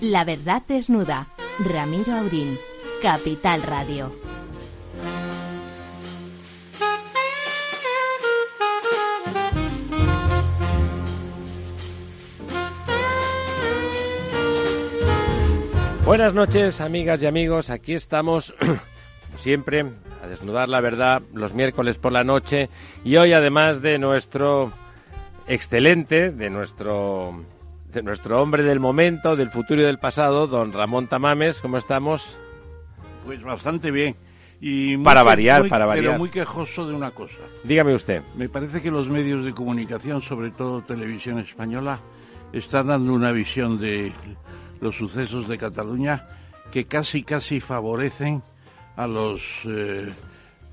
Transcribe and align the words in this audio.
La 0.00 0.24
verdad 0.24 0.62
desnuda. 0.66 1.28
Ramiro 1.58 2.14
Aurín. 2.14 2.58
Capital 3.02 3.62
Radio. 3.62 4.10
Buenas 16.06 16.32
noches, 16.32 16.80
amigas 16.80 17.22
y 17.22 17.26
amigos. 17.26 17.68
Aquí 17.68 17.92
estamos, 17.92 18.54
como 18.58 18.78
siempre, 19.36 19.84
a 20.22 20.26
desnudar 20.26 20.70
la 20.70 20.80
verdad 20.80 21.20
los 21.34 21.52
miércoles 21.52 21.98
por 21.98 22.12
la 22.12 22.24
noche. 22.24 22.70
Y 23.04 23.16
hoy, 23.18 23.34
además 23.34 23.82
de 23.82 23.98
nuestro 23.98 24.72
excelente, 25.46 26.30
de 26.30 26.48
nuestro, 26.48 27.44
de 27.92 28.02
nuestro 28.02 28.40
hombre 28.40 28.62
del 28.62 28.80
momento, 28.80 29.36
del 29.36 29.50
futuro 29.50 29.80
y 29.80 29.84
del 29.84 29.98
pasado, 29.98 30.46
don 30.46 30.72
Ramón 30.72 31.06
Tamames, 31.08 31.58
¿cómo 31.60 31.76
estamos? 31.76 32.38
Pues 33.24 33.42
bastante 33.42 33.90
bien. 33.90 34.16
Y 34.60 34.96
Para 34.98 35.22
variar, 35.22 35.62
muy- 35.62 35.70
para 35.70 35.84
Pero 35.86 35.88
variar. 36.02 36.18
muy 36.18 36.28
quejoso 36.28 36.86
de 36.86 36.94
una 36.94 37.10
cosa. 37.12 37.38
Dígame 37.64 37.94
usted. 37.94 38.22
Me 38.36 38.48
parece 38.48 38.82
que 38.82 38.90
los 38.90 39.08
medios 39.08 39.44
de 39.44 39.52
comunicación, 39.54 40.20
sobre 40.22 40.50
todo 40.50 40.82
televisión 40.82 41.38
española, 41.38 41.98
están 42.52 42.88
dando 42.88 43.12
una 43.14 43.32
visión 43.32 43.80
de 43.80 44.12
los 44.80 44.96
sucesos 44.96 45.48
de 45.48 45.56
Cataluña 45.58 46.26
que 46.70 46.84
casi, 46.84 47.22
casi 47.22 47.58
favorecen 47.60 48.42
a 48.96 49.06
los 49.06 49.42
eh, 49.64 50.08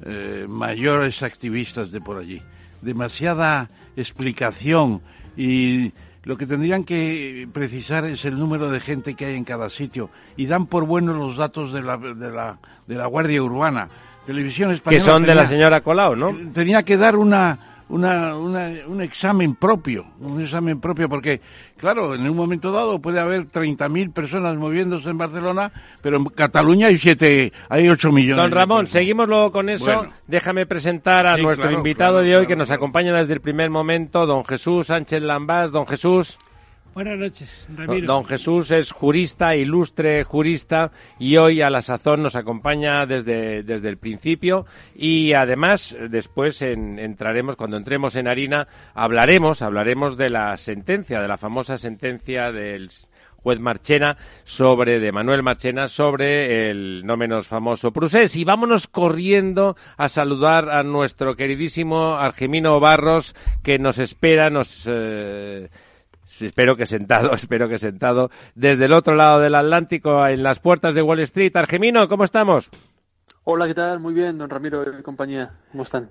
eh, 0.04 0.46
mayores 0.50 1.24
activistas 1.24 1.92
de 1.92 2.02
por 2.02 2.18
allí. 2.18 2.42
Demasiada 2.82 3.70
explicación 3.96 5.02
y 5.38 5.94
lo 6.28 6.38
que 6.38 6.46
tendrían 6.46 6.84
que 6.84 7.48
precisar 7.54 8.04
es 8.04 8.26
el 8.26 8.38
número 8.38 8.70
de 8.70 8.82
gente 8.82 9.14
que 9.14 9.28
hay 9.28 9.36
en 9.36 9.46
cada 9.46 9.70
sitio 9.70 10.10
y 10.36 10.46
dan 10.46 10.66
por 10.66 10.86
buenos 10.86 11.16
los 11.16 11.38
datos 11.38 11.72
de 11.72 11.82
la, 11.82 11.96
de 11.96 12.30
la, 12.30 12.58
de 12.86 12.96
la 12.96 13.06
Guardia 13.06 13.42
Urbana. 13.42 13.88
Televisión 14.26 14.72
Que 14.72 14.76
Española 14.76 15.06
son 15.06 15.24
de 15.24 15.34
la 15.34 15.46
señora 15.46 15.80
Colau, 15.80 16.18
¿no? 16.18 16.36
tenía 16.54 16.84
que 16.84 16.98
dar 16.98 17.16
una, 17.16 17.58
una, 17.90 18.36
una- 18.36 18.72
un 18.88 19.02
examen 19.02 19.56
propio, 19.56 20.06
un 20.20 20.42
examen 20.42 20.80
propio, 20.80 21.08
porque, 21.08 21.40
claro, 21.78 22.16
en 22.16 22.28
un 22.30 22.36
momento 22.36 22.72
dado 22.72 23.00
puede 23.00 23.20
haber 23.20 23.46
30.000 23.50 24.12
personas 24.12 24.58
moviéndose 24.58 25.10
en 25.10 25.18
Barcelona, 25.18 25.72
pero 26.02 26.18
en 26.18 26.26
Cataluña 26.26 26.88
hay 26.88 26.98
siete, 26.98 27.54
hay 27.70 27.88
8 27.90 28.12
millones. 28.12 28.42
Don 28.44 28.52
Ramón, 28.52 28.88
seguimos 28.88 29.28
luego 29.28 29.52
con 29.52 29.70
eso. 29.70 29.86
Bueno. 29.86 30.14
Déjame 30.28 30.66
presentar 30.66 31.26
a 31.26 31.36
Sí, 31.38 31.42
nuestro 31.44 31.64
claro, 31.68 31.78
invitado 31.78 32.14
claro, 32.16 32.26
de 32.26 32.36
hoy 32.36 32.46
claro, 32.46 32.48
que 32.48 32.56
nos 32.58 32.72
acompaña 32.72 33.14
desde 33.16 33.34
el 33.34 33.42
primer 33.42 33.70
momento, 33.70 34.26
don 34.26 34.44
Jesús 34.46 34.88
Sánchez 34.88 35.22
Lambás. 35.22 35.72
Don 35.72 35.88
Jesús. 35.88 36.38
Buenas 36.98 37.20
noches, 37.20 37.68
Don- 37.70 37.78
Ramiro. 37.88 38.08
Don 38.08 38.26
Jesús 38.26 38.72
es 38.72 38.92
jurista, 38.92 39.56
ilustre 39.56 40.24
jurista, 40.24 40.92
y 41.20 41.38
hoy 41.38 41.62
a 41.62 41.70
la 41.70 41.84
sazón 41.84 42.24
nos 42.24 42.36
acompaña 42.36 43.06
desde, 43.06 43.62
desde 43.62 43.90
el 43.90 43.98
principio. 43.98 44.66
Y 44.96 45.34
además, 45.34 45.96
después 46.10 46.64
en- 46.64 46.98
entraremos, 46.98 47.56
cuando 47.56 47.78
entremos 47.78 48.16
en 48.16 48.28
harina, 48.28 48.68
hablaremos, 48.96 49.62
hablaremos 49.62 50.18
de 50.18 50.32
la 50.32 50.58
sentencia, 50.58 51.22
de 51.22 51.28
la 51.28 51.38
famosa 51.38 51.78
sentencia 51.78 52.52
del 52.52 52.90
juez 53.36 53.60
Marchena 53.60 54.18
sobre, 54.44 55.00
de 55.00 55.12
Manuel 55.12 55.44
Marchena, 55.44 55.88
sobre 55.88 56.72
el 56.72 57.06
no 57.06 57.16
menos 57.16 57.48
famoso 57.48 57.92
Prusés. 57.92 58.36
Y 58.36 58.44
vámonos 58.44 58.88
corriendo 58.88 59.76
a 59.98 60.10
saludar 60.10 60.72
a 60.72 60.82
nuestro 60.82 61.36
queridísimo 61.36 62.16
Argemino 62.16 62.80
Barros, 62.80 63.36
que 63.62 63.78
nos 63.78 64.00
espera, 64.00 64.50
nos, 64.50 64.90
eh, 64.92 65.70
Espero 66.42 66.76
que 66.76 66.86
sentado, 66.86 67.32
espero 67.34 67.68
que 67.70 67.78
sentado 67.78 68.30
desde 68.56 68.86
el 68.86 68.94
otro 68.94 69.16
lado 69.16 69.40
del 69.40 69.56
Atlántico, 69.56 70.26
en 70.28 70.44
las 70.44 70.60
puertas 70.60 70.96
de 70.96 71.02
Wall 71.02 71.20
Street. 71.22 71.56
Argemino, 71.56 72.08
¿cómo 72.08 72.24
estamos? 72.24 72.70
Hola, 73.44 73.68
¿qué 73.68 73.74
tal? 73.74 74.00
Muy 74.00 74.14
bien, 74.14 74.38
don 74.38 74.50
Ramiro 74.50 74.84
y 75.00 75.02
compañía. 75.02 75.54
¿Cómo 75.72 75.84
están? 75.84 76.10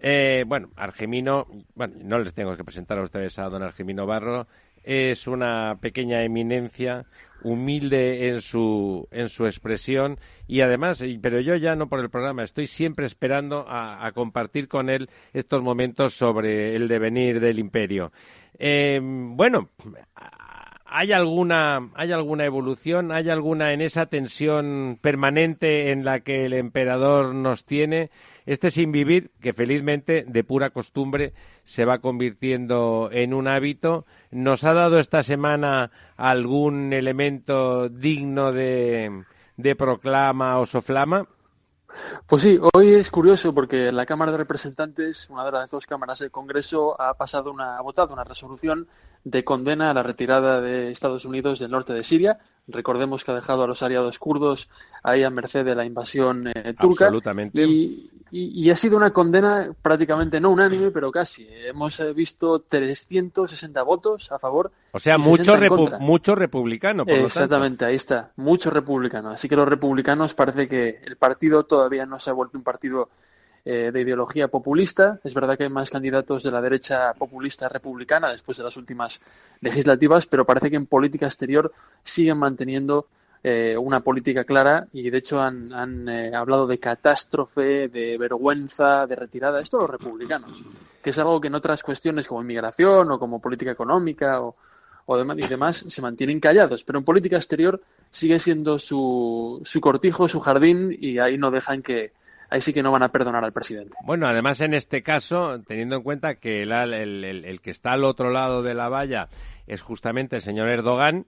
Eh, 0.00 0.44
bueno, 0.46 0.70
Argemino, 0.76 1.46
bueno, 1.74 1.94
no 2.02 2.18
les 2.18 2.32
tengo 2.34 2.56
que 2.56 2.64
presentar 2.64 2.98
a 2.98 3.02
ustedes 3.02 3.38
a 3.38 3.48
don 3.48 3.62
Argemino 3.62 4.06
Barro, 4.06 4.46
es 4.84 5.26
una 5.26 5.78
pequeña 5.80 6.22
eminencia, 6.22 7.06
humilde 7.42 8.28
en 8.28 8.40
su, 8.40 9.08
en 9.10 9.28
su 9.28 9.46
expresión 9.46 10.18
y 10.46 10.60
además, 10.60 11.02
pero 11.20 11.40
yo 11.40 11.56
ya 11.56 11.74
no 11.74 11.88
por 11.88 12.00
el 12.00 12.08
programa, 12.08 12.44
estoy 12.44 12.66
siempre 12.66 13.06
esperando 13.06 13.68
a, 13.68 14.06
a 14.06 14.12
compartir 14.12 14.68
con 14.68 14.88
él 14.88 15.10
estos 15.32 15.62
momentos 15.62 16.14
sobre 16.14 16.76
el 16.76 16.88
devenir 16.88 17.40
del 17.40 17.58
imperio. 17.58 18.12
Eh, 18.58 19.00
bueno, 19.02 19.70
¿Hay 20.88 21.12
alguna, 21.12 21.90
¿Hay 21.94 22.12
alguna 22.12 22.44
evolución? 22.44 23.10
¿Hay 23.10 23.28
alguna 23.28 23.72
en 23.72 23.80
esa 23.80 24.06
tensión 24.06 24.98
permanente 25.00 25.90
en 25.90 26.04
la 26.04 26.20
que 26.20 26.46
el 26.46 26.52
emperador 26.52 27.34
nos 27.34 27.66
tiene? 27.66 28.10
Este 28.46 28.70
sin 28.70 28.92
vivir, 28.92 29.32
que 29.40 29.52
felizmente 29.52 30.24
de 30.26 30.44
pura 30.44 30.70
costumbre 30.70 31.34
se 31.64 31.84
va 31.84 31.98
convirtiendo 31.98 33.10
en 33.12 33.34
un 33.34 33.48
hábito, 33.48 34.06
¿nos 34.30 34.64
ha 34.64 34.72
dado 34.72 35.00
esta 35.00 35.24
semana 35.24 35.90
algún 36.16 36.92
elemento 36.92 37.88
digno 37.88 38.52
de, 38.52 39.24
de 39.56 39.74
proclama 39.74 40.58
o 40.60 40.66
soflama? 40.66 41.26
Pues 42.26 42.42
sí, 42.42 42.58
hoy 42.74 42.94
es 42.94 43.10
curioso 43.10 43.54
porque 43.54 43.92
la 43.92 44.06
Cámara 44.06 44.32
de 44.32 44.38
Representantes, 44.38 45.28
una 45.30 45.44
de 45.44 45.52
las 45.52 45.70
dos 45.70 45.86
cámaras 45.86 46.18
del 46.18 46.30
Congreso, 46.30 47.00
ha 47.00 47.14
pasado 47.14 47.50
una, 47.50 47.78
ha 47.78 47.82
votado 47.82 48.12
una 48.12 48.24
resolución 48.24 48.88
de 49.24 49.44
condena 49.44 49.90
a 49.90 49.94
la 49.94 50.02
retirada 50.02 50.60
de 50.60 50.90
Estados 50.90 51.24
Unidos 51.24 51.58
del 51.58 51.70
norte 51.70 51.92
de 51.92 52.04
Siria. 52.04 52.38
Recordemos 52.68 53.22
que 53.22 53.30
ha 53.30 53.34
dejado 53.34 53.62
a 53.62 53.66
los 53.68 53.82
aliados 53.82 54.18
kurdos 54.18 54.68
ahí 55.02 55.22
a 55.22 55.30
merced 55.30 55.64
de 55.64 55.74
la 55.74 55.84
invasión 55.84 56.48
eh, 56.48 56.74
turca. 56.78 57.04
Absolutamente. 57.06 57.62
Y, 57.64 58.10
y- 58.32 58.64
y 58.64 58.70
ha 58.70 58.76
sido 58.76 58.96
una 58.96 59.12
condena 59.12 59.68
prácticamente 59.82 60.40
no 60.40 60.50
unánime, 60.50 60.90
pero 60.90 61.12
casi. 61.12 61.46
Hemos 61.48 62.00
eh, 62.00 62.12
visto 62.12 62.58
360 62.68 63.82
votos 63.84 64.32
a 64.32 64.38
favor. 64.40 64.72
O 64.92 64.98
sea, 64.98 65.16
mucho, 65.16 65.44
60 65.44 65.64
en 65.66 65.72
repu- 65.72 65.98
mucho 66.00 66.34
republicano, 66.34 67.04
por 67.04 67.12
lo 67.14 67.20
tanto. 67.20 67.26
Exactamente, 67.28 67.84
ahí 67.84 67.94
está. 67.96 68.32
Muchos 68.36 68.72
republicanos. 68.72 69.34
Así 69.34 69.48
que 69.48 69.54
los 69.56 69.68
republicanos 69.68 70.34
parece 70.34 70.66
que 70.68 71.00
el 71.04 71.16
partido 71.16 71.64
todavía 71.64 72.04
no 72.04 72.18
se 72.18 72.30
ha 72.30 72.32
vuelto 72.32 72.58
un 72.58 72.64
partido 72.64 73.10
eh, 73.68 73.90
de 73.92 74.00
ideología 74.00 74.46
populista. 74.46 75.18
Es 75.24 75.34
verdad 75.34 75.58
que 75.58 75.64
hay 75.64 75.70
más 75.70 75.90
candidatos 75.90 76.44
de 76.44 76.52
la 76.52 76.60
derecha 76.60 77.12
populista 77.14 77.68
republicana 77.68 78.30
después 78.30 78.56
de 78.56 78.62
las 78.62 78.76
últimas 78.76 79.20
legislativas, 79.60 80.26
pero 80.26 80.44
parece 80.44 80.70
que 80.70 80.76
en 80.76 80.86
política 80.86 81.26
exterior 81.26 81.72
siguen 82.04 82.38
manteniendo 82.38 83.08
eh, 83.42 83.76
una 83.76 83.98
política 83.98 84.44
clara 84.44 84.86
y 84.92 85.10
de 85.10 85.18
hecho 85.18 85.40
han, 85.40 85.72
han, 85.72 86.08
eh, 86.08 86.32
hablado 86.32 86.68
de 86.68 86.78
catástrofe, 86.78 87.88
de 87.88 88.16
vergüenza, 88.18 89.04
de 89.08 89.16
retirada. 89.16 89.60
Esto 89.60 89.80
los 89.80 89.90
republicanos, 89.90 90.62
que 91.02 91.10
es 91.10 91.18
algo 91.18 91.40
que 91.40 91.48
en 91.48 91.56
otras 91.56 91.82
cuestiones 91.82 92.28
como 92.28 92.42
inmigración 92.42 93.10
o 93.10 93.18
como 93.18 93.40
política 93.40 93.72
económica 93.72 94.42
o, 94.42 94.54
o 95.06 95.18
demás, 95.18 95.38
y 95.38 95.48
demás 95.48 95.84
se 95.88 96.02
mantienen 96.02 96.38
callados, 96.38 96.84
pero 96.84 97.00
en 97.00 97.04
política 97.04 97.34
exterior 97.34 97.82
sigue 98.12 98.38
siendo 98.38 98.78
su, 98.78 99.60
su 99.64 99.80
cortijo, 99.80 100.28
su 100.28 100.38
jardín 100.38 100.96
y 100.96 101.18
ahí 101.18 101.36
no 101.36 101.50
dejan 101.50 101.82
que, 101.82 102.12
ahí 102.50 102.60
sí 102.60 102.72
que 102.72 102.82
no 102.82 102.92
van 102.92 103.02
a 103.02 103.08
perdonar 103.10 103.44
al 103.44 103.52
presidente. 103.52 103.96
Bueno, 104.04 104.26
además 104.26 104.60
en 104.60 104.74
este 104.74 105.02
caso, 105.02 105.60
teniendo 105.66 105.96
en 105.96 106.02
cuenta 106.02 106.36
que 106.36 106.62
el, 106.62 106.72
el- 106.72 107.60
que 107.60 107.70
está 107.70 107.92
al 107.92 108.04
otro 108.04 108.30
lado 108.30 108.62
de 108.62 108.74
la 108.74 108.88
valla 108.88 109.28
es 109.66 109.82
justamente 109.82 110.36
el 110.36 110.42
señor 110.42 110.68
Erdogan, 110.68 111.26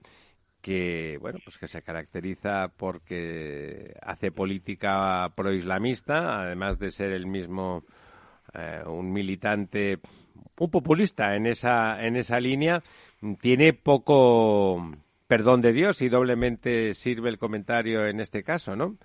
que 0.61 1.17
bueno, 1.21 1.39
pues 1.43 1.57
que 1.57 1.67
se 1.67 1.81
caracteriza 1.81 2.67
porque 2.75 3.93
hace 4.01 4.31
política 4.31 5.29
proislamista, 5.35 6.41
además 6.41 6.79
de 6.79 6.91
ser 6.91 7.11
el 7.11 7.27
mismo 7.27 7.83
eh, 8.53 8.81
un 8.85 9.11
militante, 9.11 9.99
un 10.57 10.69
populista 10.69 11.35
en 11.35 11.45
esa 11.47 12.05
en 12.05 12.15
esa 12.17 12.39
línea, 12.39 12.81
tiene 13.39 13.73
poco 13.73 14.91
perdón 15.27 15.61
de 15.61 15.71
Dios 15.73 16.01
y 16.01 16.09
doblemente 16.09 16.93
sirve 16.93 17.29
el 17.29 17.37
comentario 17.37 18.05
en 18.07 18.19
este 18.19 18.43
caso, 18.43 18.75
¿no? 18.75 18.97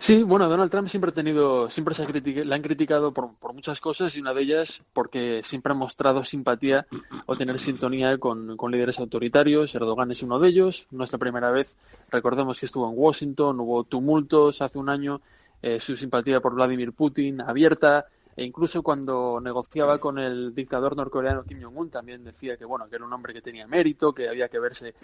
Sí, 0.00 0.22
bueno, 0.22 0.48
Donald 0.48 0.70
Trump 0.70 0.86
siempre 0.88 1.10
ha 1.10 1.14
tenido, 1.14 1.68
siempre 1.70 1.92
se 1.92 2.04
ha 2.04 2.06
critica- 2.06 2.44
le 2.44 2.54
han 2.54 2.62
criticado 2.62 3.12
por, 3.12 3.34
por 3.34 3.52
muchas 3.52 3.80
cosas 3.80 4.14
y 4.14 4.20
una 4.20 4.32
de 4.32 4.42
ellas 4.42 4.80
porque 4.92 5.42
siempre 5.44 5.72
ha 5.72 5.76
mostrado 5.76 6.24
simpatía 6.24 6.86
o 7.26 7.34
tener 7.36 7.58
sintonía 7.58 8.16
con, 8.16 8.56
con 8.56 8.70
líderes 8.70 9.00
autoritarios. 9.00 9.74
Erdogan 9.74 10.12
es 10.12 10.22
uno 10.22 10.38
de 10.38 10.48
ellos. 10.50 10.86
No 10.92 11.02
es 11.02 11.12
la 11.12 11.18
primera 11.18 11.50
vez. 11.50 11.76
Recordemos 12.10 12.60
que 12.60 12.66
estuvo 12.66 12.88
en 12.88 12.94
Washington, 12.96 13.58
hubo 13.58 13.82
tumultos 13.84 14.62
hace 14.62 14.78
un 14.78 14.88
año. 14.88 15.20
eh, 15.60 15.80
su 15.80 15.96
simpatía 15.96 16.38
por 16.40 16.54
Vladimir 16.54 16.92
Putin 16.92 17.40
abierta 17.40 18.06
e 18.36 18.44
incluso 18.44 18.80
cuando 18.84 19.40
negociaba 19.40 19.98
con 19.98 20.20
el 20.20 20.54
dictador 20.54 20.96
norcoreano 20.96 21.42
Kim 21.42 21.60
Jong-un 21.60 21.90
también 21.90 22.22
decía 22.22 22.56
que 22.56 22.64
bueno 22.64 22.88
que 22.88 22.94
era 22.94 23.04
un 23.04 23.12
hombre 23.12 23.34
que 23.34 23.42
tenía 23.42 23.66
mérito, 23.66 24.12
que 24.12 24.28
había 24.28 24.48
que 24.48 24.60
verse 24.60 24.94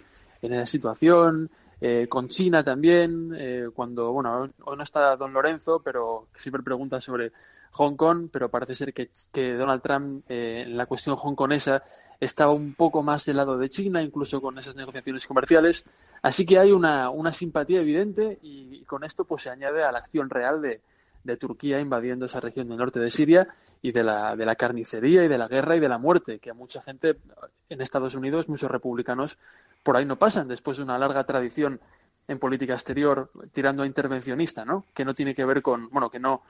en 0.41 0.53
esa 0.53 0.65
situación. 0.67 1.51
Eh, 1.81 2.07
con 2.09 2.29
China 2.29 2.63
también, 2.63 3.35
eh, 3.37 3.69
cuando, 3.75 4.13
bueno, 4.13 4.49
hoy 4.65 4.77
no 4.77 4.83
está 4.83 5.17
don 5.17 5.33
Lorenzo, 5.33 5.81
pero 5.83 6.29
siempre 6.35 6.63
pregunta 6.63 7.01
sobre 7.01 7.33
Hong 7.73 7.97
Kong, 7.97 8.29
pero 8.33 8.49
parece 8.49 8.75
ser 8.75 8.95
que, 8.95 9.11
Donald 9.57 9.83
Trump 9.83 10.25
eh, 10.29 10.63
en 10.67 10.77
la 10.77 10.87
cuestión 10.87 11.17
hongkonesa 11.21 11.83
estaba 12.21 12.53
un 12.53 12.75
poco 12.75 13.03
más 13.03 13.25
del 13.25 13.37
lado 13.37 13.59
de 13.59 13.69
China, 13.69 14.03
incluso 14.03 14.41
con 14.41 14.59
esas 14.59 14.77
negociaciones 14.77 15.27
comerciales. 15.27 15.85
Así 16.23 16.47
que 16.47 16.59
hay 16.59 16.73
una, 16.73 17.11
una 17.11 17.33
simpatía 17.33 17.81
evidente 17.81 18.39
y, 18.43 18.83
con 18.85 19.03
esto 19.05 19.25
pues 19.25 19.43
se 19.43 19.51
añade 19.51 19.83
a 19.83 19.91
la 19.91 19.99
acción 19.99 20.31
real 20.31 20.63
de, 20.63 20.81
de 21.25 21.37
Turquía 21.37 21.81
invadiendo 21.81 22.27
esa 22.27 22.41
región 22.41 22.69
del 22.69 22.79
norte 22.79 23.01
de 23.01 23.11
Siria 23.11 23.49
y 23.83 23.93
de 23.93 24.05
la, 24.05 24.37
de 24.37 24.47
la 24.47 24.55
carnicería 24.55 25.25
y 25.25 25.29
de 25.29 25.39
la 25.39 25.49
guerra 25.49 25.77
y 25.77 25.81
de 25.81 25.89
la 25.89 25.99
muerte, 25.99 26.39
que 26.39 26.51
a 26.51 26.55
mucha 26.55 26.81
gente 26.81 27.17
en 27.69 27.81
Estados 27.81 28.15
Unidos, 28.15 28.49
muchos 28.49 28.71
republicanos, 28.71 29.37
por 29.85 29.97
ahí 29.97 30.05
no 30.05 30.19
pasan, 30.19 30.49
después 30.49 30.79
de 30.79 30.83
una 30.83 30.99
larga 30.99 31.23
tradición 31.25 31.81
en 32.27 32.39
política 32.39 32.73
exterior 32.73 33.31
tirando 33.53 33.85
a 33.85 33.87
intervencionista, 33.87 34.65
¿no? 34.65 34.87
Que 34.95 35.05
no 35.05 35.15
tiene 35.15 35.35
que 35.35 35.45
ver 35.45 35.63
con, 35.63 35.91
bueno, 35.91 36.11
que 36.11 36.19
no, 36.19 36.43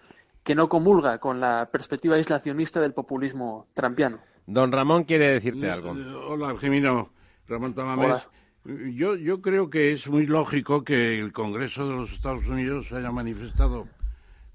que 0.43 0.55
no 0.55 0.69
comulga 0.69 1.19
con 1.19 1.41
la 1.41 1.69
perspectiva 1.71 2.15
aislacionista 2.15 2.81
del 2.81 2.95
populismo 2.95 3.67
trampiano. 3.75 4.21
Don 4.47 4.71
Ramón 4.71 5.05
quiere 5.05 5.29
decirte 5.29 5.71
algo. 5.71 5.91
Hola, 6.29 6.57
Gemino. 6.59 7.11
Ramón 7.49 7.75
Tamames. 7.75 8.29
Yo, 8.65 9.17
yo 9.17 9.43
creo 9.43 9.69
que 9.69 9.93
es 9.93 10.09
muy 10.09 10.27
lógico 10.27 10.85
que 10.85 11.19
el 11.19 11.33
Congreso 11.33 11.87
de 11.87 11.97
los 11.97 12.13
Estados 12.13 12.47
Unidos 12.47 12.93
haya 12.93 13.11
manifestado 13.11 13.87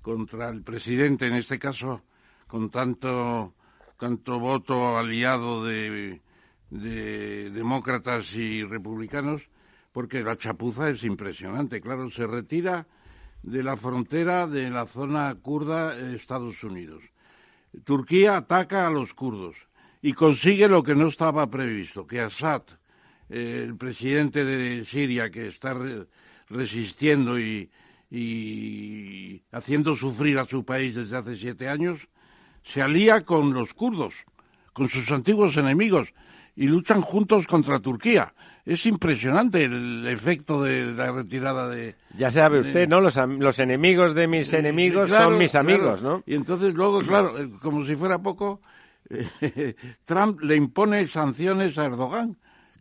contra 0.02 0.50
el 0.50 0.64
presidente, 0.64 1.28
en 1.28 1.34
este 1.34 1.60
caso, 1.60 2.02
con 2.48 2.72
tanto, 2.72 3.54
tanto 4.00 4.40
voto 4.40 4.98
aliado 4.98 5.64
de, 5.64 6.22
de 6.70 7.50
demócratas 7.50 8.34
y 8.36 8.64
republicanos, 8.64 9.50
porque 9.92 10.24
la 10.24 10.38
chapuza 10.38 10.90
es 10.90 11.04
impresionante. 11.04 11.82
Claro, 11.82 12.10
se 12.10 12.28
retira 12.28 12.88
de 13.44 13.64
la 13.64 13.78
frontera 13.78 14.48
de 14.48 14.70
la 14.70 14.86
zona 14.86 15.36
kurda 15.42 15.98
Estados 16.14 16.64
Unidos. 16.64 17.04
Turquía 17.84 18.38
ataca 18.38 18.88
a 18.88 18.92
los 18.92 19.14
kurdos 19.14 19.56
y 20.02 20.14
consigue 20.14 20.68
lo 20.68 20.84
que 20.84 20.96
no 20.96 21.08
estaba 21.08 21.50
previsto, 21.50 22.08
que 22.08 22.22
Assad, 22.22 22.64
eh, 23.30 23.64
el 23.66 23.76
presidente 23.76 24.46
de 24.46 24.86
Siria, 24.86 25.30
que 25.30 25.48
está 25.48 25.76
resistiendo 26.50 27.40
y, 27.40 27.70
y 28.10 29.44
haciendo 29.52 29.96
sufrir 29.96 30.40
a 30.40 30.46
su 30.46 30.66
país 30.66 30.96
desde 30.96 31.18
hace 31.18 31.36
siete 31.36 31.68
años, 31.68 32.08
se 32.64 32.82
alía 32.82 33.26
con 33.26 33.54
los 33.54 33.74
kurdos, 33.74 34.14
con 34.74 34.90
sus 34.90 35.12
antiguos 35.12 35.58
enemigos, 35.58 36.14
y 36.60 36.68
luchan 36.68 37.02
juntos 37.02 37.48
contra 37.48 37.80
Turquía. 37.80 38.34
Es 38.66 38.86
impresionante 38.86 39.64
el 39.64 40.06
efecto 40.06 40.62
de 40.62 40.88
la 40.88 41.10
retirada 41.10 41.70
de... 41.70 41.96
Ya 42.18 42.30
sabe 42.30 42.60
usted, 42.60 42.86
¿no? 42.86 43.00
Los, 43.00 43.16
los, 43.16 43.60
enemigos 43.60 44.14
de 44.14 44.28
mis 44.28 44.52
enemigos 44.52 45.10
son 45.10 45.38
mis 45.38 45.56
amigos, 45.56 46.02
¿no? 46.02 46.22
Y 46.26 46.36
entonces 46.36 46.74
luego, 46.74 47.00
claro, 47.00 47.40
eh, 47.40 47.50
como 47.62 47.86
si 47.86 47.96
fuera 47.96 48.20
poco, 48.20 48.62
Trump 50.06 50.42
le 50.42 50.58
impone 50.58 51.08
sanciones 51.08 51.78
a 51.78 51.86
Erdogan, 51.86 52.38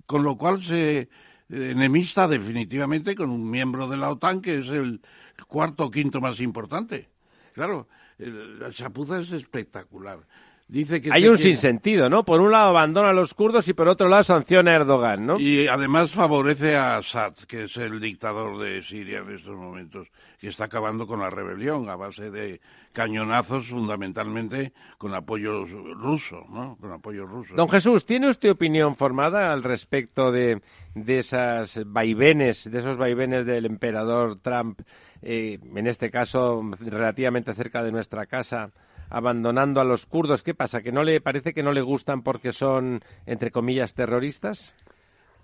con 0.06 0.24
lo 0.24 0.36
cual 0.36 0.60
se 0.60 1.08
enemista 1.48 2.26
definitivamente 2.26 3.14
con 3.14 3.30
un 3.30 3.48
miembro 3.48 3.86
de 3.86 3.96
la 3.96 4.10
OTAN 4.10 4.40
que 4.42 4.58
es 4.58 4.68
el 4.70 5.00
cuarto 5.46 5.84
o 5.84 5.90
quinto 5.92 6.20
más 6.20 6.40
importante. 6.40 7.10
Claro, 7.54 7.86
la 8.18 8.72
chapuza 8.72 9.20
es 9.20 9.30
espectacular. 9.30 10.18
Dice 10.68 11.00
que 11.00 11.10
Hay 11.10 11.26
un 11.26 11.38
sinsentido, 11.38 12.10
¿no? 12.10 12.24
Por 12.24 12.42
un 12.42 12.52
lado 12.52 12.68
abandona 12.68 13.08
a 13.08 13.12
los 13.14 13.32
kurdos 13.32 13.66
y 13.68 13.72
por 13.72 13.88
otro 13.88 14.06
lado 14.06 14.22
sanciona 14.22 14.72
a 14.72 14.74
Erdogan, 14.74 15.24
¿no? 15.24 15.40
Y 15.40 15.66
además 15.66 16.12
favorece 16.12 16.76
a 16.76 16.96
Assad, 16.96 17.32
que 17.48 17.64
es 17.64 17.76
el 17.78 17.98
dictador 18.00 18.58
de 18.58 18.82
Siria 18.82 19.20
en 19.20 19.34
estos 19.34 19.56
momentos, 19.56 20.08
que 20.38 20.48
está 20.48 20.64
acabando 20.64 21.06
con 21.06 21.20
la 21.20 21.30
rebelión 21.30 21.88
a 21.88 21.96
base 21.96 22.30
de 22.30 22.60
cañonazos, 22.92 23.68
fundamentalmente 23.68 24.74
con 24.98 25.14
apoyo 25.14 25.64
ruso, 25.64 26.44
¿no? 26.50 26.76
Con 26.78 26.92
apoyo 26.92 27.24
ruso. 27.24 27.54
Don 27.54 27.70
Jesús, 27.70 28.04
¿tiene 28.04 28.28
usted 28.28 28.50
opinión 28.50 28.94
formada 28.94 29.54
al 29.54 29.62
respecto 29.62 30.30
de, 30.30 30.60
de 30.94 31.18
esas 31.18 31.80
vaivenes, 31.86 32.70
de 32.70 32.78
esos 32.78 32.98
vaivenes 32.98 33.46
del 33.46 33.64
emperador 33.64 34.38
Trump, 34.42 34.82
eh, 35.22 35.58
en 35.74 35.86
este 35.86 36.10
caso 36.10 36.62
relativamente 36.78 37.54
cerca 37.54 37.82
de 37.82 37.90
nuestra 37.90 38.26
casa? 38.26 38.70
Abandonando 39.10 39.80
a 39.80 39.84
los 39.84 40.06
kurdos. 40.06 40.42
¿Qué 40.42 40.54
pasa? 40.54 40.82
¿Que 40.82 40.92
no 40.92 41.02
le 41.02 41.20
parece 41.20 41.54
que 41.54 41.62
no 41.62 41.72
le 41.72 41.82
gustan 41.82 42.22
porque 42.22 42.52
son, 42.52 43.00
entre 43.26 43.50
comillas, 43.50 43.94
terroristas? 43.94 44.74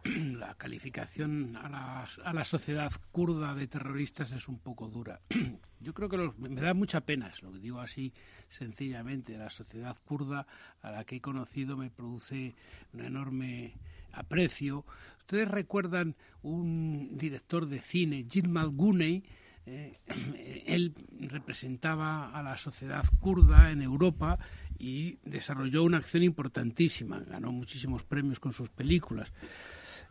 La 0.39 0.55
calificación 0.55 1.57
a 1.57 2.07
la, 2.33 2.45
sociedad 2.45 2.93
kurda 3.11 3.55
de 3.55 3.67
terroristas 3.67 4.33
es 4.33 4.49
un 4.49 4.59
poco 4.59 4.89
dura. 4.89 5.21
Yo 5.81 5.95
creo 5.95 6.09
que 6.09 6.33
me 6.39 6.61
da 6.61 6.75
mucha 6.75 7.01
pena, 7.01 7.29
es 7.29 7.43
lo 7.43 7.53
que 7.53 7.59
digo 7.59 7.81
así 7.81 8.13
sencillamente. 8.49 9.37
La 9.37 9.51
sociedad 9.51 9.97
kurda 10.05 10.47
a 10.83 10.91
la 10.91 11.05
que 11.05 11.17
he 11.17 11.21
conocido 11.21 11.77
me 11.77 11.91
produce 11.91 12.55
un 12.93 13.01
enorme 13.01 13.75
aprecio. 14.13 14.85
Ustedes 15.21 15.49
recuerdan 15.49 16.17
un 16.43 17.17
director 17.17 17.67
de 17.67 17.81
cine, 17.81 18.27
Jim 18.31 18.51
Malguney, 18.51 19.25
eh, 19.67 19.99
él 20.67 20.95
representaba 21.21 22.31
a 22.31 22.43
la 22.43 22.57
sociedad 22.57 23.05
kurda 23.21 23.71
en 23.71 23.83
Europa 23.83 24.39
y 24.79 25.19
desarrolló 25.25 25.85
una 25.85 25.99
acción 25.99 26.23
importantísima, 26.23 27.21
ganó 27.21 27.53
muchísimos 27.53 28.03
premios 28.05 28.41
con 28.41 28.53
sus 28.53 28.69
películas. 28.69 29.33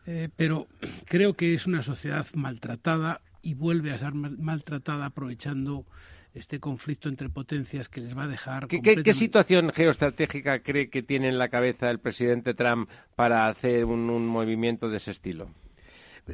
Eh, 0.05 0.29
pero 0.35 0.67
creo 1.05 1.33
que 1.33 1.53
es 1.53 1.67
una 1.67 1.81
sociedad 1.81 2.25
maltratada 2.33 3.21
y 3.41 3.53
vuelve 3.53 3.91
a 3.91 3.97
ser 3.97 4.13
maltratada 4.13 5.05
aprovechando 5.05 5.85
este 6.33 6.59
conflicto 6.59 7.09
entre 7.09 7.29
potencias 7.29 7.89
que 7.89 8.01
les 8.01 8.17
va 8.17 8.23
a 8.23 8.27
dejar. 8.27 8.67
¿Qué, 8.67 9.13
situación 9.13 9.71
geoestratégica 9.71 10.59
cree 10.59 10.89
que 10.89 11.03
tiene 11.03 11.29
en 11.29 11.37
la 11.37 11.49
cabeza 11.49 11.91
el 11.91 11.99
presidente 11.99 12.55
Trump 12.55 12.89
para 13.15 13.47
hacer 13.47 13.85
un 13.85 14.25
movimiento 14.25 14.89
de 14.89 14.97
ese 14.97 15.11
estilo? 15.11 15.49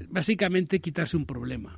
Básicamente 0.07 0.79
quitarse 0.79 1.17
un 1.17 1.25
problema, 1.25 1.77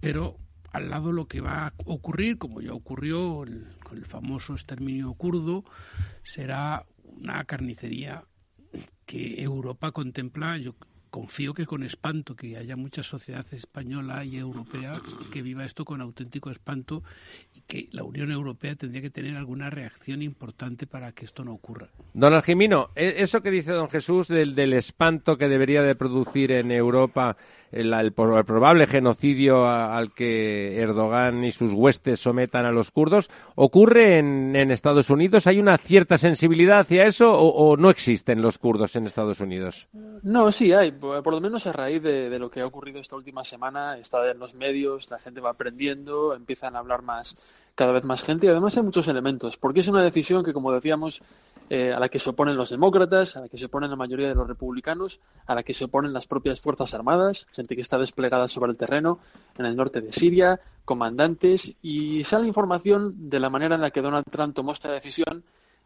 pero 0.00 0.38
al 0.74 0.90
lado 0.90 1.12
lo 1.12 1.26
que 1.26 1.40
va 1.40 1.68
a 1.68 1.72
ocurrir, 1.86 2.36
como 2.36 2.60
ya 2.60 2.72
ocurrió 2.72 3.44
con 3.84 3.96
el 3.96 4.04
famoso 4.06 4.54
exterminio 4.54 5.14
kurdo, 5.14 5.64
será 6.24 6.84
una 7.04 7.44
carnicería 7.44 8.24
que 9.06 9.40
Europa 9.40 9.92
contempla, 9.92 10.58
yo 10.58 10.74
confío 11.10 11.54
que 11.54 11.64
con 11.64 11.84
espanto, 11.84 12.34
que 12.34 12.56
haya 12.56 12.74
mucha 12.74 13.04
sociedad 13.04 13.46
española 13.52 14.24
y 14.24 14.36
europea 14.36 15.00
que 15.30 15.42
viva 15.42 15.64
esto 15.64 15.84
con 15.84 16.00
auténtico 16.00 16.50
espanto 16.50 17.04
y 17.54 17.60
que 17.60 17.88
la 17.92 18.02
Unión 18.02 18.32
Europea 18.32 18.74
tendría 18.74 19.00
que 19.00 19.10
tener 19.10 19.36
alguna 19.36 19.70
reacción 19.70 20.22
importante 20.22 20.88
para 20.88 21.12
que 21.12 21.24
esto 21.24 21.44
no 21.44 21.52
ocurra. 21.52 21.86
Don 22.14 22.34
Algimino, 22.34 22.90
e-, 22.96 23.14
eso 23.18 23.42
que 23.42 23.52
dice 23.52 23.70
don 23.70 23.88
Jesús 23.88 24.26
del, 24.26 24.56
del 24.56 24.72
espanto 24.72 25.38
que 25.38 25.46
debería 25.46 25.82
de 25.82 25.94
producir 25.94 26.50
en 26.50 26.72
Europa 26.72 27.36
el, 27.74 28.12
probable 28.12 28.86
genocidio 28.86 29.66
al 29.66 30.12
que 30.12 30.80
Erdogan 30.80 31.44
y 31.44 31.50
sus 31.50 31.72
huestes 31.72 32.20
sometan 32.20 32.64
a 32.66 32.70
los 32.70 32.90
kurdos, 32.90 33.30
¿ocurre 33.56 34.18
en, 34.18 34.54
Estados 34.70 35.10
Unidos? 35.10 35.46
¿Hay 35.46 35.58
una 35.58 35.76
cierta 35.78 36.16
sensibilidad 36.18 36.80
hacia 36.80 37.04
eso 37.04 37.32
o, 37.32 37.76
no 37.76 37.90
existen 37.90 38.42
los 38.42 38.58
kurdos 38.58 38.96
en 38.96 39.06
Estados 39.06 39.40
Unidos? 39.40 39.88
No, 40.22 40.50
sí 40.52 40.72
hay. 40.72 40.92
Por 40.92 41.32
lo 41.32 41.40
menos 41.40 41.66
a 41.66 41.72
raíz 41.72 42.02
de, 42.02 42.38
lo 42.38 42.50
que 42.50 42.60
ha 42.60 42.66
ocurrido 42.66 43.00
esta 43.00 43.16
última 43.16 43.44
semana, 43.44 43.98
está 43.98 44.30
en 44.30 44.38
los 44.38 44.54
medios, 44.54 45.10
la 45.10 45.18
gente 45.18 45.40
va 45.40 45.50
aprendiendo, 45.50 46.34
empiezan 46.34 46.76
a 46.76 46.78
hablar 46.78 47.02
más 47.02 47.36
cada 47.74 47.92
vez 47.92 48.04
más 48.04 48.22
gente 48.22 48.46
y 48.46 48.50
además 48.50 48.76
hay 48.76 48.84
muchos 48.84 49.08
elementos, 49.08 49.56
porque 49.56 49.80
es 49.80 49.88
una 49.88 50.02
decisión 50.02 50.44
que, 50.44 50.52
como 50.52 50.70
decíamos, 50.70 51.22
eh, 51.70 51.92
a 51.92 51.98
la 51.98 52.10
que 52.10 52.18
se 52.18 52.28
oponen 52.28 52.56
los 52.56 52.70
demócratas, 52.70 53.36
a 53.36 53.40
la 53.40 53.48
que 53.48 53.56
se 53.56 53.66
oponen 53.66 53.88
la 53.88 53.96
mayoría 53.96 54.28
de 54.28 54.34
los 54.34 54.46
republicanos, 54.46 55.20
a 55.46 55.54
la 55.54 55.62
que 55.62 55.72
se 55.72 55.84
oponen 55.84 56.12
las 56.12 56.26
propias 56.26 56.60
Fuerzas 56.60 56.92
Armadas, 56.92 57.46
gente 57.52 57.74
que 57.74 57.80
está 57.80 57.96
desplegada 57.96 58.48
sobre 58.48 58.70
el 58.70 58.76
terreno 58.76 59.18
en 59.56 59.64
el 59.64 59.74
norte 59.74 60.02
de 60.02 60.12
Siria, 60.12 60.60
comandantes, 60.84 61.74
y 61.80 62.22
sale 62.24 62.46
información 62.46 63.30
de 63.30 63.40
la 63.40 63.48
manera 63.48 63.76
en 63.76 63.80
la 63.80 63.90
que 63.90 64.02
Donald 64.02 64.26
Trump 64.30 64.54
tomó 64.54 64.72
esta 64.72 64.92
decisión. 64.92 65.42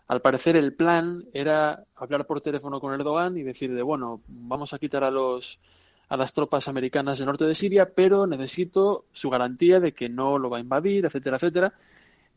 Al 0.08 0.20
parecer 0.20 0.56
el 0.56 0.72
plan 0.72 1.26
era 1.32 1.84
hablar 1.94 2.26
por 2.26 2.40
teléfono 2.40 2.80
con 2.80 2.92
Erdogan 2.92 3.36
y 3.36 3.42
decir 3.42 3.72
de 3.72 3.82
bueno, 3.82 4.22
vamos 4.26 4.72
a 4.72 4.78
quitar 4.78 5.04
a 5.04 5.10
los 5.10 5.60
a 6.08 6.16
las 6.16 6.32
tropas 6.32 6.68
americanas 6.68 7.18
del 7.18 7.26
norte 7.26 7.44
de 7.44 7.54
Siria, 7.54 7.90
pero 7.94 8.26
necesito 8.26 9.04
su 9.12 9.28
garantía 9.28 9.78
de 9.78 9.92
que 9.92 10.08
no 10.08 10.38
lo 10.38 10.48
va 10.48 10.56
a 10.56 10.60
invadir, 10.60 11.04
etcétera, 11.04 11.36
etcétera 11.36 11.74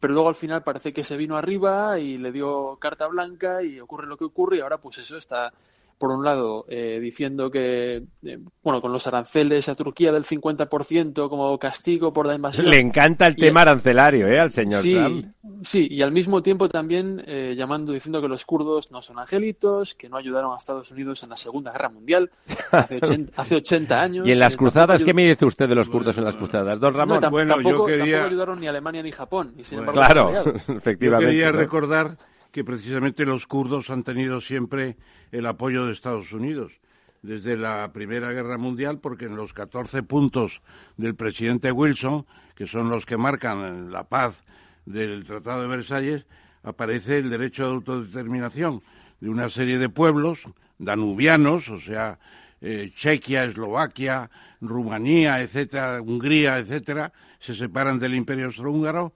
pero 0.01 0.13
luego 0.15 0.29
al 0.29 0.35
final 0.35 0.63
parece 0.63 0.91
que 0.91 1.03
se 1.03 1.15
vino 1.15 1.37
arriba 1.37 1.99
y 1.99 2.17
le 2.17 2.31
dio 2.31 2.75
carta 2.77 3.07
blanca 3.07 3.61
y 3.61 3.79
ocurre 3.79 4.07
lo 4.07 4.17
que 4.17 4.25
ocurre 4.25 4.57
y 4.57 4.59
ahora 4.61 4.79
pues 4.79 4.97
eso 4.97 5.15
está 5.15 5.53
por 6.01 6.09
un 6.09 6.25
lado 6.25 6.65
eh, 6.67 6.99
diciendo 6.99 7.51
que 7.51 8.03
eh, 8.23 8.39
bueno 8.63 8.81
con 8.81 8.91
los 8.91 9.05
aranceles 9.05 9.69
a 9.69 9.75
Turquía 9.75 10.11
del 10.11 10.25
50% 10.25 11.29
como 11.29 11.57
castigo 11.59 12.11
por 12.11 12.25
la 12.25 12.33
invasión 12.33 12.67
le 12.67 12.81
encanta 12.81 13.27
el 13.27 13.35
tema 13.35 13.61
arancelario 13.61 14.27
eh 14.27 14.39
al 14.39 14.51
señor 14.51 14.81
sí, 14.81 14.95
Trump 14.95 15.25
Sí, 15.63 15.87
y 15.89 16.01
al 16.01 16.11
mismo 16.11 16.41
tiempo 16.41 16.69
también 16.69 17.23
eh, 17.25 17.53
llamando, 17.55 17.93
diciendo 17.93 18.21
que 18.21 18.27
los 18.27 18.45
kurdos 18.45 18.91
no 18.91 19.01
son 19.01 19.19
angelitos, 19.19 19.95
que 19.95 20.09
no 20.09 20.17
ayudaron 20.17 20.53
a 20.53 20.57
Estados 20.57 20.91
Unidos 20.91 21.21
en 21.23 21.29
la 21.29 21.35
Segunda 21.35 21.71
Guerra 21.71 21.89
Mundial 21.89 22.31
hace 22.71 22.97
80, 23.01 23.41
hace 23.41 23.55
80 23.55 24.01
años. 24.01 24.27
¿Y 24.27 24.31
en 24.31 24.39
las 24.39 24.57
cruzadas? 24.57 25.03
¿Qué 25.03 25.13
me 25.13 25.27
dice 25.27 25.45
usted 25.45 25.67
de 25.67 25.75
los 25.75 25.89
kurdos 25.89 26.17
en 26.17 26.25
las 26.25 26.35
cruzadas? 26.35 26.79
Don 26.79 26.93
Ramón. 26.93 27.19
bueno, 27.31 27.55
tampoco, 27.55 27.89
yo 27.89 27.97
quería... 27.97 28.23
ayudaron 28.23 28.59
ni 28.59 28.67
Alemania 28.67 29.03
ni 29.03 29.11
Japón. 29.11 29.53
Y 29.57 29.63
sin 29.63 29.83
claro, 29.83 30.31
efectivamente. 30.55 31.25
Yo 31.25 31.31
quería 31.31 31.51
recordar 31.51 32.17
que 32.51 32.63
precisamente 32.63 33.25
los 33.25 33.47
kurdos 33.47 33.89
han 33.89 34.03
tenido 34.03 34.41
siempre 34.41 34.97
el 35.31 35.45
apoyo 35.45 35.85
de 35.85 35.93
Estados 35.93 36.33
Unidos 36.33 36.73
desde 37.21 37.55
la 37.55 37.91
Primera 37.93 38.31
Guerra 38.31 38.57
Mundial, 38.57 38.99
porque 38.99 39.25
en 39.25 39.35
los 39.35 39.53
14 39.53 40.03
puntos 40.03 40.61
del 40.97 41.15
presidente 41.15 41.71
Wilson, 41.71 42.25
que 42.55 42.67
son 42.67 42.89
los 42.89 43.05
que 43.05 43.17
marcan 43.17 43.91
la 43.91 44.05
paz 44.05 44.43
del 44.85 45.23
Tratado 45.23 45.61
de 45.61 45.67
Versalles, 45.67 46.25
aparece 46.63 47.19
el 47.19 47.29
derecho 47.29 47.65
de 47.65 47.73
autodeterminación 47.75 48.81
de 49.19 49.29
una 49.29 49.49
serie 49.49 49.77
de 49.77 49.89
pueblos 49.89 50.45
danubianos, 50.79 51.69
o 51.69 51.79
sea, 51.79 52.19
eh, 52.59 52.91
Chequia, 52.95 53.45
Eslovaquia, 53.45 54.29
Rumanía, 54.59 55.41
etcétera, 55.41 56.01
Hungría, 56.01 56.57
etcétera, 56.57 57.13
se 57.39 57.53
separan 57.53 57.99
del 57.99 58.15
Imperio 58.15 58.45
Austrohúngaro 58.45 59.13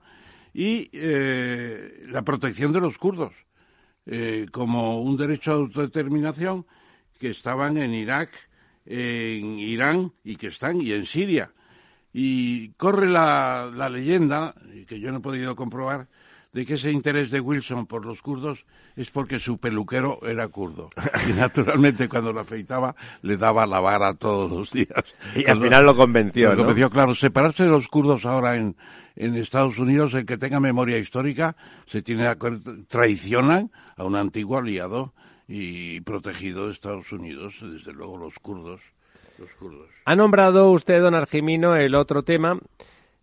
y 0.58 0.88
eh, 0.94 2.06
la 2.08 2.22
protección 2.22 2.72
de 2.72 2.80
los 2.80 2.96
kurdos 2.96 3.34
eh, 4.06 4.46
como 4.50 5.02
un 5.02 5.18
derecho 5.18 5.50
de 5.50 5.56
autodeterminación 5.58 6.64
que 7.18 7.28
estaban 7.28 7.76
en 7.76 7.92
Irak, 7.92 8.30
en 8.86 9.58
Irán 9.58 10.14
y 10.24 10.36
que 10.36 10.46
están 10.46 10.80
y 10.80 10.92
en 10.92 11.04
Siria. 11.04 11.52
Y 12.10 12.70
corre 12.78 13.10
la 13.10 13.90
leyenda, 13.90 14.54
que 14.88 14.98
yo 14.98 15.12
no 15.12 15.18
he 15.18 15.20
podido 15.20 15.54
comprobar, 15.56 16.08
de 16.56 16.64
que 16.64 16.74
ese 16.74 16.90
interés 16.90 17.30
de 17.30 17.38
Wilson 17.38 17.84
por 17.84 18.06
los 18.06 18.22
kurdos 18.22 18.64
es 18.96 19.10
porque 19.10 19.38
su 19.38 19.58
peluquero 19.58 20.20
era 20.22 20.48
kurdo. 20.48 20.88
Y 21.28 21.32
naturalmente 21.34 22.08
cuando 22.08 22.32
lo 22.32 22.40
afeitaba 22.40 22.96
le 23.20 23.36
daba 23.36 23.66
la 23.66 23.78
vara 23.78 24.14
todos 24.14 24.50
los 24.50 24.72
días. 24.72 25.04
Y 25.34 25.44
al 25.50 25.60
final 25.60 25.84
lo 25.84 25.94
convenció, 25.94 26.54
lo 26.54 26.56
convenció, 26.56 26.88
claro. 26.88 27.14
Separarse 27.14 27.64
de 27.64 27.68
los 27.68 27.88
kurdos 27.88 28.24
ahora 28.24 28.56
en, 28.56 28.74
en 29.16 29.36
Estados 29.36 29.78
Unidos, 29.78 30.14
el 30.14 30.24
que 30.24 30.38
tenga 30.38 30.58
memoria 30.58 30.96
histórica, 30.96 31.56
se 31.84 32.00
tiene 32.00 32.34
traicionan 32.88 33.70
a 33.94 34.04
un 34.04 34.16
antiguo 34.16 34.56
aliado 34.56 35.12
y 35.46 36.00
protegido 36.00 36.68
de 36.68 36.72
Estados 36.72 37.12
Unidos, 37.12 37.56
desde 37.60 37.92
luego 37.92 38.16
los 38.16 38.38
kurdos. 38.38 38.80
Ha 40.06 40.16
nombrado 40.16 40.70
usted, 40.70 41.02
don 41.02 41.14
Argimino, 41.14 41.76
el 41.76 41.94
otro 41.94 42.22
tema, 42.22 42.58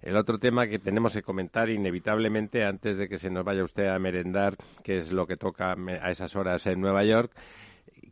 el 0.04 0.18
otro 0.18 0.38
tema 0.38 0.68
que 0.68 0.80
tenemos 0.80 1.14
que 1.14 1.24
comentar 1.24 1.70
inevitablemente 1.70 2.66
antes 2.66 2.98
de 2.98 3.08
que 3.08 3.18
se 3.18 3.30
nos 3.30 3.46
vaya 3.46 3.64
usted 3.64 3.88
a 3.88 4.00
merendar, 4.00 4.56
que 4.84 4.98
es 4.98 5.12
lo 5.12 5.26
que 5.26 5.38
toca 5.38 5.74
a 5.74 6.12
esas 6.12 6.36
horas 6.36 6.68
en 6.68 6.82
Nueva 6.82 7.04
York, 7.04 7.32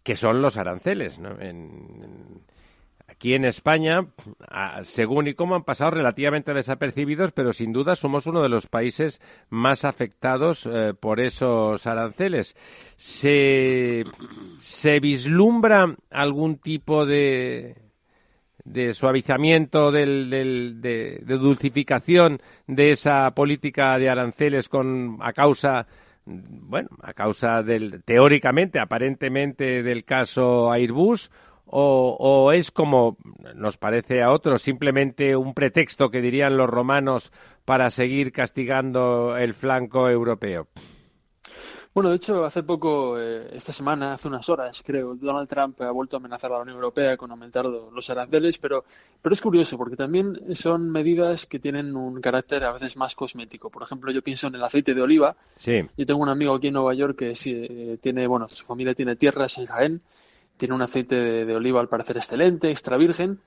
que 0.04 0.16
son 0.16 0.42
los 0.42 0.58
aranceles. 0.58 1.20
aquí 3.08 3.34
en 3.34 3.44
España, 3.44 4.08
según 4.84 5.28
y 5.28 5.34
cómo 5.34 5.56
han 5.56 5.64
pasado 5.64 5.92
relativamente 5.92 6.54
desapercibidos, 6.54 7.34
pero 7.34 7.52
sin 7.52 7.74
duda 7.74 7.96
somos 7.96 8.26
uno 8.26 8.42
de 8.42 8.50
los 8.50 8.68
países 8.68 9.22
más 9.50 9.84
afectados 9.84 10.66
eh, 10.66 10.94
por 10.98 11.20
esos 11.20 11.86
aranceles. 11.88 12.56
¿Se, 12.96 14.06
¿Se 14.60 15.00
vislumbra 15.02 15.94
algún 16.10 16.58
tipo 16.58 17.06
de, 17.06 17.76
de 18.64 18.94
suavizamiento, 18.94 19.92
del, 19.92 20.30
del, 20.30 20.82
de, 20.82 21.20
dulcificación 21.26 22.42
de 22.68 22.92
esa 22.92 23.32
política 23.32 23.98
de 23.98 24.10
aranceles 24.10 24.70
con 24.70 25.18
a 25.22 25.34
causa 25.34 25.88
bueno 26.26 26.90
a 27.02 27.14
causa 27.14 27.64
del 27.64 28.04
teóricamente 28.04 28.80
aparentemente 28.80 29.82
del 29.82 30.06
caso 30.06 30.72
Airbus 30.72 31.32
o, 31.74 32.52
es 32.52 32.70
como 32.70 33.18
nos 33.56 33.78
parece 33.78 34.22
a 34.22 34.32
otros 34.32 34.62
simplemente 34.62 35.36
un 35.36 35.54
pretexto 35.54 36.10
que 36.10 36.22
dirían 36.22 36.58
los 36.58 36.70
romanos 36.70 37.32
para 37.66 37.90
seguir 37.90 38.32
castigando 38.34 39.38
el 39.38 39.54
flanco 39.54 40.10
europeo? 40.10 40.68
Bueno, 41.94 42.10
de 42.10 42.16
hecho, 42.16 42.46
hace 42.46 42.64
poco, 42.64 43.20
eh, 43.20 43.50
esta 43.52 43.74
semana, 43.74 44.14
hace 44.14 44.30
unas 44.30 44.48
horas, 44.48 44.82
creo, 44.86 45.14
Donald 45.16 45.50
Trump 45.50 45.82
ha 45.82 45.92
vuelto 45.92 46.16
a 46.16 46.20
amenazar 46.20 46.50
a 46.52 46.56
la 46.56 46.62
Unión 46.62 46.78
Europea 46.78 47.18
con 47.18 47.32
aumentar 47.32 47.66
los 47.66 48.10
aranceles, 48.10 48.58
pero, 48.60 48.86
pero 49.22 49.34
es 49.34 49.42
curioso 49.42 49.78
porque 49.78 49.98
también 49.98 50.56
son 50.56 50.90
medidas 50.90 51.46
que 51.46 51.60
tienen 51.60 51.94
un 51.98 52.22
carácter 52.22 52.64
a 52.64 52.72
veces 52.72 52.96
más 52.96 53.14
cosmético. 53.14 53.70
Por 53.70 53.84
ejemplo, 53.84 54.10
yo 54.14 54.22
pienso 54.22 54.48
en 54.48 54.56
el 54.56 54.64
aceite 54.64 54.94
de 54.94 55.02
oliva. 55.02 55.36
Sí. 55.58 55.82
Yo 55.98 56.06
tengo 56.06 56.22
un 56.22 56.30
amigo 56.30 56.56
aquí 56.56 56.68
en 56.68 56.76
Nueva 56.76 56.94
York 56.94 57.18
que 57.18 57.36
sí, 57.36 57.68
eh, 57.70 57.98
tiene, 58.00 58.26
bueno, 58.26 58.48
su 58.48 58.64
familia 58.64 58.96
tiene 58.96 59.18
tierras 59.18 59.58
en 59.58 59.66
Jaén 59.66 60.02
tiene 60.62 60.76
un 60.76 60.82
aceite 60.84 61.16
de, 61.16 61.56
oliva 61.56 61.80
al 61.80 61.90
parecer 61.90 62.18
excelente, 62.18 62.70
extra 62.70 62.96
virgen, 62.96 63.40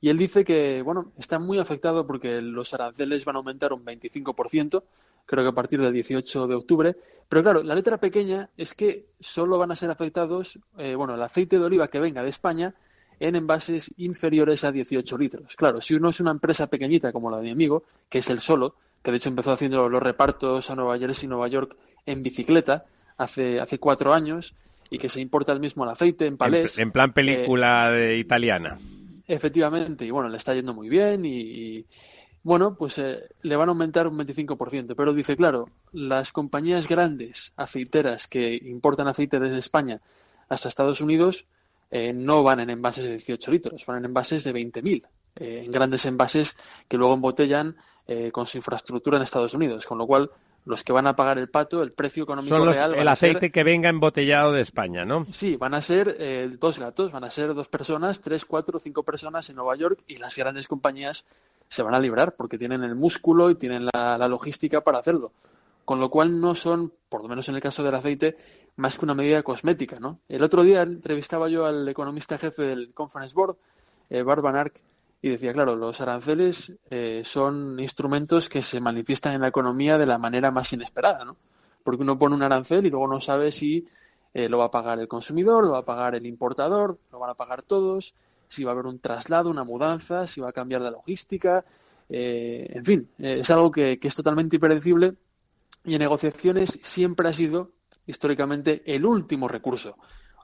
y 0.00 0.08
él 0.08 0.16
dice 0.16 0.44
que, 0.44 0.82
bueno, 0.82 1.10
está 1.18 1.40
muy 1.40 1.58
afectado 1.58 2.06
porque 2.06 2.40
los 2.40 2.72
aranceles 2.72 3.24
van 3.24 3.34
a 3.34 3.38
aumentar 3.40 3.72
un 3.72 3.84
25%, 3.84 4.84
creo 5.26 5.44
que 5.44 5.50
a 5.50 5.54
partir 5.54 5.80
del 5.80 5.92
18 5.92 6.46
de 6.46 6.54
octubre, 6.54 6.96
pero 7.28 7.42
claro, 7.42 7.62
la 7.62 7.74
letra 7.74 7.98
pequeña 7.98 8.50
es 8.56 8.74
que 8.74 9.06
solo 9.20 9.58
van 9.58 9.70
a 9.70 9.76
ser 9.76 9.90
afectados, 9.90 10.58
eh, 10.78 10.94
bueno, 10.94 11.14
el 11.14 11.22
aceite 11.22 11.58
de 11.58 11.64
oliva 11.64 11.88
que 11.88 12.00
venga 12.00 12.22
de 12.22 12.30
España 12.30 12.74
en 13.20 13.36
envases 13.36 13.90
inferiores 13.98 14.64
a 14.64 14.72
18 14.72 15.18
litros. 15.18 15.54
Claro, 15.56 15.80
si 15.80 15.94
uno 15.94 16.08
es 16.08 16.20
una 16.20 16.30
empresa 16.30 16.66
pequeñita 16.68 17.12
como 17.12 17.30
la 17.30 17.36
de 17.36 17.44
mi 17.44 17.50
amigo, 17.50 17.84
que 18.08 18.18
es 18.18 18.30
el 18.30 18.40
solo, 18.40 18.74
que 19.02 19.10
de 19.10 19.18
hecho 19.18 19.28
empezó 19.28 19.52
haciendo 19.52 19.88
los 19.88 20.02
repartos 20.02 20.70
a 20.70 20.74
Nueva 20.74 20.98
Jersey 20.98 21.26
y 21.26 21.28
Nueva 21.28 21.48
York 21.48 21.76
en 22.06 22.22
bicicleta 22.22 22.84
hace, 23.18 23.60
hace 23.60 23.78
cuatro 23.78 24.14
años, 24.14 24.54
y 24.90 24.98
que 24.98 25.08
se 25.08 25.20
importa 25.20 25.52
el 25.52 25.60
mismo 25.60 25.84
el 25.84 25.90
aceite 25.90 26.26
en 26.26 26.36
palés. 26.36 26.78
En, 26.78 26.90
plan 26.90 27.12
película 27.12 27.96
eh, 27.96 28.18
italiana. 28.18 28.78
Efectivamente, 29.26 30.04
y 30.04 30.10
bueno, 30.10 30.28
le 30.28 30.36
está 30.36 30.54
yendo 30.54 30.74
muy 30.74 30.88
bien 30.88 31.24
y, 31.24 31.86
bueno, 32.42 32.74
pues 32.74 32.98
eh, 32.98 33.28
le 33.42 33.56
van 33.56 33.68
a 33.68 33.72
aumentar 33.72 34.06
un 34.06 34.18
25%, 34.18 34.94
pero 34.96 35.12
dice, 35.12 35.36
claro, 35.36 35.68
las 35.92 36.32
compañías 36.32 36.88
grandes 36.88 37.52
aceiteras 37.56 38.26
que 38.26 38.54
importan 38.54 39.08
aceite 39.08 39.38
desde 39.38 39.58
España 39.58 40.00
hasta 40.48 40.68
Estados 40.68 41.00
Unidos 41.00 41.46
eh, 41.90 42.12
no 42.12 42.42
van 42.42 42.60
en 42.60 42.70
envases 42.70 43.04
de 43.04 43.10
18 43.12 43.50
litros, 43.50 43.86
van 43.86 43.98
en 43.98 44.04
envases 44.06 44.44
de 44.44 44.54
20.000, 44.54 45.06
en 45.36 45.70
grandes 45.70 46.04
envases 46.06 46.56
que 46.88 46.96
luego 46.96 47.14
embotellan 47.14 47.76
con 48.32 48.44
su 48.44 48.58
infraestructura 48.58 49.18
en 49.18 49.22
Estados 49.22 49.54
Unidos, 49.54 49.86
con 49.86 49.96
lo 49.96 50.04
cual 50.04 50.32
los 50.64 50.84
que 50.84 50.92
van 50.92 51.06
a 51.06 51.16
pagar 51.16 51.38
el 51.38 51.48
pato, 51.48 51.82
el 51.82 51.92
precio 51.92 52.24
económico 52.24 52.56
Son 52.56 52.72
real. 52.72 52.94
el 52.94 53.08
aceite 53.08 53.50
que 53.50 53.64
venga 53.64 53.88
embotellado 53.88 54.52
de 54.52 54.60
España, 54.60 55.04
¿no? 55.04 55.26
Sí, 55.30 55.56
van 55.56 55.74
a 55.74 55.80
ser 55.80 56.16
eh, 56.18 56.50
dos 56.58 56.78
gatos, 56.78 57.10
van 57.12 57.24
a 57.24 57.30
ser 57.30 57.54
dos 57.54 57.68
personas, 57.68 58.20
tres, 58.20 58.44
cuatro, 58.44 58.78
cinco 58.78 59.02
personas 59.02 59.48
en 59.48 59.56
Nueva 59.56 59.76
York 59.76 60.02
y 60.06 60.18
las 60.18 60.36
grandes 60.36 60.68
compañías 60.68 61.24
se 61.70 61.82
van 61.84 61.94
a 61.94 62.00
librar 62.00 62.34
porque 62.34 62.58
tienen 62.58 62.82
el 62.82 62.96
músculo 62.96 63.48
y 63.48 63.54
tienen 63.54 63.88
la, 63.94 64.28
logística 64.28 64.82
para 64.82 64.98
hacerlo. 64.98 65.32
Con 65.84 66.00
lo 66.00 66.10
cual 66.10 66.40
no 66.40 66.54
son, 66.54 66.92
por 67.08 67.22
lo 67.22 67.28
menos 67.28 67.48
en 67.48 67.54
el 67.54 67.60
caso 67.62 67.82
del 67.82 67.94
aceite, 67.94 68.36
más 68.76 68.98
que 68.98 69.04
una 69.04 69.14
medida 69.14 69.42
cosmética, 69.42 69.98
¿no? 70.00 70.18
El 70.28 70.42
otro 70.42 70.62
día 70.64 70.82
entrevistaba 70.82 71.48
yo 71.48 71.64
al 71.64 71.88
economista 71.88 72.38
jefe 72.38 72.62
del 72.62 72.92
Conference 72.92 73.34
Board, 73.34 73.56
eh, 74.10 74.24
Ark, 74.26 74.82
y 75.22 75.28
decía, 75.28 75.52
claro, 75.52 75.76
los 75.76 76.00
aranceles 76.00 76.72
eh, 76.90 77.22
son 77.24 77.78
instrumentos 77.78 78.48
que 78.48 78.62
se 78.62 78.80
manifiestan 78.80 79.34
en 79.34 79.42
la 79.42 79.48
economía 79.48 79.96
de 79.96 80.06
la 80.06 80.18
manera 80.18 80.50
más 80.50 80.72
inesperada, 80.72 81.24
¿no? 81.24 81.36
Porque 81.84 82.02
uno 82.02 82.18
pone 82.18 82.34
un 82.34 82.42
arancel 82.42 82.84
y 82.86 82.90
luego 82.90 83.06
no 83.06 83.20
sabe 83.20 83.52
si 83.52 83.86
eh, 84.34 84.48
lo 84.48 84.58
va 84.58 84.66
a 84.66 84.70
pagar 84.70 84.98
el 84.98 85.08
consumidor, 85.08 85.64
lo 85.64 85.72
va 85.72 85.78
a 85.78 85.84
pagar 85.84 86.16
el 86.16 86.26
importador, 86.26 86.98
lo 87.12 87.18
van 87.18 87.30
a 87.30 87.34
pagar 87.34 87.62
todos, 87.62 88.14
si 88.50 88.64
va 88.64 88.72
a 88.72 88.74
haber 88.74 88.86
un 88.86 88.98
traslado, 88.98 89.48
una 89.48 89.64
mudanza, 89.64 90.26
si 90.26 90.40
va 90.40 90.50
a 90.50 90.52
cambiar 90.52 90.82
de 90.82 90.90
logística, 90.90 91.64
eh, 92.08 92.68
en 92.74 92.84
fin, 92.84 93.08
es 93.18 93.48
algo 93.50 93.70
que, 93.70 93.98
que 93.98 94.08
es 94.08 94.14
totalmente 94.14 94.56
impredecible 94.56 95.14
y 95.84 95.94
en 95.94 96.00
negociaciones 96.00 96.78
siempre 96.82 97.28
ha 97.28 97.32
sido 97.32 97.70
históricamente 98.06 98.82
el 98.84 99.06
último 99.06 99.46
recurso. 99.46 99.96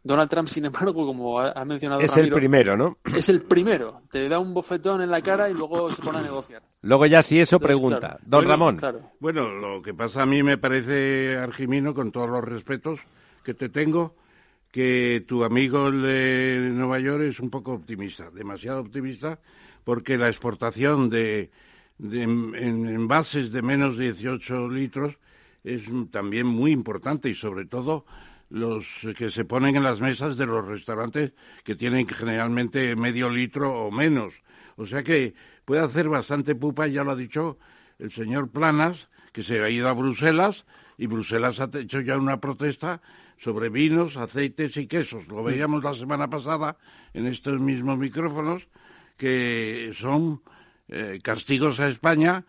Donald 0.06 0.30
Trump, 0.30 0.46
sin 0.46 0.64
embargo, 0.64 1.04
como 1.04 1.40
ha 1.40 1.64
mencionado 1.64 2.00
Es 2.00 2.16
el 2.16 2.30
primero, 2.30 2.76
¿no? 2.76 2.98
Es 3.04 3.28
el 3.28 3.42
primero. 3.42 4.02
Te 4.08 4.28
da 4.28 4.38
un 4.38 4.54
bofetón 4.54 5.02
en 5.02 5.10
la 5.10 5.20
cara 5.20 5.50
y 5.50 5.54
luego 5.54 5.90
se 5.90 6.00
pone 6.00 6.18
a 6.18 6.22
negociar. 6.22 6.62
Luego 6.82 7.06
ya 7.06 7.22
si 7.22 7.40
eso 7.40 7.58
pregunta. 7.58 8.16
Don 8.24 8.46
Ramón. 8.46 8.78
Bueno, 9.18 9.50
lo 9.50 9.82
que 9.82 9.94
pasa 9.94 10.22
a 10.22 10.26
mí 10.26 10.44
me 10.44 10.58
parece, 10.58 11.36
Argimino, 11.36 11.92
con 11.92 12.12
todos 12.12 12.30
los 12.30 12.44
respetos 12.44 13.00
que 13.42 13.54
te 13.54 13.68
tengo, 13.68 14.14
que 14.76 15.24
tu 15.26 15.42
amigo 15.42 15.90
de 15.90 16.68
Nueva 16.70 16.98
York 16.98 17.22
es 17.22 17.40
un 17.40 17.48
poco 17.48 17.72
optimista, 17.72 18.30
demasiado 18.30 18.80
optimista, 18.80 19.40
porque 19.84 20.18
la 20.18 20.28
exportación 20.28 21.08
de, 21.08 21.50
en 21.98 22.54
envases 22.54 23.52
de 23.52 23.62
menos 23.62 23.96
de 23.96 24.12
18 24.12 24.68
litros 24.68 25.16
es 25.64 25.84
también 26.10 26.46
muy 26.46 26.72
importante 26.72 27.30
y 27.30 27.34
sobre 27.34 27.64
todo 27.64 28.04
los 28.50 28.86
que 29.16 29.30
se 29.30 29.46
ponen 29.46 29.76
en 29.76 29.82
las 29.82 30.02
mesas 30.02 30.36
de 30.36 30.44
los 30.44 30.68
restaurantes 30.68 31.32
que 31.64 31.74
tienen 31.74 32.06
generalmente 32.06 32.94
medio 32.96 33.30
litro 33.30 33.72
o 33.72 33.90
menos. 33.90 34.34
O 34.76 34.84
sea 34.84 35.02
que 35.02 35.32
puede 35.64 35.80
hacer 35.80 36.10
bastante 36.10 36.54
pupa, 36.54 36.86
ya 36.86 37.02
lo 37.02 37.12
ha 37.12 37.16
dicho 37.16 37.56
el 37.98 38.12
señor 38.12 38.50
Planas, 38.50 39.08
que 39.32 39.42
se 39.42 39.62
ha 39.62 39.70
ido 39.70 39.88
a 39.88 39.94
Bruselas 39.94 40.66
y 40.98 41.06
Bruselas 41.06 41.60
ha 41.60 41.70
hecho 41.78 42.02
ya 42.02 42.18
una 42.18 42.42
protesta 42.42 43.00
sobre 43.38 43.68
vinos, 43.68 44.16
aceites 44.16 44.76
y 44.76 44.86
quesos. 44.86 45.28
Lo 45.28 45.42
veíamos 45.42 45.84
la 45.84 45.94
semana 45.94 46.28
pasada 46.28 46.76
en 47.14 47.26
estos 47.26 47.60
mismos 47.60 47.98
micrófonos, 47.98 48.68
que 49.16 49.92
son 49.94 50.42
eh, 50.88 51.20
castigos 51.22 51.80
a 51.80 51.88
España, 51.88 52.44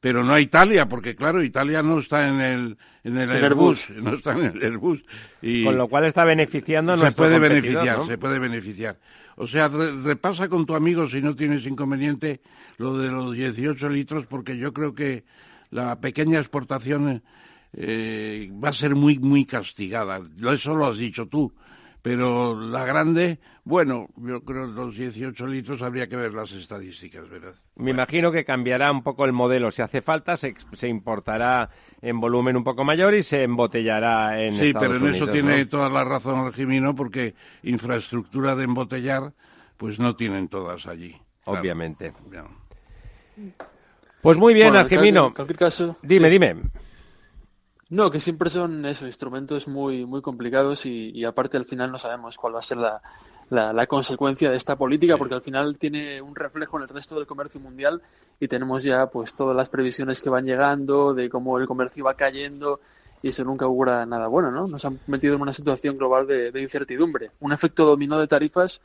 pero 0.00 0.24
no 0.24 0.32
a 0.32 0.40
Italia, 0.40 0.88
porque 0.88 1.14
claro, 1.14 1.42
Italia 1.42 1.82
no 1.82 1.98
está 1.98 2.28
en 2.28 2.40
el, 2.40 2.78
en 3.04 3.18
el, 3.18 3.30
Airbus, 3.30 3.90
no 3.90 4.14
está 4.14 4.32
en 4.32 4.44
el 4.56 4.62
Airbus. 4.62 5.04
Y 5.42 5.64
Con 5.64 5.76
lo 5.76 5.88
cual 5.88 6.06
está 6.06 6.24
beneficiando 6.24 6.92
a 6.92 6.96
se 6.96 7.12
puede 7.12 7.38
beneficiar, 7.38 8.06
se 8.06 8.18
puede 8.18 8.38
beneficiar. 8.38 8.98
O 9.36 9.46
sea, 9.46 9.68
repasa 9.68 10.48
con 10.48 10.66
tu 10.66 10.74
amigo 10.74 11.08
si 11.08 11.20
no 11.20 11.34
tienes 11.34 11.66
inconveniente 11.66 12.40
lo 12.76 12.98
de 12.98 13.08
los 13.08 13.34
18 13.34 13.88
litros, 13.88 14.26
porque 14.26 14.56
yo 14.56 14.72
creo 14.72 14.94
que 14.94 15.24
la 15.70 16.00
pequeña 16.00 16.38
exportación 16.38 17.22
eh, 17.72 18.50
va 18.52 18.70
a 18.70 18.72
ser 18.72 18.94
muy, 18.94 19.18
muy 19.18 19.44
castigada. 19.44 20.20
Eso 20.52 20.74
lo 20.74 20.86
has 20.86 20.98
dicho 20.98 21.26
tú. 21.26 21.52
Pero 22.02 22.58
la 22.58 22.86
grande, 22.86 23.40
bueno, 23.62 24.08
yo 24.16 24.42
creo 24.42 24.68
que 24.68 24.72
los 24.72 24.96
18 24.96 25.46
litros 25.46 25.82
habría 25.82 26.08
que 26.08 26.16
ver 26.16 26.32
las 26.32 26.52
estadísticas, 26.52 27.28
¿verdad? 27.28 27.54
Me 27.76 27.90
imagino 27.90 28.32
que 28.32 28.42
cambiará 28.42 28.90
un 28.90 29.02
poco 29.02 29.26
el 29.26 29.34
modelo. 29.34 29.70
Si 29.70 29.82
hace 29.82 30.00
falta, 30.00 30.38
se, 30.38 30.54
se 30.72 30.88
importará 30.88 31.68
en 32.00 32.18
volumen 32.18 32.56
un 32.56 32.64
poco 32.64 32.84
mayor 32.84 33.14
y 33.14 33.22
se 33.22 33.42
embotellará 33.42 34.42
en 34.42 34.54
Sí, 34.54 34.72
pero 34.72 34.96
en 34.96 35.06
eso 35.08 35.26
tiene 35.28 35.66
toda 35.66 35.90
la 35.90 36.04
razón 36.04 36.38
Argimino, 36.38 36.94
porque 36.94 37.34
infraestructura 37.64 38.56
de 38.56 38.64
embotellar, 38.64 39.34
pues 39.76 39.98
no 39.98 40.16
tienen 40.16 40.48
todas 40.48 40.86
allí. 40.86 41.14
Obviamente. 41.44 42.14
Pues 44.22 44.38
muy 44.38 44.54
bien, 44.54 44.74
Argimino. 44.74 45.28
En 45.28 45.32
cualquier 45.34 45.58
caso. 45.58 45.96
Dime, 46.02 46.30
dime. 46.30 46.56
No, 47.90 48.08
que 48.08 48.20
siempre 48.20 48.50
son 48.50 48.86
esos 48.86 49.08
instrumentos 49.08 49.66
muy, 49.66 50.06
muy 50.06 50.22
complicados 50.22 50.86
y, 50.86 51.24
aparte 51.24 51.56
al 51.56 51.64
final 51.64 51.90
no 51.90 51.98
sabemos 51.98 52.36
cuál 52.36 52.54
va 52.54 52.60
a 52.60 52.62
ser 52.62 52.76
la, 52.76 53.02
la, 53.50 53.86
consecuencia 53.88 54.48
de 54.48 54.56
esta 54.56 54.76
política 54.76 55.16
porque 55.16 55.34
al 55.34 55.42
final 55.42 55.76
tiene 55.76 56.22
un 56.22 56.36
reflejo 56.36 56.76
en 56.76 56.84
el 56.84 56.88
resto 56.88 57.16
del 57.16 57.26
comercio 57.26 57.60
mundial 57.60 58.00
y 58.38 58.46
tenemos 58.46 58.84
ya 58.84 59.08
pues 59.08 59.34
todas 59.34 59.56
las 59.56 59.68
previsiones 59.68 60.22
que 60.22 60.30
van 60.30 60.44
llegando 60.44 61.14
de 61.14 61.28
cómo 61.28 61.58
el 61.58 61.66
comercio 61.66 62.04
va 62.04 62.14
cayendo 62.14 62.78
y 63.22 63.30
eso 63.30 63.42
nunca 63.42 63.64
augura 63.64 64.06
nada 64.06 64.28
bueno, 64.28 64.52
¿no? 64.52 64.68
Nos 64.68 64.84
han 64.84 65.00
metido 65.08 65.34
en 65.34 65.42
una 65.42 65.52
situación 65.52 65.98
global 65.98 66.28
de, 66.28 66.52
incertidumbre, 66.62 67.32
un 67.40 67.52
efecto 67.52 67.84
dominó 67.84 68.20
de 68.20 68.28
tarifas 68.28 68.80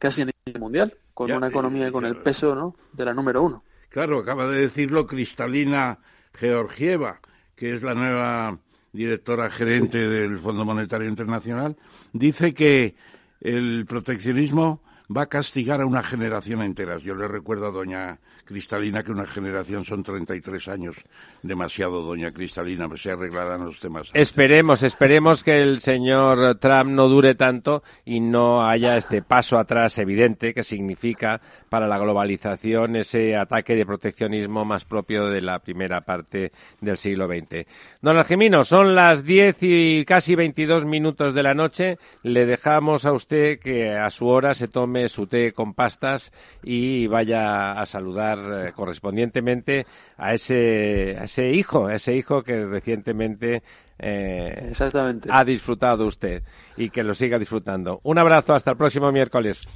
casi 0.00 0.22
a 0.22 0.24
nivel 0.24 0.60
mundial, 0.60 0.96
con 1.14 1.30
una 1.30 1.46
economía 1.46 1.86
y 1.86 1.92
con 1.92 2.04
el 2.04 2.16
peso 2.16 2.56
¿no? 2.56 2.74
de 2.92 3.04
la 3.04 3.14
número 3.14 3.44
uno. 3.44 3.62
Claro, 3.90 4.18
acaba 4.18 4.48
de 4.48 4.62
decirlo 4.62 5.06
Cristalina 5.06 5.98
Georgieva 6.32 7.20
que 7.60 7.74
es 7.74 7.82
la 7.82 7.92
nueva 7.92 8.58
directora 8.90 9.50
gerente 9.50 9.98
del 9.98 10.38
Fondo 10.38 10.64
Monetario 10.64 11.06
Internacional, 11.06 11.76
dice 12.14 12.54
que 12.54 12.94
el 13.42 13.84
proteccionismo 13.84 14.82
va 15.14 15.22
a 15.22 15.28
castigar 15.28 15.82
a 15.82 15.86
una 15.86 16.02
generación 16.02 16.62
entera. 16.62 16.96
Yo 16.96 17.14
le 17.14 17.28
recuerdo 17.28 17.66
a 17.66 17.70
doña 17.70 18.18
Cristalina 18.50 19.04
que 19.04 19.12
una 19.12 19.26
generación 19.26 19.84
son 19.84 20.02
33 20.02 20.66
años. 20.66 20.96
Demasiado, 21.40 22.02
doña 22.02 22.32
Cristalina, 22.32 22.88
se 22.96 23.12
arreglarán 23.12 23.64
los 23.64 23.78
temas. 23.78 24.10
Esperemos, 24.12 24.82
esperemos 24.82 25.44
que 25.44 25.62
el 25.62 25.78
señor 25.78 26.56
Trump 26.56 26.90
no 26.90 27.06
dure 27.06 27.36
tanto 27.36 27.84
y 28.04 28.18
no 28.18 28.66
haya 28.66 28.96
este 28.96 29.22
paso 29.22 29.56
atrás 29.56 29.96
evidente 29.98 30.52
que 30.52 30.64
significa 30.64 31.40
para 31.68 31.86
la 31.86 31.98
globalización 31.98 32.96
ese 32.96 33.36
ataque 33.36 33.76
de 33.76 33.86
proteccionismo 33.86 34.64
más 34.64 34.84
propio 34.84 35.26
de 35.26 35.42
la 35.42 35.60
primera 35.60 36.00
parte 36.00 36.50
del 36.80 36.96
siglo 36.96 37.28
XX. 37.28 37.68
Don 38.02 38.16
Argemino, 38.16 38.64
son 38.64 38.96
las 38.96 39.22
10 39.22 39.58
y 39.60 40.04
casi 40.04 40.34
22 40.34 40.86
minutos 40.86 41.34
de 41.34 41.44
la 41.44 41.54
noche. 41.54 41.98
Le 42.24 42.46
dejamos 42.46 43.06
a 43.06 43.12
usted 43.12 43.60
que 43.60 43.96
a 43.96 44.10
su 44.10 44.26
hora 44.26 44.54
se 44.54 44.66
tome 44.66 45.08
su 45.08 45.28
té 45.28 45.52
con 45.52 45.72
pastas 45.72 46.32
y 46.64 47.06
vaya 47.06 47.72
a 47.80 47.86
saludar 47.86 48.39
eh, 48.40 48.72
correspondientemente 48.74 49.86
a 50.16 50.34
ese, 50.34 51.12
ese 51.22 51.50
hijo, 51.50 51.86
a 51.86 51.94
ese 51.94 52.14
hijo 52.14 52.42
que 52.42 52.64
recientemente 52.64 53.62
eh, 53.98 54.68
Exactamente. 54.70 55.28
ha 55.30 55.44
disfrutado 55.44 56.06
usted 56.06 56.42
y 56.76 56.90
que 56.90 57.02
lo 57.02 57.14
siga 57.14 57.38
disfrutando. 57.38 58.00
Un 58.02 58.18
abrazo, 58.18 58.54
hasta 58.54 58.70
el 58.72 58.76
próximo 58.76 59.12
miércoles. 59.12 59.66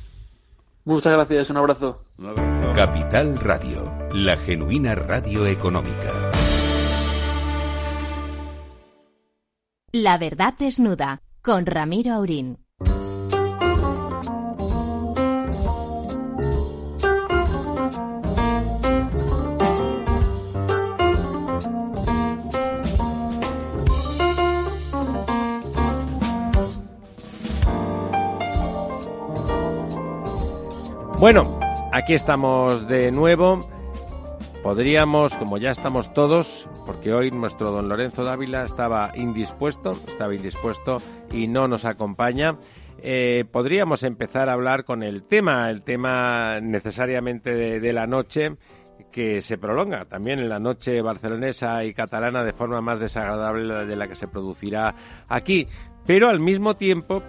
Muchas 0.84 1.14
gracias, 1.14 1.50
un 1.50 1.56
abrazo. 1.56 2.04
Un 2.18 2.26
abrazo. 2.26 2.72
Capital 2.74 3.38
Radio, 3.38 3.92
la 4.12 4.36
genuina 4.36 4.94
radio 4.94 5.46
económica. 5.46 6.12
La 9.92 10.18
verdad 10.18 10.54
desnuda, 10.58 11.22
con 11.40 11.66
Ramiro 11.66 12.14
Aurín. 12.14 12.63
Bueno, 31.24 31.58
aquí 31.90 32.12
estamos 32.12 32.86
de 32.86 33.10
nuevo. 33.10 33.66
Podríamos, 34.62 35.32
como 35.36 35.56
ya 35.56 35.70
estamos 35.70 36.12
todos, 36.12 36.68
porque 36.84 37.14
hoy 37.14 37.30
nuestro 37.30 37.70
don 37.70 37.88
Lorenzo 37.88 38.24
Dávila 38.24 38.66
estaba 38.66 39.10
indispuesto, 39.14 39.92
estaba 39.92 40.34
indispuesto 40.34 40.98
y 41.32 41.46
no 41.46 41.66
nos 41.66 41.86
acompaña. 41.86 42.58
Eh, 42.98 43.46
podríamos 43.50 44.02
empezar 44.02 44.50
a 44.50 44.52
hablar 44.52 44.84
con 44.84 45.02
el 45.02 45.22
tema, 45.22 45.70
el 45.70 45.82
tema 45.82 46.60
necesariamente 46.60 47.80
de, 47.80 47.92
la 47.94 48.06
noche, 48.06 48.58
que 49.10 49.40
se 49.40 49.56
prolonga 49.56 50.04
también 50.04 50.40
en 50.40 50.50
la 50.50 50.58
noche 50.58 51.00
barcelonesa 51.00 51.84
y 51.84 51.94
catalana 51.94 52.44
de 52.44 52.52
forma 52.52 52.82
más 52.82 53.00
desagradable 53.00 53.86
de 53.86 53.96
la 53.96 54.08
que 54.08 54.14
se 54.14 54.28
producirá 54.28 54.94
aquí, 55.26 55.68
pero 56.04 56.28
al 56.28 56.40
mismo 56.40 56.76
tiempo 56.76 57.22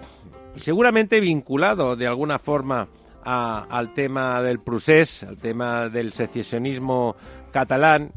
seguramente 0.56 1.18
vinculado 1.18 1.96
de 1.96 2.06
alguna 2.06 2.38
forma 2.38 2.88
al 3.26 3.92
tema 3.92 4.40
del 4.40 4.60
procés, 4.60 5.24
al 5.24 5.36
tema 5.36 5.88
del 5.88 6.12
secesionismo 6.12 7.16
catalán, 7.50 8.12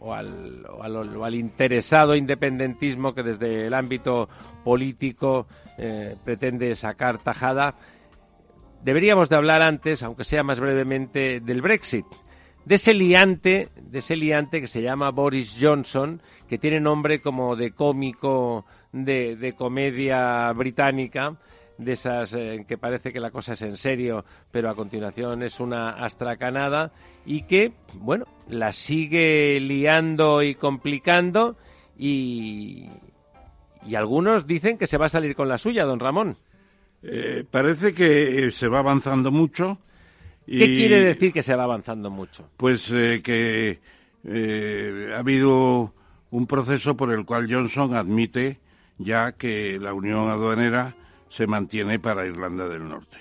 o, 0.00 0.12
al, 0.12 1.34
interesado 1.34 2.16
independentismo 2.16 3.14
que 3.14 3.22
desde 3.22 3.68
el 3.68 3.74
ámbito 3.74 4.28
político 4.64 5.46
eh, 5.78 6.16
pretende 6.24 6.74
sacar 6.74 7.18
tajada, 7.18 7.76
deberíamos 8.82 9.28
de 9.28 9.36
hablar 9.36 9.62
antes, 9.62 10.02
aunque 10.02 10.24
sea 10.24 10.42
más 10.42 10.58
brevemente, 10.58 11.38
del 11.40 11.62
Brexit. 11.62 12.06
De 12.64 12.76
ese 12.76 12.94
liante, 12.94 13.68
de 13.76 13.98
ese 13.98 14.16
liante 14.16 14.60
que 14.60 14.66
se 14.66 14.82
llama 14.82 15.10
Boris 15.10 15.56
Johnson, 15.60 16.20
que 16.48 16.58
tiene 16.58 16.80
nombre 16.80 17.20
como 17.20 17.54
de 17.54 17.72
cómico 17.72 18.66
de 18.92 19.54
comedia 19.56 20.52
británica, 20.52 21.36
de 21.82 21.92
esas 21.92 22.34
eh, 22.34 22.64
que 22.66 22.78
parece 22.78 23.12
que 23.12 23.20
la 23.20 23.30
cosa 23.30 23.52
es 23.52 23.62
en 23.62 23.76
serio, 23.76 24.24
pero 24.50 24.70
a 24.70 24.74
continuación 24.74 25.42
es 25.42 25.60
una 25.60 25.90
astracanada 25.90 26.92
y 27.26 27.42
que, 27.42 27.72
bueno, 27.94 28.26
la 28.48 28.72
sigue 28.72 29.60
liando 29.60 30.42
y 30.42 30.54
complicando 30.54 31.56
y, 31.98 32.88
y 33.86 33.94
algunos 33.94 34.46
dicen 34.46 34.78
que 34.78 34.86
se 34.86 34.98
va 34.98 35.06
a 35.06 35.10
salir 35.10 35.34
con 35.34 35.48
la 35.48 35.58
suya, 35.58 35.84
don 35.84 36.00
Ramón. 36.00 36.36
Eh, 37.02 37.44
parece 37.50 37.92
que 37.94 38.50
se 38.50 38.68
va 38.68 38.78
avanzando 38.78 39.30
mucho. 39.30 39.78
¿Qué 40.46 40.66
quiere 40.66 41.02
decir 41.04 41.32
que 41.32 41.42
se 41.42 41.54
va 41.54 41.64
avanzando 41.64 42.10
mucho? 42.10 42.48
Pues 42.56 42.90
eh, 42.92 43.20
que 43.22 43.80
ha 45.14 45.18
habido 45.18 45.94
un 46.30 46.46
proceso 46.46 46.96
por 46.96 47.12
el 47.12 47.24
cual 47.24 47.52
Johnson 47.52 47.94
admite 47.94 48.58
ya 48.98 49.32
que 49.32 49.78
la 49.80 49.92
Unión 49.94 50.30
Aduanera 50.30 50.94
se 51.32 51.46
mantiene 51.46 51.98
para 51.98 52.26
Irlanda 52.26 52.68
del 52.68 52.86
Norte. 52.86 53.18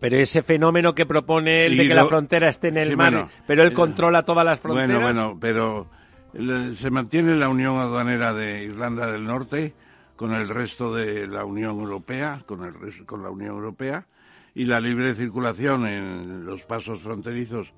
Pero 0.00 0.16
ese 0.16 0.42
fenómeno 0.42 0.94
que 0.94 1.06
propone 1.06 1.66
él 1.66 1.76
de 1.76 1.86
que 1.86 1.94
la 1.94 2.06
frontera 2.06 2.48
esté 2.48 2.68
en 2.68 2.76
el 2.76 2.96
mar, 2.96 3.28
pero 3.46 3.62
él 3.62 3.70
eh, 3.70 3.74
controla 3.74 4.24
todas 4.24 4.44
las 4.44 4.58
fronteras. 4.58 5.00
Bueno, 5.00 5.34
bueno, 5.34 5.38
pero 5.40 6.74
se 6.74 6.90
mantiene 6.90 7.36
la 7.36 7.48
unión 7.48 7.76
aduanera 7.76 8.34
de 8.34 8.64
Irlanda 8.64 9.12
del 9.12 9.24
Norte 9.24 9.74
con 10.16 10.32
el 10.32 10.48
resto 10.48 10.92
de 10.92 11.28
la 11.28 11.44
Unión 11.44 11.78
Europea, 11.78 12.42
con 12.46 12.64
el 12.64 13.06
con 13.06 13.22
la 13.22 13.30
Unión 13.30 13.54
Europea 13.54 14.06
y 14.54 14.64
la 14.64 14.80
libre 14.80 15.14
circulación 15.14 15.86
en 15.86 16.44
los 16.44 16.64
pasos 16.64 17.00
fronterizos 17.00 17.72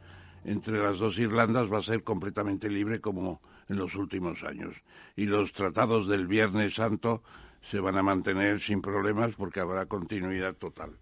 entre 0.47 0.83
las 0.83 0.99
dos 0.99 1.18
Irlandas 1.18 1.70
va 1.70 1.79
a 1.79 1.83
ser 1.83 2.03
completamente 2.03 2.70
libre 2.70 3.01
como 3.01 3.42
en 3.68 3.77
los 3.77 3.97
últimos 3.97 4.44
años. 4.44 4.75
Y 5.14 5.27
los 5.27 5.53
tratados 5.53 6.09
del 6.09 6.27
Viernes 6.27 6.75
Santo 6.75 7.23
se 7.68 7.81
van 7.81 7.96
a 7.96 8.03
mantener 8.03 8.61
sin 8.61 8.83
problemas 8.83 9.35
porque 9.35 9.61
habrá 9.61 9.87
continuidad 9.87 10.55
total. 10.55 10.92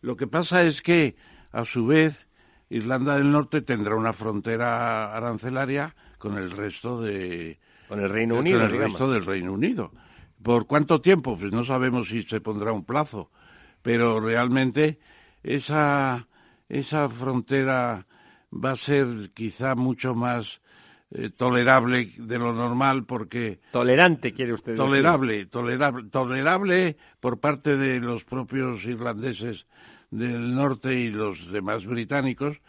Lo 0.00 0.16
que 0.16 0.26
pasa 0.26 0.62
es 0.62 0.82
que, 0.82 1.16
a 1.52 1.64
su 1.64 1.86
vez, 1.86 2.28
Irlanda 2.70 3.16
del 3.16 3.30
Norte 3.30 3.62
tendrá 3.62 3.96
una 3.96 4.12
frontera 4.12 5.14
arancelaria 5.16 5.94
con 6.18 6.38
el 6.38 6.50
resto 6.50 7.00
de 7.00 7.58
Con 7.88 8.00
el 8.00 8.10
Reino 8.10 8.38
Unido, 8.38 8.60
Con 8.60 8.70
el 8.70 8.78
resto 8.78 9.10
del 9.10 9.24
Reino 9.24 9.52
Unido. 9.52 9.92
¿Por 10.42 10.66
cuánto 10.66 11.00
tiempo? 11.00 11.36
Pues 11.36 11.52
no 11.52 11.64
sabemos 11.64 12.08
si 12.08 12.22
se 12.22 12.40
pondrá 12.40 12.72
un 12.72 12.84
plazo, 12.84 13.30
pero 13.82 14.20
realmente 14.20 14.98
esa, 15.42 16.28
esa 16.68 17.08
frontera 17.08 18.06
va 18.52 18.72
a 18.72 18.76
ser 18.76 19.32
quizá 19.34 19.74
mucho 19.74 20.14
más 20.14 20.60
eh, 21.18 21.30
tolerable 21.30 22.12
de 22.18 22.38
lo 22.38 22.52
normal 22.52 23.04
porque 23.04 23.58
tolerante 23.70 24.34
quiere 24.34 24.52
usted 24.52 24.72
decir? 24.72 24.84
tolerable 24.84 25.46
tolerable 25.46 26.10
tolerable 26.10 26.96
por 27.20 27.40
parte 27.40 27.76
de 27.76 28.00
los 28.00 28.24
propios 28.24 28.84
irlandeses 28.84 29.66
del 30.10 30.54
norte 30.54 30.94
y 30.94 31.08
los 31.08 31.50
demás 31.50 31.86
británicos 31.86 32.60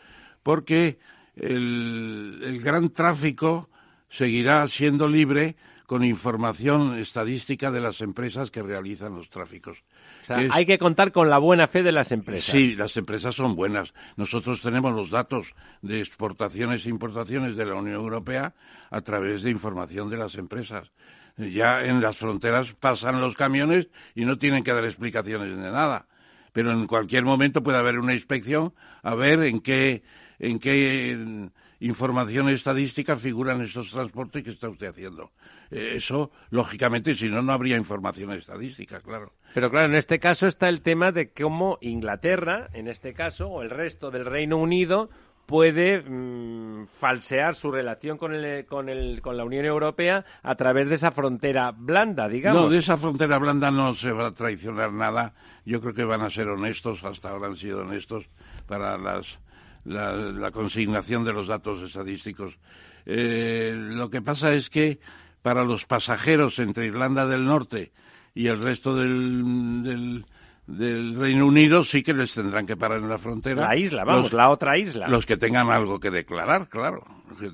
porque 0.43 0.97
el, 1.35 2.39
el 2.41 2.61
gran 2.61 2.89
tráfico 2.89 3.69
seguirá 4.09 4.65
siendo 4.69 5.09
libre 5.09 5.57
con 5.85 6.03
información 6.03 6.97
estadística 6.97 7.71
de 7.71 7.81
las 7.81 8.01
empresas 8.01 8.51
que 8.51 8.61
realizan 8.61 9.15
los 9.15 9.29
tráficos. 9.29 9.83
Hay 10.29 10.65
que 10.65 10.77
contar 10.77 11.11
con 11.11 11.29
la 11.29 11.37
buena 11.37 11.67
fe 11.67 11.83
de 11.83 11.91
las 11.91 12.11
empresas. 12.11 12.51
Sí, 12.51 12.75
las 12.75 12.95
empresas 12.97 13.35
son 13.35 13.55
buenas. 13.55 13.93
Nosotros 14.15 14.61
tenemos 14.61 14.93
los 14.93 15.09
datos 15.09 15.53
de 15.81 15.99
exportaciones 15.99 16.85
e 16.85 16.89
importaciones 16.89 17.55
de 17.55 17.65
la 17.65 17.75
Unión 17.75 17.95
Europea 17.95 18.53
a 18.89 19.01
través 19.01 19.43
de 19.43 19.51
información 19.51 20.09
de 20.09 20.17
las 20.17 20.35
empresas. 20.35 20.91
Ya 21.37 21.81
en 21.81 22.01
las 22.01 22.17
fronteras 22.17 22.73
pasan 22.73 23.21
los 23.21 23.35
camiones 23.35 23.89
y 24.15 24.25
no 24.25 24.37
tienen 24.37 24.63
que 24.63 24.73
dar 24.73 24.85
explicaciones 24.85 25.49
de 25.49 25.71
nada. 25.71 26.07
Pero 26.51 26.71
en 26.71 26.87
cualquier 26.87 27.23
momento 27.23 27.61
puede 27.61 27.77
haber 27.77 27.99
una 27.99 28.13
inspección 28.13 28.73
a 29.03 29.13
ver 29.13 29.43
en 29.43 29.59
qué, 29.59 30.03
en 30.39 30.57
qué 30.57 31.49
información 31.79 32.49
estadística 32.49 33.17
figuran 33.17 33.61
estos 33.61 33.91
transportes 33.91 34.43
que 34.43 34.49
está 34.49 34.67
usted 34.67 34.87
haciendo. 34.87 35.31
Eh, 35.69 35.93
eso, 35.95 36.31
lógicamente, 36.49 37.15
si 37.15 37.29
no, 37.29 37.41
no 37.41 37.53
habría 37.53 37.77
información 37.77 38.31
estadística, 38.33 39.01
claro. 39.01 39.33
Pero 39.57 39.71
claro, 39.71 39.87
en 39.87 39.95
este 39.95 40.19
caso 40.19 40.45
está 40.45 40.69
el 40.69 40.83
tema 40.83 41.11
de 41.11 41.31
cómo 41.31 41.79
Inglaterra, 41.81 42.69
en 42.73 42.87
este 42.87 43.15
caso, 43.15 43.47
o 43.47 43.63
el 43.63 43.71
resto 43.71 44.11
del 44.11 44.23
Reino 44.23 44.57
Unido, 44.57 45.09
puede 45.47 45.99
mm, 45.99 46.85
falsear 46.85 47.55
su 47.55 47.71
relación 47.71 48.19
con, 48.19 48.35
el, 48.35 48.67
con, 48.67 48.87
el, 48.87 49.19
con 49.19 49.35
la 49.35 49.45
Unión 49.45 49.65
Europea 49.65 50.23
a 50.43 50.53
través 50.53 50.89
de 50.89 50.93
esa 50.93 51.09
frontera 51.09 51.71
blanda, 51.75 52.29
digamos. 52.29 52.61
No, 52.61 52.69
de 52.69 52.77
esa 52.77 52.97
frontera 52.97 53.39
blanda 53.39 53.71
no 53.71 53.95
se 53.95 54.11
va 54.11 54.27
a 54.27 54.31
traicionar 54.31 54.93
nada. 54.93 55.33
Yo 55.65 55.81
creo 55.81 55.95
que 55.95 56.05
van 56.05 56.21
a 56.21 56.29
ser 56.29 56.49
honestos, 56.49 57.03
hasta 57.03 57.31
ahora 57.31 57.47
han 57.47 57.55
sido 57.55 57.81
honestos 57.81 58.29
para 58.67 58.95
las, 58.99 59.39
la, 59.85 60.11
la 60.13 60.51
consignación 60.51 61.25
de 61.25 61.33
los 61.33 61.47
datos 61.47 61.81
estadísticos. 61.81 62.59
Eh, 63.07 63.73
lo 63.75 64.11
que 64.11 64.21
pasa 64.21 64.53
es 64.53 64.69
que 64.69 64.99
para 65.41 65.63
los 65.63 65.87
pasajeros 65.87 66.59
entre 66.59 66.85
Irlanda 66.85 67.25
del 67.25 67.43
Norte 67.43 67.91
y 68.37 68.47
el 68.47 68.59
resto 68.59 68.95
del, 68.95 69.81
del, 69.81 70.25
del, 70.67 71.19
Reino 71.19 71.47
Unido 71.47 71.83
sí 71.83 72.03
que 72.03 72.13
les 72.13 72.35
tendrán 72.35 72.67
que 72.67 72.77
parar 72.77 72.99
en 72.99 73.09
la 73.09 73.17
frontera. 73.17 73.63
La 73.63 73.75
isla, 73.75 74.03
vamos, 74.03 74.25
los, 74.25 74.33
la 74.33 74.49
otra 74.49 74.77
isla. 74.77 75.07
Los 75.07 75.25
que 75.25 75.37
tengan 75.37 75.71
algo 75.71 75.99
que 75.99 76.11
declarar, 76.11 76.69
claro. 76.69 77.03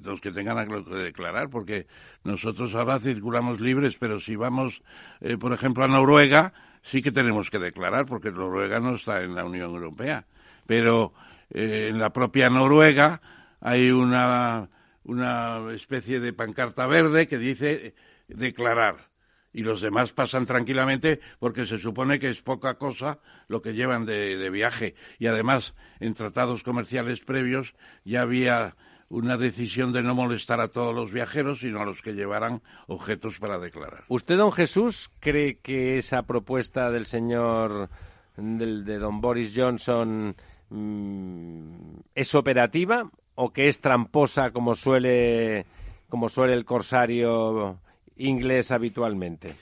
Los 0.03 0.19
que 0.19 0.31
tengan 0.31 0.57
algo 0.57 0.83
que 0.83 0.95
declarar, 0.95 1.49
porque 1.49 1.87
nosotros 2.25 2.75
ahora 2.75 2.99
circulamos 2.99 3.61
libres, 3.61 3.97
pero 3.97 4.19
si 4.19 4.35
vamos, 4.35 4.83
eh, 5.21 5.37
por 5.37 5.53
ejemplo, 5.53 5.85
a 5.85 5.87
Noruega, 5.87 6.51
sí 6.81 7.01
que 7.01 7.13
tenemos 7.13 7.49
que 7.49 7.59
declarar, 7.59 8.05
porque 8.05 8.31
Noruega 8.31 8.81
no 8.81 8.95
está 8.95 9.23
en 9.23 9.35
la 9.35 9.45
Unión 9.45 9.73
Europea. 9.73 10.25
Pero 10.67 11.13
eh, 11.49 11.87
en 11.91 11.97
la 11.97 12.11
propia 12.11 12.49
Noruega 12.49 13.21
hay 13.61 13.89
una 13.89 14.69
una 15.05 15.61
especie 15.73 16.19
de 16.19 16.33
pancarta 16.33 16.87
verde 16.87 17.27
que 17.27 17.37
dice 17.37 17.93
declarar 18.27 19.12
y 19.53 19.61
los 19.61 19.81
demás 19.81 20.11
pasan 20.11 20.45
tranquilamente 20.45 21.19
porque 21.39 21.65
se 21.65 21.77
supone 21.77 22.19
que 22.19 22.29
es 22.29 22.41
poca 22.41 22.75
cosa 22.75 23.19
lo 23.47 23.61
que 23.61 23.73
llevan 23.73 24.05
de, 24.05 24.49
viaje. 24.49 24.95
Y 25.19 25.27
además, 25.27 25.75
en 25.99 26.13
tratados 26.15 26.63
comerciales 26.63 27.21
previos 27.21 27.75
ya 28.03 28.21
había 28.21 28.75
una 29.09 29.37
decisión 29.37 29.93
de 29.93 30.01
no 30.01 30.15
molestar 30.15 30.59
a 30.59 30.69
todos 30.69 30.93
los 30.93 31.11
viajeros, 31.11 31.59
sino 31.59 31.81
a 31.81 31.85
los 31.85 32.01
que 32.01 32.13
llevaran 32.13 32.61
objetos 32.87 33.37
para 33.37 33.59
declarar. 33.59 34.05
¿Usted, 34.07 34.37
don 34.37 34.51
Jesús, 34.51 35.11
cree 35.19 35.59
que 35.59 35.99
esa 35.99 36.23
propuesta 36.23 36.89
del 36.89 37.05
señor, 37.05 37.89
del, 38.35 38.83
de 38.85 38.97
don 38.97 39.21
Boris 39.21 39.53
Johnson, 39.55 40.35
mmm, 40.69 41.99
es 42.15 42.33
operativa 42.33 43.09
o 43.35 43.53
que 43.53 43.67
es 43.67 43.79
tramposa 43.81 44.51
como 44.51 44.75
suele 44.75 45.65
como 46.09 46.29
suele 46.29 46.53
el 46.53 46.65
corsario 46.65 47.79
inglés 48.17 48.71
habitualmente? 48.71 49.55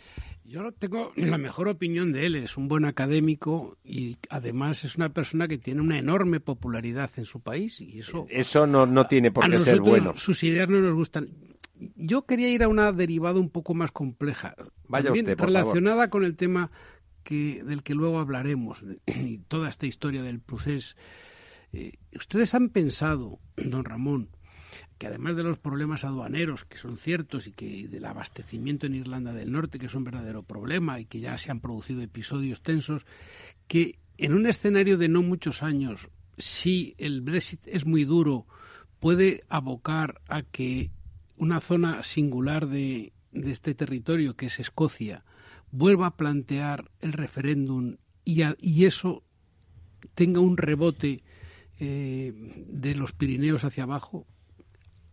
Yo 0.51 0.69
tengo 0.73 1.13
la 1.15 1.37
mejor 1.37 1.69
opinión 1.69 2.11
de 2.11 2.25
él. 2.25 2.35
Es 2.35 2.57
un 2.57 2.67
buen 2.67 2.83
académico 2.83 3.77
y 3.85 4.17
además 4.29 4.83
es 4.83 4.97
una 4.97 5.07
persona 5.07 5.47
que 5.47 5.57
tiene 5.57 5.79
una 5.79 5.97
enorme 5.97 6.41
popularidad 6.41 7.09
en 7.15 7.23
su 7.23 7.39
país 7.39 7.79
y 7.79 7.99
eso. 7.99 8.25
Eso 8.29 8.67
no, 8.67 8.85
no 8.85 9.07
tiene 9.07 9.31
por 9.31 9.49
qué 9.49 9.59
ser 9.59 9.79
bueno. 9.79 10.13
Sus 10.17 10.43
ideas 10.43 10.67
no 10.67 10.79
nos 10.81 10.93
gustan. 10.93 11.29
Yo 11.95 12.25
quería 12.25 12.49
ir 12.49 12.63
a 12.63 12.67
una 12.67 12.91
derivada 12.91 13.39
un 13.39 13.49
poco 13.49 13.73
más 13.73 13.91
compleja, 13.91 14.55
Vaya 14.89 15.05
también 15.05 15.25
usted, 15.25 15.37
por 15.37 15.47
relacionada 15.47 15.95
favor. 15.95 16.09
con 16.09 16.25
el 16.25 16.35
tema 16.35 16.69
que, 17.23 17.63
del 17.63 17.81
que 17.81 17.95
luego 17.95 18.19
hablaremos 18.19 18.83
y 19.07 19.37
toda 19.47 19.69
esta 19.69 19.85
historia 19.85 20.21
del 20.21 20.41
proceso. 20.41 20.97
Eh, 21.71 21.93
¿Ustedes 22.13 22.53
han 22.53 22.69
pensado, 22.69 23.39
don 23.55 23.85
Ramón, 23.85 24.29
que 25.01 25.07
además 25.07 25.35
de 25.35 25.41
los 25.41 25.57
problemas 25.57 26.05
aduaneros, 26.05 26.63
que 26.65 26.77
son 26.77 26.95
ciertos, 26.95 27.47
y 27.47 27.53
que 27.53 27.87
del 27.87 28.05
abastecimiento 28.05 28.85
en 28.85 28.93
Irlanda 28.93 29.33
del 29.33 29.51
Norte, 29.51 29.79
que 29.79 29.87
es 29.87 29.95
un 29.95 30.03
verdadero 30.03 30.43
problema 30.43 30.99
y 30.99 31.05
que 31.05 31.19
ya 31.19 31.39
se 31.39 31.49
han 31.49 31.59
producido 31.59 32.03
episodios 32.03 32.61
tensos, 32.61 33.07
que 33.67 33.97
en 34.19 34.35
un 34.35 34.45
escenario 34.45 34.99
de 34.99 35.09
no 35.09 35.23
muchos 35.23 35.63
años, 35.63 36.07
si 36.37 36.93
el 36.99 37.21
Brexit 37.21 37.61
es 37.65 37.83
muy 37.83 38.05
duro, 38.05 38.45
puede 38.99 39.43
abocar 39.49 40.21
a 40.27 40.43
que 40.43 40.91
una 41.35 41.61
zona 41.61 42.03
singular 42.03 42.67
de, 42.67 43.11
este 43.31 43.73
territorio, 43.73 44.35
que 44.35 44.45
es 44.45 44.59
Escocia, 44.59 45.23
vuelva 45.71 46.05
a 46.05 46.15
plantear 46.15 46.91
el 46.99 47.13
referéndum 47.13 47.95
y 48.23 48.85
eso 48.85 49.23
tenga 50.13 50.41
un 50.41 50.57
rebote 50.57 51.23
eh, 51.79 52.31
de 52.67 52.93
los 52.93 53.13
Pirineos 53.13 53.63
hacia 53.63 53.85
abajo, 53.85 54.27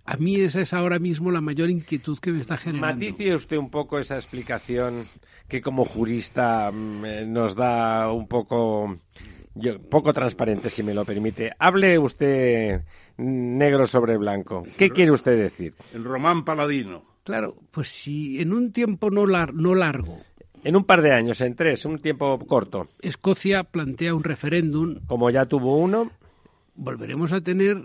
a 0.08 0.16
mí 0.16 0.36
esa 0.36 0.62
es 0.62 0.72
ahora 0.72 0.98
mismo 0.98 1.30
la 1.30 1.42
mayor 1.42 1.68
inquietud 1.68 2.18
que 2.18 2.32
me 2.32 2.40
está 2.40 2.56
generando. 2.56 3.04
Matice 3.04 3.34
usted 3.34 3.58
un 3.58 3.68
poco 3.68 3.98
esa 3.98 4.14
explicación 4.14 5.06
que 5.46 5.60
como 5.60 5.84
jurista 5.84 6.72
eh, 7.04 7.26
nos 7.28 7.54
da 7.54 8.10
un 8.10 8.26
poco, 8.26 8.96
yo, 9.54 9.78
poco 9.82 10.14
transparente, 10.14 10.70
si 10.70 10.82
me 10.82 10.94
lo 10.94 11.04
permite. 11.04 11.52
Hable 11.58 11.98
usted 11.98 12.80
negro 13.18 13.86
sobre 13.86 14.16
blanco. 14.16 14.64
¿Qué 14.78 14.88
quiere 14.88 15.12
usted 15.12 15.36
decir? 15.36 15.74
El 15.92 16.04
román 16.04 16.42
paladino. 16.42 17.02
Claro, 17.22 17.56
pues 17.70 17.88
si 17.88 18.40
en 18.40 18.54
un 18.54 18.72
tiempo 18.72 19.10
no, 19.10 19.26
lar 19.26 19.52
no 19.52 19.74
largo 19.74 20.22
en 20.64 20.74
un 20.74 20.84
par 20.84 21.02
de 21.02 21.12
años, 21.12 21.42
en 21.42 21.54
tres, 21.54 21.84
un 21.84 21.98
tiempo 21.98 22.38
corto. 22.46 22.88
Escocia 23.00 23.62
plantea 23.64 24.14
un 24.14 24.24
referéndum. 24.24 25.00
Como 25.06 25.28
ya 25.28 25.44
tuvo 25.44 25.76
uno. 25.76 26.10
Volveremos 26.74 27.32
a 27.32 27.42
tener 27.42 27.84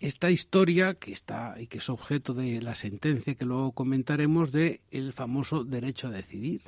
esta 0.00 0.30
historia 0.30 0.94
que 0.94 1.12
está 1.12 1.54
y 1.58 1.66
que 1.66 1.78
es 1.78 1.88
objeto 1.88 2.34
de 2.34 2.60
la 2.60 2.74
sentencia 2.74 3.34
que 3.34 3.44
luego 3.44 3.72
comentaremos 3.72 4.52
de 4.52 4.80
el 4.90 5.12
famoso 5.12 5.64
derecho 5.64 6.08
a 6.08 6.10
decidir. 6.10 6.62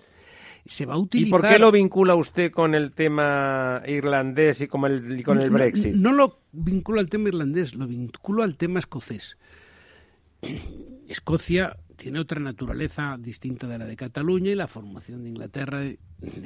Se 0.67 0.87
va 0.87 0.95
a 0.95 0.99
utilizar... 0.99 1.29
¿Y 1.29 1.31
por 1.31 1.49
qué 1.49 1.59
lo 1.59 1.71
vincula 1.71 2.15
usted 2.15 2.51
con 2.51 2.75
el 2.75 2.93
tema 2.93 3.83
irlandés 3.87 4.61
y 4.61 4.67
con 4.67 4.85
el, 4.85 5.21
y 5.21 5.23
con 5.23 5.41
el 5.41 5.51
Brexit? 5.51 5.95
No, 5.95 6.11
no, 6.11 6.17
lo 6.17 6.39
vinculo 6.53 7.01
al 7.01 7.09
tema 7.09 7.29
irlandés, 7.29 7.75
lo 7.75 7.87
vinculo 7.87 8.43
al 8.43 8.57
tema 8.57 8.79
escocés. 8.79 9.37
Escocia 11.09 11.77
tiene 11.99 12.21
otra 12.21 12.41
naturaleza 12.41 13.17
distinta 13.19 13.67
de 13.67 13.77
la 13.77 13.85
de 13.85 13.97
Cataluña 13.97 14.53
y 14.53 14.55
la 14.55 14.69
formación 14.69 15.25
de 15.25 15.31
Inglaterra 15.31 15.81
de 15.81 15.99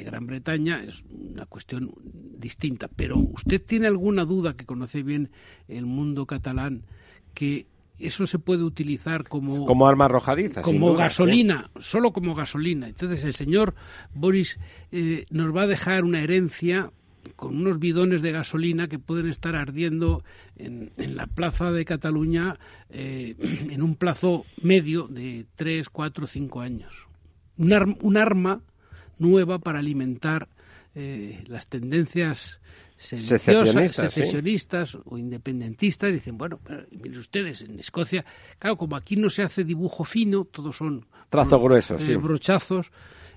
Gran 0.04 0.26
Bretaña 0.26 0.82
es 0.82 1.04
una 1.10 1.44
cuestión 1.44 1.92
distinta. 2.02 2.88
Pero 2.88 3.18
usted 3.18 3.62
tiene 3.62 3.86
alguna 3.86 4.24
duda 4.24 4.54
que 4.54 4.64
conoce 4.64 5.02
bien 5.02 5.30
el 5.68 5.84
mundo 5.84 6.24
catalán 6.26 6.84
que 7.34 7.66
eso 7.98 8.26
se 8.26 8.38
puede 8.38 8.64
utilizar 8.64 9.28
como 9.28 9.66
como 9.66 9.86
arma 9.86 10.06
arrojadiza, 10.06 10.62
como 10.62 10.90
duda, 10.90 11.04
gasolina, 11.04 11.70
¿sí? 11.76 11.82
solo 11.82 12.12
como 12.12 12.34
gasolina. 12.34 12.88
Entonces 12.88 13.22
el 13.22 13.34
señor 13.34 13.74
Boris 14.14 14.58
eh, 14.90 15.26
nos 15.30 15.54
va 15.54 15.62
a 15.62 15.66
dejar 15.66 16.04
una 16.04 16.22
herencia 16.22 16.90
con 17.37 17.56
unos 17.56 17.78
bidones 17.78 18.22
de 18.22 18.32
gasolina 18.32 18.88
que 18.88 18.98
pueden 18.98 19.28
estar 19.28 19.56
ardiendo 19.56 20.24
en, 20.56 20.92
en 20.96 21.16
la 21.16 21.26
plaza 21.26 21.70
de 21.70 21.85
Cataluña 21.85 22.58
eh, 22.90 23.37
en 23.70 23.82
un 23.82 23.94
plazo 23.94 24.44
medio 24.61 25.08
de 25.08 25.46
tres, 25.54 25.88
cuatro, 25.88 26.26
cinco 26.26 26.61
años. 26.61 27.06
Un, 27.56 27.72
ar 27.72 27.87
un 28.00 28.16
arma 28.16 28.61
nueva 29.18 29.58
para 29.58 29.78
alimentar 29.78 30.48
eh, 30.94 31.42
las 31.46 31.68
tendencias 31.68 32.61
secesionistas, 32.98 34.96
o 35.06 35.18
independentistas, 35.18 36.12
dicen, 36.12 36.37
bueno, 36.38 36.61
miren 36.90 37.18
ustedes, 37.18 37.62
en 37.62 37.80
Escocia, 37.80 38.24
claro, 38.58 38.76
como 38.76 38.94
aquí 38.96 39.16
no 39.16 39.30
se 39.30 39.42
hace 39.42 39.64
dibujo 39.64 40.04
fino, 40.04 40.44
todos 40.44 40.76
son 40.76 41.06
trazo 41.30 41.58
grueso, 41.61 41.96
eh, 41.96 42.16
brochazos, 42.16 42.92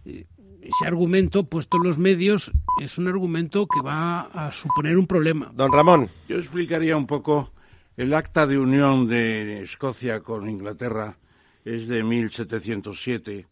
eh, 0.05 0.25
ese 0.65 0.87
argumento 0.87 1.43
puesto 1.43 1.77
en 1.77 1.83
los 1.83 1.97
medios 1.97 2.51
es 2.81 2.97
un 2.97 3.07
argumento 3.07 3.67
que 3.67 3.81
va 3.81 4.21
a 4.21 4.51
suponer 4.51 4.97
un 4.97 5.07
problema. 5.07 5.51
Don 5.53 5.71
Ramón. 5.71 6.09
Yo 6.27 6.37
explicaría 6.37 6.97
un 6.97 7.05
poco 7.05 7.51
el 7.97 8.13
acta 8.13 8.47
de 8.47 8.57
unión 8.57 9.07
de 9.07 9.61
Escocia 9.61 10.21
con 10.21 10.49
Inglaterra 10.49 11.17
es 11.63 11.87
de 11.87 12.03
1707 12.03 13.47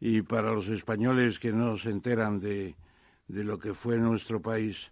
y 0.00 0.22
para 0.22 0.52
los 0.52 0.68
españoles 0.68 1.38
que 1.38 1.52
no 1.52 1.76
se 1.76 1.90
enteran 1.90 2.40
de, 2.40 2.74
de 3.28 3.44
lo 3.44 3.58
que 3.58 3.74
fue 3.74 3.98
nuestro 3.98 4.40
país, 4.40 4.90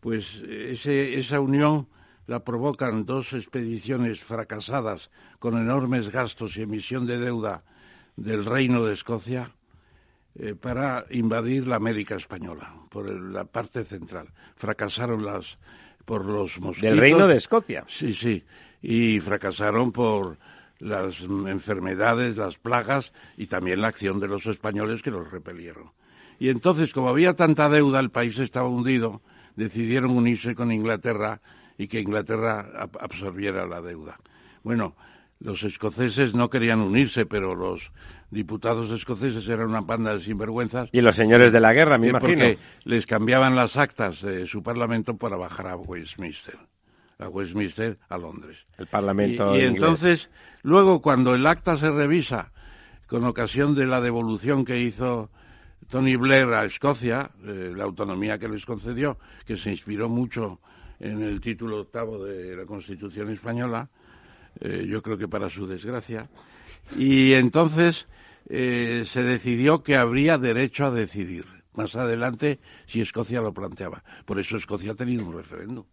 pues 0.00 0.42
ese, 0.48 1.18
esa 1.18 1.40
unión 1.40 1.88
la 2.26 2.44
provocan 2.44 3.04
dos 3.04 3.32
expediciones 3.32 4.20
fracasadas 4.20 5.10
con 5.38 5.56
enormes 5.56 6.10
gastos 6.10 6.56
y 6.56 6.62
emisión 6.62 7.06
de 7.06 7.18
deuda 7.18 7.64
del 8.16 8.44
Reino 8.44 8.84
de 8.84 8.94
Escocia 8.94 9.52
eh, 10.38 10.54
para 10.54 11.04
invadir 11.10 11.66
la 11.66 11.76
América 11.76 12.16
española 12.16 12.74
por 12.88 13.08
la 13.10 13.44
parte 13.44 13.84
central. 13.84 14.28
Fracasaron 14.56 15.24
las 15.24 15.58
por 16.04 16.24
los 16.24 16.60
mosquitos. 16.60 16.90
Del 16.90 17.00
Reino 17.00 17.26
de 17.28 17.36
Escocia. 17.36 17.84
Sí, 17.88 18.14
sí, 18.14 18.44
y 18.82 19.20
fracasaron 19.20 19.92
por 19.92 20.38
las 20.78 21.20
enfermedades, 21.20 22.36
las 22.36 22.58
plagas 22.58 23.12
y 23.36 23.46
también 23.46 23.80
la 23.80 23.88
acción 23.88 24.18
de 24.18 24.28
los 24.28 24.46
españoles 24.46 25.02
que 25.02 25.10
los 25.10 25.30
repelieron. 25.30 25.92
Y 26.38 26.48
entonces, 26.48 26.92
como 26.92 27.10
había 27.10 27.36
tanta 27.36 27.68
deuda, 27.68 28.00
el 28.00 28.10
país 28.10 28.38
estaba 28.38 28.68
hundido, 28.68 29.20
decidieron 29.56 30.12
unirse 30.12 30.54
con 30.54 30.72
Inglaterra 30.72 31.40
y 31.76 31.86
que 31.88 32.00
Inglaterra 32.00 32.88
absorbiera 32.98 33.66
la 33.66 33.82
deuda. 33.82 34.18
Bueno, 34.62 34.96
los 35.38 35.62
escoceses 35.62 36.34
no 36.34 36.50
querían 36.50 36.80
unirse, 36.80 37.26
pero 37.26 37.54
los 37.54 37.92
diputados 38.30 38.90
escoceses 38.90 39.48
eran 39.48 39.68
una 39.68 39.80
banda 39.80 40.14
de 40.14 40.20
sinvergüenzas. 40.20 40.88
Y 40.92 41.00
los 41.00 41.16
señores 41.16 41.52
de 41.52 41.60
la 41.60 41.72
guerra, 41.72 41.98
me 41.98 42.08
imagino. 42.08 42.44
Porque 42.44 42.58
les 42.84 43.06
cambiaban 43.06 43.56
las 43.56 43.76
actas 43.76 44.22
de 44.22 44.46
su 44.46 44.62
parlamento 44.62 45.16
para 45.16 45.36
bajar 45.36 45.68
a 45.68 45.76
Westminster. 45.76 46.58
A 47.18 47.28
Westminster, 47.28 47.98
a 48.08 48.16
Londres. 48.18 48.64
El 48.78 48.86
parlamento. 48.86 49.54
Y, 49.54 49.60
y 49.60 49.64
entonces, 49.64 50.30
luego, 50.62 51.02
cuando 51.02 51.34
el 51.34 51.46
acta 51.46 51.76
se 51.76 51.90
revisa, 51.90 52.52
con 53.06 53.24
ocasión 53.24 53.74
de 53.74 53.86
la 53.86 54.00
devolución 54.00 54.64
que 54.64 54.80
hizo 54.80 55.30
Tony 55.88 56.14
Blair 56.14 56.48
a 56.48 56.64
Escocia, 56.64 57.32
eh, 57.44 57.72
la 57.76 57.82
autonomía 57.82 58.38
que 58.38 58.48
les 58.48 58.64
concedió, 58.64 59.18
que 59.44 59.56
se 59.56 59.72
inspiró 59.72 60.08
mucho 60.08 60.60
en 61.00 61.20
el 61.22 61.40
título 61.40 61.80
octavo 61.80 62.24
de 62.24 62.54
la 62.54 62.64
Constitución 62.64 63.30
española, 63.30 63.90
eh, 64.60 64.86
yo 64.86 65.02
creo 65.02 65.18
que 65.18 65.26
para 65.26 65.50
su 65.50 65.66
desgracia, 65.66 66.28
y 66.96 67.32
entonces 67.32 68.06
eh, 68.52 69.04
se 69.06 69.22
decidió 69.22 69.84
que 69.84 69.96
habría 69.96 70.36
derecho 70.36 70.86
a 70.86 70.90
decidir 70.90 71.44
más 71.74 71.94
adelante 71.94 72.58
si 72.86 73.00
Escocia 73.00 73.40
lo 73.40 73.54
planteaba. 73.54 74.02
Por 74.24 74.40
eso 74.40 74.56
Escocia 74.56 74.92
ha 74.92 74.94
tenido 74.96 75.24
un 75.24 75.32
referéndum. 75.32 75.84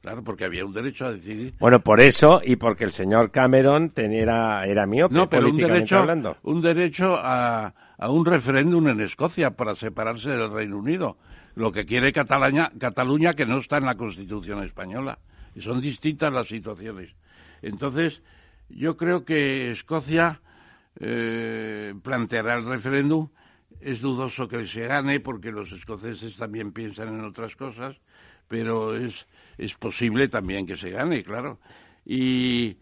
Claro, 0.00 0.22
porque 0.22 0.44
había 0.44 0.64
un 0.64 0.72
derecho 0.72 1.06
a 1.06 1.12
decidir. 1.12 1.54
Bueno, 1.58 1.80
por 1.80 2.00
eso 2.00 2.40
y 2.44 2.54
porque 2.54 2.84
el 2.84 2.92
señor 2.92 3.32
Cameron 3.32 3.90
tenía, 3.90 4.64
era 4.64 4.86
miope, 4.86 5.12
no, 5.12 5.28
pero 5.28 5.50
un 5.50 5.56
derecho, 5.56 5.98
hablando. 5.98 6.36
un 6.44 6.62
derecho 6.62 7.16
a, 7.20 7.74
a 7.98 8.10
un 8.10 8.24
referéndum 8.24 8.86
en 8.86 9.00
Escocia 9.00 9.56
para 9.56 9.74
separarse 9.74 10.30
del 10.30 10.52
Reino 10.52 10.78
Unido. 10.78 11.18
Lo 11.56 11.72
que 11.72 11.84
quiere 11.84 12.12
Cataluña, 12.12 12.70
Cataluña 12.78 13.34
que 13.34 13.44
no 13.44 13.58
está 13.58 13.78
en 13.78 13.86
la 13.86 13.96
Constitución 13.96 14.62
española. 14.62 15.18
Y 15.56 15.62
son 15.62 15.80
distintas 15.80 16.32
las 16.32 16.46
situaciones. 16.46 17.16
Entonces, 17.60 18.22
yo 18.68 18.96
creo 18.96 19.24
que 19.24 19.72
Escocia 19.72 20.40
eh, 21.00 21.94
planteará 22.02 22.54
el 22.54 22.64
referéndum. 22.64 23.28
Es 23.80 24.00
dudoso 24.00 24.48
que 24.48 24.66
se 24.66 24.86
gane 24.86 25.20
porque 25.20 25.52
los 25.52 25.70
escoceses 25.72 26.36
también 26.36 26.72
piensan 26.72 27.08
en 27.08 27.24
otras 27.24 27.54
cosas, 27.54 27.96
pero 28.48 28.96
es, 28.96 29.26
es 29.56 29.74
posible 29.74 30.28
también 30.28 30.66
que 30.66 30.76
se 30.76 30.90
gane, 30.90 31.22
claro. 31.22 31.60
Y, 32.04 32.76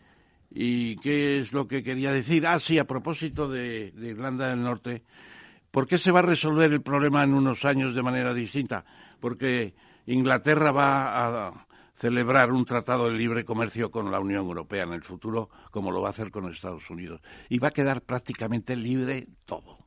¿Y 0.59 0.97
qué 0.97 1.41
es 1.41 1.53
lo 1.53 1.69
que 1.69 1.83
quería 1.83 2.13
decir? 2.13 2.47
Ah, 2.47 2.59
sí, 2.59 2.79
a 2.79 2.87
propósito 2.87 3.47
de, 3.47 3.93
Irlanda 4.01 4.49
del 4.49 4.63
Norte, 4.63 5.03
¿por 5.71 5.87
qué 5.87 5.99
se 5.99 6.11
va 6.11 6.21
a 6.21 6.23
resolver 6.23 6.73
el 6.73 6.81
problema 6.81 7.23
en 7.25 7.35
unos 7.35 7.67
años 7.67 7.95
de 7.95 8.03
manera 8.03 8.33
distinta? 8.33 8.85
Porque 9.21 9.75
Inglaterra 10.07 10.71
va 10.73 11.49
a 11.49 11.66
celebrar 11.97 12.53
un 12.53 12.65
tratado 12.65 13.07
de 13.07 13.17
libre 13.17 13.45
comercio 13.45 13.91
con 13.91 14.11
la 14.11 14.21
Unión 14.21 14.47
Europea 14.47 14.85
en 14.85 14.93
el 14.93 15.03
futuro, 15.03 15.51
como 15.71 15.91
lo 15.91 16.01
va 16.01 16.09
a 16.09 16.11
hacer 16.11 16.31
con 16.31 16.51
Estados 16.51 16.89
Unidos. 16.91 17.21
Y 17.49 17.59
va 17.59 17.69
a 17.69 17.73
quedar 17.73 18.03
prácticamente 18.03 18.77
libre 18.77 19.27
todo. 19.45 19.79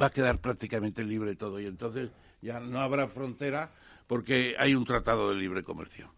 Va 0.00 0.06
a 0.06 0.10
quedar 0.10 0.40
prácticamente 0.40 1.02
libre 1.02 1.34
todo. 1.36 1.60
Y 1.60 1.66
entonces 1.66 2.10
ya 2.42 2.60
no 2.60 2.80
habrá 2.80 3.08
frontera 3.08 3.70
porque 4.06 4.54
hay 4.58 4.74
un 4.74 4.84
tratado 4.84 5.30
de 5.30 5.36
libre 5.36 5.62
comercio. 5.62 6.12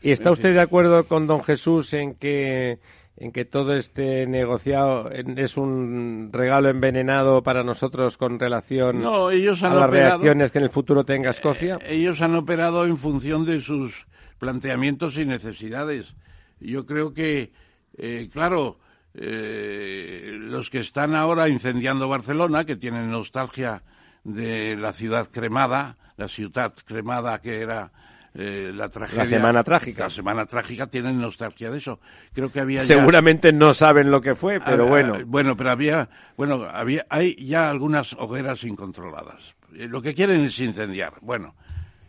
¿Y 0.00 0.10
está 0.10 0.30
usted 0.30 0.52
de 0.52 0.60
acuerdo 0.60 1.06
con 1.06 1.26
don 1.26 1.42
Jesús 1.42 1.94
en 1.94 2.14
que 2.14 2.78
en 3.16 3.30
que 3.30 3.44
todo 3.44 3.76
este 3.76 4.26
negociado 4.26 5.10
es 5.10 5.56
un 5.56 6.30
regalo 6.32 6.68
envenenado 6.68 7.42
para 7.42 7.62
nosotros 7.62 8.16
con 8.16 8.38
relación 8.38 9.04
a 9.04 9.30
las 9.74 9.90
reacciones 9.90 10.50
que 10.50 10.58
en 10.58 10.64
el 10.64 10.70
futuro 10.70 11.04
tenga 11.04 11.30
Escocia? 11.30 11.78
Eh, 11.82 11.94
ellos 11.94 12.20
han 12.20 12.34
operado 12.34 12.84
en 12.84 12.96
función 12.96 13.44
de 13.44 13.60
sus 13.60 14.06
planteamientos 14.38 15.16
y 15.16 15.24
necesidades. 15.24 16.14
Yo 16.60 16.86
creo 16.86 17.14
que, 17.14 17.52
eh, 17.96 18.28
claro, 18.32 18.78
eh, 19.14 20.32
los 20.32 20.68
que 20.70 20.80
están 20.80 21.14
ahora 21.14 21.48
incendiando 21.48 22.08
Barcelona, 22.08 22.64
que 22.64 22.74
tienen 22.74 23.10
nostalgia 23.10 23.82
de 24.24 24.76
la 24.76 24.92
ciudad 24.92 25.28
cremada, 25.30 25.96
la 26.16 26.26
ciudad 26.26 26.74
cremada 26.84 27.40
que 27.40 27.60
era 27.60 27.92
eh, 28.36 28.72
la 28.74 28.88
tragedia. 28.88 29.22
La 29.22 29.30
semana 29.30 29.62
trágica. 29.62 30.04
La 30.04 30.10
semana 30.10 30.46
trágica 30.46 30.88
tienen 30.88 31.18
nostalgia 31.18 31.70
de 31.70 31.78
eso. 31.78 32.00
Creo 32.32 32.50
que 32.50 32.58
había 32.58 32.84
Seguramente 32.84 33.52
no 33.52 33.72
saben 33.72 34.10
lo 34.10 34.20
que 34.20 34.34
fue, 34.34 34.60
pero 34.60 34.86
bueno. 34.86 35.18
bueno, 35.24 35.56
pero 35.56 35.70
había, 35.70 36.08
bueno, 36.36 36.64
había, 36.64 37.06
hay 37.08 37.36
ya 37.36 37.70
algunas 37.70 38.12
hogueras 38.14 38.64
incontroladas. 38.64 39.54
Eh, 39.76 39.86
lo 39.86 40.02
que 40.02 40.14
quieren 40.14 40.44
es 40.44 40.58
incendiar. 40.58 41.14
Bueno, 41.20 41.54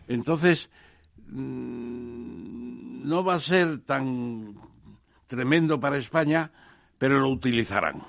entonces 0.07 0.71
mm, 1.27 3.07
no 3.07 3.23
va 3.23 3.35
a 3.35 3.39
ser 3.39 3.81
tan 3.81 4.55
tremendo 5.27 5.79
para 5.79 5.97
España, 5.97 6.51
pero 6.97 7.19
lo 7.19 7.29
utilizarán. 7.29 8.01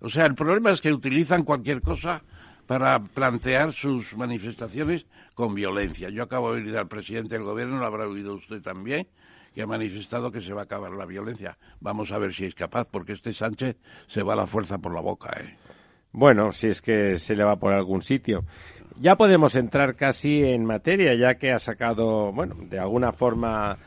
O 0.00 0.08
sea, 0.08 0.24
el 0.24 0.34
problema 0.34 0.70
es 0.70 0.80
que 0.80 0.94
utilizan 0.94 1.44
cualquier 1.44 1.82
cosa 1.82 2.22
para 2.66 3.02
plantear 3.02 3.72
sus 3.72 4.16
manifestaciones 4.16 5.04
con 5.40 5.54
violencia. 5.54 6.10
Yo 6.10 6.22
acabo 6.22 6.52
de 6.52 6.62
oír 6.62 6.76
al 6.76 6.86
presidente 6.86 7.34
del 7.34 7.44
gobierno, 7.44 7.78
lo 7.78 7.86
habrá 7.86 8.06
oído 8.06 8.34
usted 8.34 8.60
también, 8.60 9.08
que 9.54 9.62
ha 9.62 9.66
manifestado 9.66 10.30
que 10.30 10.42
se 10.42 10.52
va 10.52 10.60
a 10.60 10.64
acabar 10.64 10.92
la 10.92 11.06
violencia. 11.06 11.56
Vamos 11.80 12.12
a 12.12 12.18
ver 12.18 12.34
si 12.34 12.44
es 12.44 12.54
capaz, 12.54 12.86
porque 12.90 13.14
este 13.14 13.32
Sánchez 13.32 13.76
se 14.06 14.22
va 14.22 14.36
la 14.36 14.46
fuerza 14.46 14.76
por 14.76 14.94
la 14.94 15.00
boca. 15.00 15.34
¿eh? 15.40 15.56
Bueno, 16.12 16.52
si 16.52 16.68
es 16.68 16.82
que 16.82 17.16
se 17.16 17.34
le 17.34 17.42
va 17.42 17.56
por 17.56 17.72
algún 17.72 18.02
sitio. 18.02 18.44
Ya 18.98 19.16
podemos 19.16 19.56
entrar 19.56 19.96
casi 19.96 20.44
en 20.44 20.66
materia, 20.66 21.14
ya 21.14 21.36
que 21.36 21.52
ha 21.52 21.58
sacado, 21.58 22.32
bueno, 22.32 22.54
de 22.58 22.78
alguna 22.78 23.12
forma, 23.12 23.78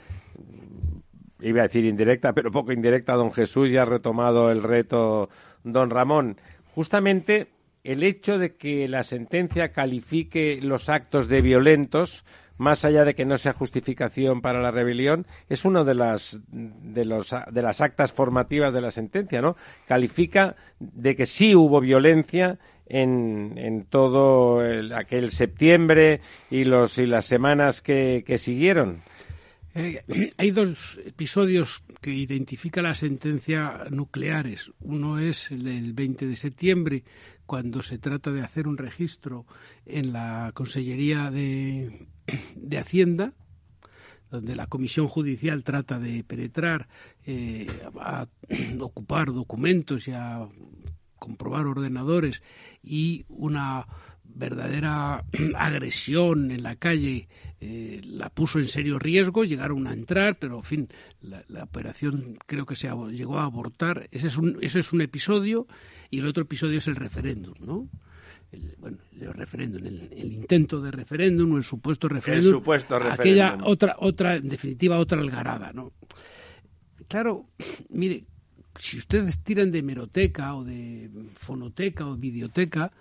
iba 1.39 1.59
a 1.59 1.67
decir 1.67 1.85
indirecta, 1.85 2.33
pero 2.33 2.49
poco 2.49 2.71
indirecta, 2.71 3.13
don 3.13 3.31
Jesús 3.31 3.69
ya 3.69 3.83
ha 3.83 3.85
retomado 3.85 4.49
el 4.49 4.63
reto 4.63 5.29
don 5.63 5.91
Ramón. 5.91 6.37
Justamente 6.73 7.52
el 7.83 8.03
hecho 8.03 8.37
de 8.37 8.55
que 8.55 8.87
la 8.87 9.03
sentencia 9.03 9.69
califique 9.69 10.59
los 10.61 10.89
actos 10.89 11.27
de 11.27 11.41
violentos, 11.41 12.23
más 12.57 12.85
allá 12.85 13.03
de 13.03 13.15
que 13.15 13.25
no 13.25 13.37
sea 13.37 13.53
justificación 13.53 14.41
para 14.41 14.61
la 14.61 14.71
rebelión, 14.71 15.25
es 15.49 15.65
una 15.65 15.83
de 15.83 15.95
las, 15.95 16.39
de, 16.49 17.05
los, 17.05 17.35
de 17.51 17.61
las 17.61 17.81
actas 17.81 18.13
formativas 18.13 18.73
de 18.73 18.81
la 18.81 18.91
sentencia, 18.91 19.41
¿no? 19.41 19.55
Califica 19.87 20.55
de 20.79 21.15
que 21.15 21.25
sí 21.25 21.55
hubo 21.55 21.81
violencia 21.81 22.59
en, 22.85 23.57
en 23.57 23.85
todo 23.85 24.61
aquel 24.95 25.31
septiembre 25.31 26.21
y, 26.49 26.63
los, 26.63 26.97
y 26.97 27.05
las 27.05 27.25
semanas 27.25 27.81
que, 27.81 28.23
que 28.25 28.37
siguieron. 28.37 29.01
Eh, 29.75 30.33
hay 30.37 30.51
dos 30.51 30.99
episodios 31.03 31.83
que 31.99 32.11
identifica 32.11 32.81
la 32.81 32.93
sentencia 32.93 33.85
nucleares. 33.89 34.71
Uno 34.81 35.17
es 35.17 35.49
el 35.51 35.63
del 35.63 35.93
20 35.93 36.27
de 36.27 36.35
septiembre, 36.35 37.03
cuando 37.45 37.83
se 37.83 37.97
trata 37.97 38.31
de 38.31 38.41
hacer 38.41 38.67
un 38.67 38.77
registro 38.77 39.45
en 39.85 40.13
la 40.13 40.51
Consellería 40.53 41.31
de, 41.31 42.07
de 42.55 42.77
Hacienda, 42.77 43.33
donde 44.33 44.55
la 44.55 44.67
Comisión 44.67 45.07
Judicial 45.07 45.63
trata 45.63 45.99
de 45.99 46.23
penetrar, 46.23 46.87
eh, 47.25 47.67
ocupar 48.79 49.31
documentos 49.31 50.07
y 50.07 50.11
a 50.11 50.47
comprobar 51.19 51.67
ordenadores 51.67 52.41
y 52.81 53.25
una 53.29 53.85
verdadera 54.23 55.23
agresión 55.55 56.51
en 56.51 56.63
la 56.63 56.75
calle 56.75 57.27
eh, 57.61 58.01
la 58.03 58.29
puso 58.29 58.59
en 58.59 58.67
serio 58.67 58.97
riesgo, 58.99 59.43
llegaron 59.43 59.87
a 59.87 59.93
entrar, 59.93 60.37
pero 60.39 60.57
en 60.57 60.63
fin, 60.63 60.89
la, 61.21 61.63
operación 61.63 62.37
creo 62.45 62.65
que 62.65 62.75
se 62.75 62.89
llegó 63.11 63.39
a 63.39 63.45
abortar. 63.45 64.07
Ese 64.11 64.27
es, 64.27 64.37
un, 64.37 64.57
ese 64.61 64.79
es 64.79 64.91
un 64.91 65.01
episodio 65.01 65.67
y 66.13 66.19
el 66.19 66.27
otro 66.27 66.43
episodio 66.43 66.77
es 66.77 66.87
el 66.87 66.95
referéndum, 66.95 67.55
¿no? 67.65 67.89
El, 68.51 68.75
bueno, 68.77 68.99
el 69.19 69.33
referéndum, 69.33 69.83
el, 69.83 70.31
intento 70.31 70.79
de 70.79 70.91
referéndum 70.91 71.53
o 71.53 71.57
el 71.57 71.63
supuesto 71.63 72.07
referéndum. 72.07 72.49
El 72.49 72.59
supuesto 72.59 72.99
referéndum. 72.99 73.45
Aquella 73.47 73.57
otra, 73.67 73.95
otra, 73.97 74.35
en 74.35 74.47
definitiva, 74.47 74.99
otra 74.99 75.19
algarada, 75.19 75.73
¿no? 75.73 75.91
Claro, 77.07 77.47
mire, 77.89 78.25
si 78.77 78.99
ustedes 78.99 79.39
tiran 79.43 79.71
de 79.71 79.79
hemeroteca 79.79 80.53
o 80.53 80.63
de 80.63 81.09
fonoteca 81.33 82.05
o 82.05 82.15
videoteca, 82.15 82.91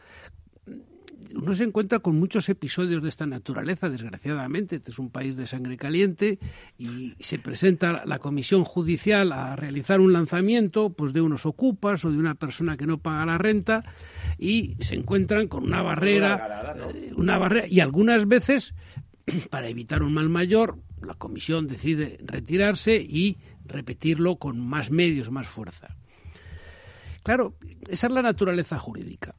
uno 1.35 1.55
se 1.55 1.65
encuentra 1.65 2.01
con 2.01 2.19
muchos 2.19 2.49
episodios 2.49 3.03
de 3.03 3.09
esta 3.09 3.27
naturaleza, 3.27 3.89
desgraciadamente. 3.89 4.77
Este 4.77 4.91
es 4.91 4.99
un 4.99 5.11
país 5.11 5.37
de 5.37 5.47
sangre 5.47 5.77
caliente 5.77 6.39
y 6.79 7.15
se 7.21 7.39
presenta 7.39 8.05
la 8.07 8.19
comisión 8.19 8.65
judicial 8.65 9.33
a 9.33 9.57
realizar 9.57 10.01
un 10.01 10.13
lanzamiento 10.13 10.91
pues 10.91 11.13
de 11.13 11.21
unos 11.21 11.47
ocupas 11.47 12.05
o 12.05 12.11
de 12.11 12.19
una 12.19 12.35
persona 12.35 12.77
que 12.77 12.87
no 12.87 12.99
paga 12.99 13.27
la 13.27 13.39
renta 13.39 13.83
y 14.39 14.77
se 14.81 14.95
encuentran 14.95 15.49
con 15.49 15.65
una 15.65 15.83
barrera, 15.83 16.75
eh, 16.95 17.13
una 17.17 17.39
barrera 17.39 17.67
y 17.67 17.81
algunas 17.81 18.27
veces 18.27 18.75
para 19.51 19.69
evitar 19.69 20.03
un 20.03 20.15
mal 20.15 20.29
mayor 20.29 20.79
la 21.05 21.15
comisión 21.15 21.67
decide 21.67 22.19
retirarse 22.25 22.97
y 22.97 23.39
repetirlo 23.65 24.37
con 24.37 24.61
más 24.61 24.91
medios, 24.91 25.31
más 25.31 25.49
fuerza. 25.49 25.97
Claro, 27.23 27.55
esa 27.89 28.07
es 28.09 28.13
la 28.13 28.23
naturaleza 28.23 28.79
jurídica. 28.79 29.35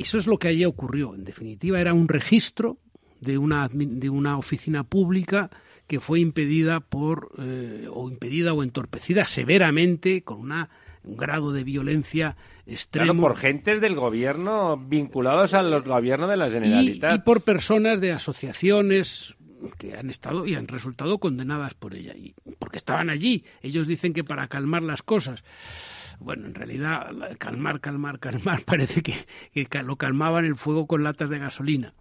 Eso 0.00 0.18
es 0.18 0.26
lo 0.26 0.38
que 0.38 0.48
allí 0.48 0.64
ocurrió. 0.64 1.14
En 1.14 1.24
definitiva, 1.24 1.80
era 1.80 1.92
un 1.92 2.08
registro 2.08 2.78
de 3.20 3.36
una, 3.38 3.68
de 3.70 4.08
una 4.08 4.38
oficina 4.38 4.84
pública 4.84 5.50
que 5.86 6.00
fue 6.00 6.20
impedida 6.20 6.80
por 6.80 7.32
eh, 7.38 7.86
o 7.92 8.08
impedida 8.08 8.54
o 8.54 8.62
entorpecida 8.62 9.26
severamente 9.26 10.22
con 10.22 10.40
una, 10.40 10.70
un 11.02 11.16
grado 11.16 11.52
de 11.52 11.64
violencia 11.64 12.36
extremo. 12.66 13.12
Claro, 13.12 13.20
por 13.20 13.36
gentes 13.36 13.80
del 13.80 13.94
gobierno 13.94 14.76
vinculados 14.78 15.52
al 15.52 15.82
gobierno 15.82 16.28
de 16.28 16.36
la 16.36 16.48
Generalitat. 16.48 17.12
Y, 17.12 17.16
y, 17.16 17.18
por 17.18 17.42
personas 17.42 18.00
de 18.00 18.12
asociaciones 18.12 19.36
que 19.78 19.96
han 19.96 20.08
estado 20.10 20.46
y 20.46 20.54
han 20.54 20.68
resultado 20.68 21.18
condenadas 21.18 21.74
por 21.74 21.94
ella. 21.94 22.14
Y 22.16 22.34
porque 22.58 22.78
estaban 22.78 23.10
allí. 23.10 23.44
Ellos 23.62 23.86
dicen 23.86 24.12
que 24.12 24.24
para 24.24 24.48
calmar 24.48 24.82
las 24.82 25.02
cosas. 25.02 25.44
Bueno, 26.20 26.46
en 26.46 26.54
realidad, 26.54 27.10
calmar, 27.38 27.80
calmar, 27.80 28.18
calmar, 28.18 28.62
parece 28.66 29.02
que, 29.02 29.82
lo 29.82 29.96
calmaban 29.96 30.44
el 30.44 30.56
fuego 30.56 30.86
con 30.86 31.02
latas 31.02 31.30
de 31.30 31.38
gasolina. 31.38 31.94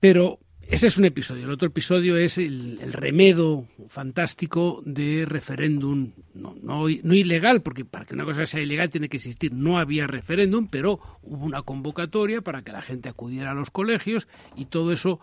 Pero 0.00 0.38
ese 0.62 0.86
es 0.86 0.96
un 0.96 1.04
episodio. 1.04 1.44
El 1.44 1.50
otro 1.50 1.68
episodio 1.68 2.16
es 2.16 2.38
el, 2.38 2.78
remedo 2.94 3.66
fantástico 3.88 4.82
de 4.86 5.26
referéndum, 5.26 6.12
no, 6.32 6.56
no, 6.62 6.88
ilegal, 6.88 7.60
porque 7.60 7.84
para 7.84 8.06
que 8.06 8.14
una 8.14 8.24
cosa 8.24 8.46
sea 8.46 8.62
ilegal 8.62 8.88
tiene 8.88 9.10
que 9.10 9.18
existir. 9.18 9.52
No 9.52 9.78
había 9.78 10.06
referéndum, 10.06 10.68
pero 10.68 10.98
hubo 11.22 11.44
una 11.44 11.60
convocatoria 11.62 12.40
para 12.40 12.62
que 12.62 12.72
la 12.72 12.80
gente 12.80 13.10
acudiera 13.10 13.50
a 13.50 13.54
los 13.54 13.70
colegios 13.70 14.28
y 14.56 14.64
todo 14.64 14.92
eso 14.92 15.20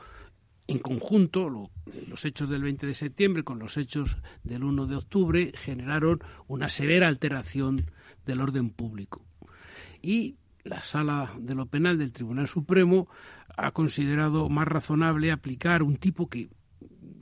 en 0.68 0.80
conjunto, 0.80 1.50
los 1.50 2.26
hechos 2.26 2.50
del 2.50 2.62
20 2.62 2.88
de 2.88 2.94
septiembre 2.94 3.44
con 3.44 3.60
los 3.60 3.78
hechos 3.78 4.18
del 4.44 4.64
1 4.64 4.86
de 4.86 4.96
octubre 4.98 5.52
generaron 5.56 6.22
una 6.48 6.68
severa 6.68 7.08
alteración 7.08 7.86
del 8.26 8.42
orden 8.42 8.70
público. 8.70 9.26
Y 10.02 10.36
la 10.64 10.82
Sala 10.82 11.32
de 11.40 11.56
lo 11.56 11.68
Penal 11.68 11.98
del 11.98 12.12
Tribunal 12.12 12.48
Supremo 12.48 13.08
ha 13.56 13.72
considerado 13.72 14.50
más 14.50 14.68
razonable 14.68 15.32
aplicar 15.32 15.84
un 15.84 15.96
tipo 15.96 16.28
que 16.28 16.50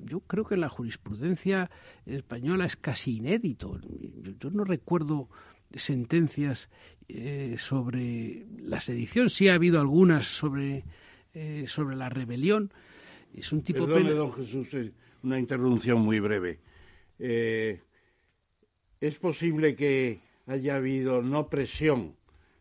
yo 0.03 0.19
creo 0.21 0.45
que 0.45 0.55
en 0.55 0.61
la 0.61 0.69
jurisprudencia 0.69 1.69
española 2.05 2.65
es 2.65 2.75
casi 2.75 3.17
inédito. 3.17 3.79
Yo, 4.39 4.49
no 4.51 4.63
recuerdo 4.63 5.29
sentencias 5.73 6.69
eh, 7.07 7.55
sobre 7.57 8.45
la 8.59 8.79
sedición, 8.79 9.29
sí 9.29 9.49
ha 9.49 9.55
habido 9.55 9.79
algunas 9.79 10.25
sobre, 10.25 10.85
eh, 11.33 11.65
sobre 11.67 11.95
la 11.95 12.09
rebelión, 12.09 12.71
es 13.39 13.51
un 13.51 13.63
tipo 13.63 13.85
Perdone, 13.85 14.11
don 14.11 14.33
Jesús, 14.33 14.67
una 15.23 15.39
interrupción 15.39 15.99
muy 16.01 16.19
breve. 16.19 16.59
Eh, 17.19 17.81
es 18.99 19.15
posible 19.15 19.75
que 19.75 20.19
haya 20.47 20.75
habido 20.77 21.21
no 21.21 21.49
presión, 21.49 22.15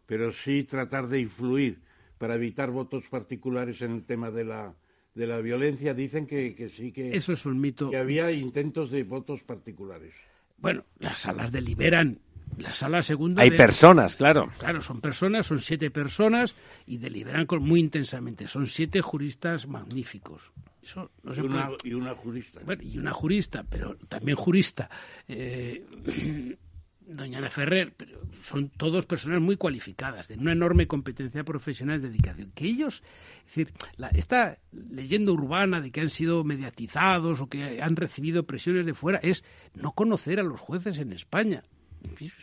pero 0.07 0.33
sí 0.33 0.65
tratar 0.65 1.09
de 1.09 1.21
influir 1.21 1.79
para 2.19 2.37
evitar 2.37 2.71
votos 2.71 3.09
particulares 3.09 3.83
en 3.83 3.93
el 3.93 4.05
tema 4.05 4.31
de 4.31 4.45
la, 4.45 4.75
de 5.15 5.27
la 5.27 5.39
violencia. 5.39 5.95
Dicen 5.95 6.27
que, 6.27 6.55
que 6.55 6.69
sí 6.69 6.93
que... 6.93 7.17
Eso 7.17 7.33
es 7.33 7.45
un 7.47 7.61
mito. 7.61 7.91
Que 7.91 7.97
había 7.97 8.31
intentos 8.33 8.91
de 8.91 9.03
votos 9.05 9.43
particulares. 9.43 10.15
Bueno, 10.59 10.85
las 10.99 11.21
salas 11.21 11.53
deliberan 11.53 12.21
la 12.59 12.73
sala 12.73 13.03
segunda. 13.03 13.43
Hay 13.43 13.51
personas, 13.51 14.17
claro. 14.17 14.53
Claro, 14.59 14.81
son 14.81 15.01
personas, 15.01 15.47
son 15.47 15.61
siete 15.61 15.91
personas 15.91 16.55
y 16.87 16.99
deliberan 16.99 17.47
con, 17.47 17.63
muy 17.63 17.81
intensamente. 17.81 18.49
Son 18.49 18.67
siete 18.67 19.01
juristas 19.01 19.67
magníficos. 19.67 20.53
Eso 20.83 21.11
no 21.23 21.35
y, 21.35 21.41
una, 21.41 21.71
y, 21.83 21.95
una, 21.95 22.15
jurista. 22.15 22.61
Bueno, 22.65 22.83
y 22.83 22.99
una 22.99 23.13
jurista, 23.13 23.65
pero 23.69 23.97
también 24.09 24.37
jurista. 24.37 24.89
Eh, 25.27 25.85
doña 27.07 27.39
Ana 27.39 27.51
Ferrer, 27.51 27.93
pero 27.97 28.21
son 28.43 28.71
todos 28.71 29.05
personas 29.07 29.41
muy 29.41 29.57
cualificadas, 29.57 30.29
de 30.29 30.35
una 30.35 30.53
enorme 30.53 30.87
competencia 30.87 31.45
profesional 31.45 31.99
y 31.99 32.09
dedicación. 32.09 32.53
Que 32.55 32.67
ellos, 32.67 33.03
es 33.47 33.55
decir, 33.55 33.73
esta 34.13 34.59
leyenda 34.73 35.33
urbana 35.33 35.81
de 35.81 35.91
que 35.91 36.01
han 36.01 36.11
sido 36.11 36.45
mediatizados 36.45 37.41
o 37.41 37.49
que 37.49 37.83
han 37.83 37.97
recibido 37.97 38.45
presiones 38.45 38.87
de 38.87 38.95
fuera 38.95 39.19
es 39.23 39.45
no 39.75 39.93
conocer 39.93 40.39
a 40.39 40.43
los 40.43 40.61
jueces 40.61 40.99
en 40.99 41.13
España 41.13 41.65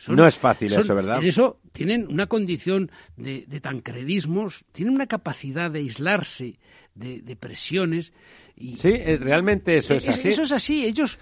no 0.10 0.28
es 0.28 0.38
fácil 0.38 0.74
eso, 0.74 0.96
¿verdad? 0.96 1.20
En 1.20 1.28
eso 1.28 1.60
tienen 1.72 2.08
una 2.10 2.28
condición 2.28 2.92
de, 3.18 3.46
tancredismos, 3.62 4.66
tienen 4.72 4.96
una 4.96 5.08
capacidad 5.08 5.72
de 5.72 5.80
aislarse 5.80 6.60
de, 6.96 7.36
presiones. 7.36 8.14
Y, 8.56 8.78
sí, 8.78 8.92
realmente 9.18 9.78
eso 9.78 9.94
es, 9.94 10.08
así. 10.08 10.30
Eso 10.30 10.44
es 10.44 10.52
así. 10.52 10.86
Ellos 10.86 11.18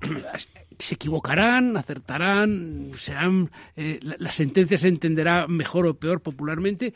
se 0.78 0.94
equivocarán, 0.94 1.76
acertarán, 1.76 2.92
serán 2.96 3.50
eh, 3.76 3.98
la, 4.02 4.30
sentencia 4.30 4.78
se 4.78 4.88
entenderá 4.88 5.46
mejor 5.48 5.86
o 5.86 5.94
peor 5.94 6.20
popularmente 6.20 6.94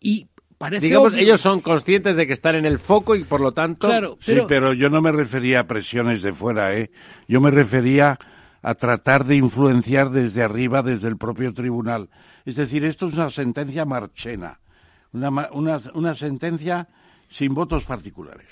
y 0.00 0.28
parece 0.56 0.86
digamos 0.86 1.12
ellos 1.14 1.40
son 1.40 1.60
conscientes 1.60 2.16
de 2.16 2.26
que 2.26 2.32
están 2.32 2.54
en 2.54 2.64
el 2.64 2.78
foco 2.78 3.14
y 3.14 3.24
por 3.24 3.40
lo 3.40 3.52
tanto 3.52 3.88
pero... 3.88 4.16
sí, 4.20 4.38
pero 4.48 4.72
yo 4.72 4.88
no 4.88 5.02
me 5.02 5.12
refería 5.12 5.60
a 5.60 5.66
presiones 5.66 6.22
de 6.22 6.32
fuera, 6.32 6.74
eh. 6.76 6.90
Yo 7.28 7.40
me 7.40 7.50
refería 7.50 8.12
a 8.12 8.33
tratar 8.72 9.26
de 9.26 9.36
influenciar 9.36 10.08
desde 10.08 10.42
arriba, 10.42 10.82
desde 10.82 11.08
el 11.08 11.18
propio 11.18 11.52
tribunal. 11.52 12.08
Es 12.46 12.56
decir, 12.56 12.84
esto 12.84 13.08
es 13.08 13.14
una 13.14 13.28
sentencia 13.28 13.84
marchena, 13.84 14.60
una, 15.12 15.28
una, 15.52 15.78
una 15.92 16.14
sentencia 16.14 16.88
sin 17.28 17.52
votos 17.52 17.84
particulares. 17.84 18.46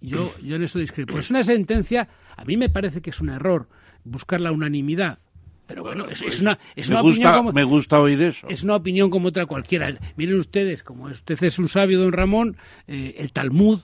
Yo, 0.00 0.32
yo 0.40 0.54
en 0.54 0.62
eso 0.62 0.78
discrepo. 0.78 1.18
Es 1.18 1.30
una 1.30 1.42
sentencia, 1.42 2.08
a 2.36 2.44
mí 2.44 2.56
me 2.56 2.68
parece 2.68 3.00
que 3.00 3.10
es 3.10 3.20
un 3.20 3.30
error 3.30 3.68
buscar 4.04 4.40
la 4.40 4.52
unanimidad. 4.52 5.18
Pero 5.66 5.82
bueno, 5.82 6.06
es, 6.08 6.22
pues 6.22 6.40
una, 6.40 6.58
es 6.76 6.88
me 6.88 6.94
una 6.94 7.02
gusta, 7.02 7.18
opinión 7.18 7.36
como, 7.38 7.52
me 7.52 7.64
gusta 7.64 7.98
oír 7.98 8.22
eso. 8.22 8.46
Es 8.48 8.62
una 8.62 8.76
opinión 8.76 9.10
como 9.10 9.28
otra 9.28 9.46
cualquiera. 9.46 9.92
Miren 10.16 10.38
ustedes, 10.38 10.84
como 10.84 11.06
usted 11.06 11.42
es 11.42 11.58
un 11.58 11.68
sabio, 11.68 11.98
don 11.98 12.12
Ramón, 12.12 12.56
eh, 12.86 13.16
el 13.18 13.32
Talmud 13.32 13.80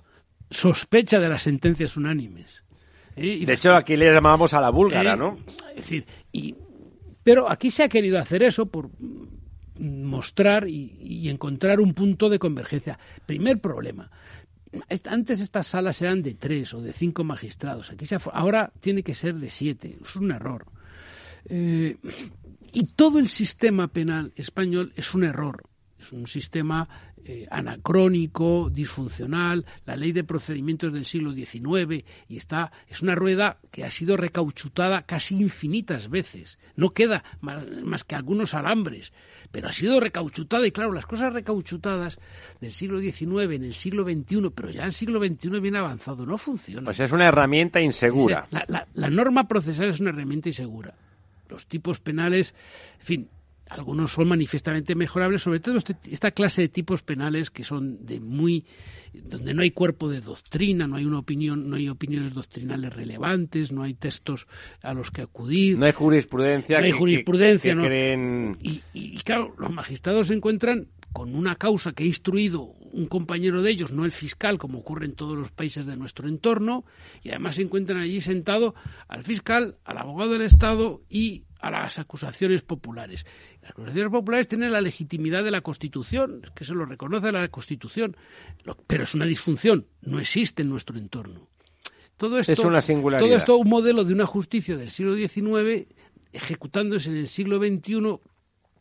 sospecha 0.49 1.18
de 1.18 1.29
las 1.29 1.42
sentencias 1.42 1.97
unánimes. 1.97 2.62
De 3.16 3.53
hecho, 3.53 3.75
aquí 3.75 3.96
le 3.96 4.12
llamábamos 4.12 4.55
a 4.55 4.61
la 4.61 4.70
búlgara, 4.70 5.16
¿no? 5.16 5.38
Es 5.70 5.77
decir, 5.77 6.07
y, 6.33 6.55
pero 7.22 7.51
aquí 7.51 7.70
se 7.70 7.83
ha 7.83 7.88
querido 7.88 8.18
hacer 8.18 8.42
eso 8.42 8.66
por 8.66 8.90
mostrar 9.79 10.68
y, 10.68 11.29
encontrar 11.29 11.81
un 11.81 11.94
punto 11.94 12.29
de 12.29 12.38
convergencia. 12.38 12.98
Primer 13.27 13.61
problema. 13.61 14.11
Antes 15.05 15.40
estas 15.40 15.66
salas 15.66 16.01
eran 16.01 16.22
de 16.22 16.35
tres 16.35 16.72
o 16.75 16.81
de 16.81 16.92
cinco 16.92 17.25
magistrados. 17.25 17.90
Aquí 17.90 18.07
se 18.07 18.16
ahora 18.33 18.72
tiene 18.81 19.03
que 19.03 19.14
ser 19.14 19.35
de 19.35 19.51
siete. 19.51 19.98
Es 20.03 20.16
un 20.16 20.31
error. 20.31 20.66
Eh, 21.48 21.96
y 22.72 22.85
todo 22.87 23.18
el 23.18 23.29
sistema 23.29 23.88
penal 23.88 24.33
español 24.37 24.92
es 24.96 25.14
un 25.14 25.25
error. 25.25 25.64
Es 26.01 26.12
un 26.12 26.27
sistema 26.27 26.88
eh, 27.24 27.46
anacrónico, 27.50 28.70
disfuncional, 28.70 29.64
la 29.87 29.96
ley 29.96 30.12
de 30.12 30.25
procedimientos 30.25 30.92
del 30.92 31.04
siglo 31.04 31.33
XIX 31.33 32.04
y 32.29 32.37
está 32.37 32.73
es 32.88 33.02
una 33.02 33.14
rueda 33.14 33.58
que 33.70 33.85
ha 33.85 33.90
sido 33.90 34.16
recauchutada 34.16 35.02
casi 35.02 35.37
infinitas 35.37 36.10
veces. 36.10 36.58
No 36.77 36.90
queda 36.90 37.23
más, 37.40 38.04
que 38.04 38.14
algunos 38.14 38.54
alambres, 38.54 39.12
pero 39.50 39.68
ha 39.68 39.73
sido 39.73 40.00
recauchutada 40.00 40.66
y 40.66 40.73
claro, 40.73 40.92
las 40.92 41.06
cosas 41.06 41.33
recauchutadas 41.33 42.18
del 42.60 42.73
siglo 42.73 43.00
XIX 43.00 43.54
en 43.54 43.64
el 43.64 43.75
siglo 43.75 44.04
XXI, 44.04 44.50
pero 44.54 44.70
ya 44.70 44.85
el 44.85 44.92
siglo 44.92 45.20
XXI 45.20 45.60
bien 45.60 45.77
avanzado, 45.77 46.27
no 46.27 46.38
funciona. 46.38 46.87
Pues 46.87 47.00
es 47.00 47.12
una 47.12 47.29
herramienta 47.29 47.81
insegura. 47.81 48.48
la 48.50 49.10
norma 49.10 49.46
procesal 49.46 49.88
es 49.90 50.00
una 50.00 50.10
herramienta 50.10 50.48
insegura. 50.48 50.94
Los 51.48 51.66
tipos 51.66 52.00
penales, 52.00 52.54
en 52.98 53.06
fin, 53.06 53.29
algunos 53.73 54.12
son 54.12 54.29
manifiestamente 54.29 54.94
mejorables, 54.94 55.42
sobre 55.42 55.60
todo 55.60 55.79
este, 55.79 55.96
esta 56.10 56.31
clase 56.31 56.62
de 56.62 56.68
tipos 56.68 57.02
penales 57.02 57.50
que 57.50 57.64
son 57.64 58.04
de 58.04 58.20
muy 58.20 58.66
donde 59.12 59.52
no 59.54 59.62
hay 59.62 59.70
cuerpo 59.70 60.08
de 60.08 60.20
doctrina, 60.20 60.87
no 60.87 60.96
hay 60.96 61.04
una 61.04 61.18
opinión, 61.18 61.68
no 61.68 61.77
hay 61.77 61.88
opiniones 61.88 62.33
doctrinales 62.33 62.94
relevantes, 62.94 63.73
no 63.73 63.83
hay 63.83 63.94
textos 63.94 64.46
a 64.83 64.94
los 64.94 65.10
que 65.10 65.23
acudir, 65.23 65.79
no 65.79 65.87
hay 65.87 65.92
jurisprudencia, 65.92 66.79
no 66.79 66.85
hay 66.85 66.92
jurisprudencia, 66.92 67.75
que, 67.75 67.81
creen... 67.81 68.56
y, 68.60 68.81
y 68.94 69.18
claro, 69.18 69.54
los 69.58 69.70
magistrados 69.70 70.29
se 70.29 70.35
encuentran 70.35 70.88
con 71.12 71.35
una 71.35 71.56
causa 71.56 71.92
que 71.92 72.04
ha 72.04 72.06
instruido 72.06 72.75
un 72.92 73.06
compañero 73.06 73.62
de 73.62 73.70
ellos, 73.70 73.92
no 73.92 74.04
el 74.04 74.12
fiscal, 74.12 74.58
como 74.58 74.79
ocurre 74.79 75.06
en 75.06 75.14
todos 75.14 75.37
los 75.37 75.50
países 75.50 75.87
de 75.87 75.96
nuestro 75.96 76.29
entorno, 76.29 76.85
y 77.23 77.31
además 77.31 77.56
se 77.56 77.62
encuentran 77.62 78.00
allí 78.00 78.20
sentado 78.20 78.75
al 79.08 79.25
fiscal, 79.25 79.77
al 79.85 79.98
abogado 79.98 80.33
del 80.33 80.42
Estado 80.42 81.02
y 81.08 81.44
a 81.63 81.71
las 81.71 81.98
acusaciones 81.98 82.63
populares. 82.63 83.25
Las 83.63 83.71
acusaciones 83.71 84.10
populares 84.10 84.48
tienen 84.48 84.73
la 84.73 84.81
legitimidad 84.81 85.44
de 85.44 85.52
la 85.52 85.60
Constitución, 85.60 86.42
que 86.54 86.65
se 86.65 86.75
lo 86.75 86.85
reconoce 86.85 87.31
la 87.33 87.48
Constitución, 87.48 88.17
pero 88.87 89.04
es 89.04 89.15
una 89.15 89.25
disfunción, 89.25 89.87
no 90.02 90.19
existe 90.19 90.63
en 90.63 90.69
nuestro 90.69 90.98
entorno. 90.98 91.48
Todo 92.17 92.38
esto, 92.38 92.52
es 92.52 92.58
una 92.58 92.83
singularidad. 92.83 93.27
Todo 93.27 93.37
esto 93.37 93.56
un 93.56 93.69
modelo 93.69 94.04
de 94.04 94.13
una 94.13 94.27
justicia 94.27 94.77
del 94.77 94.90
siglo 94.90 95.17
XIX 95.17 95.87
ejecutándose 96.33 97.10
en 97.10 97.17
el 97.17 97.29
siglo 97.29 97.58
XXI 97.58 98.19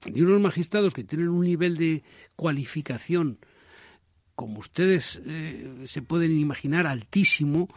de 0.06 0.24
unos 0.24 0.42
magistrados 0.42 0.94
que 0.94 1.04
tienen 1.04 1.30
un 1.30 1.46
nivel 1.46 1.78
de 1.78 2.04
cualificación, 2.36 3.38
como 4.36 4.60
ustedes 4.60 5.22
eh, 5.26 5.84
se 5.86 6.02
pueden 6.02 6.38
imaginar, 6.38 6.88
altísimo. 6.88 7.70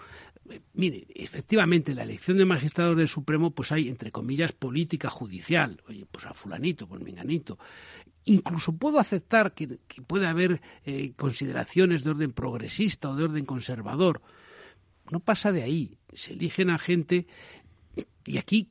Mire, 0.74 1.06
efectivamente, 1.14 1.94
la 1.94 2.02
elección 2.02 2.36
de 2.36 2.44
magistrados 2.44 2.96
del 2.96 3.08
Supremo, 3.08 3.52
pues 3.52 3.72
hay, 3.72 3.88
entre 3.88 4.12
comillas, 4.12 4.52
política 4.52 5.08
judicial. 5.08 5.82
Oye, 5.88 6.06
pues 6.10 6.26
a 6.26 6.34
fulanito, 6.34 6.86
pues 6.86 7.00
menganito. 7.02 7.58
Incluso 8.24 8.76
puedo 8.76 8.98
aceptar 8.98 9.54
que, 9.54 9.78
puede 10.06 10.26
haber 10.26 10.60
eh, 10.84 11.12
consideraciones 11.16 12.04
de 12.04 12.10
orden 12.10 12.32
progresista 12.32 13.08
o 13.10 13.16
de 13.16 13.24
orden 13.24 13.46
conservador. 13.46 14.20
No 15.10 15.20
pasa 15.20 15.52
de 15.52 15.62
ahí. 15.62 15.98
Se 16.12 16.32
eligen 16.34 16.70
a 16.70 16.78
gente 16.78 17.26
y 18.26 18.38
aquí 18.38 18.70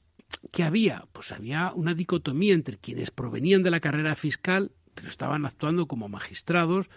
¿Qué 0.51 0.63
había? 0.63 1.05
Pues 1.11 1.31
había 1.31 1.71
una 1.73 1.93
dicotomía 1.93 2.53
entre 2.53 2.77
quienes 2.77 3.11
provenían 3.11 3.63
de 3.63 3.71
la 3.71 3.79
carrera 3.79 4.15
fiscal, 4.15 4.71
pero 4.93 5.07
estaban 5.07 5.45
actuando 5.45 5.87
como 5.87 6.09
magistrados, 6.09 6.89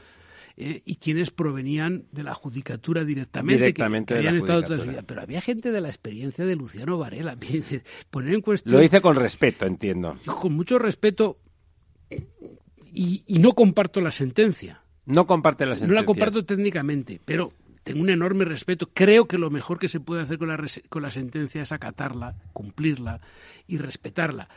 eh, 0.57 0.83
y 0.85 0.97
quienes 0.97 1.31
provenían 1.31 2.07
de 2.13 2.23
la 2.23 2.35
judicatura 2.35 3.05
directamente, 3.05 3.63
directamente 3.63 4.15
que, 4.15 4.19
habían 4.19 4.37
estado 4.37 4.63
toda 4.63 4.81
su 4.81 4.89
vida. 4.89 5.03
Pero 5.03 5.23
había 5.23 5.41
gente 5.41 5.71
de 5.71 5.81
la 5.81 5.89
experiencia 5.89 6.45
de 6.45 6.57
Luciano 6.57 6.99
Varela. 6.99 7.37
Poner 8.11 8.35
en 8.35 8.41
cuestión. 8.41 8.75
Lo 8.75 8.81
dice 8.81 9.01
con 9.01 9.17
respeto, 9.17 9.67
entiendo. 9.67 10.19
Con 10.25 10.55
mucho 10.55 10.79
respeto, 10.79 11.39
y, 12.93 13.23
y 13.27 13.39
no 13.39 13.53
comparto 13.53 14.01
la 14.01 14.11
sentencia. 14.11 14.83
No 15.05 15.27
comparte 15.27 15.67
la 15.67 15.75
sentencia. 15.75 15.95
No 15.95 16.01
la 16.01 16.07
comparto 16.07 16.45
técnicamente, 16.45 17.21
pero 17.25 17.53
tengo 17.85 18.03
un 18.03 18.11
enorme 18.11 18.45
respeto. 18.45 18.89
Creo 18.93 19.27
que 19.27 19.39
lo 19.39 19.51
mejor 19.51 19.79
que 19.79 19.89
se 19.89 20.01
puede 20.01 20.23
hacer 20.23 20.39
con 20.39 20.49
la, 20.49 20.59
con 20.89 21.03
la 21.03 21.11
sentencia 21.13 21.63
es 21.63 21.71
acatarla, 21.71 22.35
cumplirla 22.53 23.21
y 23.69 23.79
respetarla. 23.79 24.49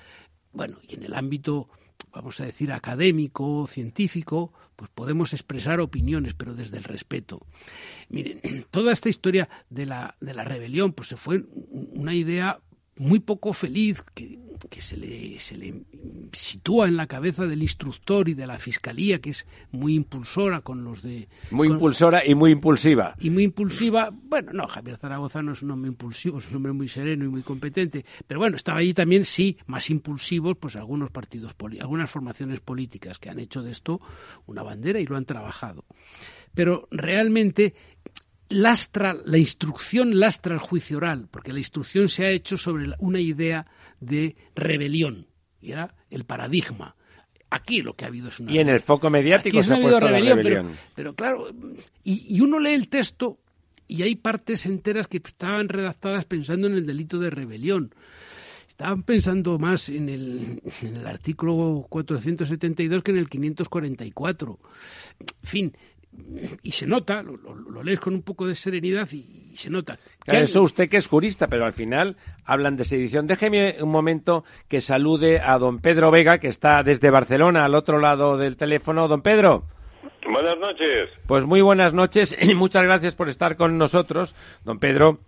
Bueno, 0.51 0.77
y 0.87 0.95
en 0.95 1.03
el 1.03 1.13
ámbito, 1.13 1.69
vamos 2.11 2.39
a 2.41 2.45
decir, 2.45 2.71
académico, 2.71 3.67
científico, 3.67 4.53
pues 4.75 4.89
podemos 4.93 5.33
expresar 5.33 5.79
opiniones, 5.79 6.33
pero 6.33 6.53
desde 6.53 6.77
el 6.77 6.83
respeto. 6.83 7.45
Miren, 8.09 8.41
toda 8.71 8.91
esta 8.91 9.09
historia 9.09 9.49
de 9.69 9.85
la, 9.85 10.15
de 10.19 10.33
la 10.33 10.43
rebelión, 10.43 10.93
pues 10.93 11.09
se 11.09 11.17
fue 11.17 11.43
una 11.71 12.13
idea 12.13 12.59
muy 12.99 13.19
poco 13.19 13.53
feliz 13.53 14.03
que, 14.13 14.81
se, 14.81 14.97
le, 14.97 15.39
se 15.39 15.57
le 15.57 15.73
sitúa 16.33 16.87
en 16.87 16.97
la 16.97 17.07
cabeza 17.07 17.47
del 17.47 17.61
instructor 17.61 18.27
y 18.27 18.33
de 18.33 18.45
la 18.45 18.57
fiscalía, 18.59 19.19
que 19.19 19.31
es 19.31 19.47
muy 19.71 19.95
impulsora 19.95 20.61
con 20.61 20.83
los 20.83 21.01
de... 21.01 21.27
Muy 21.51 21.69
impulsora 21.69 22.21
y 22.25 22.35
muy 22.35 22.51
impulsiva. 22.51 23.15
Y 23.19 23.29
muy 23.29 23.43
impulsiva. 23.43 24.09
Bueno, 24.11 24.51
no, 24.53 24.67
Javier 24.67 24.97
Zaragoza 24.97 25.41
no 25.41 25.53
es 25.53 25.63
un 25.63 25.71
hombre 25.71 25.89
impulsivo, 25.89 26.39
es 26.39 26.49
un 26.49 26.57
hombre 26.57 26.73
muy 26.73 26.89
sereno 26.89 27.25
y 27.25 27.29
muy 27.29 27.41
competente. 27.41 28.05
Pero 28.27 28.41
bueno, 28.41 28.57
estaba 28.57 28.79
allí 28.79 28.93
también, 28.93 29.23
sí, 29.23 29.57
más 29.65 29.89
impulsivos, 29.89 30.57
pues 30.57 30.75
algunos 30.75 31.09
partidos, 31.09 31.55
algunas 31.79 32.11
formaciones 32.11 32.59
políticas 32.59 33.17
que 33.17 33.29
han 33.29 33.39
hecho 33.39 33.63
de 33.63 33.71
esto 33.71 34.01
una 34.45 34.61
bandera 34.61 34.99
y 34.99 35.05
lo 35.05 35.15
han 35.15 35.25
trabajado. 35.25 35.85
Pero 36.53 36.87
realmente 36.91 37.75
lastra, 38.49 39.15
la 39.25 39.37
instrucción 39.37 40.19
lastra 40.19 40.53
el 40.53 40.59
juicio 40.59 40.97
oral, 40.97 41.27
porque 41.29 41.53
la 41.53 41.59
instrucción 41.59 42.09
se 42.09 42.25
ha 42.25 42.31
hecho 42.31 42.57
sobre 42.57 42.89
una 42.99 43.19
idea 43.19 43.65
de 43.99 44.35
rebelión, 44.55 45.27
y 45.61 45.71
era 45.71 45.93
el 46.09 46.25
paradigma. 46.25 46.95
Aquí 47.51 47.81
lo 47.81 47.95
que 47.95 48.05
ha 48.05 48.09
habido 48.09 48.29
es 48.29 48.39
una. 48.39 48.51
Y 48.51 48.59
en 48.59 48.69
el 48.69 48.79
foco 48.79 49.09
mediático 49.09 49.63
se 49.63 49.73
ha, 49.73 49.81
puesto 49.81 49.99
rebelión, 49.99 50.37
rebelión. 50.37 50.71
Pero, 50.95 51.15
claro, 51.15 51.47
y, 52.03 52.35
y, 52.35 52.41
uno 52.41 52.59
lee 52.59 52.73
el 52.73 52.89
texto 52.89 53.39
y 53.87 54.03
hay 54.03 54.15
partes 54.15 54.67
enteras 54.67 55.07
que 55.07 55.17
estaban 55.17 55.67
redactadas 55.67 56.25
pensando 56.25 56.67
en 56.67 56.73
el 56.73 56.85
delito 56.85 57.17
de 57.17 57.31
rebelión. 57.31 57.93
Estaban 58.67 59.03
pensando 59.03 59.57
más 59.57 59.89
en 59.89 60.07
el, 60.07 60.61
en 60.83 60.95
el 60.95 61.07
artículo 61.07 61.85
472 61.89 63.03
que 63.03 63.11
en 63.11 63.17
el 63.17 63.27
544. 63.27 64.59
En 65.19 65.27
fin, 65.41 65.73
y 66.64 66.72
se 66.72 66.88
nota, 66.88 67.24
lo, 67.24 67.84
lees 67.84 67.99
con 67.99 68.14
un 68.14 68.24
poco 68.24 68.47
de 68.47 68.55
serenidad 68.55 69.07
y, 69.12 69.55
se 69.55 69.70
nota. 69.70 69.97
eso 70.26 70.62
usted 70.62 70.89
que 70.89 70.97
es 70.97 71.07
jurista, 71.07 71.47
pero 71.47 71.66
al 71.66 71.74
final 71.74 72.18
hablan 72.45 72.78
de 72.78 72.84
sedición. 72.84 73.28
Déjeme 73.28 73.76
un 73.82 73.89
momento 73.89 74.43
que 74.68 74.82
salude 74.82 75.39
a 75.39 75.57
don 75.57 75.80
Pedro 75.80 76.12
Vega, 76.12 76.38
que 76.38 76.47
está 76.47 76.84
desde 76.84 77.10
Barcelona, 77.10 77.66
al 77.66 77.76
otro 77.76 77.99
lado 77.99 78.38
del 78.38 78.57
teléfono. 78.57 79.07
Don 79.07 79.22
Pedro. 79.22 79.64
Buenas 80.32 80.57
noches. 80.60 81.10
Pues 81.28 81.45
muy 81.45 81.62
buenas 81.62 81.93
noches 81.93 82.38
y 82.39 82.53
muchas 82.53 82.84
gracias 82.84 83.16
por 83.16 83.30
estar 83.30 83.55
con 83.55 83.78
nosotros. 83.78 84.36
Don 84.64 84.80
Pedro, 84.80 85.20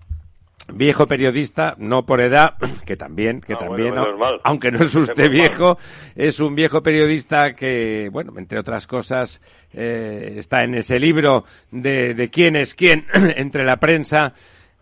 viejo 0.73 1.07
periodista, 1.07 1.75
no 1.77 2.05
por 2.05 2.21
edad, 2.21 2.55
que 2.85 2.95
también, 2.95 3.41
que 3.41 3.53
ah, 3.53 3.59
también, 3.59 3.95
aunque 4.43 4.71
no 4.71 4.83
es 4.83 4.95
usted 4.95 5.29
viejo, 5.29 5.77
es 6.15 6.39
un 6.39 6.55
viejo 6.55 6.81
periodista 6.81 7.53
que, 7.53 8.09
bueno, 8.11 8.33
entre 8.37 8.59
otras 8.59 8.87
cosas, 8.87 9.41
eh, 9.73 10.35
está 10.37 10.63
en 10.63 10.75
ese 10.75 10.99
libro 10.99 11.45
de, 11.71 12.13
de 12.13 12.29
quién 12.29 12.55
es 12.55 12.75
quién 12.75 13.05
entre 13.35 13.63
la 13.63 13.77
prensa 13.77 14.33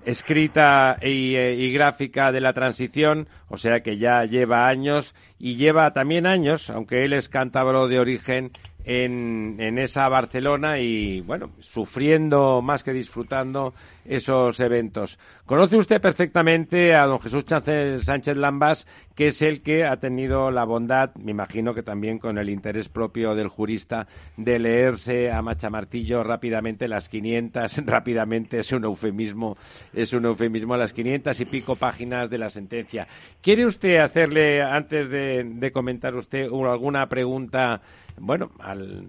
escrita 0.06 0.98
y, 1.02 1.36
eh, 1.36 1.56
y, 1.56 1.74
gráfica 1.74 2.32
de 2.32 2.42
la 2.42 2.54
transición, 2.54 3.28
o 3.50 3.58
sea 3.58 3.82
que 3.82 3.98
ya 3.98 4.24
lleva 4.24 4.68
años 4.68 5.14
y 5.38 5.56
lleva 5.56 5.92
también 5.92 6.26
años, 6.26 6.70
aunque 6.70 7.04
él 7.04 7.14
es 7.14 7.28
cántabro 7.28 7.88
de 7.88 8.00
origen, 8.00 8.52
en, 8.86 9.58
en, 9.60 9.78
esa 9.78 10.08
Barcelona 10.10 10.80
y, 10.80 11.22
bueno, 11.22 11.52
sufriendo 11.60 12.62
más 12.62 12.84
que 12.84 12.94
disfrutando 12.94 13.74
esos 14.10 14.60
eventos. 14.60 15.20
Conoce 15.46 15.78
usted 15.78 16.02
perfectamente 16.02 16.96
a 16.96 17.06
don 17.06 17.20
Jesús 17.20 17.46
Sánchez 17.48 18.36
Lambas, 18.36 18.88
que 19.16 19.28
es 19.28 19.42
el 19.44 19.62
que 19.62 19.86
ha 19.86 19.98
tenido 19.98 20.50
la 20.50 20.66
bondad, 20.66 21.14
me 21.16 21.32
imagino 21.32 21.76
que 21.76 21.84
también 21.84 22.18
con 22.18 22.40
el 22.40 22.50
interés 22.50 22.90
propio 22.90 23.36
del 23.36 23.50
jurista, 23.50 24.08
de 24.36 24.58
leerse 24.58 25.32
a 25.32 25.44
Machamartillo 25.44 26.24
rápidamente 26.24 26.88
las 26.88 27.08
500, 27.08 27.78
rápidamente 27.86 28.60
es 28.60 28.72
un 28.72 28.84
eufemismo, 28.86 29.58
es 29.94 30.12
un 30.14 30.26
eufemismo, 30.26 30.76
las 30.76 30.94
500 30.94 31.40
y 31.42 31.46
pico 31.46 31.76
páginas 31.76 32.32
de 32.32 32.38
la 32.40 32.50
sentencia. 32.50 33.08
¿Quiere 33.42 33.66
usted 33.66 33.98
hacerle, 33.98 34.64
antes 34.64 35.08
de, 35.10 35.72
comentar 35.72 36.16
usted 36.16 36.46
alguna 36.46 37.08
pregunta 37.08 37.82
bueno, 38.18 38.52
al, 38.60 39.08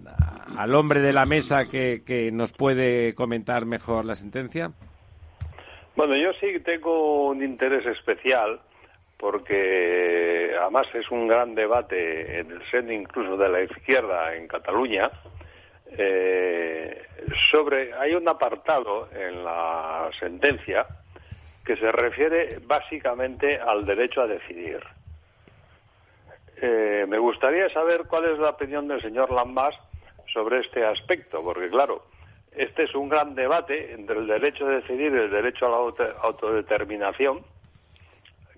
al 0.55 0.75
hombre 0.75 1.01
de 1.01 1.11
la 1.11 1.25
mesa 1.25 1.65
que 1.65 2.29
nos 2.31 2.51
puede 2.51 3.15
comentar 3.15 3.65
mejor 3.65 4.05
la 4.05 4.13
sentencia? 4.15 4.71
Bueno, 5.95 6.15
yo 6.15 6.31
sí 6.33 6.59
tengo 6.61 7.27
un 7.27 7.43
interés 7.43 7.85
especial 7.85 8.61
porque 9.17 10.55
además 10.59 10.87
es 10.95 11.11
un 11.11 11.27
gran 11.27 11.53
debate 11.53 12.39
en 12.39 12.51
el 12.51 12.63
seno 12.71 12.91
incluso 12.91 13.37
de 13.37 13.49
la 13.49 13.61
izquierda 13.61 14.35
en 14.35 14.47
Cataluña. 14.47 15.11
Eh, 15.91 17.05
sobre 17.51 17.93
hay 17.93 18.15
un 18.15 18.27
apartado 18.27 19.09
en 19.13 19.43
la 19.43 20.09
sentencia 20.17 20.87
que 21.63 21.75
se 21.75 21.91
refiere 21.91 22.59
básicamente 22.65 23.59
al 23.59 23.85
derecho 23.85 24.21
a 24.21 24.27
decidir. 24.27 24.79
Eh, 26.61 27.05
me 27.07 27.19
gustaría 27.19 27.69
saber 27.69 28.05
cuál 28.07 28.25
es 28.25 28.39
la 28.39 28.51
opinión 28.51 28.87
del 28.87 29.01
señor 29.01 29.29
Lambas 29.31 29.75
sobre 30.33 30.61
este 30.61 30.85
aspecto, 30.85 31.43
porque 31.43 31.69
claro, 31.69 32.05
este 32.51 32.83
es 32.83 32.95
un 32.95 33.09
gran 33.09 33.35
debate 33.35 33.93
entre 33.93 34.19
el 34.19 34.27
derecho 34.27 34.67
a 34.67 34.71
decidir 34.71 35.11
y 35.13 35.17
el 35.17 35.31
derecho 35.31 35.67
a 35.67 35.69
la 35.69 36.13
autodeterminación. 36.21 37.41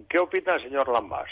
¿Qué 0.10 0.20
opina 0.20 0.56
el 0.56 0.62
señor 0.62 0.90
Lambas? 0.90 1.30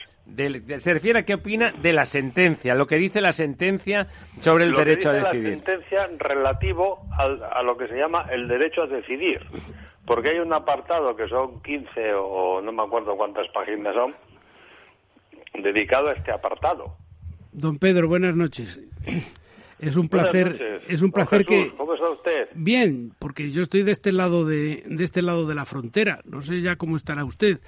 se 0.79 0.93
refiere 0.93 1.19
a 1.19 1.25
qué 1.25 1.33
opina 1.33 1.71
de 1.71 1.93
la 1.93 2.05
sentencia, 2.05 2.75
lo 2.75 2.87
que 2.87 2.95
dice 2.95 3.21
la 3.21 3.31
sentencia 3.31 4.07
sobre 4.39 4.65
el 4.65 4.73
derecho 4.73 5.09
a 5.09 5.13
decidir. 5.13 5.43
La 5.43 5.49
sentencia 5.49 6.09
relativo 6.19 7.05
a 7.17 7.63
lo 7.63 7.75
que 7.75 7.87
se 7.87 7.97
llama 7.97 8.27
el 8.31 8.47
derecho 8.47 8.83
a 8.83 8.87
decidir, 8.87 9.41
porque 10.05 10.29
hay 10.29 10.39
un 10.39 10.53
apartado 10.53 11.15
que 11.15 11.27
son 11.27 11.61
15 11.61 12.13
o 12.13 12.61
no 12.61 12.71
me 12.71 12.83
acuerdo 12.83 13.17
cuántas 13.17 13.47
páginas 13.49 13.95
son, 13.95 14.15
dedicado 15.55 16.09
a 16.09 16.13
este 16.13 16.31
apartado. 16.31 16.95
Don 17.51 17.77
Pedro, 17.79 18.07
buenas 18.07 18.35
noches. 18.35 18.79
Es 19.81 19.95
un 19.95 20.07
placer, 20.07 20.81
es 20.87 21.01
un 21.01 21.11
placer 21.11 21.43
que 21.43 21.71
¿Cómo 21.75 21.95
está 21.95 22.09
usted? 22.11 22.49
bien, 22.53 23.13
porque 23.17 23.49
yo 23.51 23.63
estoy 23.63 23.81
de 23.81 23.91
este 23.91 24.11
lado 24.11 24.45
de, 24.45 24.83
de 24.85 25.03
este 25.03 25.21
lado 25.23 25.47
de 25.47 25.55
la 25.55 25.65
frontera. 25.65 26.19
No 26.25 26.41
sé 26.43 26.61
ya 26.61 26.75
cómo 26.75 26.95
estará 26.97 27.25
usted, 27.25 27.59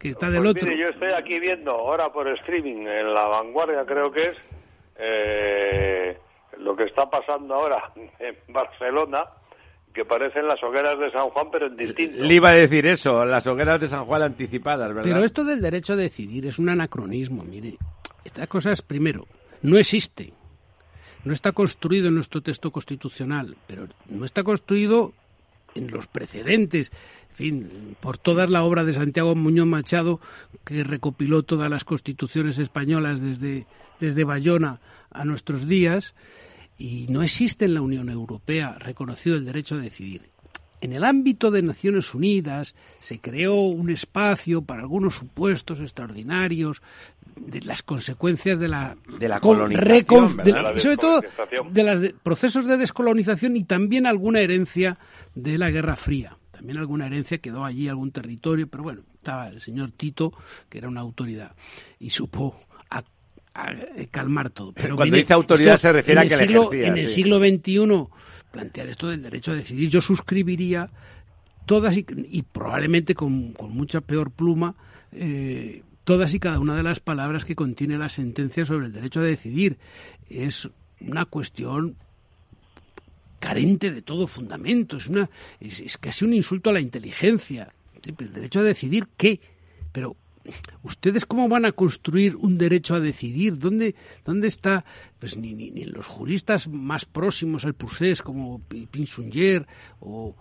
que 0.00 0.08
está 0.08 0.28
del 0.28 0.42
Pues 0.42 0.56
otro. 0.56 0.68
Mire, 0.68 0.82
yo 0.82 0.88
estoy 0.88 1.12
aquí 1.12 1.38
viendo 1.38 1.70
ahora 1.70 2.12
por 2.12 2.26
streaming 2.28 2.86
en 2.86 3.14
la 3.14 3.28
vanguardia, 3.28 3.84
creo 3.86 4.10
que 4.10 4.30
es 4.30 4.36
eh, 4.98 6.18
lo 6.58 6.74
que 6.74 6.84
está 6.84 7.08
pasando 7.08 7.54
ahora 7.54 7.92
en 8.18 8.36
Barcelona, 8.52 9.24
que 9.94 10.04
parecen 10.04 10.48
las 10.48 10.62
hogueras 10.64 10.98
de 10.98 11.10
San 11.12 11.28
Juan, 11.30 11.46
pero 11.52 11.66
en 11.66 11.76
distinto. 11.76 12.16
Le 12.18 12.34
iba 12.34 12.48
a 12.50 12.54
decir 12.54 12.86
eso, 12.86 13.24
las 13.24 13.46
hogueras 13.46 13.80
de 13.80 13.88
San 13.88 14.04
Juan 14.04 14.22
anticipadas, 14.22 14.88
¿verdad? 14.88 15.02
Pero 15.04 15.24
esto 15.24 15.44
del 15.44 15.60
derecho 15.60 15.92
a 15.92 15.96
decidir 15.96 16.46
es 16.46 16.58
un 16.58 16.70
anacronismo, 16.70 17.44
mire. 17.44 17.76
Estas 18.24 18.48
cosas, 18.48 18.82
primero, 18.82 19.26
no 19.62 19.76
existe. 19.78 20.32
No 21.24 21.32
está 21.32 21.52
construido 21.52 22.08
en 22.08 22.14
nuestro 22.14 22.40
texto 22.40 22.70
constitucional, 22.70 23.56
pero 23.66 23.88
no 24.08 24.24
está 24.24 24.42
construido 24.42 25.12
en 25.74 25.90
los 25.90 26.06
precedentes, 26.06 26.92
en 27.30 27.36
fin, 27.36 27.96
por 28.00 28.18
toda 28.18 28.46
la 28.46 28.62
obra 28.62 28.84
de 28.84 28.92
Santiago 28.92 29.34
Muñoz 29.34 29.66
Machado, 29.66 30.20
que 30.64 30.84
recopiló 30.84 31.42
todas 31.42 31.70
las 31.70 31.84
constituciones 31.84 32.58
españolas 32.58 33.20
desde, 33.20 33.66
desde 34.00 34.24
Bayona 34.24 34.80
a 35.10 35.24
nuestros 35.24 35.66
días, 35.66 36.14
y 36.78 37.06
no 37.08 37.22
existe 37.22 37.64
en 37.64 37.74
la 37.74 37.82
Unión 37.82 38.08
Europea 38.08 38.76
reconocido 38.78 39.36
el 39.36 39.44
derecho 39.44 39.76
a 39.76 39.78
decidir. 39.78 40.32
En 40.80 40.92
el 40.92 41.04
ámbito 41.04 41.52
de 41.52 41.62
Naciones 41.62 42.12
Unidas 42.12 42.74
se 42.98 43.20
creó 43.20 43.54
un 43.54 43.88
espacio 43.88 44.62
para 44.62 44.80
algunos 44.80 45.14
supuestos 45.14 45.80
extraordinarios 45.80 46.82
de 47.36 47.60
las 47.62 47.82
consecuencias 47.82 48.58
de 48.58 48.68
la, 48.68 48.96
De 49.18 49.28
la 49.28 49.40
colonización, 49.40 50.36
de 50.38 50.52
la- 50.52 50.78
sobre 50.78 50.96
todo 50.96 51.20
de 51.70 51.82
los 51.82 52.12
procesos 52.22 52.66
de 52.66 52.76
descolonización 52.76 53.56
y 53.56 53.64
también 53.64 54.06
alguna 54.06 54.40
herencia 54.40 54.98
de 55.34 55.58
la 55.58 55.70
Guerra 55.70 55.96
Fría. 55.96 56.36
También 56.50 56.78
alguna 56.78 57.06
herencia 57.06 57.38
quedó 57.38 57.64
allí, 57.64 57.88
algún 57.88 58.12
territorio, 58.12 58.68
pero 58.68 58.82
bueno, 58.84 59.02
estaba 59.14 59.48
el 59.48 59.60
señor 59.60 59.90
Tito, 59.92 60.32
que 60.68 60.78
era 60.78 60.88
una 60.88 61.00
autoridad, 61.00 61.54
y 61.98 62.10
supo 62.10 62.60
a- 62.90 63.02
a 63.54 63.72
calmar 64.10 64.50
todo. 64.50 64.72
Pero 64.72 64.94
Cuando 64.96 65.16
dice 65.16 65.32
autoridad 65.32 65.74
esto 65.74 65.88
se 65.88 65.92
refiere 65.92 66.20
a 66.20 66.24
que 66.24 66.30
la 66.30 66.36
siglo, 66.36 66.62
ejercía, 66.72 66.88
En 66.88 66.98
el 66.98 67.08
siglo 67.08 67.38
XXI, 67.38 68.06
plantear 68.52 68.88
esto 68.88 69.08
del 69.08 69.22
derecho 69.22 69.52
a 69.52 69.54
decidir, 69.54 69.88
yo 69.90 70.00
suscribiría 70.00 70.88
todas 71.66 71.96
y, 71.96 72.04
y 72.28 72.42
probablemente 72.42 73.14
con, 73.14 73.52
con 73.54 73.72
mucha 73.74 74.00
peor 74.00 74.30
pluma 74.30 74.74
eh, 75.12 75.82
todas 76.04 76.34
y 76.34 76.40
cada 76.40 76.58
una 76.58 76.76
de 76.76 76.82
las 76.82 77.00
palabras 77.00 77.44
que 77.44 77.54
contiene 77.56 77.98
la 77.98 78.08
sentencia 78.08 78.64
sobre 78.64 78.86
el 78.86 78.92
derecho 78.92 79.20
a 79.20 79.24
decidir. 79.24 79.78
Es 80.28 80.68
una 81.00 81.24
cuestión 81.24 81.96
carente 83.40 83.90
de 83.90 84.02
todo 84.02 84.26
fundamento, 84.26 84.96
es, 84.96 85.08
una, 85.08 85.28
es, 85.60 85.98
casi 85.98 86.24
un 86.24 86.32
insulto 86.34 86.70
a 86.70 86.72
la 86.72 86.80
inteligencia. 86.80 87.72
El 88.18 88.32
derecho 88.32 88.60
a 88.60 88.64
decidir 88.64 89.08
qué, 89.16 89.40
pero 89.92 90.16
¿Ustedes 90.82 91.24
cómo 91.24 91.48
van 91.48 91.64
a 91.66 91.70
construir 91.70 92.34
un 92.34 92.58
derecho 92.58 92.96
a 92.96 93.00
decidir? 93.00 93.60
¿Dónde, 93.60 93.94
dónde 94.24 94.48
está? 94.48 94.84
Pues 95.20 95.36
ni, 95.36 95.54
ni, 95.54 95.70
ni 95.70 95.84
los 95.84 96.04
juristas 96.06 96.66
más 96.66 97.04
próximos 97.04 97.64
al 97.64 97.74
procés, 97.74 98.22
como 98.22 98.58
Pi- 98.58 98.86
Pinsunger, 98.90 99.68
o 100.00 100.34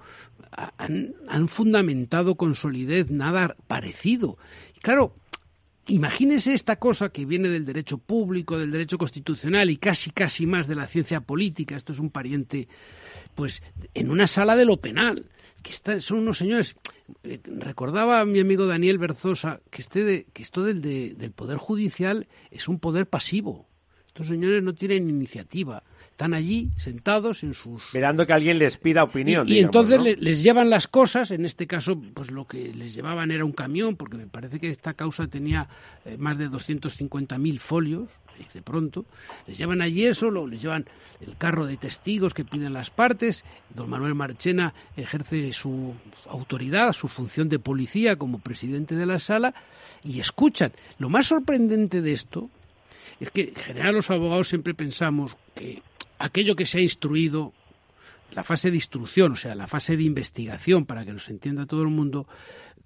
ha- 0.54 0.74
han, 0.80 1.14
han 1.30 1.48
fundamentado 1.48 2.34
con 2.34 2.56
solidez 2.56 3.12
nada 3.12 3.56
parecido. 3.68 4.40
Y 4.76 4.80
claro, 4.80 5.14
Imagínese 5.92 6.54
esta 6.54 6.78
cosa 6.78 7.10
que 7.10 7.26
viene 7.26 7.50
del 7.50 7.66
derecho 7.66 7.98
público, 7.98 8.58
del 8.58 8.72
derecho 8.72 8.98
constitucional 8.98 9.70
y 9.70 9.76
casi 9.78 10.10
casi 10.12 10.46
más 10.46 10.68
de 10.68 10.76
la 10.76 10.88
ciencia 10.88 11.20
política. 11.22 11.76
Esto 11.76 11.92
es 11.92 12.00
un 12.00 12.10
pariente, 12.12 12.68
pues, 13.36 13.62
en 13.94 14.10
una 14.10 14.28
sala 14.28 14.56
de 14.56 14.66
lo 14.66 14.78
penal. 14.78 15.26
Que 15.62 15.72
está- 15.72 16.00
son 16.02 16.20
unos 16.20 16.38
señores. 16.38 16.76
eh, 17.24 17.42
recordaba 17.44 18.22
a 18.22 18.26
mi 18.26 18.40
amigo 18.40 18.68
Daniel 18.68 18.98
Berzosa 18.98 19.60
que 19.70 19.82
este 19.82 20.04
de- 20.06 20.28
que 20.32 20.44
esto 20.44 20.64
del, 20.64 20.82
de- 20.82 21.14
del 21.14 21.32
poder 21.34 21.58
judicial 21.58 22.28
es 22.52 22.70
un 22.70 22.80
poder 22.80 23.06
pasivo. 23.06 23.68
Estos 24.08 24.28
señores 24.28 24.64
no 24.64 24.74
tienen 24.74 25.10
iniciativa. 25.10 25.84
Están 26.22 26.36
allí 26.36 26.70
sentados 26.78 27.42
en 27.42 27.56
sus 27.56 27.82
Esperando 27.86 28.28
que 28.28 28.34
alguien 28.34 28.60
les 28.60 28.78
pida 28.78 29.02
opinión. 29.04 29.48
y, 29.48 29.54
y 29.54 29.56
digamos, 29.56 29.76
entonces 29.76 30.20
les 30.20 30.44
llevan 30.44 30.70
las 30.70 30.88
cosas, 30.88 31.32
en 31.32 31.46
este 31.46 31.66
caso, 31.66 32.00
pues 32.14 32.30
lo 32.30 32.46
que 32.46 32.72
les 32.76 32.94
llevaban 32.94 33.32
era 33.32 33.44
un 33.44 33.54
camión, 33.54 33.96
porque 33.96 34.18
me 34.18 34.28
parece 34.28 34.60
que 34.60 34.70
esta 34.70 34.94
causa 34.94 35.26
tenía 35.26 35.68
eh, 36.06 36.18
más 36.20 36.38
de 36.38 36.48
250.000 36.48 37.58
folios, 37.58 38.08
se 38.34 38.44
dice 38.44 38.62
pronto. 38.62 39.04
Les 39.48 39.58
llevan 39.58 39.82
allí 39.82 40.06
eso, 40.06 40.30
lo- 40.30 40.46
les 40.46 40.62
llevan 40.62 40.86
el 41.26 41.36
carro 41.38 41.66
de 41.66 41.78
testigos 41.78 42.36
que 42.36 42.46
piden 42.46 42.74
las 42.74 42.92
partes. 42.92 43.44
Don 43.74 43.90
Manuel 43.90 44.14
Marchena 44.14 44.76
ejerce 44.96 45.52
su 45.54 45.96
autoridad, 46.30 46.94
su 46.94 47.08
función 47.08 47.50
de 47.50 47.58
policía 47.58 48.16
como 48.16 48.38
presidente 48.38 48.94
de 48.94 49.08
la 49.08 49.18
sala 49.18 49.56
y 50.04 50.20
escuchan. 50.20 50.72
Lo 51.00 51.10
más 51.10 51.26
sorprendente 51.26 52.04
de 52.04 52.14
esto 52.14 52.48
es 53.20 53.32
que 53.32 53.42
en 53.50 53.56
general 53.56 53.96
los 53.96 54.12
abogados 54.12 54.50
siempre 54.50 54.76
pensamos 54.76 55.36
que 55.56 55.82
aquello 56.24 56.56
que 56.56 56.66
se 56.66 56.80
ha 56.80 56.82
instruido, 56.82 57.54
la 58.34 58.44
fase 58.44 58.70
de 58.70 58.78
instrucción, 58.78 59.34
o 59.34 59.36
sea, 59.36 59.56
la 59.56 59.68
fase 59.68 59.98
de 59.98 60.04
investigación, 60.04 60.86
para 60.86 61.06
que 61.06 61.14
nos 61.14 61.30
entienda 61.30 61.66
todo 61.66 61.82
el 61.82 61.90
mundo, 61.90 62.28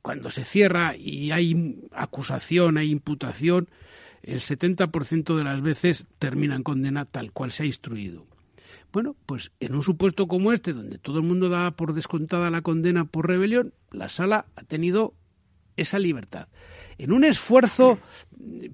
cuando 0.01 0.29
se 0.29 0.45
cierra 0.45 0.95
y 0.95 1.31
hay 1.31 1.79
acusación, 1.91 2.77
hay 2.77 2.91
imputación, 2.91 3.69
el 4.23 4.39
70% 4.39 5.35
de 5.35 5.43
las 5.43 5.61
veces 5.61 6.07
termina 6.19 6.55
en 6.55 6.63
condena 6.63 7.05
tal 7.05 7.31
cual 7.31 7.51
se 7.51 7.63
ha 7.63 7.65
instruido. 7.67 8.25
Bueno, 8.91 9.15
pues 9.25 9.51
en 9.59 9.75
un 9.75 9.83
supuesto 9.83 10.27
como 10.27 10.53
este, 10.53 10.73
donde 10.73 10.97
todo 10.97 11.17
el 11.17 11.25
mundo 11.25 11.49
da 11.49 11.71
por 11.71 11.93
descontada 11.93 12.49
la 12.49 12.61
condena 12.61 13.05
por 13.05 13.27
rebelión, 13.27 13.73
la 13.91 14.09
sala 14.09 14.45
ha 14.55 14.63
tenido 14.63 15.13
esa 15.75 15.99
libertad. 15.99 16.47
En 16.97 17.11
un 17.11 17.23
esfuerzo, 17.23 17.99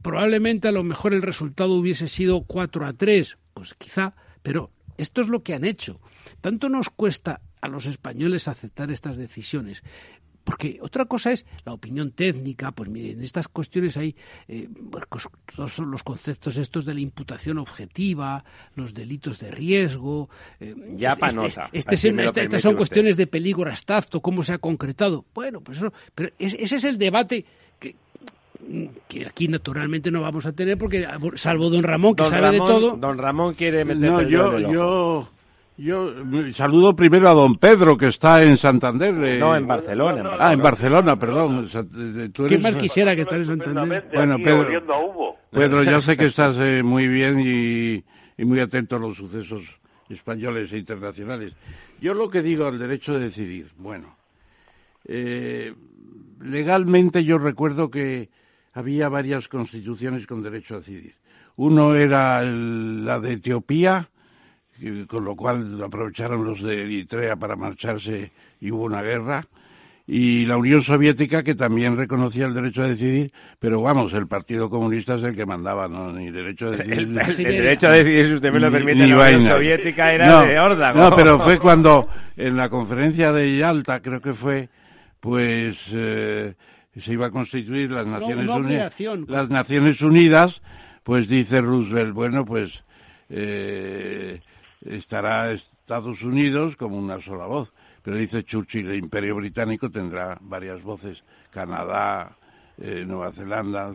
probablemente 0.01 0.67
a 0.67 0.71
lo 0.71 0.83
mejor 0.83 1.13
el 1.13 1.21
resultado 1.21 1.73
hubiese 1.73 2.07
sido 2.07 2.43
4 2.43 2.85
a 2.85 2.93
3, 2.93 3.37
pues 3.53 3.73
quizá, 3.73 4.13
pero 4.41 4.71
esto 4.97 5.21
es 5.21 5.27
lo 5.27 5.41
que 5.43 5.53
han 5.53 5.65
hecho. 5.65 5.99
Tanto 6.41 6.69
nos 6.69 6.89
cuesta 6.89 7.41
a 7.61 7.67
los 7.67 7.85
españoles 7.85 8.47
aceptar 8.47 8.91
estas 8.91 9.17
decisiones. 9.17 9.83
Porque 10.43 10.79
otra 10.81 11.05
cosa 11.05 11.31
es 11.31 11.45
la 11.65 11.73
opinión 11.73 12.11
técnica, 12.13 12.71
pues 12.71 12.89
miren, 12.89 13.19
en 13.19 13.23
estas 13.23 13.47
cuestiones 13.47 13.95
hay 13.95 14.15
eh, 14.47 14.67
pues, 14.89 15.05
todos 15.55 15.77
los 15.77 16.01
conceptos 16.01 16.57
estos 16.57 16.83
de 16.83 16.95
la 16.95 16.99
imputación 17.01 17.59
objetiva, 17.59 18.43
los 18.73 18.95
delitos 18.95 19.37
de 19.39 19.51
riesgo. 19.51 20.31
eh, 20.59 20.73
Ya 20.95 21.11
este- 21.11 21.25
este- 21.27 21.47
este 21.73 21.95
este- 21.95 22.09
estas 22.09 22.33
permite 22.33 22.59
son 22.59 22.69
usted. 22.71 22.77
cuestiones 22.77 23.17
de 23.17 23.27
peligro 23.27 23.69
abstracto, 23.69 24.19
cómo 24.19 24.41
se 24.43 24.53
ha 24.53 24.57
concretado. 24.57 25.25
Bueno, 25.35 25.61
pues 25.61 25.77
eso, 25.77 25.93
pero 26.15 26.31
es- 26.39 26.55
ese 26.55 26.77
es 26.77 26.83
el 26.85 26.97
debate 26.97 27.45
que, 29.07 29.25
aquí 29.25 29.47
naturalmente 29.47 30.11
no 30.11 30.21
vamos 30.21 30.45
a 30.45 30.53
tener 30.53 30.77
porque 30.77 31.07
salvo 31.35 31.69
don 31.69 31.83
Ramón 31.83 32.15
que 32.15 32.23
Don 32.23 32.29
sabe 32.31 32.41
Ramón, 32.57 32.67
de 32.67 32.73
todo 32.73 32.97
Don 32.97 33.17
Ramón 33.17 33.53
quiere 33.55 33.83
meter 33.85 34.01
No, 34.11 34.21
yo, 34.21 34.47
en 34.49 34.55
el 34.57 34.65
ojo. 34.77 35.29
yo, 35.77 36.13
yo 36.13 36.53
saludo 36.53 36.95
primero 36.95 37.27
a 37.29 37.33
don 37.33 37.55
Pedro, 37.57 37.97
que 37.97 38.07
está 38.07 38.43
en 38.43 38.57
Santander. 38.57 39.13
eh, 39.23 39.39
No, 39.39 39.55
en 39.55 39.65
Barcelona. 39.67 40.17
en 40.19 40.23
No, 40.23 40.31
no, 40.31 40.37
Ah, 40.39 40.53
en 40.53 40.61
Barcelona. 40.61 41.17
Perdón. 41.17 41.67
Qué 42.47 42.59
mal 42.59 42.77
quisiera 42.77 43.15
que 43.15 43.21
estar 43.21 43.39
en 43.39 43.45
Santander 43.45 44.07
Bueno, 44.13 44.37
Pedro-. 44.37 45.35
Pedro, 45.51 45.83
ya 45.83 45.99
sé 46.01 46.15
que 46.15 46.25
estás 46.25 46.55
eh, 46.59 46.81
muy 46.83 47.07
bien 47.07 47.39
y, 47.39 48.03
y 48.41 48.45
muy 48.45 48.59
atento 48.59 48.95
a 48.95 48.99
los 48.99 49.17
sucesos 49.17 49.79
españoles 50.09 50.71
e 50.73 50.77
internacionales. 50.77 51.53
Yo 51.99 52.13
lo 52.13 52.29
que 52.29 52.41
digo 52.41 52.65
al 52.67 52.77
derecho 52.79 53.13
de 53.13 53.19
decidir, 53.25 53.67
bueno, 53.77 54.15
eh, 55.05 55.73
legalmente 56.41 57.23
yo 57.23 57.37
recuerdo 57.37 57.89
que 57.91 58.29
había 58.73 59.09
varias 59.09 59.47
constituciones 59.47 60.25
con 60.27 60.41
derecho 60.43 60.75
a 60.75 60.79
decidir. 60.79 61.15
Uno 61.57 61.95
era 61.95 62.41
el- 62.41 63.05
la 63.05 63.19
de 63.19 63.33
Etiopía, 63.33 64.09
con 65.07 65.25
lo 65.25 65.35
cual 65.35 65.79
aprovecharon 65.83 66.43
los 66.43 66.61
de 66.63 66.81
Eritrea 66.83 67.35
para 67.35 67.55
marcharse 67.55 68.31
y 68.59 68.71
hubo 68.71 68.85
una 68.85 69.01
guerra. 69.01 69.45
Y 70.07 70.45
la 70.45 70.57
Unión 70.57 70.81
Soviética, 70.81 71.43
que 71.43 71.53
también 71.55 71.95
reconocía 71.95 72.45
el 72.47 72.53
derecho 72.53 72.81
a 72.81 72.87
decidir, 72.87 73.31
pero 73.59 73.81
vamos, 73.81 74.11
el 74.13 74.27
Partido 74.27 74.69
Comunista 74.69 75.15
es 75.15 75.23
el 75.23 75.35
que 75.35 75.45
mandaba, 75.45 75.87
¿no? 75.87 76.11
Ni 76.11 76.31
derecho 76.31 76.67
a 76.67 76.71
decidir. 76.71 76.97
El, 76.97 77.13
ni- 77.13 77.19
el 77.19 77.31
Siberia. 77.31 77.61
derecho 77.61 77.87
a 77.87 77.91
decidir, 77.91 78.27
si 78.27 78.33
usted 78.33 78.51
me 78.51 78.59
lo 78.59 78.69
ni- 78.69 78.77
permite, 78.77 78.99
ni 79.03 79.09
la 79.11 79.29
Unión. 79.29 79.45
Soviética 79.45 80.11
era 80.13 80.27
no, 80.27 80.41
de 80.43 80.59
órdago. 80.59 80.99
No, 80.99 81.15
pero 81.15 81.39
fue 81.39 81.59
cuando 81.59 82.09
en 82.35 82.57
la 82.57 82.67
conferencia 82.69 83.31
de 83.31 83.55
Yalta, 83.57 84.01
creo 84.01 84.19
que 84.19 84.33
fue, 84.33 84.69
pues 85.19 85.91
eh, 85.93 86.55
se 86.99 87.13
iba 87.13 87.27
a 87.27 87.31
constituir 87.31 87.91
las 87.91 88.05
Naciones 88.05 88.47
Unidas. 88.47 88.57
obligación. 88.57 89.25
Las 89.29 89.49
Naciones 89.49 90.01
Unidas, 90.01 90.61
pues 91.03 91.27
dice 91.27 91.61
Roosevelt, 91.61 92.13
bueno, 92.13 92.45
pues 92.45 92.83
eh, 93.29 94.41
estará 94.85 95.51
Estados 95.51 96.23
Unidos 96.23 96.75
como 96.75 96.97
una 96.97 97.19
sola 97.21 97.45
voz. 97.45 97.71
Pero 98.03 98.17
dice 98.17 98.43
Churchill, 98.43 98.89
el 98.89 98.97
Imperio 98.97 99.35
Británico 99.35 99.89
tendrá 99.89 100.37
varias 100.41 100.81
voces, 100.83 101.23
Canadá, 101.51 102.37
eh, 102.77 103.05
Nueva 103.07 103.31
Zelanda, 103.31 103.93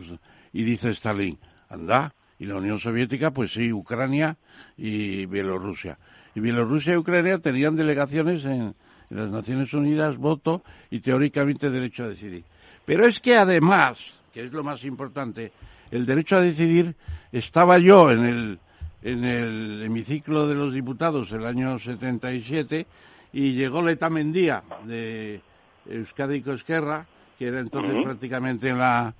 y 0.53 0.63
dice 0.63 0.91
Stalin, 0.91 1.37
anda, 1.69 2.13
Y 2.39 2.45
la 2.45 2.55
Unión 2.55 2.79
Soviética, 2.79 3.31
pues 3.31 3.51
sí, 3.53 3.73
Ucrania 3.73 4.37
y 4.77 5.25
Bielorrusia. 5.25 5.97
Y 6.35 6.39
Bielorrusia 6.39 6.93
y 6.93 6.97
Ucrania 6.97 7.39
tenían 7.39 7.75
delegaciones 7.75 8.45
en, 8.45 8.75
en 9.09 9.17
las 9.17 9.29
Naciones 9.29 9.73
Unidas, 9.73 10.17
voto 10.17 10.63
y 10.89 10.99
teóricamente 10.99 11.69
derecho 11.69 12.03
a 12.03 12.09
decidir. 12.09 12.43
Pero 12.87 13.05
es 13.05 13.19
que 13.19 13.35
además, 13.35 13.99
que 14.33 14.45
es 14.45 14.53
lo 14.53 14.63
más 14.63 14.85
importante, 14.85 15.51
el 15.91 16.05
derecho 16.05 16.37
a 16.37 16.41
decidir 16.41 16.95
estaba 17.33 17.79
yo 17.79 18.11
en 18.11 18.23
el, 18.23 18.59
en 19.03 19.25
el 19.25 19.81
hemiciclo 19.83 20.47
de 20.47 20.55
los 20.55 20.73
diputados 20.73 21.33
el 21.33 21.45
año 21.45 21.77
77 21.77 22.87
y 23.33 23.51
llegó 23.51 23.81
Leta 23.81 24.09
Mendía 24.09 24.63
de 24.85 25.41
Euskadi 25.85 26.41
Esquerra, 26.47 27.05
que 27.37 27.47
era 27.47 27.59
entonces 27.59 27.93
prácticamente 28.05 28.71
la, 28.71 29.13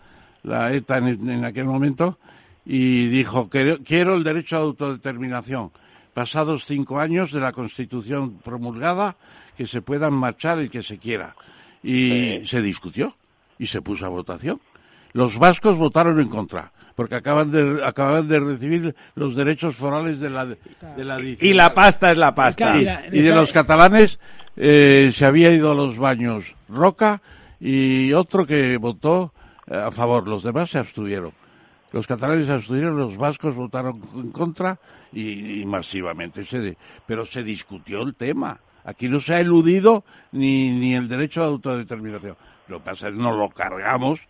la 0.43 0.71
ETA 0.71 0.99
en, 0.99 1.29
en, 1.29 1.43
aquel 1.43 1.65
momento, 1.65 2.19
y 2.65 3.07
dijo, 3.07 3.49
quiero 3.49 4.15
el 4.15 4.23
derecho 4.23 4.55
a 4.55 4.61
autodeterminación. 4.61 5.71
Pasados 6.13 6.63
cinco 6.63 7.01
años 7.01 7.33
de 7.33 7.41
la 7.41 7.51
Constitución 7.51 8.37
promulgada, 8.37 9.17
que 9.57 9.67
se 9.67 9.81
puedan 9.81 10.13
marchar 10.13 10.57
el 10.59 10.69
que 10.69 10.83
se 10.83 10.97
quiera. 10.99 11.35
Y 11.83 12.39
se 12.45 12.61
discutió 12.61 13.13
y 13.59 13.67
se 13.67 13.81
puso 13.81 14.05
a 14.05 14.09
votación. 14.09 14.59
Los 15.13 15.37
vascos 15.37 15.77
votaron 15.77 16.19
en 16.19 16.29
contra 16.29 16.71
porque 16.95 17.15
acaban 17.15 17.51
de 17.51 17.85
acaban 17.85 18.27
de 18.27 18.39
recibir 18.39 18.95
los 19.15 19.35
derechos 19.35 19.75
forales 19.75 20.19
de 20.19 20.29
la 20.31 20.45
de 20.45 20.57
la 20.97 21.19
y 21.21 21.53
la 21.53 21.73
pasta 21.73 22.11
es 22.11 22.17
la 22.17 22.33
pasta. 22.33 22.75
y, 22.75 23.19
y 23.19 23.21
de 23.21 23.35
los 23.35 23.53
catalanes 23.53 24.19
eh, 24.55 25.11
se 25.13 25.25
había 25.25 25.51
ido 25.53 25.71
a 25.71 25.75
los 25.75 25.97
baños 25.97 26.55
Roca 26.67 27.21
y 27.59 28.11
otro 28.13 28.45
que 28.45 28.77
votó 28.77 29.33
eh, 29.67 29.75
a 29.75 29.91
favor. 29.91 30.27
Los 30.27 30.43
demás 30.43 30.71
se 30.71 30.79
abstuvieron. 30.79 31.31
Los 31.91 32.07
catalanes 32.07 32.47
se 32.47 32.53
abstuvieron 32.53 32.97
los 32.97 33.15
vascos 33.15 33.55
votaron 33.55 34.01
en 34.15 34.31
contra 34.31 34.79
y, 35.13 35.61
y 35.61 35.65
masivamente 35.65 36.43
se 36.43 36.75
pero 37.05 37.25
se 37.25 37.43
discutió 37.43 38.01
el 38.01 38.15
tema. 38.15 38.59
Aquí 38.83 39.07
no 39.07 39.19
se 39.19 39.35
ha 39.35 39.39
eludido 39.39 40.03
ni, 40.31 40.71
ni 40.71 40.95
el 40.95 41.07
derecho 41.07 41.43
a 41.43 41.45
autodeterminación. 41.47 42.35
Lo 42.67 42.79
que 42.79 42.85
pasa 42.85 43.07
es 43.07 43.13
que 43.13 43.19
nos 43.21 43.37
lo 43.37 43.49
cargamos 43.49 44.27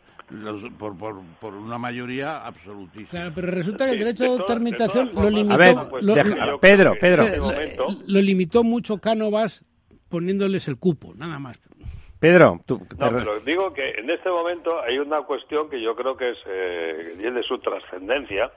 por, 0.77 0.97
por, 0.97 1.21
por, 1.39 1.53
una 1.53 1.77
mayoría 1.77 2.45
absolutista. 2.45 3.11
Claro, 3.11 3.31
pero 3.33 3.47
resulta 3.47 3.85
que 3.85 3.91
el 3.93 3.99
derecho 3.99 4.25
a 4.25 4.27
autodeterminación 4.27 5.11
lo 5.13 5.29
limitó. 5.29 5.53
A 5.53 5.57
ver, 5.57 5.75
lo, 6.01 6.59
Pedro, 6.59 6.95
Pedro. 6.99 7.23
Lo, 7.23 7.87
lo, 8.05 8.21
limitó 8.21 8.63
mucho 8.63 8.97
Cánovas 8.99 9.65
poniéndoles 10.09 10.67
el 10.67 10.77
cupo, 10.77 11.13
nada 11.15 11.39
más. 11.39 11.59
Pedro, 12.19 12.59
tú. 12.65 12.79
No, 12.97 13.11
pero 13.11 13.39
digo 13.41 13.73
que 13.73 13.91
en 13.91 14.09
este 14.09 14.29
momento 14.29 14.81
hay 14.81 14.97
una 14.97 15.21
cuestión 15.21 15.69
que 15.69 15.79
yo 15.81 15.95
creo 15.95 16.17
que 16.17 16.31
es 16.31 16.37
eh, 16.47 17.15
tiene 17.17 17.43
su 17.43 17.59
trascendencia. 17.59 18.51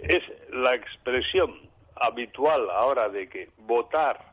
Es 0.00 0.22
la 0.52 0.74
expresión 0.74 1.54
habitual 1.96 2.68
ahora 2.70 3.08
de 3.08 3.28
que 3.28 3.48
votar 3.58 4.32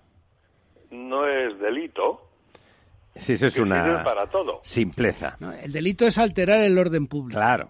no 0.91 1.25
es 1.25 1.57
delito. 1.59 2.28
Sí, 3.19 3.33
eso 3.33 3.47
es 3.47 3.57
una 3.57 4.03
para 4.03 4.27
todo. 4.27 4.61
simpleza. 4.63 5.35
No, 5.39 5.51
el 5.51 5.71
delito 5.71 6.05
es 6.05 6.17
alterar 6.17 6.61
el 6.61 6.77
orden 6.77 7.07
público. 7.07 7.39
Claro. 7.39 7.69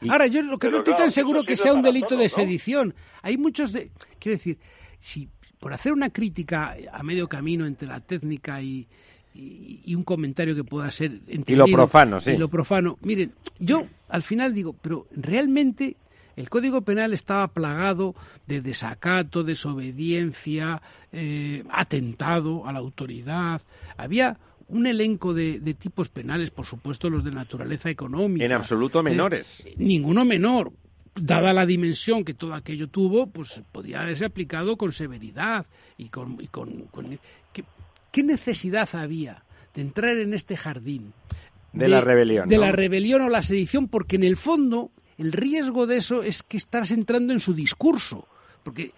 Y... 0.00 0.10
Ahora, 0.10 0.26
yo 0.26 0.42
lo 0.42 0.58
que 0.58 0.68
no 0.68 0.78
estoy 0.78 0.92
claro, 0.92 1.04
tan 1.04 1.10
seguro 1.10 1.42
que 1.42 1.56
sea 1.56 1.74
un 1.74 1.82
delito 1.82 2.08
todo, 2.08 2.18
de 2.18 2.24
¿no? 2.24 2.28
sedición. 2.30 2.94
Hay 3.22 3.36
muchos 3.36 3.72
de... 3.72 3.90
Quiero 4.20 4.36
decir, 4.38 4.58
si 5.00 5.28
por 5.58 5.72
hacer 5.72 5.92
una 5.92 6.10
crítica 6.10 6.76
a 6.92 7.02
medio 7.02 7.28
camino 7.28 7.66
entre 7.66 7.88
la 7.88 8.00
técnica 8.00 8.62
y, 8.62 8.86
y, 9.34 9.80
y 9.84 9.94
un 9.94 10.04
comentario 10.04 10.54
que 10.54 10.62
pueda 10.64 10.90
ser 10.90 11.12
entendido, 11.26 11.52
Y 11.52 11.56
lo 11.56 11.66
profano, 11.66 12.20
sí. 12.20 12.32
Y 12.32 12.36
lo 12.36 12.48
profano. 12.48 12.96
Miren, 13.02 13.32
yo 13.58 13.86
al 14.08 14.22
final 14.22 14.54
digo, 14.54 14.72
pero 14.80 15.06
realmente 15.10 15.96
el 16.38 16.48
Código 16.48 16.82
Penal 16.82 17.12
estaba 17.12 17.48
plagado 17.48 18.14
de 18.46 18.60
desacato, 18.60 19.42
desobediencia, 19.42 20.80
eh, 21.10 21.64
atentado 21.68 22.64
a 22.64 22.72
la 22.72 22.78
autoridad. 22.78 23.60
Había 23.96 24.38
un 24.68 24.86
elenco 24.86 25.34
de, 25.34 25.58
de, 25.58 25.74
tipos 25.74 26.08
penales, 26.10 26.50
por 26.50 26.64
supuesto 26.64 27.10
los 27.10 27.24
de 27.24 27.32
naturaleza 27.32 27.90
económica. 27.90 28.44
En 28.44 28.52
absoluto 28.52 29.02
menores. 29.02 29.66
Eh, 29.66 29.74
ninguno 29.78 30.24
menor. 30.24 30.70
Dada 31.16 31.52
la 31.52 31.66
dimensión 31.66 32.24
que 32.24 32.34
todo 32.34 32.54
aquello 32.54 32.86
tuvo, 32.86 33.26
pues 33.26 33.60
podía 33.72 34.02
haberse 34.02 34.24
aplicado 34.24 34.76
con 34.76 34.92
severidad 34.92 35.66
y 35.96 36.08
con... 36.08 36.40
Y 36.40 36.46
con, 36.46 36.82
con 36.84 37.18
¿qué, 37.52 37.64
¿Qué 38.12 38.22
necesidad 38.22 38.88
había 38.92 39.42
de 39.74 39.82
entrar 39.82 40.16
en 40.16 40.34
este 40.34 40.56
jardín? 40.56 41.12
De, 41.72 41.88
la 41.88 42.00
rebelión. 42.00 42.48
De 42.48 42.58
¿no? 42.58 42.62
la 42.62 42.70
rebelión 42.70 43.22
o 43.22 43.28
la 43.28 43.42
sedición, 43.42 43.88
porque 43.88 44.14
en 44.14 44.22
el 44.22 44.36
fondo 44.36 44.92
el 45.18 45.32
riesgo 45.32 45.86
de 45.86 45.96
eso 45.96 46.22
es 46.22 46.42
que 46.42 46.56
estás 46.56 46.90
entrando 46.90 47.32
en 47.32 47.40
su 47.40 47.52
discurso. 47.52 48.26
Porque 48.62 48.92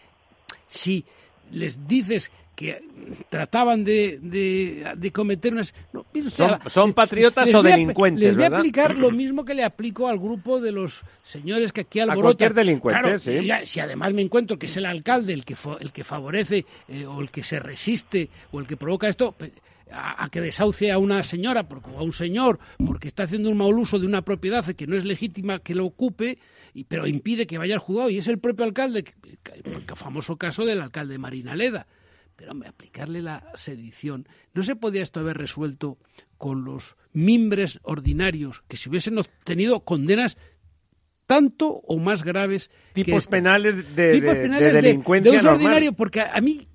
si 0.68 1.04
les 1.50 1.86
dices 1.88 2.30
que 2.54 2.84
trataban 3.30 3.84
de, 3.84 4.18
de, 4.20 4.92
de 4.94 5.10
cometer 5.12 5.54
unas... 5.54 5.74
No, 5.94 6.00
o 6.00 6.30
sea, 6.30 6.60
son, 6.60 6.70
son, 6.70 6.92
patriotas 6.92 7.52
o 7.54 7.62
delincuentes, 7.62 8.22
Les 8.22 8.34
voy 8.34 8.42
¿verdad? 8.42 8.58
a 8.58 8.60
aplicar 8.60 8.96
lo 8.96 9.10
mismo 9.12 9.46
que 9.46 9.54
le 9.54 9.64
aplico 9.64 10.08
al 10.08 10.18
grupo 10.18 10.60
de 10.60 10.70
los 10.70 11.00
señores 11.24 11.72
que 11.72 11.80
aquí 11.82 12.00
alborotan. 12.00 12.20
A 12.20 12.22
cualquier 12.22 12.54
delincuente, 12.54 13.00
claro, 13.00 13.18
sí. 13.18 13.46
Ya, 13.46 13.64
si 13.64 13.80
además 13.80 14.12
me 14.12 14.20
encuentro 14.20 14.58
que 14.58 14.66
es 14.66 14.76
el 14.76 14.84
alcalde 14.84 15.32
el 15.32 15.46
que, 15.46 15.56
el 15.80 15.90
que 15.90 16.04
favorece 16.04 16.66
eh, 16.88 17.06
o 17.06 17.22
el 17.22 17.30
que 17.30 17.42
se 17.42 17.60
resiste 17.60 18.28
o 18.52 18.60
el 18.60 18.66
que 18.66 18.76
provoca 18.76 19.08
esto... 19.08 19.34
A, 19.92 20.24
a, 20.24 20.28
que 20.28 20.40
desahucie 20.40 20.92
a 20.92 20.98
una 20.98 21.24
señora 21.24 21.66
o 21.70 21.98
a 21.98 22.02
un 22.02 22.12
señor 22.12 22.58
porque 22.86 23.08
está 23.08 23.24
haciendo 23.24 23.50
un 23.50 23.56
mal 23.56 23.72
uso 23.74 23.98
de 23.98 24.06
una 24.06 24.22
propiedad 24.22 24.64
que 24.64 24.86
no 24.86 24.96
es 24.96 25.04
legítima 25.04 25.58
que 25.58 25.74
lo 25.74 25.84
ocupe, 25.84 26.38
y, 26.74 26.84
pero 26.84 27.06
impide 27.06 27.46
que 27.46 27.58
vaya 27.58 27.74
al 27.74 27.80
juzgado. 27.80 28.10
Y 28.10 28.18
es 28.18 28.28
el 28.28 28.38
propio 28.38 28.64
alcalde, 28.64 29.04
el 29.52 29.84
famoso 29.96 30.36
caso 30.36 30.64
del 30.64 30.80
alcalde 30.80 31.18
Marinaleda. 31.18 31.86
Pero, 32.36 32.52
hombre, 32.52 32.70
aplicarle 32.70 33.20
la 33.20 33.44
sedición. 33.54 34.26
¿No 34.54 34.62
se 34.62 34.74
podía 34.74 35.02
esto 35.02 35.20
haber 35.20 35.36
resuelto 35.36 35.98
con 36.38 36.64
los 36.64 36.96
mimbres 37.12 37.80
ordinarios 37.82 38.62
que 38.66 38.78
si 38.78 38.88
hubiesen 38.88 39.18
obtenido 39.18 39.80
condenas 39.80 40.38
tanto 41.26 41.68
o 41.68 41.98
más 41.98 42.24
graves 42.24 42.70
tipos 42.92 43.26
que 43.26 43.30
penales 43.30 43.94
de, 43.94 44.12
tipos 44.12 44.34
de, 44.34 44.40
penales 44.42 44.72
de 44.72 44.82
delincuencia 44.82 45.30
de, 45.30 45.36
de 45.36 45.38
uso 45.38 45.46
normal. 45.48 45.66
ordinario 45.66 45.92
porque 45.92 46.20
a, 46.20 46.34
a 46.34 46.40
mí 46.40 46.66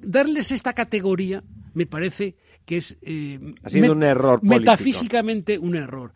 darles 0.00 0.52
esta 0.52 0.72
categoría 0.72 1.44
me 1.74 1.86
parece 1.86 2.34
que 2.70 2.76
es 2.76 2.96
eh, 3.02 3.56
ha 3.64 3.68
sido 3.68 3.90
un 3.94 4.04
error 4.04 4.38
político. 4.38 4.60
metafísicamente 4.60 5.58
un 5.58 5.74
error. 5.74 6.12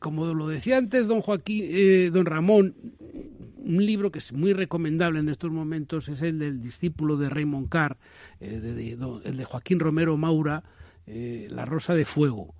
Como 0.00 0.34
lo 0.34 0.48
decía 0.48 0.76
antes 0.76 1.06
don 1.06 1.22
Joaquín, 1.22 1.64
eh, 1.66 2.10
don 2.12 2.26
Ramón, 2.26 2.74
un 3.56 3.86
libro 3.86 4.12
que 4.12 4.18
es 4.18 4.30
muy 4.30 4.52
recomendable 4.52 5.20
en 5.20 5.30
estos 5.30 5.50
momentos 5.50 6.10
es 6.10 6.20
el 6.20 6.40
del 6.40 6.60
discípulo 6.60 7.16
de 7.16 7.30
Raymond 7.30 7.70
Carr, 7.70 7.96
eh, 8.38 8.60
de, 8.60 8.74
de, 8.74 8.96
de, 8.96 9.06
el 9.24 9.38
de 9.38 9.44
Joaquín 9.46 9.80
Romero 9.80 10.18
Maura, 10.18 10.62
eh, 11.06 11.48
La 11.50 11.64
Rosa 11.64 11.94
de 11.94 12.04
Fuego. 12.04 12.54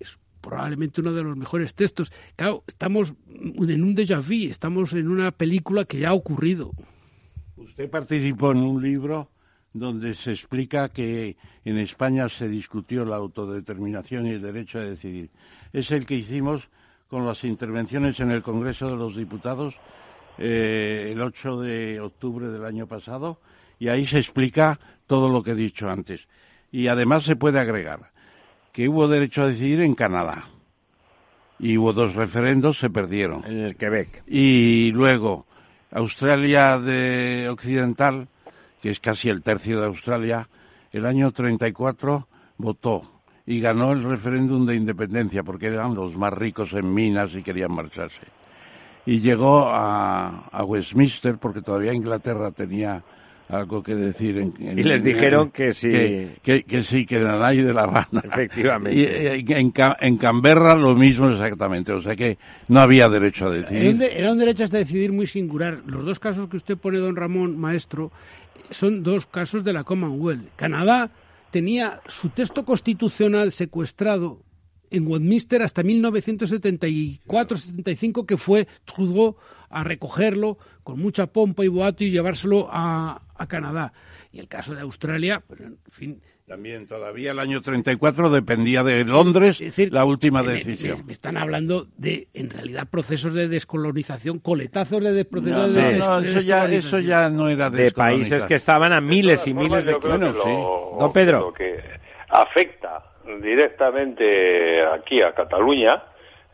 Es 0.00 0.18
probablemente 0.40 1.02
uno 1.02 1.12
de 1.12 1.22
los 1.22 1.36
mejores 1.36 1.76
textos. 1.76 2.12
Claro, 2.34 2.64
estamos 2.66 3.14
en 3.28 3.84
un 3.84 3.94
déjà 3.94 4.18
vu, 4.20 4.50
estamos 4.50 4.92
en 4.94 5.06
una 5.06 5.30
película 5.30 5.84
que 5.84 6.00
ya 6.00 6.08
ha 6.08 6.14
ocurrido. 6.14 6.72
Usted 7.54 7.88
participó 7.88 8.50
en 8.50 8.58
un 8.58 8.82
libro 8.82 9.30
donde 9.72 10.14
se 10.14 10.32
explica 10.32 10.90
que 10.90 11.36
en 11.64 11.78
España 11.78 12.28
se 12.28 12.48
discutió 12.48 13.04
la 13.04 13.16
autodeterminación 13.16 14.26
y 14.26 14.30
el 14.30 14.42
derecho 14.42 14.78
a 14.78 14.82
decidir. 14.82 15.30
Es 15.72 15.90
el 15.90 16.06
que 16.06 16.14
hicimos 16.14 16.68
con 17.08 17.26
las 17.26 17.44
intervenciones 17.44 18.20
en 18.20 18.30
el 18.30 18.42
Congreso 18.42 18.90
de 18.90 18.96
los 18.96 19.16
Diputados 19.16 19.74
eh, 20.38 21.10
el 21.12 21.20
8 21.20 21.60
de 21.60 22.00
octubre 22.00 22.48
del 22.48 22.64
año 22.64 22.86
pasado 22.86 23.38
y 23.78 23.88
ahí 23.88 24.06
se 24.06 24.18
explica 24.18 24.78
todo 25.06 25.28
lo 25.28 25.42
que 25.42 25.52
he 25.52 25.54
dicho 25.54 25.90
antes. 25.90 26.28
Y 26.70 26.86
además 26.86 27.24
se 27.24 27.36
puede 27.36 27.58
agregar 27.60 28.12
que 28.72 28.88
hubo 28.88 29.08
derecho 29.08 29.42
a 29.42 29.48
decidir 29.48 29.80
en 29.80 29.94
Canadá 29.94 30.48
y 31.58 31.76
hubo 31.76 31.92
dos 31.92 32.14
referendos, 32.14 32.78
se 32.78 32.90
perdieron. 32.90 33.44
En 33.44 33.58
el 33.58 33.76
Quebec. 33.76 34.24
Y 34.26 34.90
luego 34.92 35.46
Australia 35.90 36.78
de 36.78 37.48
Occidental 37.50 38.28
que 38.82 38.90
es 38.90 39.00
casi 39.00 39.30
el 39.30 39.42
tercio 39.42 39.80
de 39.80 39.86
Australia, 39.86 40.48
el 40.90 41.06
año 41.06 41.30
34 41.30 42.28
votó 42.58 43.02
y 43.46 43.60
ganó 43.60 43.92
el 43.92 44.02
referéndum 44.02 44.66
de 44.66 44.74
independencia 44.74 45.44
porque 45.44 45.66
eran 45.68 45.94
los 45.94 46.16
más 46.16 46.32
ricos 46.32 46.72
en 46.74 46.92
minas 46.92 47.34
y 47.34 47.42
querían 47.42 47.72
marcharse. 47.72 48.26
Y 49.06 49.20
llegó 49.20 49.68
a, 49.68 50.48
a 50.50 50.64
Westminster 50.64 51.38
porque 51.38 51.62
todavía 51.62 51.94
Inglaterra 51.94 52.50
tenía 52.50 53.02
algo 53.52 53.82
que 53.82 53.94
decir. 53.94 54.38
En, 54.38 54.54
en, 54.60 54.78
y 54.78 54.82
les 54.82 55.02
dijeron 55.02 55.50
que 55.50 55.72
sí. 55.72 55.90
Que, 55.90 56.38
que, 56.42 56.64
que, 56.64 56.82
sí, 56.82 57.04
que 57.04 57.18
de 57.18 57.72
La 57.74 57.82
Habana. 57.82 58.22
Efectivamente. 58.24 58.92
Y, 59.02 59.52
en, 59.52 59.72
en, 60.00 60.16
Canberra 60.16 60.74
lo 60.74 60.94
mismo 60.94 61.28
exactamente. 61.30 61.92
O 61.92 62.00
sea 62.00 62.16
que 62.16 62.38
no 62.68 62.80
había 62.80 63.08
derecho 63.08 63.46
a 63.46 63.50
decidir. 63.50 63.82
Era 63.82 63.90
un, 63.90 63.98
de, 63.98 64.18
era 64.18 64.32
un 64.32 64.38
derecho 64.38 64.64
a 64.64 64.68
decidir 64.68 65.12
muy 65.12 65.26
singular. 65.26 65.80
Los 65.86 66.04
dos 66.04 66.18
casos 66.18 66.48
que 66.48 66.56
usted 66.56 66.76
pone, 66.76 66.98
don 66.98 67.16
Ramón, 67.16 67.58
maestro, 67.58 68.10
son 68.72 69.02
dos 69.02 69.26
casos 69.26 69.64
de 69.64 69.72
la 69.72 69.82
Commonwealth. 69.84 70.54
Canadá 70.56 71.10
tenía 71.50 72.00
su 72.08 72.28
texto 72.30 72.64
constitucional 72.64 73.52
secuestrado 73.52 74.42
en 74.90 75.06
Westminster 75.08 75.62
hasta 75.62 75.82
1974-75, 75.82 78.26
que 78.26 78.36
fue 78.36 78.66
Trudeau 78.84 79.36
a 79.70 79.84
recogerlo 79.84 80.58
con 80.82 80.98
mucha 81.00 81.28
pompa 81.28 81.64
y 81.64 81.68
boato 81.68 82.04
y 82.04 82.10
llevárselo 82.10 82.68
a, 82.70 83.22
a 83.34 83.46
Canadá. 83.46 83.94
Y 84.32 84.38
el 84.38 84.48
caso 84.48 84.74
de 84.74 84.82
Australia, 84.82 85.42
pues, 85.46 85.62
en 85.62 85.78
fin, 85.90 86.20
también 86.46 86.86
todavía 86.86 87.30
el 87.30 87.38
año 87.38 87.62
34 87.62 88.28
dependía 88.30 88.82
de 88.82 89.04
Londres 89.04 89.60
Es 89.60 89.68
decir, 89.76 89.92
la 89.92 90.04
última 90.04 90.42
me- 90.42 90.52
decisión. 90.54 90.98
Me, 90.98 91.04
me 91.04 91.12
están 91.12 91.36
hablando 91.36 91.86
de, 91.96 92.28
en 92.34 92.50
realidad, 92.50 92.88
procesos 92.90 93.32
de 93.32 93.48
descolonización, 93.48 94.38
coletazos 94.38 95.02
de, 95.02 95.12
de- 95.12 95.24
procesos 95.24 95.72
No, 95.72 95.80
de, 95.82 95.98
no, 95.98 96.20
de 96.20 96.28
eso 96.30 96.40
ya, 96.40 96.64
eso 96.64 96.68
descolonización. 96.98 97.02
ya 97.06 97.28
no 97.30 97.48
era 97.48 97.70
de 97.70 97.90
países 97.92 98.44
que 98.46 98.56
estaban 98.56 98.92
a 98.92 99.00
miles 99.00 99.46
y 99.46 99.54
miles 99.54 99.84
de 99.84 99.98
kilómetros. 99.98 100.42
Bueno, 100.44 100.96
Don 100.98 101.12
Pedro. 101.12 101.40
Lo 101.40 101.52
que 101.54 101.80
afecta 102.28 103.02
directamente 103.40 104.84
aquí 104.84 105.22
a 105.22 105.32
Cataluña 105.34 106.02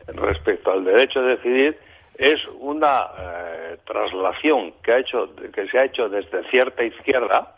respecto 0.07 0.71
al 0.71 0.83
derecho 0.85 1.19
a 1.19 1.23
decidir 1.23 1.77
es 2.17 2.39
una 2.59 3.05
eh, 3.17 3.77
traslación 3.85 4.73
que 4.83 4.91
ha 4.91 4.99
hecho 4.99 5.33
que 5.53 5.67
se 5.67 5.77
ha 5.79 5.85
hecho 5.85 6.09
desde 6.09 6.43
cierta 6.49 6.83
izquierda 6.83 7.55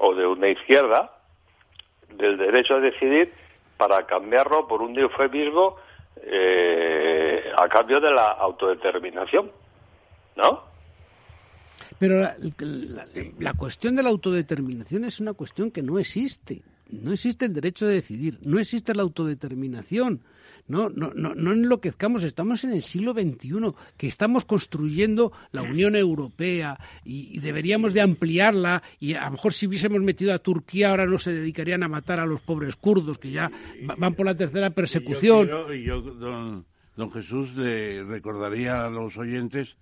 o 0.00 0.14
de 0.14 0.26
una 0.26 0.48
izquierda 0.48 1.12
del 2.16 2.36
derecho 2.38 2.74
a 2.76 2.80
decidir 2.80 3.32
para 3.76 4.06
cambiarlo 4.06 4.66
por 4.66 4.82
un 4.82 4.98
eufemismo 4.98 5.76
eh, 6.22 7.50
a 7.56 7.68
cambio 7.68 8.00
de 8.00 8.10
la 8.10 8.32
autodeterminación, 8.32 9.50
¿no? 10.36 10.64
Pero 11.98 12.18
la, 12.18 12.34
la- 12.38 13.06
la 13.38 13.54
cuestión 13.54 13.94
de 13.96 14.02
la 14.02 14.10
autodeterminación 14.10 15.04
es 15.04 15.20
una 15.20 15.34
cuestión 15.34 15.70
que 15.70 15.82
no 15.82 15.98
existe. 15.98 16.62
No 16.92 17.12
existe 17.12 17.44
el 17.46 17.52
derecho 17.54 17.86
de 17.86 17.94
decidir, 17.94 18.38
no 18.42 18.58
existe 18.58 18.94
la 18.94 19.02
autodeterminación. 19.02 20.20
No, 20.68 20.88
no, 20.88 21.12
no, 21.14 21.34
no 21.34 21.52
enloquezcamos, 21.52 22.22
estamos 22.22 22.62
en 22.62 22.70
el 22.70 22.82
siglo 22.82 23.12
XXI, 23.12 23.72
que 23.96 24.06
estamos 24.06 24.44
construyendo 24.44 25.32
la 25.50 25.62
Unión 25.62 25.96
Europea 25.96 26.78
y, 27.04 27.36
y 27.36 27.40
deberíamos 27.40 27.92
de 27.92 28.02
ampliarla 28.02 28.80
y 29.00 29.14
a 29.14 29.24
lo 29.24 29.32
mejor 29.32 29.52
si 29.52 29.66
hubiésemos 29.66 30.00
metido 30.00 30.32
a 30.32 30.38
Turquía 30.38 30.90
ahora 30.90 31.06
no 31.06 31.18
se 31.18 31.32
dedicarían 31.32 31.82
a 31.82 31.88
matar 31.88 32.20
a 32.20 32.26
los 32.26 32.40
pobres 32.42 32.76
kurdos 32.76 33.18
que 33.18 33.32
ya 33.32 33.50
va- 33.88 33.96
van 33.96 34.14
por 34.14 34.26
la 34.26 34.36
tercera 34.36 34.70
persecución. 34.70 35.46
Y 35.46 35.50
yo, 35.50 35.74
yo, 35.74 36.02
don, 36.02 36.64
don 36.96 37.10
Jesús, 37.10 37.52
le 37.56 38.04
recordaría 38.04 38.84
a 38.84 38.90
los 38.90 39.16
oyentes 39.16 39.76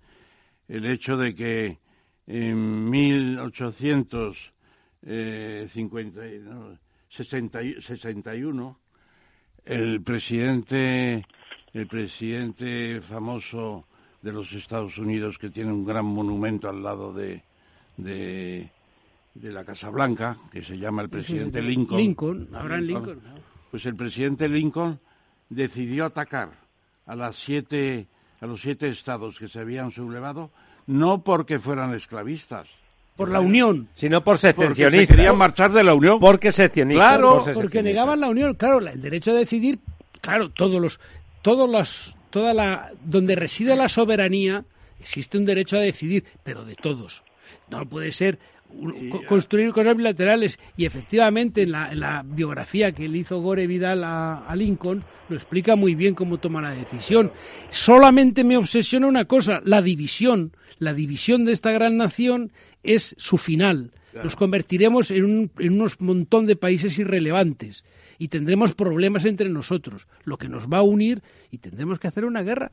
el 0.69 0.87
hecho 0.87 1.19
de 1.19 1.35
que 1.35 1.79
en 2.27 2.89
1861 7.25 8.79
el 9.69 10.01
presidente, 10.03 11.27
el 11.75 11.87
presidente 11.87 13.03
famoso 13.03 13.87
de 14.23 14.33
los 14.33 14.53
Estados 14.53 14.97
Unidos 14.99 15.39
que 15.39 15.51
tiene 15.51 15.71
un 15.73 15.85
gran 15.85 16.07
monumento 16.07 16.69
al 16.69 16.83
lado 16.83 17.13
de, 17.13 17.43
de, 17.99 18.71
de 19.35 19.53
la 19.53 19.65
Casa 19.65 19.91
Blanca, 19.91 20.39
que 20.51 20.63
se 20.63 20.79
llama 20.79 21.03
el 21.03 21.11
presidente 21.11 21.61
Lincoln. 21.61 22.01
Lincoln, 22.01 22.49
Abraham 22.55 22.83
Lincoln. 22.83 23.21
Pues 23.71 23.85
el 23.85 23.95
presidente 23.95 24.49
Lincoln 24.49 24.99
decidió 25.51 26.07
atacar 26.07 26.53
a 27.05 27.15
las 27.15 27.37
siete, 27.37 28.09
a 28.41 28.47
los 28.47 28.63
siete 28.63 28.89
estados 28.89 29.39
que 29.39 29.49
se 29.49 29.61
habían 29.61 29.91
sublevado, 29.91 30.51
no 30.87 31.23
porque 31.23 31.59
fueran 31.59 31.93
esclavistas, 31.93 32.71
Por 33.19 33.31
la 33.31 33.41
Unión. 33.41 33.89
Sino 33.93 34.25
por 34.25 34.37
porque 34.41 34.53
se 34.53 34.53
seccionistas. 34.75 35.15
querían 35.17 35.37
marchar 35.37 35.73
de 35.73 35.85
la 35.85 35.93
Unión. 35.93 36.19
Porque 36.21 36.53
seccionistas. 36.53 37.07
Claro, 37.07 37.45
por 37.45 37.53
porque 37.53 37.83
negaban 37.83 38.21
la 38.21 38.29
unión 38.29 38.55
claro 38.55 38.81
la- 38.81 38.93
el 38.93 39.03
derecho 39.03 39.33
a 39.33 39.35
decidir 39.35 39.79
claro 40.23 40.49
todos 40.51 40.81
los 40.81 40.99
todos 41.43 41.69
los 41.69 42.17
toda 42.31 42.55
la 42.55 42.91
donde 43.05 43.35
reside 43.37 43.77
la 43.77 43.89
soberanía 43.89 44.65
existe 45.01 45.37
un 45.37 45.45
derecho 45.45 45.77
a 45.77 45.81
decidir 45.81 46.25
pero 46.45 46.65
de 46.65 46.75
todos 46.75 47.23
no 47.71 47.85
puede 47.89 48.13
ser 48.13 48.39
construir 49.29 49.73
cosas 49.73 49.97
bilaterales. 49.97 50.59
Y 50.77 50.87
efectivamente 50.87 51.63
en 51.63 51.73
la, 51.73 51.93
en 51.93 52.01
la 52.01 52.23
biografía 52.25 52.93
que 52.93 53.09
le 53.09 53.19
hizo 53.19 53.41
Gore 53.41 53.67
Vidal 53.67 54.05
a, 54.05 54.47
a 54.47 54.57
Lincoln 54.57 55.05
lo 55.29 55.37
explica 55.37 55.77
muy 55.77 55.95
bien 55.95 56.15
cómo 56.15 56.39
toma 56.39 56.63
la 56.63 56.71
decisión. 56.71 57.33
Solamente 57.71 58.45
me 58.45 58.57
obsesiona 58.57 59.07
una 59.07 59.27
cosa 59.27 59.61
la 59.65 59.83
división. 59.83 60.53
La 60.79 60.95
división 60.95 61.45
de 61.45 61.53
esta 61.53 61.71
gran 61.73 61.97
nación 61.97 62.53
es 62.83 63.15
su 63.19 63.37
final. 63.37 63.93
Nos 64.25 64.37
convertiremos 64.37 65.11
en, 65.11 65.25
un, 65.25 65.51
en 65.59 65.75
unos 65.75 66.01
montón 66.01 66.47
de 66.47 66.57
países 66.57 66.99
irrelevantes 66.99 67.85
y 68.19 68.29
tendremos 68.29 68.75
problemas 68.75 69.25
entre 69.27 69.49
nosotros, 69.49 70.09
lo 70.25 70.39
que 70.39 70.49
nos 70.49 70.67
va 70.67 70.79
a 70.79 70.83
unir 70.83 71.23
y 71.51 71.59
tendremos 71.59 72.01
que 72.01 72.09
hacer 72.09 72.25
una 72.25 72.43
guerra. 72.43 72.73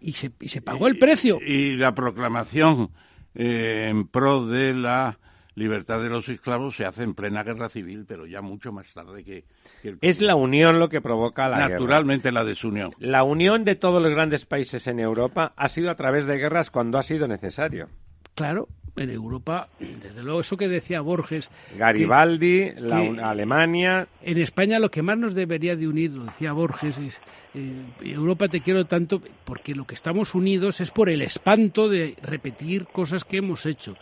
Y 0.00 0.12
se, 0.12 0.32
y 0.40 0.48
se 0.48 0.60
pagó 0.60 0.88
el 0.88 0.98
precio. 0.98 1.38
Y 1.40 1.76
la 1.76 1.94
proclamación 1.94 2.90
eh, 3.34 3.86
en 3.88 4.08
pro 4.08 4.46
de 4.46 4.74
la 4.74 5.18
libertad 5.54 6.00
de 6.02 6.08
los 6.08 6.28
esclavos 6.28 6.76
se 6.76 6.84
hace 6.84 7.02
en 7.02 7.14
plena 7.14 7.42
guerra 7.42 7.68
civil, 7.68 8.04
pero 8.06 8.26
ya 8.26 8.40
mucho 8.40 8.72
más 8.72 8.92
tarde 8.92 9.22
que, 9.24 9.44
que 9.82 9.88
el- 9.90 9.98
Es 10.00 10.20
la 10.20 10.34
unión 10.34 10.78
lo 10.78 10.88
que 10.88 11.00
provoca 11.00 11.48
la 11.48 11.56
guerra. 11.58 11.68
naturalmente 11.70 12.32
la 12.32 12.44
desunión. 12.44 12.90
La 12.98 13.22
unión 13.22 13.64
de 13.64 13.74
todos 13.74 14.00
los 14.02 14.10
grandes 14.10 14.46
países 14.46 14.86
en 14.86 14.98
Europa 15.00 15.52
ha 15.56 15.68
sido 15.68 15.90
a 15.90 15.94
través 15.96 16.26
de 16.26 16.38
guerras 16.38 16.70
cuando 16.70 16.98
ha 16.98 17.02
sido 17.02 17.28
necesario. 17.28 17.88
Claro, 18.34 18.68
en 18.94 19.08
Europa, 19.10 19.68
desde 19.78 20.22
luego, 20.22 20.40
eso 20.40 20.56
que 20.56 20.68
decía 20.68 21.00
Borges. 21.00 21.48
Garibaldi, 21.78 22.70
la 22.76 23.00
que- 23.00 23.20
Alemania, 23.20 24.06
En 24.22 24.38
España 24.38 24.78
lo 24.78 24.90
que 24.90 25.02
más 25.02 25.16
nos 25.18 25.34
debería 25.34 25.76
de 25.76 25.88
unir, 25.88 26.10
lo 26.12 26.24
decía 26.24 26.52
Borges, 26.52 26.98
es 26.98 27.20
eh, 27.54 27.72
Europa 28.02 28.48
te 28.48 28.60
quiero 28.60 28.84
tanto 28.86 29.20
porque 29.44 29.74
lo 29.74 29.86
que 29.86 29.94
estamos 29.94 30.34
unidos 30.34 30.80
es 30.80 30.90
por 30.90 31.08
el 31.10 31.22
espanto 31.22 31.88
de 31.88 32.16
repetir 32.22 32.86
cosas 32.86 33.24
que 33.24 33.38
hemos 33.38 33.66
hecho. 33.66 33.96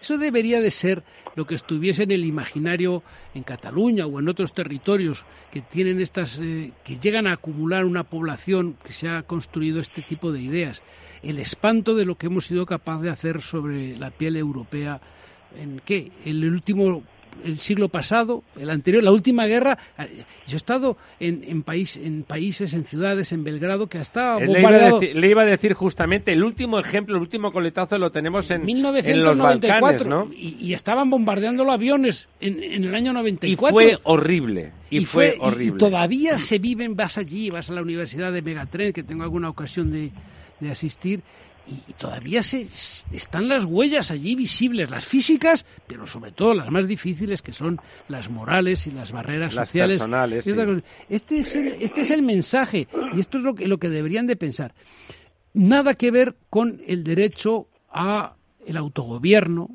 Eso 0.00 0.18
debería 0.18 0.60
de 0.60 0.70
ser 0.70 1.02
lo 1.36 1.46
que 1.46 1.54
estuviese 1.54 2.04
en 2.04 2.10
el 2.12 2.24
imaginario 2.24 3.02
en 3.34 3.42
Cataluña 3.44 4.06
o 4.06 4.18
en 4.18 4.28
otros 4.28 4.52
territorios 4.54 5.24
que 5.52 5.60
tienen 5.60 6.00
estas, 6.00 6.38
eh, 6.40 6.72
que 6.84 6.96
llegan 6.98 7.26
a 7.26 7.34
acumular 7.34 7.84
una 7.84 8.04
población 8.04 8.76
que 8.84 8.92
se 8.92 9.08
ha 9.08 9.22
construido 9.22 9.80
este 9.80 10.02
tipo 10.02 10.32
de 10.32 10.40
ideas. 10.40 10.82
El 11.22 11.38
espanto 11.40 11.94
de 11.96 12.04
lo 12.04 12.16
que 12.16 12.26
hemos 12.26 12.46
sido 12.46 12.64
capaces 12.66 13.02
de 13.02 13.10
hacer 13.10 13.42
sobre 13.42 13.96
la 13.96 14.10
piel 14.10 14.27
europea 14.36 15.00
en 15.58 15.80
qué 15.84 16.10
en 16.24 16.36
el 16.42 16.52
último 16.52 17.02
el 17.44 17.58
siglo 17.60 17.88
pasado 17.88 18.42
el 18.58 18.68
anterior 18.68 19.02
la 19.04 19.12
última 19.12 19.46
guerra 19.46 19.78
yo 20.48 20.54
he 20.54 20.56
estado 20.56 20.96
en, 21.20 21.44
en 21.46 21.62
país 21.62 21.96
en 21.96 22.24
países 22.24 22.74
en 22.74 22.84
ciudades 22.84 23.30
en 23.32 23.44
Belgrado 23.44 23.86
que 23.88 23.98
hasta 23.98 24.38
Eh, 24.38 24.46
le 24.48 24.60
iba, 24.60 24.68
a 24.70 24.92
decir, 24.92 25.16
le 25.16 25.30
iba 25.30 25.42
a 25.42 25.46
decir 25.46 25.72
justamente, 25.74 26.32
el 26.32 26.42
último 26.42 26.80
ejemplo, 26.80 27.14
el 27.14 27.22
último 27.22 27.52
coletazo 27.52 27.96
lo 27.96 28.10
tenemos 28.10 28.50
en, 28.50 28.62
en 28.62 28.66
los 29.22 29.36
1994 29.36 29.80
Balcanes, 29.80 30.06
¿no? 30.06 30.30
y, 30.34 30.56
y 30.60 30.74
estaban 30.74 31.10
bombardeando 31.10 31.62
los 31.64 31.74
aviones 31.74 32.28
en, 32.40 32.60
en 32.62 32.84
el 32.84 32.94
año 32.94 33.12
Y 33.12 33.14
94 33.14 33.70
fue 33.72 33.98
horrible, 34.02 34.72
y, 34.90 34.98
y 34.98 35.04
fue, 35.04 35.34
y- 35.36 35.38
horrible. 35.40 35.76
y 35.76 35.78
todavía 35.78 36.38
se 36.38 36.58
viven, 36.58 36.96
vas 36.96 37.18
allí, 37.18 37.50
vas 37.50 37.70
a 37.70 37.72
la 37.72 37.82
Universidad 37.82 38.32
de 38.32 38.42
Megatren, 38.42 38.92
que 38.92 39.04
tengo 39.04 39.22
alguna 39.22 39.48
ocasión 39.48 39.92
de, 39.92 40.10
de 40.58 40.70
asistir, 40.72 41.22
y, 41.68 41.92
todavía 41.92 42.42
se, 42.42 42.66
están 43.12 43.48
las 43.48 43.64
huellas 43.64 44.10
allí 44.10 44.34
visibles, 44.34 44.90
las 44.90 45.04
físicas, 45.04 45.64
pero 45.86 46.06
sobre 46.06 46.32
todo 46.32 46.54
las 46.54 46.70
más 46.70 46.86
difíciles, 46.86 47.42
que 47.42 47.52
son 47.52 47.80
las 48.08 48.30
morales 48.30 48.86
y 48.86 48.90
las 48.90 49.12
barreras 49.12 49.54
Las 49.54 49.68
sociales. 49.68 49.98
personales, 49.98 50.44
sí. 50.44 50.54
Este, 51.08 51.38
es 51.38 51.56
el, 51.56 51.66
este 51.80 52.00
es 52.02 52.10
el 52.10 52.22
mensaje, 52.22 52.88
y 53.14 53.20
esto 53.20 53.38
es 53.38 53.44
lo 53.44 53.54
que, 53.54 53.68
lo 53.68 53.78
que 53.78 53.88
deberían 53.88 54.26
de 54.26 54.36
pensar. 54.36 54.74
Nada 55.52 55.94
que 55.94 56.10
ver 56.10 56.36
con 56.50 56.80
el 56.86 57.04
derecho 57.04 57.68
a 57.90 58.36
el 58.66 58.76
autogobierno, 58.76 59.70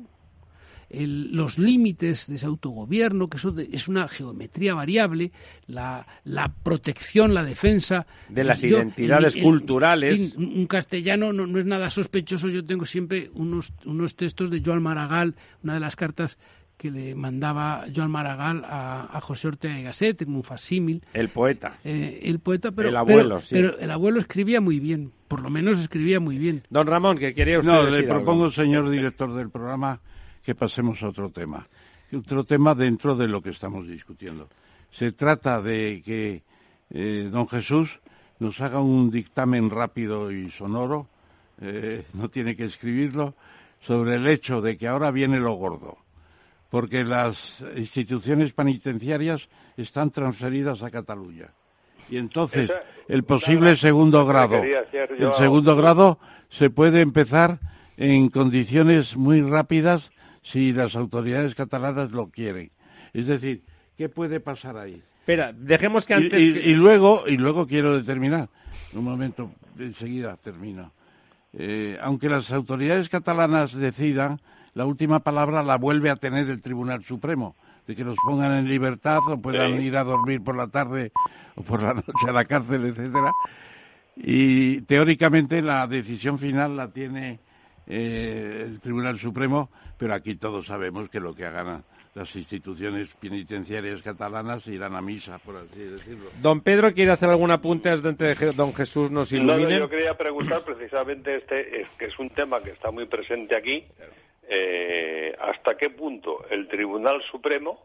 el- 1.02 1.34
los 1.34 1.58
límites 1.58 2.26
de 2.28 2.36
ese 2.36 2.46
autogobierno, 2.46 3.28
que 3.28 3.36
eso 3.36 3.50
de- 3.52 3.68
es 3.72 3.88
una 3.88 4.06
geometría 4.08 4.74
variable, 4.74 5.32
la, 5.66 6.06
la 6.24 6.52
protección, 6.62 7.34
la 7.34 7.44
defensa. 7.44 8.06
De 8.28 8.44
las 8.44 8.60
Yo, 8.60 8.78
identidades 8.78 9.34
en- 9.34 9.38
en- 9.42 9.44
culturales. 9.44 10.34
en 10.36 10.58
un 10.58 10.66
castellano 10.66 11.32
no, 11.32 11.46
no 11.46 11.58
es 11.58 11.66
nada 11.66 11.90
sospechoso. 11.90 12.48
Yo 12.48 12.64
tengo 12.64 12.84
siempre 12.86 13.30
unos, 13.34 13.72
unos 13.84 14.14
textos 14.16 14.50
de 14.50 14.62
Joan 14.64 14.82
Maragall, 14.82 15.34
una 15.62 15.74
de 15.74 15.80
las 15.80 15.96
cartas 15.96 16.38
que 16.76 16.90
le 16.90 17.14
mandaba 17.14 17.84
Joan 17.94 18.10
Maragall 18.10 18.64
a, 18.64 19.08
a 19.16 19.20
José 19.20 19.46
Ortega 19.46 19.78
y 19.78 19.84
Gasset, 19.84 20.22
en 20.22 20.34
un 20.34 20.42
facsímil. 20.42 21.04
El 21.14 21.28
poeta. 21.28 21.78
Eh, 21.84 22.22
el 22.24 22.40
poeta, 22.40 22.72
pero, 22.72 22.88
El 22.88 22.96
abuelo, 22.96 23.36
pero- 23.36 23.40
sí. 23.40 23.54
pero 23.54 23.78
el 23.78 23.90
abuelo 23.92 24.18
escribía 24.18 24.60
muy 24.60 24.80
bien, 24.80 25.12
por 25.28 25.40
lo 25.40 25.50
menos 25.50 25.78
escribía 25.78 26.18
muy 26.18 26.36
bien. 26.36 26.62
Don 26.70 26.86
Ramón, 26.88 27.16
que 27.16 27.32
quería 27.32 27.60
usted 27.60 27.70
No, 27.70 27.78
decir 27.84 27.92
le 27.92 27.98
algo? 27.98 28.14
propongo, 28.16 28.50
señor 28.50 28.90
director 28.90 29.32
del 29.34 29.50
programa, 29.50 30.00
que 30.44 30.54
pasemos 30.54 31.02
a 31.02 31.08
otro 31.08 31.30
tema. 31.30 31.66
Otro 32.12 32.44
tema 32.44 32.74
dentro 32.74 33.16
de 33.16 33.26
lo 33.26 33.42
que 33.42 33.50
estamos 33.50 33.88
discutiendo. 33.88 34.48
Se 34.90 35.10
trata 35.12 35.60
de 35.60 36.02
que 36.04 36.42
eh, 36.90 37.28
don 37.32 37.48
Jesús 37.48 38.00
nos 38.38 38.60
haga 38.60 38.80
un 38.80 39.10
dictamen 39.10 39.70
rápido 39.70 40.30
y 40.30 40.50
sonoro, 40.50 41.08
eh, 41.60 42.04
no 42.12 42.28
tiene 42.28 42.54
que 42.54 42.66
escribirlo, 42.66 43.34
sobre 43.80 44.16
el 44.16 44.26
hecho 44.26 44.60
de 44.60 44.76
que 44.76 44.86
ahora 44.86 45.10
viene 45.10 45.38
lo 45.38 45.52
gordo, 45.54 45.98
porque 46.70 47.04
las 47.04 47.64
instituciones 47.76 48.52
penitenciarias 48.52 49.48
están 49.76 50.10
transferidas 50.10 50.82
a 50.82 50.90
Cataluña. 50.90 51.50
Y 52.10 52.18
entonces, 52.18 52.72
el 53.08 53.24
posible 53.24 53.76
segundo 53.76 54.26
grado, 54.26 54.62
el 54.62 55.32
segundo 55.34 55.74
grado 55.74 56.18
se 56.48 56.70
puede 56.70 57.00
empezar 57.00 57.60
en 57.96 58.28
condiciones 58.28 59.16
muy 59.16 59.40
rápidas 59.40 60.10
si 60.44 60.72
las 60.72 60.94
autoridades 60.94 61.54
catalanas 61.56 62.12
lo 62.12 62.28
quieren. 62.28 62.70
Es 63.12 63.26
decir, 63.26 63.64
¿qué 63.96 64.08
puede 64.08 64.38
pasar 64.38 64.76
ahí? 64.76 65.02
Espera, 65.20 65.52
dejemos 65.52 66.04
que 66.04 66.14
antes... 66.14 66.40
Y, 66.40 66.74
luego, 66.74 67.24
y 67.26 67.38
luego 67.38 67.66
quiero 67.66 67.96
determinar, 67.96 68.50
un 68.92 69.04
momento, 69.04 69.50
enseguida 69.78 70.36
termino. 70.36 70.92
Eh, 71.54 71.98
aunque 72.02 72.28
las 72.28 72.52
autoridades 72.52 73.08
catalanas 73.08 73.72
decidan, 73.72 74.40
la 74.74 74.84
última 74.84 75.20
palabra 75.20 75.62
la 75.62 75.78
vuelve 75.78 76.10
a 76.10 76.16
tener 76.16 76.50
el 76.50 76.60
Tribunal 76.60 77.02
Supremo, 77.02 77.56
de 77.86 77.96
que 77.96 78.04
los 78.04 78.16
pongan 78.22 78.52
en 78.52 78.68
libertad 78.68 79.20
o 79.26 79.40
puedan 79.40 79.80
ir 79.80 79.96
a 79.96 80.04
dormir 80.04 80.42
por 80.42 80.56
la 80.56 80.66
tarde 80.66 81.10
o 81.54 81.62
por 81.62 81.82
la 81.82 81.94
noche 81.94 82.28
a 82.28 82.32
la 82.32 82.44
cárcel, 82.44 82.84
etcétera. 82.84 83.32
Y 84.16 84.82
teóricamente 84.82 85.62
la 85.62 85.86
decisión 85.86 86.38
final 86.38 86.76
la 86.76 86.92
tiene 86.92 87.40
eh, 87.86 88.64
el 88.66 88.80
Tribunal 88.80 89.18
Supremo, 89.18 89.70
pero 89.98 90.14
aquí 90.14 90.36
todos 90.36 90.66
sabemos 90.66 91.08
que 91.08 91.20
lo 91.20 91.34
que 91.34 91.46
hagan 91.46 91.84
las 92.14 92.34
instituciones 92.36 93.12
penitenciarias 93.14 94.00
catalanas 94.02 94.66
irán 94.68 94.94
a 94.94 95.02
misa, 95.02 95.38
por 95.38 95.56
así 95.56 95.80
decirlo. 95.80 96.30
Don 96.40 96.60
Pedro, 96.60 96.92
¿quiere 96.94 97.10
hacer 97.10 97.28
algún 97.28 97.50
apunte 97.50 97.88
antes 97.88 98.16
de 98.16 98.36
que 98.36 98.52
don 98.52 98.72
Jesús 98.72 99.10
nos 99.10 99.32
ilumine? 99.32 99.78
yo 99.78 99.88
quería 99.88 100.14
preguntar 100.14 100.62
precisamente 100.62 101.36
este, 101.36 101.82
es, 101.82 101.88
que 101.98 102.06
es 102.06 102.18
un 102.18 102.30
tema 102.30 102.62
que 102.62 102.70
está 102.70 102.92
muy 102.92 103.06
presente 103.06 103.56
aquí, 103.56 103.84
eh, 104.48 105.36
hasta 105.40 105.76
qué 105.76 105.90
punto 105.90 106.44
el 106.50 106.68
Tribunal 106.68 107.20
Supremo 107.30 107.84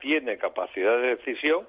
tiene 0.00 0.36
capacidad 0.36 0.98
de 1.00 1.16
decisión 1.16 1.64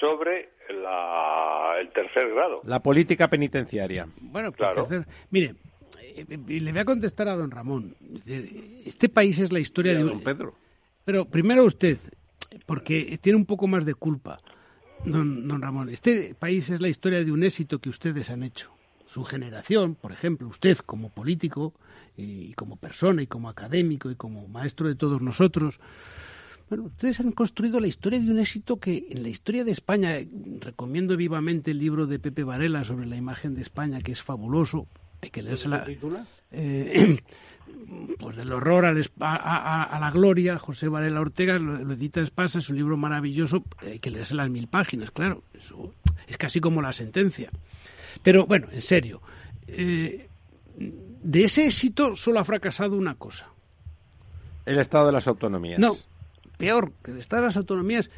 sobre 0.00 0.48
el 0.68 1.88
tercer 1.90 2.32
grado. 2.32 2.62
La 2.64 2.80
política 2.80 3.28
penitenciaria. 3.28 4.06
Bueno, 4.16 4.50
pues 4.52 4.70
claro. 4.70 4.86
mire, 5.30 5.54
le 6.14 6.72
voy 6.72 6.80
a 6.80 6.84
contestar 6.84 7.28
a 7.28 7.36
don 7.36 7.50
Ramón. 7.50 7.96
Este 8.84 9.08
país 9.08 9.38
es 9.38 9.52
la 9.52 9.60
historia 9.60 9.94
de... 9.94 10.02
don 10.02 10.20
Pedro. 10.20 10.54
Pero 11.04 11.26
primero 11.26 11.64
usted, 11.64 11.98
porque 12.66 13.18
tiene 13.20 13.36
un 13.36 13.46
poco 13.46 13.66
más 13.66 13.84
de 13.84 13.94
culpa, 13.94 14.40
don, 15.04 15.46
don 15.46 15.60
Ramón. 15.60 15.88
Este 15.88 16.34
país 16.34 16.70
es 16.70 16.80
la 16.80 16.88
historia 16.88 17.24
de 17.24 17.32
un 17.32 17.42
éxito 17.42 17.78
que 17.78 17.88
ustedes 17.88 18.30
han 18.30 18.42
hecho. 18.42 18.72
Su 19.06 19.24
generación, 19.24 19.94
por 19.94 20.12
ejemplo, 20.12 20.48
usted 20.48 20.78
como 20.78 21.10
político 21.10 21.74
y 22.16 22.52
como 22.54 22.76
persona 22.76 23.22
y 23.22 23.26
como 23.26 23.48
académico 23.48 24.10
y 24.10 24.16
como 24.16 24.48
maestro 24.48 24.88
de 24.88 24.94
todos 24.94 25.20
nosotros, 25.20 25.78
bueno, 26.68 26.84
ustedes 26.84 27.20
han 27.20 27.32
construido 27.32 27.78
la 27.78 27.86
historia 27.86 28.18
de 28.18 28.30
un 28.30 28.38
éxito 28.38 28.78
que 28.78 29.06
en 29.10 29.22
la 29.22 29.28
historia 29.28 29.64
de 29.64 29.70
España, 29.70 30.16
recomiendo 30.60 31.16
vivamente 31.16 31.72
el 31.72 31.78
libro 31.78 32.06
de 32.06 32.18
Pepe 32.18 32.42
Varela 32.42 32.84
sobre 32.84 33.06
la 33.06 33.16
imagen 33.16 33.54
de 33.54 33.62
España, 33.62 34.00
que 34.00 34.12
es 34.12 34.22
fabuloso, 34.22 34.88
hay 35.24 35.30
que 35.30 35.42
leerse 35.42 35.68
la... 35.68 35.86
Eh, 36.52 37.18
pues 38.18 38.36
del 38.36 38.52
horror 38.52 38.86
a, 38.86 38.92
la 40.00 40.10
gloria, 40.12 40.58
José 40.58 40.88
Varela 40.88 41.20
Ortega 41.20 41.58
lo, 41.58 41.92
edita 41.92 42.20
Espasa, 42.20 42.58
es 42.58 42.68
un 42.68 42.76
libro 42.76 42.96
maravilloso, 42.96 43.64
hay 43.78 43.98
que 43.98 44.10
leerse 44.10 44.34
las 44.34 44.50
mil 44.50 44.68
páginas, 44.68 45.10
claro, 45.10 45.42
es 46.26 46.36
casi 46.36 46.60
como 46.60 46.82
la 46.82 46.92
sentencia. 46.92 47.50
Pero 48.22 48.46
bueno, 48.46 48.68
en 48.70 48.82
serio, 48.82 49.20
eh, 49.66 50.28
de 50.76 51.44
ese 51.44 51.66
éxito 51.66 52.16
solo 52.16 52.40
ha 52.40 52.44
fracasado 52.44 52.96
una 52.96 53.14
cosa. 53.14 53.48
El 54.66 54.78
Estado 54.78 55.06
de 55.06 55.12
las 55.12 55.26
Autonomías. 55.26 55.78
No, 55.78 55.94
peor, 56.56 56.92
que 57.02 57.10
el 57.12 57.18
Estado 57.18 57.42
de 57.42 57.48
las 57.48 57.56
Autonomías, 57.56 58.10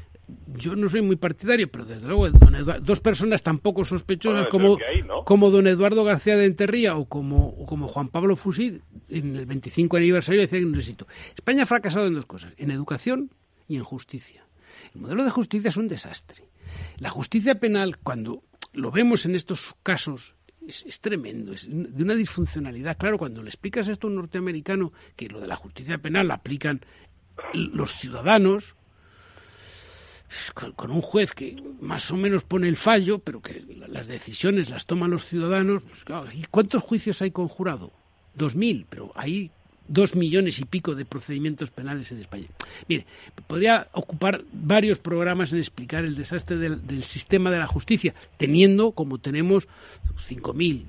yo 0.57 0.75
no 0.75 0.89
soy 0.89 1.03
muy 1.03 1.17
partidario, 1.17 1.71
pero 1.71 1.85
desde 1.85 2.07
luego 2.07 2.29
dos 2.31 3.01
personas 3.01 3.43
tan 3.43 3.59
poco 3.59 3.85
sospechosas 3.85 4.49
como, 4.49 4.79
como 5.25 5.51
don 5.51 5.67
Eduardo 5.67 6.05
García 6.05 6.37
de 6.37 6.47
Enterría 6.47 6.97
o 6.97 7.05
como, 7.07 7.65
como 7.67 7.87
Juan 7.87 8.09
Pablo 8.09 8.37
Fusil, 8.37 8.83
en 9.09 9.37
el 9.37 9.47
25 9.47 9.97
aniversario 9.97 10.41
decían 10.41 10.65
que 10.65 10.71
no 10.71 10.79
éxito. 10.79 11.07
España 11.35 11.63
ha 11.63 11.67
fracasado 11.67 12.07
en 12.07 12.15
dos 12.15 12.27
cosas, 12.27 12.53
en 12.57 12.71
educación 12.71 13.31
y 13.69 13.77
en 13.77 13.85
justicia. 13.85 14.47
El 14.95 15.03
modelo 15.03 15.25
de 15.25 15.31
justicia 15.31 15.69
es 15.69 15.77
un 15.77 15.89
desastre. 15.89 16.45
La 16.99 17.11
justicia 17.11 17.61
penal, 17.61 17.99
cuando 17.99 18.43
lo 18.73 18.91
vemos 18.91 19.27
en 19.27 19.35
estos 19.35 19.75
casos, 19.83 20.35
es, 20.67 21.01
tremendo, 21.01 21.53
es 21.53 21.69
de 21.71 22.03
una 22.03 22.15
disfuncionalidad. 22.15 22.97
Claro, 22.99 23.19
cuando 23.19 23.43
le 23.43 23.49
explicas 23.49 23.89
esto 23.89 24.07
a 24.07 24.11
un 24.11 24.17
norteamericano, 24.17 24.93
que 25.15 25.29
lo 25.29 25.41
de 25.41 25.47
la 25.47 25.57
justicia 25.57 25.99
penal 25.99 26.29
la 26.29 26.35
aplican 26.35 26.81
los 27.53 27.95
ciudadanos, 27.95 28.76
con, 30.55 30.91
un 30.91 31.03
juez 31.03 31.33
que 31.33 31.57
más 31.81 32.11
o 32.11 32.17
menos 32.17 32.45
pone 32.45 32.69
el 32.69 32.77
fallo, 32.77 33.19
pero 33.19 33.41
que 33.41 33.65
las 33.89 34.07
decisiones 34.07 34.71
las 34.71 34.87
toman 34.87 35.11
los 35.11 35.25
ciudadanos. 35.25 35.83
Pues, 35.83 36.35
¿Y 36.35 36.45
cuántos 36.45 36.83
juicios 36.83 37.23
hay 37.23 37.31
conjurado? 37.31 37.93
Dos 38.35 38.55
mil, 38.55 38.87
pero 38.89 39.13
hay 39.15 39.51
dos 39.89 40.15
millones 40.15 40.59
y 40.59 40.65
pico 40.65 40.95
de 40.95 41.05
procedimientos 41.05 41.71
penales 41.71 42.11
en 42.13 42.19
España. 42.19 42.47
Mire, 42.89 43.07
podría 43.47 43.89
ocupar 43.93 44.45
varios 44.53 44.99
programas 44.99 45.53
en 45.53 45.59
explicar 45.59 46.05
el 46.05 46.17
desastre 46.17 46.57
del 46.57 47.03
sistema 47.05 47.51
de 47.51 47.59
la 47.59 47.67
justicia, 47.67 48.15
teniendo 48.37 48.93
como 48.93 49.19
tenemos 49.19 49.69
cinco 50.25 50.53
mil, 50.55 50.87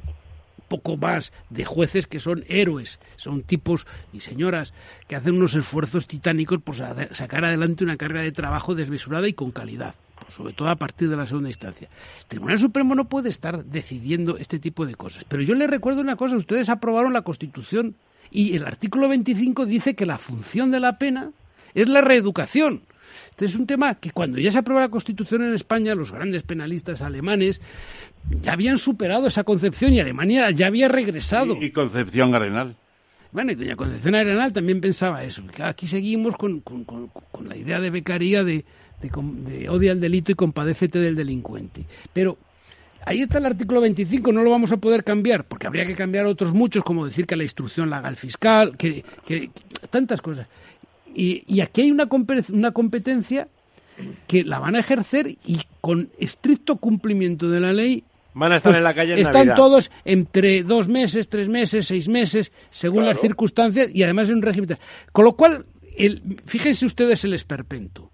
poco 0.67 0.97
más 0.97 1.31
de 1.49 1.65
jueces 1.65 2.07
que 2.07 2.19
son 2.19 2.43
héroes, 2.47 2.99
son 3.15 3.43
tipos 3.43 3.87
y 4.13 4.21
señoras 4.21 4.73
que 5.07 5.15
hacen 5.15 5.35
unos 5.35 5.55
esfuerzos 5.55 6.07
titánicos 6.07 6.59
por 6.61 6.75
sacar 6.75 7.45
adelante 7.45 7.83
una 7.83 7.97
carga 7.97 8.21
de 8.21 8.31
trabajo 8.31 8.75
desmesurada 8.75 9.27
y 9.27 9.33
con 9.33 9.51
calidad, 9.51 9.95
sobre 10.29 10.53
todo 10.53 10.69
a 10.69 10.75
partir 10.75 11.09
de 11.09 11.17
la 11.17 11.25
segunda 11.25 11.49
instancia. 11.49 11.89
El 12.19 12.25
Tribunal 12.25 12.59
Supremo 12.59 12.95
no 12.95 13.05
puede 13.05 13.29
estar 13.29 13.65
decidiendo 13.65 14.37
este 14.37 14.59
tipo 14.59 14.85
de 14.85 14.95
cosas. 14.95 15.23
Pero 15.23 15.43
yo 15.43 15.55
les 15.55 15.69
recuerdo 15.69 16.01
una 16.01 16.15
cosa, 16.15 16.35
ustedes 16.35 16.69
aprobaron 16.69 17.13
la 17.13 17.21
Constitución 17.21 17.95
y 18.31 18.55
el 18.55 18.65
artículo 18.65 19.07
25 19.09 19.65
dice 19.65 19.95
que 19.95 20.05
la 20.05 20.17
función 20.17 20.71
de 20.71 20.79
la 20.79 20.97
pena 20.97 21.31
es 21.73 21.87
la 21.87 22.01
reeducación. 22.01 22.81
Este 23.29 23.45
es 23.45 23.55
un 23.55 23.67
tema 23.67 23.95
que 23.95 24.11
cuando 24.11 24.39
ya 24.39 24.51
se 24.51 24.59
aprueba 24.59 24.81
la 24.81 24.89
Constitución 24.89 25.43
en 25.43 25.53
España, 25.53 25.95
los 25.95 26.11
grandes 26.11 26.43
penalistas 26.43 27.01
alemanes 27.01 27.61
ya 28.41 28.53
habían 28.53 28.77
superado 28.77 29.27
esa 29.27 29.43
concepción 29.43 29.93
y 29.93 29.99
Alemania 29.99 30.51
ya 30.51 30.67
había 30.67 30.87
regresado. 30.87 31.55
Y, 31.61 31.71
Concepción 31.71 32.33
Arenal. 32.35 32.75
Bueno, 33.31 33.51
y 33.51 33.55
doña 33.55 33.75
Concepción 33.75 34.15
Arenal 34.15 34.53
también 34.53 34.81
pensaba 34.81 35.23
eso. 35.23 35.43
Aquí 35.63 35.87
seguimos 35.87 36.35
con, 36.35 36.63
la 37.45 37.55
idea 37.55 37.79
de 37.79 37.89
becaría 37.89 38.43
de, 38.43 38.65
de, 39.01 39.69
odia 39.69 39.91
al 39.91 40.01
delito 40.01 40.31
y 40.31 40.35
compadécete 40.35 40.99
del 40.99 41.15
delincuente. 41.15 41.85
Pero 42.13 42.37
ahí 43.05 43.21
está 43.21 43.37
el 43.37 43.45
artículo 43.45 43.81
25, 43.81 44.31
no 44.31 44.43
lo 44.43 44.49
vamos 44.49 44.71
a 44.71 44.77
poder 44.77 45.03
cambiar, 45.03 45.45
porque 45.45 45.67
habría 45.67 45.85
que 45.85 45.95
cambiar 45.95 46.25
otros 46.25 46.53
muchos, 46.53 46.83
como 46.83 47.05
decir 47.05 47.25
que 47.25 47.35
la 47.35 47.43
instrucción 47.43 47.89
la 47.89 47.99
haga 47.99 48.09
el 48.09 48.15
fiscal, 48.15 48.75
que, 48.77 49.03
que 49.25 49.49
tantas 49.89 50.21
cosas. 50.21 50.47
Y, 51.17 51.61
aquí 51.61 51.81
hay 51.81 51.91
una, 51.91 52.07
una 52.49 52.71
competencia 52.71 53.47
que 54.27 54.43
la 54.43 54.59
van 54.59 54.75
a 54.75 54.79
ejercer 54.79 55.35
y 55.45 55.59
con 55.81 56.09
estricto 56.19 56.75
cumplimiento 56.75 57.49
de 57.49 57.59
la 57.59 57.73
ley 57.73 58.03
Van 58.35 58.51
a 58.51 58.57
estar 58.57 58.69
pues 58.69 58.77
en 58.77 58.83
la 58.83 58.93
calle 58.93 59.13
en 59.13 59.19
Están 59.19 59.55
todos 59.55 59.89
entre 60.05 60.61
dos 60.61 60.87
meses, 60.87 61.27
tres 61.27 61.49
meses, 61.49 61.87
seis 61.87 62.07
meses, 62.07 62.51
según 62.69 63.03
las 63.03 63.19
circunstancias, 63.19 63.89
y 63.91 64.03
además 64.03 64.29
en 64.29 64.35
un 64.35 64.41
régimen. 64.43 64.77
Con 65.11 65.25
lo 65.25 65.35
cual, 65.35 65.65
el, 65.97 66.21
fíjense 66.45 66.85
ustedes 66.85 67.23
el 67.23 67.33
esperpento. 67.33 68.11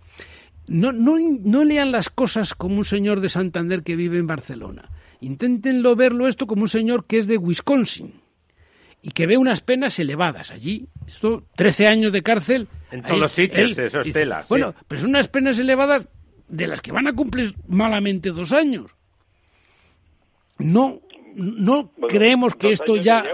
No, 0.67 0.93
no, 0.93 1.17
no 1.19 1.65
lean 1.65 1.91
las 1.91 2.09
cosas 2.09 2.53
como 2.53 2.77
un 2.77 2.85
señor 2.85 3.19
de 3.19 3.27
Santander 3.27 3.83
que 3.83 3.97
vive 3.97 4.17
en 4.17 4.27
Barcelona. 4.27 4.89
Inténtenlo 5.19 5.97
verlo 5.97 6.29
esto 6.29 6.47
como 6.47 6.61
un 6.61 6.69
señor 6.69 7.03
que 7.05 7.17
es 7.17 7.27
de 7.27 7.35
Wisconsin 7.35 8.22
y 9.05 9.11
que 9.11 9.27
ve 9.27 9.37
unas 9.37 9.59
penas 9.59 9.99
elevadas 9.99 10.49
allí. 10.49 10.87
Esto, 11.05 11.43
13 11.57 11.87
años 11.87 12.13
de 12.13 12.23
cárcel. 12.23 12.69
En 12.89 13.03
todos 13.03 13.19
los 13.19 13.31
sitios, 13.33 13.77
esos 13.77 14.09
telas. 14.11 14.47
Bueno, 14.47 14.73
pero 14.87 15.01
son 15.01 15.09
unas 15.09 15.27
penas 15.27 15.59
elevadas 15.59 16.07
de 16.47 16.67
las 16.67 16.81
que 16.81 16.93
van 16.93 17.07
a 17.07 17.13
cumplir 17.13 17.53
malamente 17.67 18.29
dos 18.29 18.53
años. 18.53 18.95
No, 20.57 21.01
no 21.35 21.91
creemos 22.07 22.55
que 22.55 22.71
esto 22.71 22.95
ya. 22.95 23.25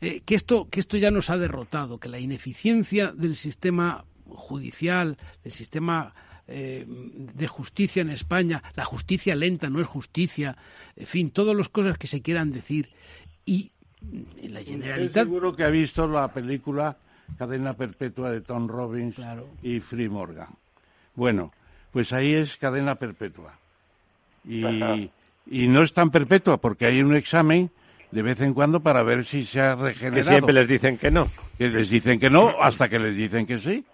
Eh, 0.00 0.22
que 0.24 0.34
esto 0.34 0.68
que 0.70 0.80
esto 0.80 0.96
ya 0.96 1.10
nos 1.10 1.28
ha 1.28 1.36
derrotado, 1.36 1.98
que 1.98 2.08
la 2.08 2.18
ineficiencia 2.18 3.12
del 3.12 3.36
sistema 3.36 4.06
judicial, 4.26 5.18
del 5.42 5.52
sistema 5.52 6.14
eh, 6.46 6.86
de 6.86 7.46
justicia 7.46 8.00
en 8.00 8.10
España, 8.10 8.62
la 8.74 8.84
justicia 8.84 9.34
lenta 9.34 9.68
no 9.68 9.80
es 9.80 9.86
justicia, 9.86 10.56
en 10.96 11.06
fin, 11.06 11.30
todas 11.30 11.54
las 11.54 11.68
cosas 11.68 11.98
que 11.98 12.06
se 12.06 12.22
quieran 12.22 12.50
decir. 12.50 12.90
Y 13.46 13.72
la 14.42 14.62
Generalitat... 14.62 15.24
seguro 15.24 15.54
que 15.54 15.64
ha 15.64 15.70
visto 15.70 16.06
la 16.06 16.28
película 16.28 16.96
Cadena 17.38 17.74
Perpetua 17.74 18.30
de 18.30 18.40
Tom 18.40 18.68
Robbins 18.68 19.16
y 19.62 19.80
Free 19.80 20.08
Morgan. 20.08 20.48
Bueno, 21.14 21.52
pues 21.92 22.12
ahí 22.12 22.34
es 22.34 22.56
cadena 22.56 22.96
perpetua. 22.96 23.56
Y, 24.46 25.10
y, 25.46 25.68
no 25.68 25.82
es 25.82 25.92
tan 25.92 26.10
perpetua 26.10 26.58
porque 26.58 26.86
hay 26.86 27.02
un 27.02 27.14
examen 27.14 27.70
de 28.10 28.22
vez 28.22 28.40
en 28.40 28.52
cuando 28.52 28.80
para 28.80 29.02
ver 29.02 29.24
si 29.24 29.44
se 29.44 29.60
ha 29.60 29.74
regenerado. 29.74 30.22
Que 30.22 30.24
siempre 30.24 30.54
les 30.54 30.68
dicen 30.68 30.98
que 30.98 31.10
no. 31.10 31.28
Que 31.56 31.68
les 31.68 31.88
dicen 31.88 32.20
que 32.20 32.30
no 32.30 32.54
hasta 32.60 32.88
que 32.88 32.98
les 32.98 33.16
dicen 33.16 33.46
que 33.46 33.58
sí. 33.58 33.84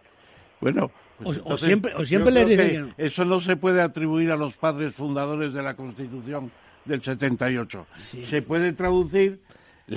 Bueno, 0.61 0.91
O, 1.23 1.29
o 1.29 1.33
Entonces, 1.33 1.67
siempre, 1.67 1.95
o 1.95 2.05
siempre 2.05 2.33
les 2.33 2.49
dicen 2.49 2.71
que 2.71 2.79
no. 2.81 2.95
Eso 2.97 3.25
no 3.25 3.41
se 3.41 3.57
puede 3.57 3.81
atribuir 3.81 4.31
a 4.31 4.37
los 4.37 4.55
padres 4.55 4.95
fundadores 4.95 5.53
de 5.53 5.63
la 5.63 5.75
Constitución 5.75 6.51
del 6.85 7.03
78. 7.03 7.87
Se 7.97 8.43
puede 8.43 8.73
traducir... 8.73 9.41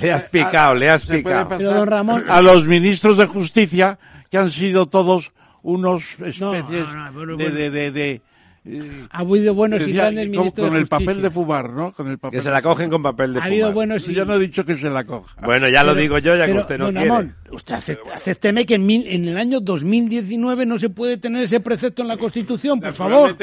Le 0.01 0.11
has 0.11 0.23
a- 0.23 0.27
picado, 0.27 0.75
le 0.75 0.89
has 0.89 1.05
picado. 1.05 1.43
pasar 1.49 1.57
Pero, 1.59 1.73
don 1.73 1.87
Ramón- 1.87 2.23
A 2.27 2.41
los 2.41 2.67
ministros 2.67 3.15
de 3.17 3.25
Justicia, 3.27 3.97
que 4.29 4.37
han 4.37 4.51
sido 4.51 4.87
todos 4.87 5.31
unos 5.61 6.03
especies 6.19 6.41
no, 6.41 7.11
bueno, 7.13 7.37
de... 7.37 7.49
de, 7.51 7.69
de- 7.69 7.91
de, 7.91 8.21
eh, 8.65 9.05
Ha 9.09 9.19
habido 9.19 9.53
buenos 9.53 9.87
y 9.87 9.91
grandes 9.93 10.25
con, 10.25 10.31
ministros 10.31 10.65
con 10.67 10.73
de 10.75 10.79
el 10.81 10.87
papel 10.87 11.21
de 11.21 11.29
fumar, 11.31 11.69
¿no? 11.71 11.91
Con 11.93 12.07
el 12.07 12.17
papel 12.17 12.39
Que 12.39 12.43
se 12.43 12.49
la 12.51 12.61
cogen 12.61 12.89
con 12.89 13.03
papel 13.03 13.33
de 13.33 13.39
Ha 13.39 13.43
habido 13.45 13.67
fumar. 13.67 13.73
buenos 13.75 14.07
y 14.07 14.13
Yo 14.13 14.25
no 14.25 14.35
he 14.35 14.39
dicho 14.39 14.63
que 14.65 14.75
se 14.75 14.89
la 14.89 15.03
coja. 15.03 15.35
Bueno, 15.45 15.67
ya 15.69 15.83
lo 15.83 15.89
Pero- 15.91 16.01
digo 16.01 16.17
yo, 16.19 16.35
ya 16.35 16.45
que 16.45 16.51
pero, 16.51 16.61
usted 16.61 16.77
no 16.77 16.85
don 16.85 16.93
quiere. 16.93 17.09
Ramón, 17.09 17.35
usted 17.51 17.75
acépteme 18.13 18.65
que 18.65 18.75
en, 18.75 18.85
mil- 18.85 19.05
en 19.07 19.25
el 19.27 19.37
año 19.37 19.59
2019 19.59 20.65
no 20.65 20.77
se 20.77 20.89
puede 20.89 21.17
tener 21.17 21.43
ese 21.43 21.59
precepto 21.59 22.01
en 22.01 22.07
la 22.07 22.17
Constitución, 22.17 22.79
por 22.79 22.93
favor. 22.93 23.35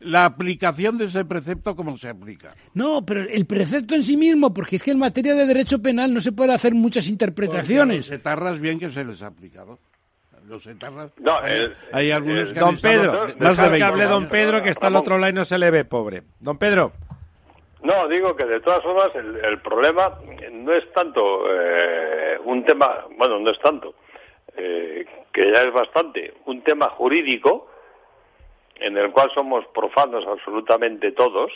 La 0.00 0.24
aplicación 0.26 0.96
de 0.96 1.06
ese 1.06 1.24
precepto, 1.24 1.74
¿cómo 1.74 1.98
se 1.98 2.08
aplica? 2.08 2.50
No, 2.74 3.04
pero 3.04 3.22
el 3.28 3.46
precepto 3.46 3.96
en 3.96 4.04
sí 4.04 4.16
mismo, 4.16 4.54
porque 4.54 4.76
es 4.76 4.82
que 4.84 4.92
en 4.92 4.98
materia 5.00 5.34
de 5.34 5.44
derecho 5.44 5.82
penal 5.82 6.14
no 6.14 6.20
se 6.20 6.30
puede 6.30 6.54
hacer 6.54 6.72
muchas 6.72 7.08
interpretaciones. 7.08 7.96
Los 7.96 8.10
etarras 8.12 8.60
bien 8.60 8.78
que 8.78 8.90
se 8.92 9.04
les 9.04 9.20
ha 9.22 9.26
aplicado. 9.26 9.80
Los 10.48 10.66
etarras. 10.66 11.12
No, 11.18 11.38
hay, 11.38 11.52
el- 11.52 11.76
hay 11.92 12.10
algunos 12.10 12.38
el- 12.48 12.54
que 12.54 12.60
Don 12.60 12.76
Pedro, 12.78 13.12
más 13.38 13.56
de 13.56 13.62
que 13.64 13.68
20 13.70 13.84
hable 13.84 14.04
don. 14.06 14.28
Pedro, 14.28 14.62
que 14.62 14.70
está 14.70 14.86
al 14.88 14.96
otro 14.96 15.18
lado 15.18 15.30
y 15.30 15.34
no 15.34 15.44
se 15.44 15.58
le 15.58 15.70
ve, 15.70 15.84
pobre. 15.84 16.22
Don 16.40 16.56
Pedro, 16.58 16.92
No, 17.82 18.08
digo 18.08 18.34
que 18.34 18.44
de 18.44 18.60
todas 18.60 18.82
formas 18.82 19.14
el, 19.14 19.36
el 19.44 19.60
problema 19.60 20.18
no 20.52 20.72
es 20.72 20.90
tanto 20.92 21.20
eh, 21.48 22.36
un 22.44 22.64
tema, 22.64 23.04
bueno, 23.16 23.38
no 23.38 23.50
es 23.50 23.58
tanto, 23.60 23.94
eh, 24.56 25.04
que 25.32 25.52
ya 25.52 25.62
es 25.62 25.72
bastante, 25.72 26.34
un 26.46 26.62
tema 26.62 26.88
jurídico 26.90 27.70
en 28.80 28.96
el 28.96 29.12
cual 29.12 29.30
somos 29.34 29.64
profanos 29.74 30.24
absolutamente 30.26 31.12
todos, 31.12 31.52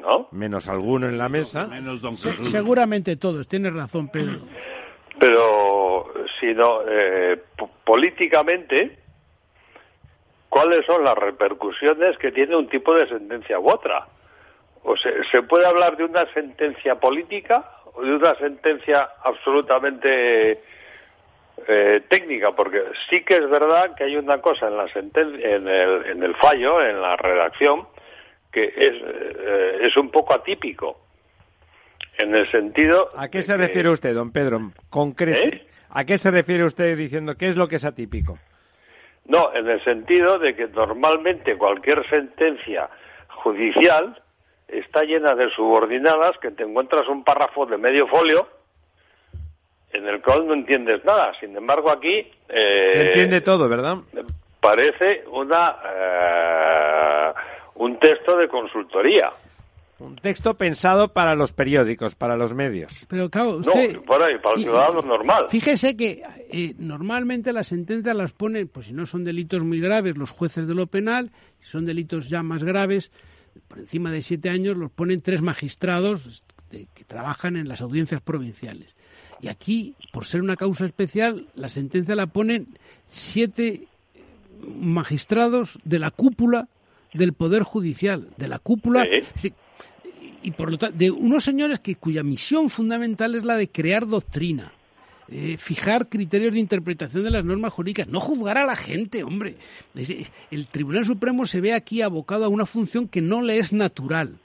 ¿no? 0.00 0.28
menos 0.32 0.68
alguno 0.68 1.06
en 1.08 1.16
la 1.16 1.28
mesa. 1.30 1.66
Menos 1.66 2.02
don 2.02 2.16
Se- 2.16 2.30
Jesús. 2.30 2.50
seguramente 2.50 3.16
todos, 3.16 3.48
tiene 3.48 3.70
razón 3.70 4.08
Pedro. 4.08 4.40
Pero, 5.18 6.12
sino 6.40 6.80
eh, 6.88 7.38
po- 7.56 7.70
políticamente, 7.84 8.98
¿cuáles 10.48 10.84
son 10.86 11.04
las 11.04 11.16
repercusiones 11.16 12.16
que 12.18 12.32
tiene 12.32 12.56
un 12.56 12.68
tipo 12.68 12.94
de 12.94 13.06
sentencia 13.08 13.58
u 13.58 13.70
otra? 13.70 14.06
O 14.84 14.96
se, 14.96 15.42
puede 15.42 15.66
hablar 15.66 15.96
de 15.96 16.04
una 16.04 16.26
sentencia 16.32 16.96
política 16.96 17.70
o 17.94 18.02
de 18.02 18.14
una 18.14 18.34
sentencia 18.36 19.10
absolutamente 19.22 20.60
eh, 21.68 22.02
técnica, 22.08 22.52
porque 22.52 22.82
sí 23.08 23.22
que 23.22 23.36
es 23.36 23.48
verdad 23.48 23.94
que 23.94 24.04
hay 24.04 24.16
una 24.16 24.40
cosa 24.40 24.66
en 24.68 24.76
la 24.76 24.86
senten- 24.88 25.38
en 25.40 25.68
el, 25.68 26.06
en 26.06 26.22
el 26.22 26.34
fallo, 26.36 26.82
en 26.82 27.00
la 27.00 27.16
redacción, 27.16 27.86
que 28.50 28.64
es, 28.64 28.94
eh, 29.04 29.78
es 29.82 29.96
un 29.96 30.10
poco 30.10 30.34
atípico. 30.34 30.98
En 32.18 32.34
el 32.34 32.50
sentido. 32.50 33.10
¿A 33.16 33.28
qué 33.28 33.42
se 33.42 33.52
que- 33.52 33.58
refiere 33.58 33.88
usted, 33.90 34.14
don 34.14 34.32
Pedro? 34.32 34.72
Concrete. 34.90 35.48
¿Eh? 35.56 35.66
¿A 35.90 36.04
qué 36.04 36.18
se 36.18 36.30
refiere 36.30 36.64
usted 36.64 36.96
diciendo 36.96 37.34
qué 37.36 37.48
es 37.48 37.56
lo 37.56 37.68
que 37.68 37.76
es 37.76 37.84
atípico? 37.84 38.38
No, 39.26 39.54
en 39.54 39.68
el 39.68 39.82
sentido 39.84 40.38
de 40.38 40.54
que 40.56 40.66
normalmente 40.68 41.56
cualquier 41.56 42.06
sentencia 42.08 42.88
judicial 43.28 44.20
está 44.68 45.04
llena 45.04 45.34
de 45.34 45.50
subordinadas 45.50 46.36
que 46.38 46.50
te 46.50 46.62
encuentras 46.64 47.06
un 47.08 47.22
párrafo 47.24 47.66
de 47.66 47.76
medio 47.78 48.06
folio 48.08 48.48
en 49.92 50.08
el 50.08 50.22
cual 50.22 50.46
no 50.46 50.54
entiendes 50.54 51.04
nada. 51.04 51.32
Sin 51.38 51.54
embargo, 51.56 51.90
aquí 51.90 52.26
eh, 52.48 52.90
Se 52.94 53.06
entiende 53.08 53.40
todo, 53.42 53.68
¿verdad? 53.68 53.98
parece 54.60 55.24
una 55.30 55.76
eh, 55.84 57.32
un 57.74 57.98
texto 57.98 58.36
de 58.36 58.48
consultoría. 58.48 59.30
Un 60.04 60.16
texto 60.16 60.54
pensado 60.54 61.12
para 61.12 61.34
los 61.34 61.52
periódicos, 61.52 62.14
para 62.14 62.36
los 62.36 62.54
medios. 62.54 63.06
Pero 63.08 63.30
claro, 63.30 63.52
No, 63.52 63.58
usted... 63.58 64.00
por 64.02 64.22
ahí, 64.22 64.34
para 64.42 64.54
el 64.56 64.60
y- 64.60 64.64
ciudadano 64.64 65.02
normal. 65.02 65.44
Fíjese 65.48 65.96
que 65.96 66.22
eh, 66.50 66.74
normalmente 66.78 67.52
las 67.52 67.68
sentencias 67.68 68.16
las 68.16 68.32
ponen, 68.32 68.68
pues 68.68 68.86
si 68.86 68.92
no 68.92 69.06
son 69.06 69.22
delitos 69.24 69.62
muy 69.62 69.80
graves, 69.80 70.16
los 70.16 70.30
jueces 70.30 70.66
de 70.66 70.74
lo 70.74 70.86
penal, 70.86 71.30
si 71.60 71.70
son 71.70 71.86
delitos 71.86 72.28
ya 72.28 72.42
más 72.42 72.64
graves, 72.64 73.10
por 73.68 73.78
encima 73.78 74.10
de 74.10 74.22
siete 74.22 74.50
años, 74.50 74.76
los 74.76 74.90
ponen 74.90 75.20
tres 75.20 75.40
magistrados 75.42 76.42
de- 76.70 76.88
que 76.94 77.04
trabajan 77.04 77.56
en 77.56 77.68
las 77.68 77.80
audiencias 77.82 78.20
provinciales. 78.20 78.96
Y 79.40 79.48
aquí, 79.48 79.94
por 80.12 80.24
ser 80.24 80.40
una 80.40 80.56
causa 80.56 80.84
especial, 80.84 81.46
la 81.54 81.68
sentencia 81.68 82.14
la 82.16 82.26
ponen 82.26 82.66
siete 83.06 83.86
magistrados 84.78 85.78
de 85.84 85.98
la 85.98 86.10
cúpula 86.10 86.68
del 87.12 87.32
Poder 87.32 87.62
Judicial, 87.62 88.28
de 88.36 88.48
la 88.48 88.58
cúpula. 88.58 89.06
Sí. 89.34 89.52
Y 90.42 90.50
por 90.50 90.70
lo 90.70 90.78
tanto, 90.78 90.96
de 90.96 91.10
unos 91.10 91.44
señores 91.44 91.80
que 91.80 91.94
cuya 91.94 92.22
misión 92.22 92.68
fundamental 92.68 93.34
es 93.34 93.44
la 93.44 93.56
de 93.56 93.68
crear 93.68 94.06
doctrina, 94.06 94.72
eh, 95.28 95.56
fijar 95.56 96.08
criterios 96.08 96.52
de 96.52 96.58
interpretación 96.58 97.22
de 97.24 97.30
las 97.30 97.44
normas 97.44 97.72
jurídicas, 97.72 98.08
no 98.08 98.20
juzgar 98.20 98.58
a 98.58 98.66
la 98.66 98.76
gente, 98.76 99.22
hombre. 99.22 99.56
El 100.50 100.66
Tribunal 100.66 101.06
Supremo 101.06 101.46
se 101.46 101.60
ve 101.60 101.72
aquí 101.72 102.02
abocado 102.02 102.44
a 102.44 102.48
una 102.48 102.66
función 102.66 103.08
que 103.08 103.20
no 103.20 103.40
le 103.40 103.58
es 103.58 103.72
natural. 103.72 104.38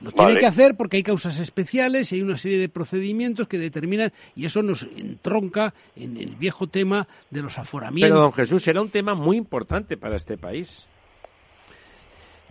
Lo 0.00 0.12
tiene 0.12 0.38
que 0.38 0.46
hacer 0.46 0.76
porque 0.76 0.96
hay 0.96 1.02
causas 1.02 1.38
especiales 1.38 2.10
y 2.10 2.16
hay 2.16 2.22
una 2.22 2.38
serie 2.38 2.58
de 2.58 2.70
procedimientos 2.70 3.46
que 3.46 3.58
determinan, 3.58 4.12
y 4.34 4.46
eso 4.46 4.62
nos 4.62 4.88
entronca 4.96 5.74
en 5.94 6.16
el 6.16 6.36
viejo 6.36 6.66
tema 6.66 7.06
de 7.28 7.42
los 7.42 7.58
aforamientos. 7.58 8.10
Pero, 8.10 8.22
don 8.22 8.32
Jesús, 8.32 8.66
era 8.66 8.80
un 8.80 8.88
tema 8.88 9.14
muy 9.14 9.36
importante 9.36 9.98
para 9.98 10.16
este 10.16 10.38
país. 10.38 10.86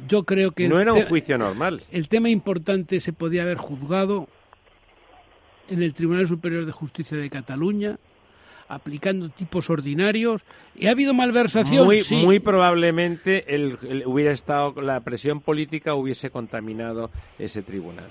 Yo 0.08 0.24
creo 0.24 0.52
que 0.52 0.68
No 0.68 0.76
el 0.78 0.84
era 0.84 0.94
un 0.94 1.04
juicio 1.04 1.38
normal. 1.38 1.84
el 1.92 2.08
tema 2.08 2.30
importante 2.30 3.00
se 3.00 3.14
podía 3.14 3.42
haber 3.44 3.58
juzgado 3.58 4.28
en 5.70 5.84
el 5.84 5.94
Tribunal 5.94 6.28
Superior 6.28 6.66
de 6.66 6.72
Justicia 6.72 7.18
de 7.18 7.30
Cataluña, 7.30 7.98
aplicando 8.68 9.30
tipos 9.30 9.70
ordinarios. 9.70 10.42
Y 10.76 10.88
ha 10.88 10.92
habido 10.92 11.14
malversación. 11.14 11.86
Muy, 11.86 12.02
sí. 12.02 12.16
muy 12.16 12.40
probablemente 12.40 13.54
el, 13.56 13.78
el- 13.88 14.04
hubiera 14.08 14.32
estado 14.32 14.82
la 14.82 15.00
presión 15.02 15.42
política 15.42 15.94
hubiese 15.96 16.30
contaminado 16.30 17.12
ese 17.38 17.62
tribunal. 17.62 18.08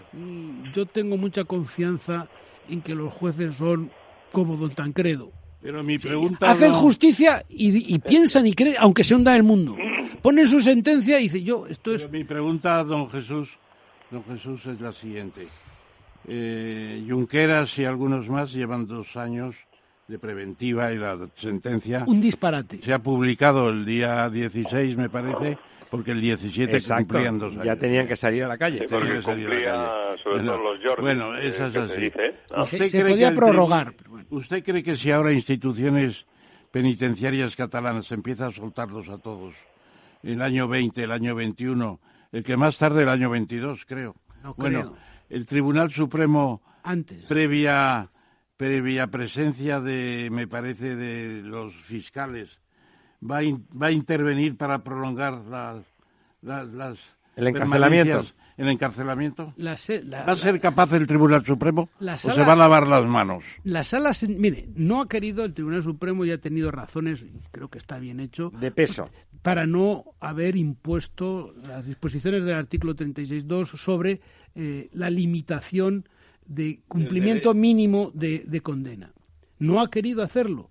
Yo 0.74 0.86
tengo 0.86 1.16
mucha 1.16 1.45
confianza 1.45 2.28
en 2.68 2.80
que 2.82 2.95
los 2.95 3.12
jueces 3.12 3.57
son 3.57 3.91
como 4.32 4.57
don 4.57 4.70
Tancredo. 4.70 5.30
Pero 5.61 5.82
mi 5.82 5.99
pregunta 5.99 6.51
Hacen 6.51 6.70
no- 6.70 6.78
justicia 6.78 7.45
y, 7.49 7.93
y 7.95 7.99
piensan 7.99 8.47
y 8.47 8.53
creen, 8.53 8.76
aunque 8.78 9.03
se 9.03 9.14
hunda 9.16 9.34
el 9.34 9.43
mundo. 9.43 9.76
Ponen 10.22 10.46
su 10.46 10.61
sentencia 10.61 11.18
y 11.20 11.24
dicen, 11.24 11.44
yo, 11.44 11.66
esto 11.66 11.92
es... 11.94 12.03
Pero 12.03 12.12
mi 12.12 12.24
pregunta, 12.24 12.82
don 12.84 13.09
Jesús, 13.11 13.57
don 14.11 14.24
Jesús, 14.24 14.66
es 14.66 14.80
la 14.80 14.92
siguiente. 14.92 15.49
Eh, 16.26 17.05
Junqueras 17.09 17.78
y 17.78 17.84
algunos 17.84 18.28
más 18.28 18.53
llevan 18.53 18.86
dos 18.86 19.16
años 19.16 19.57
de 20.09 20.18
preventiva 20.18 20.92
y 20.92 20.96
la 20.99 21.18
sentencia 21.34 22.05
Un 22.07 22.20
disparate. 22.20 22.80
se 22.82 22.92
ha 22.92 22.99
publicado 22.99 23.68
el 23.70 23.84
día 23.84 24.28
16, 24.30 24.96
me 24.96 25.09
parece, 25.11 25.59
porque 25.90 26.11
el 26.12 26.20
17 26.20 26.76
Exacto. 26.76 27.05
cumplían 27.09 27.38
dos 27.38 27.53
años. 27.53 27.64
Ya 27.66 27.76
tenían 27.76 28.07
que 28.09 28.16
salir 28.16 28.44
a 28.44 28.49
la 28.49 28.59
calle. 28.59 28.80
Sí, 28.80 28.86
porque 28.90 29.09
que 29.09 29.14
la 29.14 29.22
cumplía 29.22 29.72
calle. 29.72 30.22
sobre 30.22 30.36
Bueno, 30.36 30.53
todo 30.53 30.74
los 30.74 30.84
Jordi. 30.84 31.03
bueno, 31.03 31.36
eh, 31.36 31.49
eso 31.49 31.66
es 31.66 31.72
que 31.72 31.78
se 31.78 31.92
así. 31.92 32.01
dice, 32.01 32.34
¿no? 32.57 32.64
Se- 32.64 32.76
¿Usted 32.76 32.88
se 32.88 33.01
cree 33.01 33.11
podía 33.12 33.30
que 33.30 33.36
prorrogar. 33.36 33.94
¿Usted 34.30 34.64
cree 34.64 34.82
que 34.82 34.96
si 34.96 35.11
ahora 35.11 35.32
instituciones 35.32 36.26
penitenciarias 36.70 37.55
catalanas 37.57 38.11
empiezan 38.12 38.49
a 38.49 38.53
soltarlos 38.53 39.09
a 39.09 39.18
todos, 39.18 39.55
el 40.23 40.43
año 40.43 40.69
20, 40.69 41.03
el 41.05 41.12
año 41.12 41.35
21, 41.35 42.01
el 42.33 42.43
que 42.43 42.57
más 42.57 42.79
tarde 42.79 43.03
el 43.03 43.09
año 43.09 43.31
22, 43.31 43.85
creo? 43.87 44.16
No 44.43 44.55
bueno, 44.55 44.81
creo. 44.81 44.97
el 45.31 45.47
Tribunal 45.47 45.91
Supremo, 45.91 46.62
Antes. 46.83 47.25
previa, 47.25 48.09
previa 48.57 49.07
presencia 49.09 49.81
de, 49.81 50.29
me 50.31 50.47
parece, 50.47 50.97
de 50.97 51.43
los 51.43 51.75
fiscales, 51.75 52.61
va 53.23 53.39
a, 53.39 53.43
in- 53.43 53.66
va 53.81 53.87
a 53.89 53.93
intervenir 53.93 54.57
para 54.57 54.83
prolongar 54.85 55.35
las, 55.45 55.85
las, 56.43 56.69
las 56.69 56.99
El 57.37 57.49
encarcelamiento. 57.49 58.23
El 58.59 58.69
encarcelamiento. 58.69 59.55
La, 59.57 59.77
se- 59.77 60.03
la- 60.03 60.25
¿Va 60.25 60.33
a 60.33 60.37
ser 60.37 60.61
capaz 60.61 60.93
el 60.93 61.07
Tribunal 61.07 61.45
Supremo 61.47 61.89
La 62.01 62.15
o 62.15 62.19
se 62.19 62.45
va 62.45 62.53
a 62.53 62.57
lavar 62.57 62.87
las 62.87 63.07
manos? 63.07 63.45
La 63.65 63.85
sala, 63.85 64.11
mire, 64.29 64.69
no 64.75 65.01
ha 65.01 65.09
querido 65.09 65.45
el 65.45 65.55
Tribunal 65.55 65.83
Supremo 65.83 66.25
y 66.27 66.33
ha 66.33 66.39
tenido 66.39 66.71
razones, 66.71 67.23
y 67.23 67.33
creo 67.51 67.69
que 67.69 67.79
está 67.79 67.99
bien 67.99 68.21
hecho, 68.21 68.51
De 68.61 68.71
peso. 68.71 69.09
para 69.43 69.65
no 69.67 70.05
haber 70.21 70.57
impuesto 70.57 71.55
las 71.67 71.87
disposiciones 71.87 72.45
del 72.45 72.55
artículo 72.57 72.95
36.2 72.95 73.77
sobre 73.79 74.21
eh, 74.55 74.89
la 74.93 75.09
limitación 75.09 76.07
de 76.47 76.81
cumplimiento 76.89 77.55
mínimo 77.55 78.11
de, 78.15 78.43
de 78.47 78.61
condena. 78.61 79.13
No 79.59 79.81
ha 79.81 79.91
querido 79.91 80.23
hacerlo. 80.23 80.71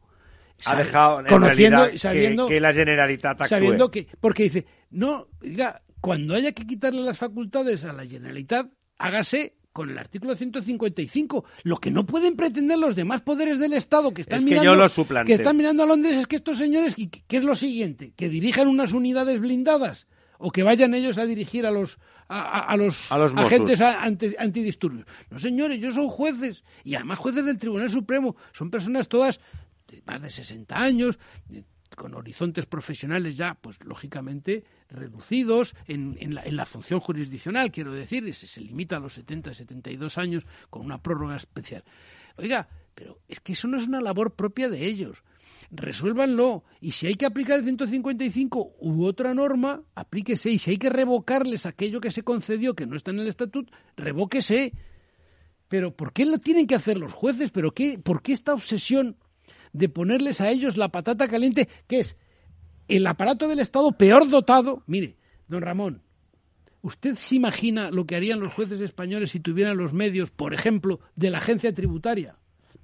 Ha 0.66 0.76
dejado 0.76 1.20
en 1.20 1.28
conociendo, 1.28 1.90
que- 1.92 2.00
sabiendo, 2.00 2.48
que, 2.48 2.60
la 2.60 2.74
Generalitat 2.74 3.34
actúe. 3.42 3.48
sabiendo 3.48 3.92
que, 3.92 4.08
porque 4.20 4.44
dice, 4.44 4.66
no, 4.90 5.28
diga, 5.40 5.82
cuando 6.02 6.36
haya 6.36 6.52
que 6.52 6.66
quitarle 6.66 7.02
las 7.02 7.18
facultades 7.18 7.86
a 7.86 7.93
la 7.93 8.06
Generalitat, 8.06 8.72
hágase 8.98 9.56
con 9.74 9.89
el 9.91 9.98
artículo 10.00 10.36
155. 10.36 11.45
Lo 11.64 11.78
que 11.78 11.91
no 11.91 12.06
pueden 12.06 12.36
pretender 12.36 12.80
los 12.80 12.95
demás 12.95 13.22
poderes 13.22 13.60
del 13.60 13.74
Estado 13.74 14.12
que 14.12 14.22
están 14.22 14.39
Es 14.39 14.45
que 14.45 14.52
mirando 14.52 14.88
yo 14.88 15.24
que 15.26 15.34
están 15.34 15.56
mirando 15.56 15.84
a 15.84 15.86
Londres 15.86 16.16
es 16.16 16.26
que 16.26 16.38
estos 16.38 16.58
señores, 16.58 16.95
¿y 16.98 17.08
¿qué 17.10 17.38
es 17.38 17.43
lo 17.43 17.56
siguiente? 17.56 18.12
Que 18.16 18.28
dirijan 18.28 18.68
unas 18.68 18.93
unidades 18.93 19.39
blindadas 19.39 20.08
o 20.39 20.52
que 20.52 20.64
vayan 20.64 20.93
ellos 20.93 21.18
a 21.18 21.26
dirigir 21.26 21.66
a 21.66 21.72
los 21.72 22.00
a, 22.30 22.76
los, 22.76 23.12
A 23.12 23.18
los 23.18 23.34
Mossos. 23.34 23.54
agentes 23.82 24.36
antidisturbios. 24.38 25.06
No, 25.30 25.39
señores, 25.39 25.78
ellos 25.78 25.95
son 25.95 26.10
jueces 26.10 26.64
y 26.84 26.95
además 26.95 27.20
jueces 27.20 27.45
del 27.45 27.58
Tribunal 27.58 27.89
Supremo. 27.89 28.36
Son 28.52 28.70
personas 28.70 29.08
todas 29.08 29.39
de 29.88 30.02
más 30.06 30.22
de 30.22 30.30
60 30.30 30.76
años, 30.76 31.20
con 31.96 32.14
horizontes 32.14 32.66
profesionales 32.66 33.38
ya, 33.38 33.56
pues 33.56 33.84
lógicamente 33.84 34.64
reducidos 34.90 35.76
en, 35.86 36.18
en 36.20 36.36
la, 36.36 36.44
en 36.44 36.56
la 36.56 36.66
función 36.66 37.00
jurisdiccional, 37.00 37.72
quiero 37.72 37.94
decir, 37.94 38.34
se, 38.34 38.48
se 38.48 38.62
limita 38.62 38.98
a 38.98 39.00
los 39.00 39.14
70, 39.14 39.54
72 39.54 40.18
años 40.18 40.46
con 40.70 40.84
una 40.84 41.02
prórroga 41.02 41.36
especial. 41.36 41.84
Oiga, 42.38 42.68
pero 42.94 43.20
es 43.28 43.40
que 43.40 43.54
eso 43.54 43.68
no 43.68 43.78
es 43.78 43.88
una 43.88 44.02
labor 44.02 44.34
propia 44.34 44.70
de 44.70 44.86
ellos. 44.86 45.24
Resuélvanlo. 45.70 46.64
Y 46.80 46.92
si 46.92 47.08
hay 47.08 47.16
que 47.16 47.26
aplicar 47.26 47.60
el 47.60 47.66
155 47.66 48.76
u 48.80 49.06
otra 49.06 49.34
norma, 49.34 49.84
aplíquese. 49.96 50.50
Y 50.52 50.60
si 50.60 50.72
hay 50.72 50.78
que 50.78 50.90
revocarles 50.90 51.66
aquello 51.66 52.00
que 52.00 52.12
se 52.12 52.24
concedió 52.24 52.76
que 52.76 52.86
no 52.86 52.96
está 52.96 53.12
en 53.12 53.20
el 53.20 53.28
estatuto, 53.28 53.72
revóquese. 53.96 54.74
Pero 55.68 55.96
¿por 55.96 56.14
qué 56.14 56.26
lo 56.26 56.38
tienen 56.38 56.68
que 56.68 56.76
hacer 56.76 56.98
los 56.98 57.12
jueces? 57.12 57.52
¿Pero 57.52 57.74
qué, 57.74 58.00
por 58.00 58.22
qué 58.22 58.34
esta 58.34 58.54
obsesión 58.54 59.18
de 59.74 59.89
ponerles 59.89 60.41
a 60.41 60.49
ellos 60.49 60.78
la 60.78 60.89
patata 60.89 61.28
caliente, 61.28 61.68
que 61.88 61.99
es 61.99 62.18
el 62.88 63.05
aparato 63.07 63.47
del 63.47 63.59
Estado 63.59 63.91
peor 63.91 64.30
dotado? 64.30 64.84
Mire, 64.88 65.18
don 65.47 65.61
Ramón, 65.61 66.01
¿usted 66.82 67.15
se 67.15 67.36
imagina 67.36 67.91
lo 67.91 68.05
que 68.05 68.15
harían 68.15 68.39
los 68.39 68.53
jueces 68.53 68.82
españoles 68.82 69.32
si 69.32 69.39
tuvieran 69.39 69.78
los 69.78 69.93
medios, 69.93 70.32
por 70.32 70.53
ejemplo, 70.53 70.99
de 71.15 71.30
la 71.30 71.39
agencia 71.39 71.74
tributaria? 71.74 72.38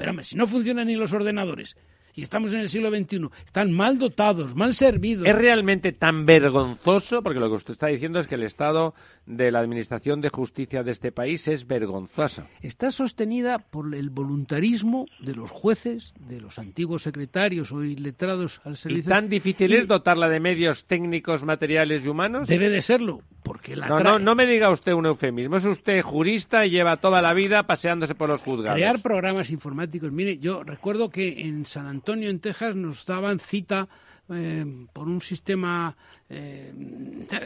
Hombre, 0.07 0.25
si 0.25 0.36
no 0.36 0.47
funcionan 0.47 0.88
ni 0.88 0.95
los 0.95 1.13
ordenadores 1.13 1.77
y 2.16 2.22
estamos 2.22 2.53
en 2.53 2.59
el 2.59 2.70
siglo 2.70 2.89
XXI, 2.89 3.28
están 3.45 3.72
mal 3.72 3.97
dotados, 3.97 4.55
mal 4.55 4.74
servidos. 4.74 5.28
¿Es 5.28 5.36
realmente 5.36 5.91
tan 5.91 6.26
vergonzoso? 6.26 7.22
Porque 7.24 7.39
lo 7.39 7.49
que 7.49 7.55
usted 7.55 7.74
está 7.74 7.88
diciendo 7.88 8.20
es 8.20 8.28
que 8.28 8.36
el 8.36 8.43
estado 8.43 8.93
de 9.26 9.51
la 9.51 9.59
administración 9.59 10.22
de 10.22 10.30
justicia 10.30 10.84
de 10.84 10.91
este 10.91 11.11
país 11.11 11.47
es 11.47 11.66
vergonzoso. 11.68 12.43
está 12.61 12.91
sostenida 12.91 13.59
por 13.59 13.93
el 13.95 14.09
voluntarismo 14.09 15.05
de 15.20 15.36
los 15.36 15.49
jueces, 15.49 16.14
de 16.28 16.41
los 16.41 16.59
antiguos 16.59 17.03
secretarios 17.03 17.72
o 17.72 17.80
letrados 17.82 18.61
al 18.64 18.74
¿Y 18.74 18.78
servicio. 18.78 19.09
tan 19.09 19.30
difícil 19.30 19.72
Y 19.72 19.76
es 19.76 19.88
dotarla 19.88 20.30
de 20.30 20.39
medios 20.39 20.86
técnicos, 20.86 21.43
materiales 21.43 22.05
y 22.05 22.09
humanos? 22.09 22.47
Debe 22.47 22.70
de 22.70 22.82
serlo, 22.82 23.22
porque 23.43 23.75
la 23.75 23.87
No, 23.87 23.99
no, 23.99 24.19
no 24.19 24.35
me 24.35 24.45
diga 24.45 24.69
usted 24.69 24.93
un 24.93 25.05
eufemismo. 25.05 25.57
Es 25.57 25.65
usted 25.65 26.01
jurista 26.01 26.65
y 26.65 26.69
lleva 26.71 26.97
toda 26.97 27.21
la 27.21 27.33
vida 27.33 27.63
paseándose 27.63 28.15
por 28.15 28.29
los 28.29 28.41
juzgados. 28.41 28.75
crear 28.75 28.99
programas 29.01 29.49
informáticos. 29.51 30.11
Mire, 30.11 30.37
yo 30.39 30.63
recuerdo 30.63 31.09
que 31.09 31.41
en 31.41 31.65
San 31.65 31.85
Antonio, 31.87 32.29
en 32.29 32.39
Texas, 32.39 32.75
nos 32.75 33.05
daban 33.05 33.39
cita 33.39 33.87
eh, 34.33 34.65
por 34.93 35.07
un 35.07 35.21
sistema 35.21 35.95
eh, 36.29 36.71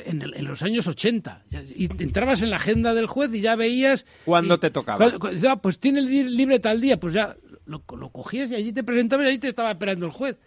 en, 0.05 0.21
el- 0.21 0.35
en 0.35 0.45
los 0.45 0.61
años 0.63 0.87
80. 0.87 1.43
Ya- 1.49 1.61
Y 1.63 1.89
entrabas 1.99 2.41
en 2.43 2.51
la 2.51 2.57
agenda 2.57 2.93
del 2.93 3.07
juez 3.07 3.33
y 3.33 3.41
ya 3.41 3.55
veías... 3.55 4.05
¿Cuándo 4.25 4.55
y- 4.55 4.59
te 4.59 4.69
tocaba? 4.69 5.11
cuál- 5.17 5.37
ya, 5.39 5.55
pues 5.55 5.79
tiene 5.79 6.01
libre 6.01 6.59
tal 6.59 6.79
día, 6.79 6.99
pues 6.99 7.13
ya 7.13 7.35
lo, 7.65 7.81
lo 7.97 8.09
cogías 8.09 8.51
y 8.51 8.55
allí 8.55 8.71
te 8.71 8.83
presentabas 8.83 9.25
y 9.25 9.29
allí 9.29 9.39
te 9.39 9.49
estaba 9.49 9.71
esperando 9.71 10.05
el 10.05 10.11
juez. 10.11 10.37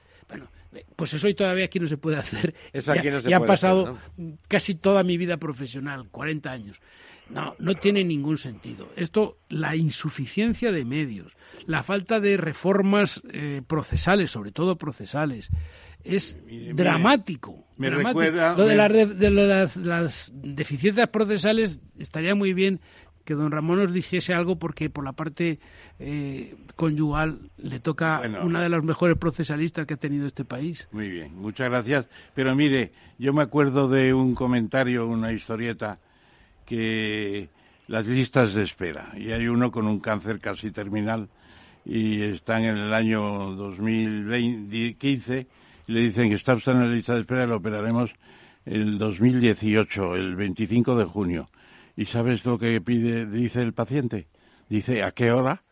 Eh, 0.73 0.85
pues 0.97 1.13
eso 1.15 1.27
hoy 1.27 1.35
todavía 1.35 1.65
aquí 1.65 1.81
no 1.81 1.87
se 1.89 1.97
puede 1.97 2.17
hacer. 2.17 2.55
Eso 2.73 2.93
aquí 2.93 3.05
ya, 3.05 3.11
no 3.11 3.21
se 3.21 3.31
ya 3.31 3.37
han 3.37 3.43
puede 3.43 3.53
hacer, 3.55 3.69
pasado 3.71 3.99
casi 4.49 4.75
toda 4.75 5.03
mi 5.03 5.17
vida 5.17 5.37
profesional, 5.37 6.09
40 6.11 6.51
años. 6.51 6.81
No, 7.29 7.55
no 7.61 7.77
tiene 7.77 8.03
ningún 8.03 8.39
sentido. 8.39 8.89
Esto, 8.97 9.39
la 9.49 9.77
insuficiencia 9.77 10.73
de 10.73 10.85
medios, 10.85 11.37
la 11.67 11.85
falta 11.85 12.19
de 12.19 12.37
reformas 12.37 13.23
eh, 13.33 13.63
procesales, 13.65 14.33
sobre 14.33 14.51
todo 14.51 14.77
procesales, 14.77 15.49
es 16.03 16.39
mire, 16.45 16.75
dramático. 16.75 17.67
me 17.77 17.87
dramático. 17.89 18.21
recuerda- 18.21 18.57
Lo 18.57 18.65
de, 18.65 18.71
me- 18.71 18.77
las 18.77 19.19
de- 19.77 19.85
las 19.85 20.33
deficiencias 20.35 21.09
procesales 21.11 21.81
estaría 22.01 22.35
muy 22.35 22.53
bien 22.53 22.81
que 23.31 23.37
don 23.37 23.53
Ramón 23.53 23.79
nos 23.79 23.93
dijese 23.93 24.35
algo 24.35 24.57
porque 24.59 24.91
por 24.91 25.05
la 25.05 25.13
parte 25.13 25.61
eh, 26.01 26.57
conyugal 26.75 27.39
le 27.59 27.79
toca 27.79 28.19
Bueno. 28.19 28.45
una 28.45 28.61
de 28.61 28.69
las 28.69 28.83
mejores 28.83 29.17
procesalistas 29.17 29.87
que 29.87 29.95
ha 29.95 29.97
tenido 29.97 30.27
este 30.27 30.45
país. 30.45 30.89
Muy 30.91 31.09
bien, 31.09 31.37
muchas 31.37 31.71
gracias. 31.71 32.07
Pero 32.35 32.57
mire, 32.57 32.91
yo 33.21 33.33
me 33.33 33.43
acuerdo 33.43 33.89
de 33.89 34.13
un 34.13 34.35
comentario, 34.35 35.07
una 35.07 35.33
historieta, 35.33 36.01
que 36.67 37.49
las 37.87 38.05
listas 38.07 38.53
de 38.55 38.65
espera, 38.65 39.13
y 39.17 39.31
hay 39.31 39.47
uno 39.47 39.71
con 39.71 39.87
un 39.87 40.01
cáncer 40.01 40.41
casi 40.41 40.73
terminal, 40.73 41.29
y 41.85 42.23
están 42.23 42.65
en 42.65 42.79
el 42.79 42.93
año 42.93 43.53
2015, 43.53 45.47
y 45.87 45.93
le 45.93 46.01
dicen 46.01 46.31
que 46.31 46.35
está 46.35 46.55
usted 46.55 46.73
en 46.73 46.81
la 46.81 46.89
lista 46.89 47.15
de 47.15 47.21
espera, 47.21 47.47
lo 47.47 47.59
operaremos 47.59 48.11
el 48.67 48.99
2018, 48.99 50.17
el 50.17 50.35
25 50.35 50.97
de 50.97 51.05
junio. 51.05 51.49
¿Y 52.01 52.07
sabes 52.07 52.47
lo 52.47 52.59
que 52.59 52.81
pide, 52.81 53.27
dice 53.27 53.61
el 53.61 53.75
paciente? 53.75 54.27
Dice, 54.71 55.03
¿a 55.03 55.11
qué 55.11 55.33
hora? 55.33 55.63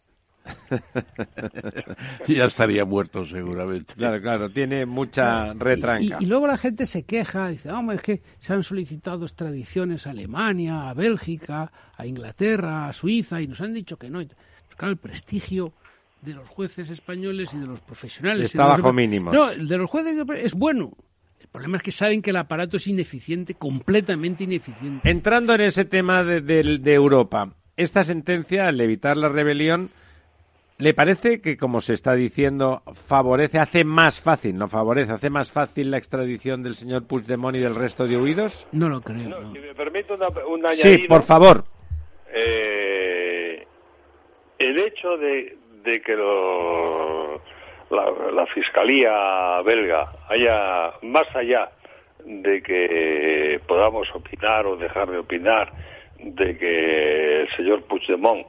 ya 2.29 2.45
estaría 2.45 2.85
muerto 2.85 3.25
seguramente. 3.25 3.95
Claro, 3.95 4.21
claro, 4.21 4.51
tiene 4.51 4.85
mucha 4.85 5.55
retranca. 5.55 6.19
Y, 6.21 6.25
y 6.25 6.27
luego 6.27 6.47
la 6.47 6.59
gente 6.59 6.85
se 6.85 7.05
queja, 7.05 7.49
dice, 7.49 7.73
hombre, 7.73 7.97
es 7.97 8.03
que 8.03 8.23
se 8.41 8.53
han 8.53 8.63
solicitado 8.63 9.25
extradiciones 9.25 10.07
a 10.07 10.11
Alemania, 10.11 10.91
a 10.91 10.93
Bélgica, 10.93 11.73
a 11.97 12.05
Inglaterra, 12.05 12.89
a 12.89 12.93
Suiza, 12.93 13.41
y 13.41 13.47
nos 13.47 13.63
han 13.63 13.73
dicho 13.73 13.97
que 13.97 14.11
no. 14.11 14.19
Pues 14.19 14.77
claro, 14.77 14.93
el 14.93 14.99
prestigio 14.99 15.73
de 16.21 16.35
los 16.35 16.47
jueces 16.47 16.91
españoles 16.91 17.55
y 17.55 17.59
de 17.59 17.69
los 17.69 17.81
profesionales. 17.81 18.51
Está 18.51 18.67
bajo 18.67 18.93
mínimos. 18.93 19.33
No, 19.33 19.49
el 19.49 19.67
de 19.67 19.79
los 19.79 19.89
jueces 19.89 20.15
es 20.37 20.53
bueno. 20.53 20.93
El 21.41 21.49
problema 21.49 21.77
es 21.79 21.83
que 21.83 21.93
saben 21.93 22.21
que 22.23 22.31
el 22.31 22.37
aparato 22.37 22.77
es 22.77 22.87
ineficiente, 22.87 23.55
completamente 23.55 24.45
ineficiente. 24.45 25.09
Entrando 25.09 25.55
en 25.55 25.63
ese 25.63 25.85
tema 25.85 26.23
de, 26.25 26.41
de- 26.41 26.79
de 26.79 26.95
Europa, 26.95 27.51
esta 27.77 28.03
sentencia, 28.05 28.67
al 28.69 28.81
evitar 28.81 29.17
la 29.17 29.29
rebelión, 29.29 29.91
¿le 30.79 30.95
parece 30.95 31.41
que, 31.41 31.57
como 31.57 31.81
se 31.81 31.95
está 31.95 32.15
diciendo, 32.15 32.83
favorece, 32.93 33.59
hace 33.59 33.85
más 33.85 34.21
fácil, 34.21 34.57
no 34.59 34.69
favorece, 34.69 35.13
hace 35.13 35.31
más 35.31 35.51
fácil 35.51 35.91
la 35.91 35.99
extradición 35.99 36.63
del 36.63 36.75
señor 36.75 37.07
Puigdemont 37.07 37.57
y 37.57 37.61
del 37.61 37.75
resto 37.77 38.07
de 38.07 38.17
huidos? 38.19 38.67
No 38.73 38.89
lo 38.89 39.01
creo. 39.01 39.29
No, 39.29 39.41
no. 39.41 39.51
si 39.51 39.59
me 39.59 39.75
permite 39.75 40.13
una, 40.13 40.29
un 40.29 40.61
Sí, 40.77 40.89
añadido, 40.89 41.09
por 41.09 41.23
favor. 41.23 41.65
eh, 42.35 43.67
el 44.59 44.79
hecho 44.79 45.17
de, 45.17 45.57
de 45.85 46.01
que 46.03 46.15
lo- 46.15 47.41
la, 47.91 48.47
fiscalía 48.47 49.61
belga 49.63 50.13
haya, 50.29 50.93
más 51.03 51.27
allá 51.35 51.71
de 52.25 52.63
que 52.63 53.61
podamos 53.67 54.09
opinar 54.15 54.67
o 54.67 54.77
dejar 54.77 55.11
de 55.11 55.19
opinar 55.19 55.73
de 56.19 56.59
que 56.59 57.41
el 57.43 57.51
señor 57.57 57.85
Puigdemont 57.85 58.47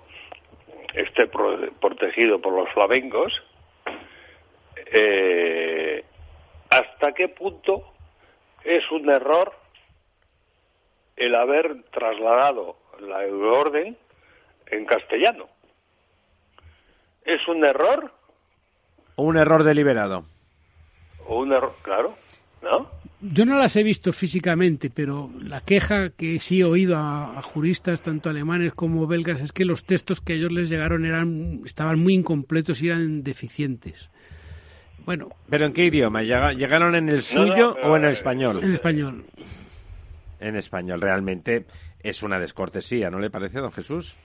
esté 0.93 1.27
pro- 1.27 1.71
protegido 1.79 2.41
por 2.41 2.53
los 2.53 2.69
flamencos, 2.73 3.43
eh, 4.91 6.03
¿hasta 6.69 7.13
qué 7.13 7.27
punto 7.29 7.93
es 8.63 8.89
un 8.91 9.09
error 9.09 9.53
el 11.15 11.35
haber 11.35 11.83
trasladado 11.91 12.77
la 12.99 13.23
euroorden 13.23 13.97
en 14.67 14.85
castellano? 14.85 15.47
¿Es 17.23 17.47
un 17.47 17.63
error 17.63 18.11
O 19.19 19.23
un 19.23 19.35
error 19.37 19.63
deliberado. 19.63 20.23
o 21.27 21.39
un 21.41 21.51
error? 21.51 21.73
Claro, 21.81 22.15
¿no? 22.63 22.87
Yo 23.21 23.43
no 23.45 23.57
las 23.59 23.75
he 23.75 23.83
visto 23.83 24.13
físicamente, 24.13 24.89
pero 24.89 25.29
la 25.41 25.59
queja 25.59 26.09
que 26.11 26.39
sí 26.39 26.61
he 26.61 26.63
oído 26.63 26.95
a, 26.95 27.37
a 27.37 27.41
juristas, 27.41 28.01
tanto 28.01 28.29
alemanes 28.29 28.73
como 28.73 29.05
belgas, 29.07 29.41
es 29.41 29.51
que 29.51 29.65
los 29.65 29.83
textos 29.83 30.21
que 30.21 30.33
a 30.33 30.35
ellos 30.37 30.53
les 30.53 30.69
llegaron 30.69 31.05
eran, 31.05 31.59
estaban 31.65 31.99
muy 31.99 32.13
incompletos 32.13 32.81
y 32.81 32.87
eran 32.87 33.21
deficientes. 33.23 34.09
Bueno, 35.05 35.27
¿Pero 35.49 35.65
en 35.65 35.73
qué 35.73 35.85
idioma? 35.85 36.21
¿Llega- 36.23 36.53
¿Llegaron 36.53 36.95
en 36.95 37.09
el 37.09 37.15
No, 37.35 37.41
no, 37.41 37.47
suyo 37.47 37.73
pero, 37.75 37.91
o 37.91 37.97
en 37.97 38.03
el 38.05 38.09
eh, 38.11 38.13
español? 38.13 38.63
en 38.63 38.71
español. 38.73 39.25
En 40.39 40.55
español, 40.55 41.01
realmente 41.01 41.65
es 42.01 42.23
una 42.23 42.39
descortesía, 42.39 43.09
¿no 43.09 43.19
le 43.19 43.29
parece, 43.29 43.59
don 43.59 43.73
Jesús? 43.73 44.15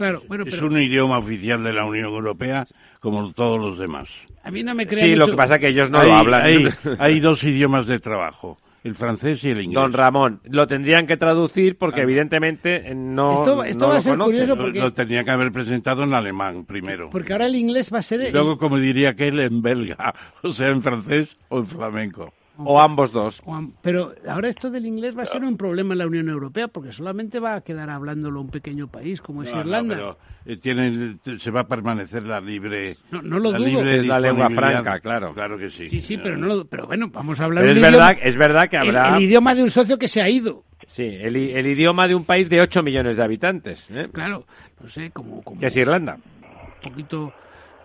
Claro, 0.00 0.22
bueno, 0.28 0.44
Es 0.46 0.54
pero 0.54 0.66
un 0.68 0.80
idioma 0.80 1.18
oficial 1.18 1.62
de 1.62 1.74
la 1.74 1.84
Unión 1.84 2.06
Europea 2.06 2.66
como 3.00 3.30
todos 3.34 3.60
los 3.60 3.78
demás. 3.78 4.08
a 4.42 4.50
mí 4.50 4.62
no 4.62 4.74
me 4.74 4.86
crea 4.86 5.04
Sí, 5.04 5.14
lo 5.14 5.26
mucho- 5.26 5.32
que 5.32 5.36
pasa 5.36 5.54
es 5.56 5.60
que 5.60 5.68
ellos 5.68 5.90
no 5.90 5.98
hay, 6.00 6.08
lo 6.08 6.14
hablan. 6.14 6.42
Hay, 6.42 6.66
hay 6.98 7.20
dos 7.20 7.44
idiomas 7.44 7.86
de 7.86 7.98
trabajo, 8.00 8.58
el 8.82 8.94
francés 8.94 9.44
y 9.44 9.50
el 9.50 9.60
inglés. 9.60 9.74
Don 9.74 9.92
Ramón, 9.92 10.40
lo 10.44 10.66
tendrían 10.66 11.06
que 11.06 11.18
traducir 11.18 11.76
porque 11.76 12.00
evidentemente 12.00 12.76
eh, 12.90 12.94
no, 12.94 13.34
Esto- 13.34 13.62
esto 13.64 13.78
no 13.78 13.86
va 13.88 13.92
a 13.92 13.96
lo 13.96 14.02
ser 14.02 14.12
conocen. 14.12 14.32
curioso 14.32 14.56
Lo, 14.56 14.62
porque- 14.62 14.80
lo 14.80 14.92
tendría 14.94 15.22
que 15.24 15.30
haber 15.32 15.52
presentado 15.52 16.02
en 16.04 16.14
alemán 16.14 16.64
primero. 16.64 17.10
Porque 17.10 17.34
ahora 17.34 17.44
el 17.46 17.54
inglés 17.56 17.92
va 17.92 17.98
a 17.98 18.02
ser... 18.02 18.22
Y 18.22 18.26
el- 18.28 18.32
luego, 18.32 18.56
como 18.56 18.78
diría 18.78 19.10
aquel, 19.10 19.38
en 19.40 19.60
belga, 19.60 20.14
o 20.42 20.52
sea, 20.54 20.68
en 20.68 20.80
francés 20.82 21.36
o 21.50 21.58
en 21.58 21.66
flamenco. 21.66 22.32
O 22.64 22.80
ambos 22.80 23.12
dos. 23.12 23.42
O 23.44 23.60
Pero 23.82 24.14
ahora 24.28 24.48
esto 24.48 24.70
del 24.70 24.86
inglés 24.86 25.16
va 25.16 25.22
a 25.22 25.26
ser 25.26 25.42
un 25.44 25.56
problema 25.56 25.94
en 25.94 25.98
la 25.98 26.06
Unión 26.06 26.28
Europea 26.28 26.68
porque 26.68 26.92
solamente 26.92 27.38
va 27.40 27.54
a 27.56 27.60
quedar 27.60 27.90
hablándolo 27.90 28.40
un 28.40 28.48
pequeño 28.50 28.88
país 28.88 29.20
como 29.20 29.42
es 29.42 29.50
No, 29.50 29.56
no, 29.56 29.60
Irlanda. 29.62 29.94
pero, 29.94 30.18
eh, 30.46 30.56
tiene- 30.56 31.18
se 31.38 31.50
va 31.50 31.60
a 31.60 31.66
permanecer 31.68 32.22
la 32.24 32.40
libre. 32.40 32.96
No, 33.10 33.22
no 33.22 33.38
lo 33.38 33.52
la 33.52 33.58
dudo. 33.58 33.68
libre 33.68 33.96
Es 34.00 34.06
la 34.06 34.20
lengua 34.20 34.50
franca, 34.50 35.00
claro. 35.00 35.32
Claro 35.34 35.58
que 35.58 35.70
sí. 35.70 35.88
Sí, 35.88 36.00
sí, 36.00 36.18
pero 36.18 36.36
no 36.36 36.46
lo- 36.46 36.64
pero 36.66 36.86
bueno, 36.86 37.08
vamos 37.10 37.40
a 37.40 37.44
hablar 37.44 37.62
Pero 37.64 37.72
es 37.72 37.78
idioma- 37.78 37.90
verdad, 37.96 38.18
es 38.22 38.36
verdad 38.36 38.68
que 38.68 38.76
habrá... 38.76 39.16
el, 39.16 39.22
idioma 39.24 39.54
de 39.54 39.62
un 39.62 39.70
socio 39.70 39.98
que 39.98 40.08
se 40.08 40.20
ha 40.22 40.28
ido. 40.28 40.64
Sí, 40.86 41.04
el, 41.04 41.36
el 41.36 41.66
idioma 41.66 42.08
de 42.08 42.14
un 42.14 42.24
país 42.24 42.48
de 42.48 42.60
8 42.60 42.82
millones 42.82 43.16
de 43.16 43.22
habitantes, 43.22 43.88
¿eh? 43.90 44.08
Claro, 44.12 44.44
no 44.82 44.88
sé, 44.88 45.10
como, 45.12 45.42
como 45.42 45.60
que 45.60 45.66
es 45.66 45.76
Irlanda. 45.76 46.16
un 46.16 46.90
poquito... 46.90 47.32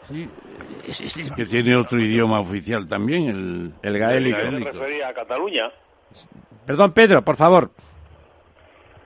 sí, 0.07 0.29
es- 0.87 1.01
es- 1.01 1.17
es- 1.17 1.31
Que 1.33 1.45
tiene 1.45 1.75
otro 1.75 1.99
idioma 1.99 2.39
oficial 2.39 2.87
también, 2.87 3.29
el, 3.29 3.73
El 3.81 3.99
gaélico. 3.99 4.37
Yo 4.43 4.51
me 4.51 4.59
refería 4.71 5.09
a 5.09 5.13
Cataluña. 5.13 5.69
Perdón, 6.65 6.91
Pedro, 6.93 7.21
por 7.23 7.35
favor. 7.35 7.71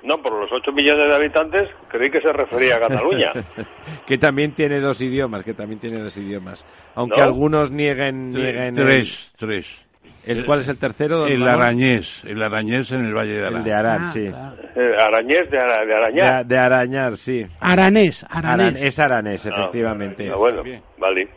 No, 0.01 0.21
por 0.21 0.31
los 0.33 0.49
8 0.51 0.71
millones 0.71 1.09
de 1.09 1.15
habitantes, 1.15 1.69
creí 1.89 2.09
que 2.09 2.21
se 2.21 2.31
refería 2.31 2.77
a 2.77 2.79
Cataluña. 2.79 3.33
que 4.07 4.17
también 4.17 4.53
tiene 4.53 4.79
dos 4.79 5.01
idiomas, 5.01 5.43
que 5.43 5.53
también 5.53 5.79
tiene 5.79 5.99
dos 5.99 6.15
idiomas. 6.15 6.65
Aunque 6.95 7.17
¿No? 7.19 7.23
algunos 7.25 7.69
nieguen... 7.69 8.29
nieguen 8.31 8.63
el- 8.63 8.73
Tres, 8.75 9.33
tres. 9.37 9.85
El, 10.31 10.45
¿Cuál 10.45 10.59
es 10.59 10.67
el 10.67 10.77
tercero? 10.77 11.27
El 11.27 11.41
Ramón? 11.43 11.61
arañés, 11.61 12.21
el 12.25 12.41
arañés 12.41 12.91
en 12.91 13.05
el 13.05 13.13
Valle 13.13 13.33
de 13.39 13.45
Arán. 13.47 13.57
El 13.57 13.63
de 13.63 13.73
Arán, 13.73 14.01
Ah, 14.05 14.11
sí. 14.11 14.25
claro. 14.27 14.55
Eh, 14.75 14.95
Arañés 15.03 15.49
de, 15.51 15.57
ara- 15.59 15.85
de 15.85 15.93
arañar. 15.95 16.45
de 16.45 16.57
arañar, 16.57 17.17
sí. 17.17 17.45
Aranés, 17.59 18.23
Aran- 18.29 18.61
aranés. 18.61 18.81
es 18.83 18.99
aranés, 18.99 19.45
Ah, 19.45 19.49
efectivamente. 19.49 20.29
ah, 20.31 20.35
bueno, 20.35 20.63
Bien. 20.63 20.81
vale. 20.97 21.29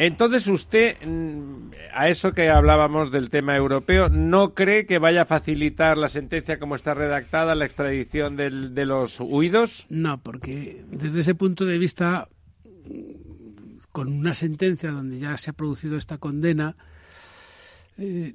Entonces 0.00 0.46
usted, 0.46 0.96
mm, 1.04 1.70
a 1.92 2.08
eso 2.08 2.32
que 2.32 2.48
hablábamos 2.50 3.10
del 3.10 3.30
tema 3.30 3.56
europeo, 3.56 4.08
¿no 4.08 4.54
cree 4.54 4.86
que 4.86 5.00
vaya 5.00 5.22
a 5.22 5.24
facilitar 5.24 5.98
la 5.98 6.06
sentencia 6.06 6.60
como 6.60 6.76
está 6.76 6.94
redactada, 6.94 7.56
la 7.56 7.64
extradición 7.64 8.36
del- 8.36 8.74
de 8.76 8.86
los 8.86 9.18
huidos? 9.18 9.86
No, 9.88 10.18
porque 10.22 10.84
desde 10.88 11.20
ese 11.20 11.34
punto 11.34 11.64
de 11.64 11.78
vista, 11.78 12.28
mm, 12.64 13.78
con 13.90 14.12
una 14.12 14.34
sentencia 14.34 14.92
donde 14.92 15.18
ya 15.18 15.36
se 15.36 15.50
ha 15.50 15.52
producido 15.54 15.96
esta 15.96 16.18
condena, 16.18 16.76
eh, 17.98 18.32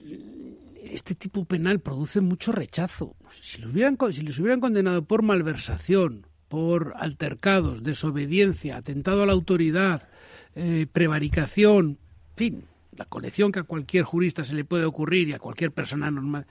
este 0.83 1.15
tipo 1.15 1.45
penal 1.45 1.79
produce 1.79 2.21
mucho 2.21 2.51
rechazo. 2.51 3.15
Si, 3.31 3.61
lo 3.61 3.69
hubieran, 3.69 3.97
hubieran 3.99 4.59
condenado 4.59 5.03
por 5.05 5.23
malversación, 5.23 6.27
por 6.49 6.93
altercados, 6.97 7.83
desobediencia, 7.83 8.77
atentado 8.77 9.23
a 9.23 9.25
la 9.25 9.33
autoridad, 9.33 10.07
eh, 10.55 10.85
prevaricación, 10.91 11.97
en 12.31 12.35
fin, 12.35 12.63
la 12.95 13.05
colección 13.05 13.51
que 13.51 13.59
a 13.59 13.63
cualquier 13.63 14.03
jurista 14.03 14.43
se 14.43 14.53
le 14.53 14.65
puede 14.65 14.85
ocurrir 14.85 15.29
y 15.29 15.33
a 15.33 15.39
cualquier 15.39 15.71
persona 15.71 16.11
normal, 16.11 16.45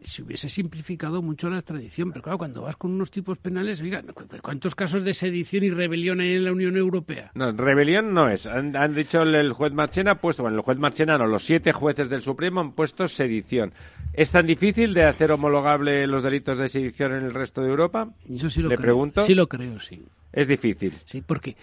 se 0.00 0.22
hubiese 0.22 0.48
simplificado 0.48 1.22
mucho 1.22 1.50
la 1.50 1.56
extradición. 1.56 2.10
Pero 2.12 2.22
claro, 2.22 2.38
cuando 2.38 2.62
vas 2.62 2.76
con 2.76 2.92
unos 2.92 3.10
tipos 3.10 3.38
penales, 3.38 3.80
oiga, 3.80 4.02
¿cuántos 4.42 4.74
casos 4.74 5.02
de 5.02 5.14
sedición 5.14 5.64
y 5.64 5.70
rebelión 5.70 6.20
hay 6.20 6.34
en 6.34 6.44
la 6.44 6.52
Unión 6.52 6.76
Europea? 6.76 7.30
No, 7.34 7.50
rebelión 7.52 8.14
no 8.14 8.28
es. 8.28 8.46
Han, 8.46 8.76
han 8.76 8.94
dicho 8.94 9.22
el, 9.22 9.34
el 9.34 9.52
juez 9.52 9.72
Marchena 9.72 10.12
ha 10.12 10.14
puesto, 10.20 10.42
bueno, 10.42 10.56
el 10.58 10.62
juez 10.62 10.78
Marchena 10.78 11.18
no, 11.18 11.26
los 11.26 11.44
siete 11.44 11.72
jueces 11.72 12.08
del 12.08 12.22
Supremo 12.22 12.60
han 12.60 12.72
puesto 12.72 13.08
sedición. 13.08 13.72
¿Es 14.12 14.30
tan 14.30 14.46
difícil 14.46 14.94
de 14.94 15.04
hacer 15.04 15.30
homologable 15.32 16.06
los 16.06 16.22
delitos 16.22 16.58
de 16.58 16.68
sedición 16.68 17.12
en 17.12 17.24
el 17.24 17.34
resto 17.34 17.62
de 17.62 17.68
Europa? 17.68 18.08
Yo 18.26 18.50
sí 18.50 18.62
lo 18.62 18.68
¿Le 18.68 18.76
creo. 18.76 18.82
pregunto? 18.84 19.22
Sí 19.22 19.34
lo 19.34 19.48
creo, 19.48 19.80
sí. 19.80 20.04
Es 20.32 20.46
difícil. 20.48 20.92
Sí, 21.04 21.22
porque 21.26 21.56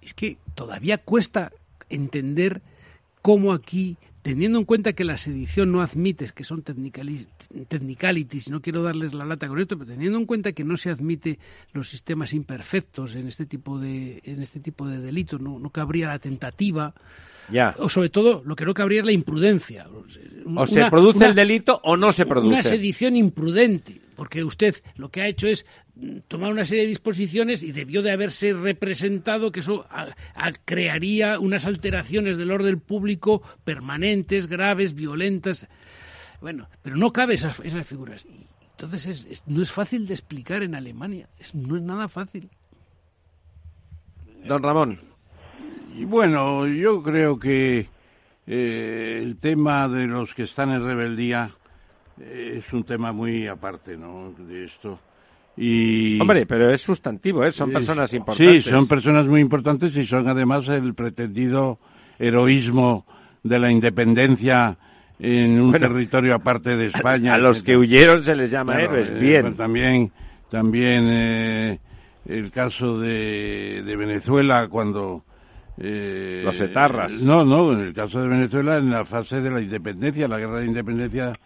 es 0.00 0.14
que 0.14 0.38
todavía 0.54 0.98
cuesta 0.98 1.50
entender 1.88 2.62
cómo 3.22 3.52
aquí, 3.52 3.96
teniendo 4.24 4.58
en 4.58 4.64
cuenta 4.64 4.94
que 4.94 5.04
la 5.04 5.18
sedición 5.18 5.70
no 5.70 5.82
admite, 5.82 6.26
que 6.34 6.44
son 6.44 6.64
technicali- 6.64 7.26
technicalities, 7.68 8.48
no 8.48 8.62
quiero 8.62 8.82
darles 8.82 9.12
la 9.12 9.26
lata 9.26 9.46
con 9.48 9.60
esto, 9.60 9.76
pero 9.78 9.90
teniendo 9.90 10.18
en 10.18 10.24
cuenta 10.24 10.52
que 10.52 10.64
no 10.64 10.78
se 10.78 10.88
admite 10.88 11.38
los 11.74 11.90
sistemas 11.90 12.32
imperfectos 12.32 13.16
en 13.16 13.28
este 13.28 13.44
tipo 13.44 13.78
de, 13.78 14.22
en 14.24 14.40
este 14.40 14.60
tipo 14.60 14.88
de 14.88 14.98
delitos, 15.02 15.42
no, 15.42 15.58
no 15.58 15.68
cabría 15.68 16.08
la 16.08 16.18
tentativa, 16.18 16.94
Ya. 17.52 17.74
o 17.78 17.90
sobre 17.90 18.08
todo 18.08 18.42
lo 18.46 18.56
que 18.56 18.64
no 18.64 18.72
cabría 18.72 19.00
es 19.00 19.06
la 19.06 19.12
imprudencia. 19.12 19.86
O 20.56 20.66
se 20.66 20.88
produce 20.88 21.18
una- 21.18 21.26
el 21.28 21.34
delito 21.34 21.78
o 21.84 21.94
no 21.98 22.10
se 22.10 22.24
produce. 22.24 22.48
una 22.54 22.62
sedición 22.62 23.16
imprudente, 23.16 24.00
porque 24.14 24.44
usted 24.44 24.74
lo 24.96 25.10
que 25.10 25.22
ha 25.22 25.28
hecho 25.28 25.46
es 25.46 25.66
mm, 25.96 26.18
tomar 26.28 26.50
una 26.50 26.64
serie 26.64 26.82
de 26.84 26.88
disposiciones 26.90 27.62
y 27.62 27.72
debió 27.72 28.02
de 28.02 28.10
haberse 28.12 28.52
representado 28.52 29.52
que 29.52 29.60
eso 29.60 29.86
a- 29.90 30.08
a- 30.34 30.52
crearía 30.64 31.38
unas 31.38 31.66
alteraciones 31.66 32.36
del 32.36 32.50
orden 32.50 32.80
público 32.80 33.42
permanentes, 33.64 34.46
graves, 34.46 34.94
violentas. 34.94 35.66
Bueno, 36.40 36.68
pero 36.82 36.96
no 36.96 37.12
cabe 37.12 37.34
esas, 37.34 37.60
esas 37.60 37.86
figuras. 37.86 38.24
Y 38.24 38.46
entonces 38.72 39.06
es- 39.06 39.24
es- 39.30 39.44
no 39.46 39.62
es 39.62 39.72
fácil 39.72 40.06
de 40.06 40.14
explicar 40.14 40.62
en 40.62 40.74
Alemania, 40.74 41.28
es- 41.38 41.54
no 41.54 41.76
es 41.76 41.82
nada 41.82 42.08
fácil. 42.08 42.50
Don 44.46 44.62
Ramón. 44.62 45.00
Y 45.96 46.04
bueno, 46.04 46.66
yo 46.66 47.02
creo 47.02 47.38
que 47.38 47.88
eh, 48.46 49.20
el 49.22 49.36
tema 49.38 49.88
de 49.88 50.06
los 50.06 50.34
que 50.34 50.42
están 50.42 50.70
en 50.70 50.84
rebeldía 50.84 51.52
es 52.20 52.72
un 52.72 52.84
tema 52.84 53.12
muy 53.12 53.46
aparte, 53.46 53.96
¿no? 53.96 54.32
De 54.38 54.64
esto. 54.64 54.98
Y 55.56 56.20
Hombre, 56.20 56.46
pero 56.46 56.70
es 56.70 56.80
sustantivo, 56.80 57.44
¿eh? 57.44 57.52
Son 57.52 57.68
es- 57.70 57.74
personas 57.74 58.12
importantes. 58.14 58.64
Sí, 58.64 58.70
son 58.70 58.86
personas 58.88 59.26
muy 59.28 59.40
importantes 59.40 59.96
y 59.96 60.04
son 60.04 60.26
además 60.28 60.68
el 60.68 60.94
pretendido 60.94 61.78
heroísmo 62.18 63.06
de 63.42 63.58
la 63.58 63.70
independencia 63.70 64.76
en 65.18 65.60
un 65.60 65.70
Bueno, 65.70 65.86
territorio 65.88 66.34
aparte 66.34 66.76
de 66.76 66.86
España. 66.86 67.34
A 67.34 67.38
los 67.38 67.62
que 67.62 67.76
huyeron 67.76 68.24
se 68.24 68.34
les 68.34 68.50
llama 68.50 68.74
Claro, 68.76 68.92
héroes. 68.96 69.10
eh, 69.10 69.18
Bien. 69.20 69.42
pues 69.42 69.56
también 69.56 70.12
también 70.50 71.06
eh, 71.08 71.78
el 72.26 72.50
caso 72.50 72.98
de, 72.98 73.82
de 73.84 73.96
Venezuela 73.96 74.66
cuando 74.68 75.24
eh, 75.78 76.42
Los 76.44 76.60
etarras. 76.60 77.22
No, 77.22 77.44
no, 77.44 77.72
en 77.72 77.80
el 77.80 77.92
caso 77.92 78.20
de 78.22 78.28
Venezuela 78.28 78.76
en 78.78 78.90
la 78.90 79.04
fase 79.04 79.40
de 79.40 79.50
la 79.50 79.60
independencia, 79.60 80.26
la 80.28 80.38
guerra 80.38 80.60
de 80.60 80.66
independencia 80.66 81.38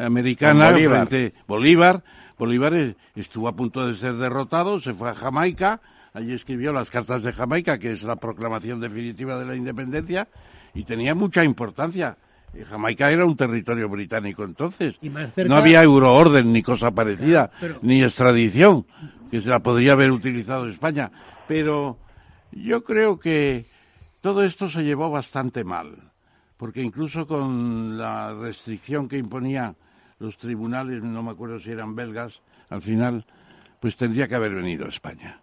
americana 0.00 0.70
Bolívar. 0.70 1.08
frente 1.08 1.34
Bolívar. 1.46 2.02
Bolívar 2.38 2.74
eh, 2.74 2.94
estuvo 3.14 3.48
a 3.48 3.56
punto 3.56 3.86
de 3.86 3.94
ser 3.96 4.14
derrotado, 4.14 4.80
se 4.80 4.92
fue 4.92 5.08
a 5.10 5.14
Jamaica, 5.14 5.80
allí 6.12 6.32
escribió 6.34 6.72
las 6.72 6.90
cartas 6.90 7.22
de 7.22 7.32
Jamaica, 7.32 7.78
que 7.78 7.92
es 7.92 8.02
la 8.02 8.16
proclamación 8.16 8.80
definitiva 8.80 9.38
de 9.38 9.46
la 9.46 9.56
independencia, 9.56 10.28
y 10.74 10.84
tenía 10.84 11.14
mucha 11.14 11.44
importancia. 11.44 12.16
Eh, 12.52 12.64
Jamaica 12.68 13.10
era 13.10 13.24
un 13.24 13.36
territorio 13.36 13.88
británico 13.88 14.44
entonces. 14.44 14.96
Y 15.00 15.08
más 15.10 15.32
cerca- 15.32 15.48
No 15.48 15.56
había 15.56 15.82
euroorden 15.82 16.52
ni 16.52 16.62
cosa 16.62 16.90
parecida, 16.90 17.50
pero- 17.60 17.78
ni 17.82 18.02
extradición, 18.02 18.84
que 19.30 19.40
se 19.40 19.48
la 19.48 19.60
podría 19.60 19.92
haber 19.92 20.10
utilizado 20.12 20.68
España. 20.68 21.10
Pero 21.48 21.96
yo 22.52 22.84
creo 22.84 23.18
que 23.18 23.64
todo 24.20 24.44
esto 24.44 24.68
se 24.68 24.84
llevó 24.84 25.10
bastante 25.10 25.64
mal, 25.64 25.96
porque 26.56 26.82
incluso 26.82 27.26
con 27.26 27.98
la 27.98 28.34
restricción 28.34 29.08
que 29.08 29.18
imponía 29.18 29.74
los 30.18 30.36
tribunales, 30.38 31.02
no 31.04 31.22
me 31.22 31.30
acuerdo 31.30 31.60
si 31.60 31.70
eran 31.70 31.94
belgas, 31.94 32.40
al 32.70 32.82
final, 32.82 33.24
pues 33.80 33.96
tendría 33.96 34.28
que 34.28 34.34
haber 34.34 34.54
venido 34.54 34.86
a 34.86 34.88
España. 34.88 35.40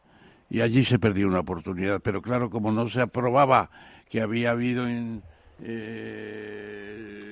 Y 0.49 0.61
allí 0.61 0.83
se 0.83 0.99
perdió 0.99 1.27
una 1.27 1.39
oportunidad, 1.39 2.01
pero 2.01 2.21
claro, 2.21 2.49
como 2.49 2.71
no 2.71 2.87
se 2.87 3.01
aprobaba 3.01 3.69
que 4.09 4.21
había 4.21 4.51
habido 4.51 4.87
en, 4.87 5.23
eh, 5.61 7.23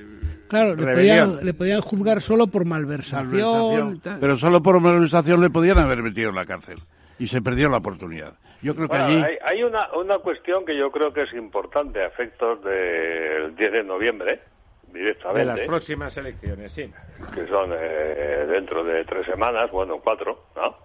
Claro, 0.47 0.75
le 0.75 0.93
podían, 0.93 1.45
le 1.45 1.53
podían 1.53 1.79
juzgar 1.79 2.21
solo 2.21 2.47
por 2.47 2.65
malversación. 2.65 3.29
malversación, 3.29 4.19
pero 4.19 4.37
solo 4.37 4.61
por 4.61 4.81
malversación 4.81 5.39
le 5.39 5.49
podían 5.49 5.77
haber 5.77 6.03
metido 6.03 6.29
en 6.29 6.35
la 6.35 6.45
cárcel 6.45 6.77
y 7.17 7.27
se 7.27 7.41
perdió 7.41 7.69
la 7.69 7.77
oportunidad. 7.77 8.33
Yo 8.61 8.75
creo 8.75 8.87
que 8.87 8.97
Bueno, 8.97 9.05
allí 9.05 9.23
hay, 9.23 9.37
hay 9.41 9.63
una, 9.63 9.91
una 9.93 10.19
cuestión 10.19 10.65
que 10.65 10.75
yo 10.75 10.91
creo 10.91 11.11
que 11.13 11.23
es 11.23 11.33
importante 11.33 12.01
a 12.01 12.07
efectos 12.07 12.63
del 12.63 13.55
10 13.55 13.71
de 13.71 13.83
noviembre, 13.83 14.41
De 14.83 14.99
directamente, 14.99 15.45
las 15.45 15.61
próximas 15.61 16.15
elecciones, 16.17 16.71
sí. 16.71 16.93
que 17.33 17.47
son 17.47 17.71
eh, 17.73 18.45
dentro 18.47 18.83
de 18.83 19.03
tres 19.05 19.25
semanas, 19.25 19.71
bueno, 19.71 19.99
cuatro, 20.03 20.45
¿no? 20.55 20.77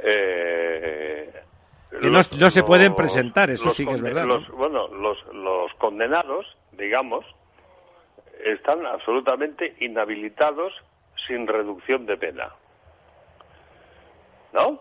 Eh, 0.00 1.32
Que 1.90 1.96
no- 2.10 2.20
no 2.38 2.50
se 2.50 2.62
pueden 2.62 2.94
presentar, 2.94 3.50
eso 3.50 3.70
sí 3.70 3.86
que 3.86 3.92
es 3.94 4.02
verdad, 4.02 4.24
¿no? 4.24 4.34
los- 4.38 4.48
bueno, 4.50 4.88
los, 4.88 5.16
los 5.32 5.72
condenados, 5.74 6.46
digamos, 6.72 7.24
están 8.44 8.84
absolutamente 8.86 9.74
inhabilitados 9.80 10.72
sin 11.26 11.46
reducción 11.46 12.06
de 12.06 12.16
pena. 12.16 12.52
¿No? 14.52 14.80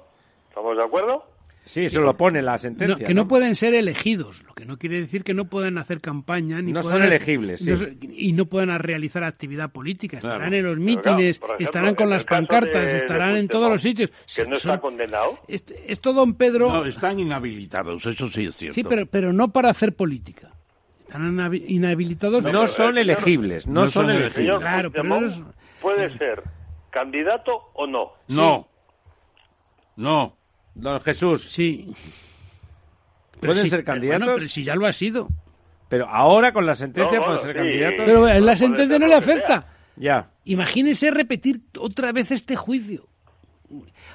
¿Estamos 0.50 0.78
de 0.78 0.84
acuerdo? 0.84 1.26
Sí, 1.68 1.86
eso 1.86 2.02
lo 2.02 2.16
pone 2.18 2.42
la 2.42 2.54
No, 2.54 2.58
sentencia. 2.58 3.06
que 3.06 3.14
no, 3.14 3.24
¿no? 3.24 3.28
pueden 3.28 3.56
ser 3.56 3.74
elegidos, 3.74 4.42
lo 4.44 4.54
que 4.54 4.66
no 4.66 4.78
quiere 4.78 5.02
decir 5.02 5.24
que 5.24 5.34
no 5.34 5.46
puedan 5.46 5.78
hacer 5.78 6.00
campaña 6.02 6.62
ni 6.62 6.72
No 6.72 6.82
puedan- 6.82 6.98
son 7.00 7.08
elegibles, 7.08 7.60
sí. 7.60 7.72
no 7.72 7.78
y 8.12 8.34
no 8.34 8.46
puedan 8.46 8.78
realizar 8.80 9.24
actividad 9.24 9.72
política. 9.72 10.20
Claro. 10.20 10.36
Estarán 10.36 10.54
en 10.54 10.66
los 10.66 10.78
mítines, 10.78 11.38
claro, 11.40 11.40
por 11.40 11.50
ejemplo, 11.50 11.64
estarán 11.66 11.96
con 11.96 12.10
las 12.10 12.24
pancartas, 12.26 12.86
de- 12.86 12.92
de 12.94 12.98
estarán 12.98 13.36
en 13.36 13.48
todos 13.48 13.70
los 13.72 13.82
sitios. 13.82 14.10
Que 14.34 14.44
no 14.46 14.56
Son- 14.56 14.72
está 14.72 14.80
condenado. 14.82 15.40
esto, 15.48 15.74
esto, 15.86 16.14
don 16.14 16.34
Pedro, 16.36 16.70
no 16.72 16.86
están 16.86 17.20
inhabilitados, 17.20 18.06
eso 18.06 18.28
sí 18.30 18.46
es 18.46 18.56
cierto. 18.56 18.74
sí, 18.76 18.84
pero, 18.84 19.06
pero 19.06 19.34
no 19.34 19.52
para 19.52 19.70
hacer 19.70 19.94
política. 19.96 20.52
Están 21.02 21.38
inhabilitados. 21.68 22.44
No, 22.44 22.50
pero, 22.50 22.68
son 22.68 22.98
eh, 22.98 23.02
elegibles, 23.02 23.66
no, 23.68 23.82
no 23.86 23.88
son 23.88 24.10
elegibles. 24.10 24.34
Señor 24.36 24.60
Claro, 24.62 24.92
pero 24.92 25.26
eso 25.26 25.54
puede 25.82 26.10
ser 26.18 26.44
candidato 26.90 27.72
o 27.76 27.88
no. 27.88 28.12
No. 28.28 28.68
No. 29.96 30.36
Don 30.78 31.02
Jesús, 31.02 31.44
Sí. 31.50 31.94
¿Pueden 33.40 33.58
ser 33.58 33.70
pero 33.70 33.84
candidatos? 33.86 34.20
bueno, 34.26 34.38
pero 34.40 34.50
si 34.50 34.64
ya 34.64 34.76
lo 34.76 34.86
ha 34.88 34.94
sido. 34.94 35.28
pero 35.90 36.08
ahora 36.10 36.52
con 36.54 36.66
la 36.66 36.76
sentencia 36.76 37.20
No, 37.20 37.26
pueden 37.26 37.42
bueno, 37.42 37.42
ser 37.42 37.52
sí. 37.52 37.58
candidatos. 37.58 38.06
Pero 38.06 38.28
en 38.28 38.46
la 38.46 38.56
sentencia 38.56 39.00
no 39.00 39.08
le 39.08 39.16
afecta. 39.16 39.68
Ya. 39.96 40.30
Imagínese 40.46 41.12
repetir 41.12 41.62
otra 41.80 42.12
vez 42.12 42.32
este 42.32 42.56
juicio. 42.56 43.08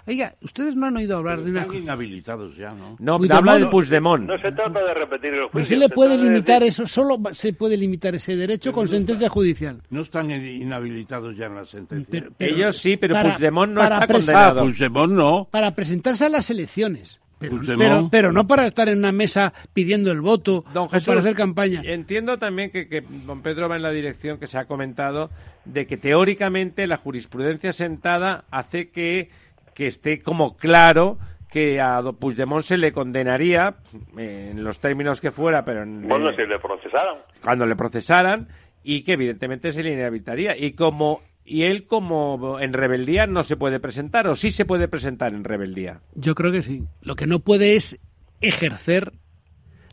Oiga, 0.07 0.35
ustedes 0.41 0.75
no 0.77 0.87
han 0.87 0.97
oído 0.97 1.19
hablar 1.19 1.43
de 1.43 1.51
una 1.51 1.63
Están 1.63 1.77
inhabilitados 1.77 2.57
ya, 2.57 2.73
¿no? 2.73 2.97
No, 2.99 3.19
Puigdemont- 3.19 3.37
habla 3.37 3.55
del 3.59 3.69
Puigdemont. 3.69 4.25
No 4.27 4.37
se 4.39 4.53
trata 4.53 4.83
de 4.85 4.95
repetir 4.95 5.35
el 5.35 5.41
juicio. 5.43 5.51
Pues 5.53 5.69
se 5.69 5.77
le 5.77 5.87
se 5.87 5.89
puede 5.91 6.17
de 6.17 6.25
limitar 6.25 6.63
decir- 6.63 6.85
eso, 6.85 6.87
solo 6.87 7.21
se 7.33 7.53
puede 7.53 7.77
limitar 7.77 8.15
ese 8.15 8.35
derecho 8.37 8.73
con 8.73 8.89
sentencia 8.89 9.29
judicial. 9.29 9.79
No 9.91 10.01
están 10.03 10.31
inhabilitados 10.31 11.37
ya 11.37 11.47
en 11.47 11.55
la 11.57 11.65
sentencia. 11.65 12.07
Pero- 12.11 12.31
pero- 12.37 12.55
Ellos 12.57 12.79
sí, 12.79 12.97
pero 12.97 13.15
para- 13.15 13.31
Puigdemont 13.35 13.73
no 13.73 13.81
para 13.83 13.95
está 13.97 14.07
pres- 14.07 14.29
ah, 14.29 14.33
condenado. 14.33 14.61
Puigdemont 14.63 15.13
no. 15.13 15.49
Para 15.51 15.75
presentarse 15.75 16.25
a 16.25 16.29
las 16.29 16.49
elecciones. 16.51 17.19
Pero, 17.39 17.59
pero, 17.77 18.09
pero 18.09 18.31
no 18.31 18.47
para 18.47 18.67
estar 18.67 18.89
en 18.89 18.99
una 18.99 19.11
mesa 19.11 19.53
pidiendo 19.73 20.13
el 20.13 20.21
voto 20.21 20.65
Don 20.73 20.85
o 20.85 20.89
Jesús, 20.89 21.09
para 21.09 21.19
hacer 21.23 21.35
campaña. 21.35 21.83
Entiendo 21.85 22.39
también 22.39 22.71
que, 22.71 22.87
que 22.87 23.03
don 23.27 23.43
Pedro 23.43 23.69
va 23.69 23.75
en 23.75 23.83
la 23.83 23.91
dirección 23.91 24.39
que 24.39 24.47
se 24.47 24.59
ha 24.59 24.67
comentado 24.67 25.29
de 25.65 25.89
que 25.89 25.97
teóricamente 25.97 26.87
la 26.87 26.99
jurisprudencia 26.99 27.73
sentada 27.73 28.45
hace 28.53 28.91
que, 28.91 29.31
que 29.75 29.87
esté 29.87 30.21
como 30.23 30.57
claro 30.57 31.19
que 31.51 31.81
a 31.81 32.01
Puigdemont 32.19 32.65
se 32.65 32.79
le 32.79 32.93
condenaría 32.93 33.75
eh, 34.17 34.49
en 34.53 34.65
los 34.65 34.79
términos 34.81 35.21
que 35.21 35.31
fuera, 35.31 35.65
pero 35.65 35.83
en- 35.83 36.09
Bueno, 36.09 36.31
eh, 36.31 36.35
si 36.37 36.47
le 36.47 36.59
procesaran. 36.59 37.19
cuando 37.43 37.67
le 37.67 37.77
procesaran 37.77 38.49
y 38.83 39.03
que 39.05 39.13
evidentemente 39.13 39.71
se 39.73 39.83
le 39.83 39.93
inhabilitaría 39.93 40.57
y 40.57 40.73
como 40.73 41.21
y 41.45 41.65
él 41.65 41.87
como 41.87 42.61
en 42.61 42.73
rebeldía 42.73 43.27
no 43.27 43.43
se 43.43 43.57
puede 43.57 43.81
presentar 43.81 44.29
o 44.29 44.35
sí 44.37 44.51
se 44.51 44.65
puede 44.65 44.87
presentar 44.89 45.35
en 45.35 45.45
rebeldía. 45.45 46.01
Yo 46.15 46.35
creo 46.37 46.53
que 46.53 46.63
sí. 46.63 46.85
Lo 47.01 47.17
que 47.17 47.27
no 47.27 47.41
puede 47.41 47.75
es 47.77 47.99
ejercer 48.41 49.13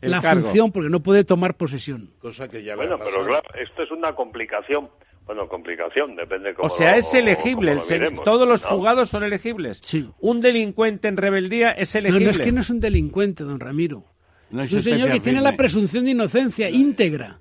El 0.00 0.12
la 0.12 0.20
cargo. 0.22 0.42
función 0.44 0.72
porque 0.72 0.88
no 0.88 1.00
puede 1.00 1.24
tomar 1.24 1.56
posesión. 1.56 2.10
Cosa 2.20 2.48
que 2.48 2.62
ya 2.62 2.72
le 2.72 2.76
Bueno, 2.86 2.94
ha 2.94 2.98
pero 3.04 3.26
claro, 3.26 3.48
esto 3.60 3.82
es 3.82 3.90
una 3.90 4.14
complicación. 4.14 4.88
Bueno, 5.30 5.46
complicación, 5.48 6.16
depende 6.16 6.52
cómo 6.54 6.66
O 6.66 6.76
sea, 6.76 6.90
lo- 6.90 6.98
es 6.98 7.14
elegible. 7.14 7.78
el 7.88 8.16
todos 8.24 8.48
los 8.48 8.60
¿no? 8.62 8.68
fugados 8.68 9.10
son 9.10 9.22
elegibles. 9.22 9.78
Sí. 9.80 10.10
Un 10.18 10.40
delincuente 10.40 11.06
en 11.06 11.16
rebeldía 11.16 11.70
es 11.70 11.94
elegible. 11.94 12.24
no 12.24 12.30
es 12.32 12.38
que 12.40 12.50
no 12.50 12.60
es 12.62 12.68
un 12.68 12.80
delincuente, 12.80 13.44
don 13.44 13.60
Ramiro. 13.60 14.02
No 14.50 14.60
es 14.62 14.72
un 14.72 14.82
señor 14.82 15.08
que 15.08 15.20
tiene 15.20 15.40
la 15.40 15.54
presunción 15.56 16.04
de 16.04 16.10
inocencia 16.10 16.68
íntegra. 16.68 17.38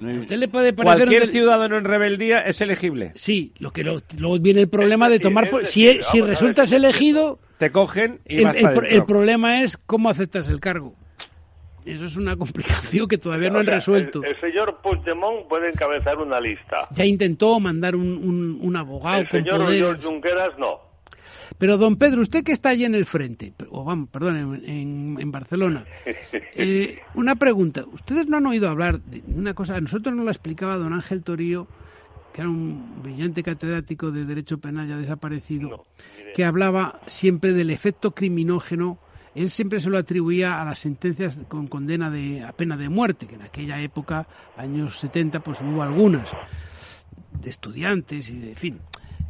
No 0.00 0.08
hay- 0.08 0.16
A 0.16 0.20
usted 0.22 0.38
le 0.38 0.48
puede 0.48 0.72
parecer... 0.72 0.96
Cualquier 0.98 1.22
del- 1.22 1.30
ciudadano 1.30 1.76
en 1.76 1.84
rebeldía 1.84 2.40
es 2.40 2.60
elegible. 2.60 3.12
Sí, 3.14 3.52
lo 3.60 3.70
que 3.70 3.84
lo- 3.84 3.98
luego 4.18 4.40
viene 4.40 4.62
el 4.62 4.68
problema 4.68 5.06
Es 5.06 5.12
de 5.12 5.18
tomar... 5.20 5.48
es 5.62 5.70
si, 5.70 6.02
si 6.02 6.20
resultas 6.20 6.72
elegido, 6.72 7.38
Te 7.58 7.70
cogen 7.70 8.18
y 8.26 8.38
el, 8.38 8.44
vas 8.44 8.56
el 8.88 9.04
problema 9.04 9.62
es 9.62 9.76
cómo 9.76 10.08
aceptas 10.08 10.48
el 10.48 10.58
cargo. 10.58 10.96
Eso 11.92 12.04
es 12.06 12.16
una 12.16 12.36
complicación 12.36 13.08
que 13.08 13.18
todavía 13.18 13.50
no 13.50 13.58
han 13.60 13.66
resuelto. 13.66 14.22
El, 14.22 14.30
el 14.34 14.40
señor 14.40 14.80
Puigdemont 14.82 15.48
puede 15.48 15.70
encabezar 15.70 16.18
una 16.18 16.40
lista. 16.40 16.88
Ya 16.92 17.04
intentó 17.04 17.58
mandar 17.60 17.96
un, 17.96 18.08
un- 18.08 18.58
un 18.60 18.76
abogado 18.76 19.20
el 19.22 19.28
con 19.28 19.40
señor 19.44 19.58
poderes. 19.64 20.04
Junqueras 20.04 20.58
no. 20.58 20.80
Pero, 21.56 21.78
don 21.78 21.96
Pedro, 21.96 22.20
usted 22.20 22.44
que 22.44 22.52
está 22.52 22.68
allí 22.68 22.84
en 22.84 22.94
el 22.94 23.06
frente, 23.06 23.52
o 23.70 23.82
vamos, 23.82 24.10
perdón, 24.10 24.36
en, 24.36 24.70
en- 24.70 25.16
en 25.20 25.32
Barcelona, 25.32 25.84
eh, 26.54 27.00
una 27.14 27.34
pregunta. 27.36 27.84
¿Ustedes 27.90 28.28
no 28.28 28.36
han 28.36 28.46
oído 28.46 28.68
hablar 28.68 29.00
de 29.00 29.22
una 29.34 29.54
cosa? 29.54 29.74
A 29.76 29.80
nosotros 29.80 30.14
nos 30.14 30.24
la 30.26 30.30
explicaba 30.30 30.76
don 30.76 30.92
Ángel 30.92 31.22
Torío, 31.22 31.66
que 32.34 32.42
era 32.42 32.50
un 32.50 33.02
brillante 33.02 33.42
catedrático 33.42 34.10
de 34.10 34.24
Derecho 34.26 34.58
Penal 34.58 34.88
ya 34.88 34.96
desaparecido, 34.98 35.86
que 36.34 36.44
hablaba 36.44 37.00
siempre 37.06 37.52
del 37.54 37.70
efecto 37.70 38.12
criminógeno. 38.12 38.98
Él 39.34 39.50
siempre 39.50 39.80
se 39.80 39.90
lo 39.90 39.98
atribuía 39.98 40.60
a 40.60 40.64
las 40.64 40.78
sentencias 40.78 41.40
con 41.48 41.68
condena 41.68 42.10
de, 42.10 42.42
a 42.42 42.52
pena 42.52 42.76
de 42.76 42.88
muerte, 42.88 43.26
que 43.26 43.34
en 43.36 43.42
aquella 43.42 43.80
época, 43.80 44.26
años 44.56 44.98
70, 44.98 45.40
pues 45.40 45.60
hubo 45.60 45.82
algunas 45.82 46.30
de 47.40 47.50
estudiantes 47.50 48.30
y 48.30 48.38
de, 48.38 48.50
en 48.50 48.56
fin, 48.56 48.80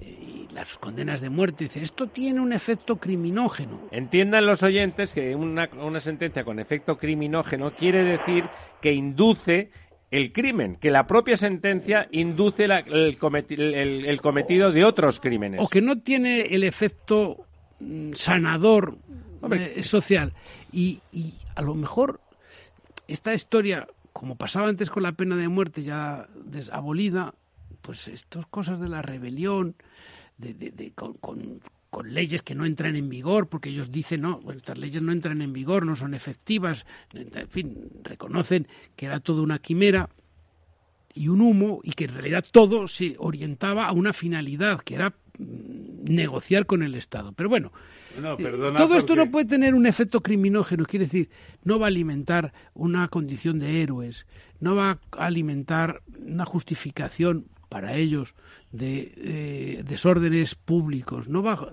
eh, 0.01 0.47
y 0.51 0.55
las 0.55 0.77
condenas 0.79 1.21
de 1.21 1.31
muerte. 1.31 1.65
Dice, 1.65 1.83
esto 1.83 2.07
tiene 2.07 2.41
un 2.41 2.53
efecto 2.53 2.97
criminógeno. 2.97 3.81
Entiendan 3.91 4.47
los 4.47 4.63
oyentes 4.63 5.13
que 5.13 5.35
una, 5.35 5.69
una 5.81 6.01
sentencia 6.01 6.45
con 6.45 6.59
efecto 6.59 6.97
criminógeno 6.97 7.73
quiere 7.75 8.03
decir 8.05 8.45
que 8.81 8.93
induce 8.93 9.71
el 10.11 10.33
crimen, 10.33 10.77
que 10.77 10.91
la 10.91 11.07
propia 11.07 11.37
sentencia 11.37 12.09
induce 12.13 12.67
la- 12.67 12.79
el, 12.79 13.19
cometi- 13.19 13.59
el- 13.59 14.07
el 14.07 14.21
cometido 14.23 14.73
de 14.73 14.85
otros 14.85 15.21
crímenes. 15.21 15.61
O 15.63 15.69
que 15.69 15.83
no 15.83 15.99
tiene 16.01 16.41
el 16.55 16.65
efecto 16.65 17.45
mm, 17.81 18.13
sanador 19.41 19.59
eh, 19.79 19.83
social. 19.85 20.33
Y, 20.73 21.01
y 21.13 21.35
a 21.55 21.63
lo 21.63 21.75
mejor 21.75 22.21
esta 23.07 23.35
historia, 23.35 23.87
como 24.13 24.37
pasaba 24.37 24.69
antes 24.69 24.91
con 24.91 25.03
la 25.03 25.13
pena 25.13 25.37
de 25.37 25.49
muerte 25.49 25.83
ya 25.83 26.29
des- 26.45 26.71
abolida, 26.71 27.35
pues 27.83 28.09
estas 28.09 28.47
cosas 28.47 28.81
de 28.81 28.89
la 28.89 29.03
rebelión, 29.03 29.75
de, 30.37 30.55
de- 30.55 30.71
de- 30.71 30.93
con, 30.93 31.15
con- 31.15 31.61
con 31.91 32.13
leyes 32.13 32.43
que 32.43 32.55
no 32.55 32.67
entran 32.67 32.97
en 32.97 33.09
vigor, 33.09 33.49
porque 33.49 33.71
ellos 33.71 33.91
dicen, 33.91 34.21
no, 34.21 34.41
bueno, 34.41 34.59
estas 34.59 34.77
leyes 34.77 35.01
no 35.03 35.11
entran 35.11 35.41
en 35.41 35.55
vigor, 35.55 35.87
no 35.87 35.97
son 35.97 36.13
efectivas, 36.13 36.85
en 37.15 37.49
fin, 37.49 37.89
reconocen 38.03 38.69
que 38.95 39.07
era 39.07 39.21
toda 39.21 39.41
una 39.43 39.59
quimera 39.59 40.11
y 41.15 41.29
un 41.29 41.41
humo 41.41 41.81
y 41.83 41.93
que 41.93 42.05
en 42.05 42.13
realidad 42.13 42.45
todo 42.51 42.89
se 42.89 43.17
orientaba 43.19 43.87
a 43.87 43.93
una 43.93 44.13
finalidad, 44.13 44.81
que 44.83 44.97
era 44.97 45.15
negociar 45.39 46.67
con 46.67 46.83
el 46.83 46.95
Estado. 46.95 47.33
Pero 47.33 47.49
bueno, 47.49 47.73
No, 48.21 48.33
eh, 48.35 48.37
perdona, 48.39 48.79
todo 48.79 48.95
esto 48.97 49.09
porque- 49.15 49.25
no 49.25 49.31
puede 49.31 49.47
tener 49.47 49.75
un 49.75 49.87
efecto 49.87 50.21
criminógeno, 50.23 50.85
quiere 50.85 51.05
decir, 51.07 51.29
no 51.65 51.79
va 51.79 51.87
a 51.87 51.89
alimentar 51.89 52.53
una 52.75 53.09
condición 53.09 53.59
de 53.59 53.83
héroes, 53.83 54.27
no 54.61 54.75
va 54.75 54.99
a 55.13 55.25
alimentar 55.27 56.03
una 56.27 56.45
justificación 56.45 57.47
para 57.69 57.97
ellos 57.97 58.35
de 58.73 59.13
eh, 59.17 59.85
desórdenes 59.87 60.55
públicos, 60.55 61.29
no 61.29 61.43
va, 61.43 61.53
a- 61.53 61.73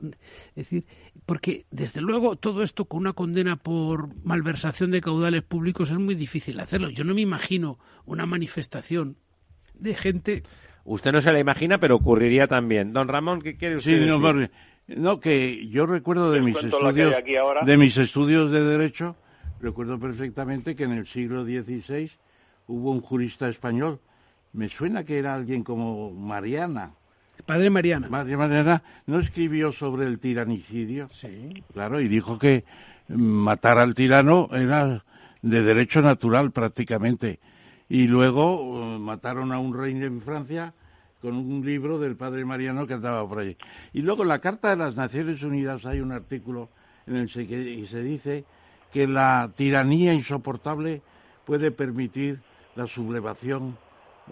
es 0.49 0.55
decir, 0.55 0.85
porque 1.25 1.65
desde 1.71 2.01
luego 2.01 2.35
todo 2.35 2.61
esto 2.63 2.85
con 2.85 2.99
una 2.99 3.13
condena 3.13 3.55
por 3.55 4.09
malversación 4.25 4.91
de 4.91 5.01
caudales 5.01 5.43
públicos 5.43 5.89
es 5.91 5.97
muy 5.97 6.13
difícil 6.15 6.59
hacerlo. 6.59 6.89
Yo 6.89 7.03
no 7.05 7.13
me 7.13 7.21
imagino 7.21 7.79
una 8.05 8.25
manifestación 8.25 9.15
de 9.73 9.93
gente 9.95 10.43
Usted 10.86 11.12
no 11.12 11.20
se 11.22 11.32
la 11.32 11.40
imagina, 11.40 11.78
pero 11.80 11.95
ocurriría 11.95 12.48
también. 12.48 12.94
Don 12.94 13.07
Ramón, 13.07 13.41
¿qué 13.41 13.57
quiere 13.57 13.78
usted 13.78 13.91
Sí, 14.03 14.07
no, 14.07 14.20
decir? 14.20 14.52
porque- 14.88 14.99
no, 15.02 15.20
que 15.20 15.68
yo 15.68 15.86
recuerdo 15.88 16.32
de 16.32 16.41
mis 16.41 16.56
estudios 16.64 17.16
aquí 17.16 17.36
ahora. 17.36 17.64
de 17.66 17.78
mis 17.78 17.98
estudios 17.98 18.52
de 18.52 18.64
derecho, 18.64 19.16
recuerdo 19.60 19.99
perfectamente 19.99 20.76
que 20.76 20.84
en 20.84 20.91
el 20.91 21.07
siglo 21.07 21.44
XVI 21.44 22.12
hubo 22.68 22.91
un 22.91 23.02
jurista 23.02 23.49
español, 23.49 23.99
me 24.53 24.70
suena 24.70 25.03
que 25.03 25.18
era 25.18 25.34
alguien 25.34 25.64
como 25.64 26.12
Mariana. 26.12 26.91
Padre 27.45 27.70
Mariana. 27.70 28.07
María 28.10 28.38
Mariana 28.38 28.82
no 29.07 29.20
escribió 29.20 29.72
sobre 29.72 30.06
el 30.06 30.20
tiranicidio. 30.20 31.10
Sí. 31.12 31.64
Claro, 31.74 31.99
y 31.99 32.07
dijo 32.07 32.40
que 32.40 32.64
matar 33.10 33.78
al 33.80 33.94
tirano 33.94 34.48
era 34.53 35.03
de 35.41 35.62
derecho 35.64 36.02
natural 36.02 36.52
prácticamente. 36.52 37.40
Y 37.90 38.07
luego 38.07 38.82
eh, 38.82 38.99
mataron 38.99 39.52
a 39.52 39.60
un 39.60 39.74
rey 39.74 39.95
en 39.95 40.22
Francia 40.22 40.74
con 41.22 41.36
un 41.36 41.66
libro 41.66 41.99
del 41.99 42.16
padre 42.16 42.45
Mariano 42.45 42.86
que 42.88 42.94
andaba 42.94 43.28
por 43.28 43.40
allí. 43.40 43.57
Y 43.94 44.02
luego 44.02 44.24
en 44.24 44.30
la 44.30 44.40
Carta 44.40 44.70
de 44.70 44.78
las 44.78 44.95
Naciones 44.95 45.41
Unidas 45.44 45.86
hay 45.86 45.99
un 45.99 46.12
artículo 46.12 46.70
en 47.07 47.18
el 47.18 47.32
que 47.32 47.86
se 47.88 48.02
dice 48.02 48.45
que 48.91 49.07
la 49.07 49.52
tiranía 49.56 50.14
insoportable 50.14 51.02
puede 51.45 51.72
permitir 51.72 52.40
la 52.76 52.88
sublevación 52.88 53.78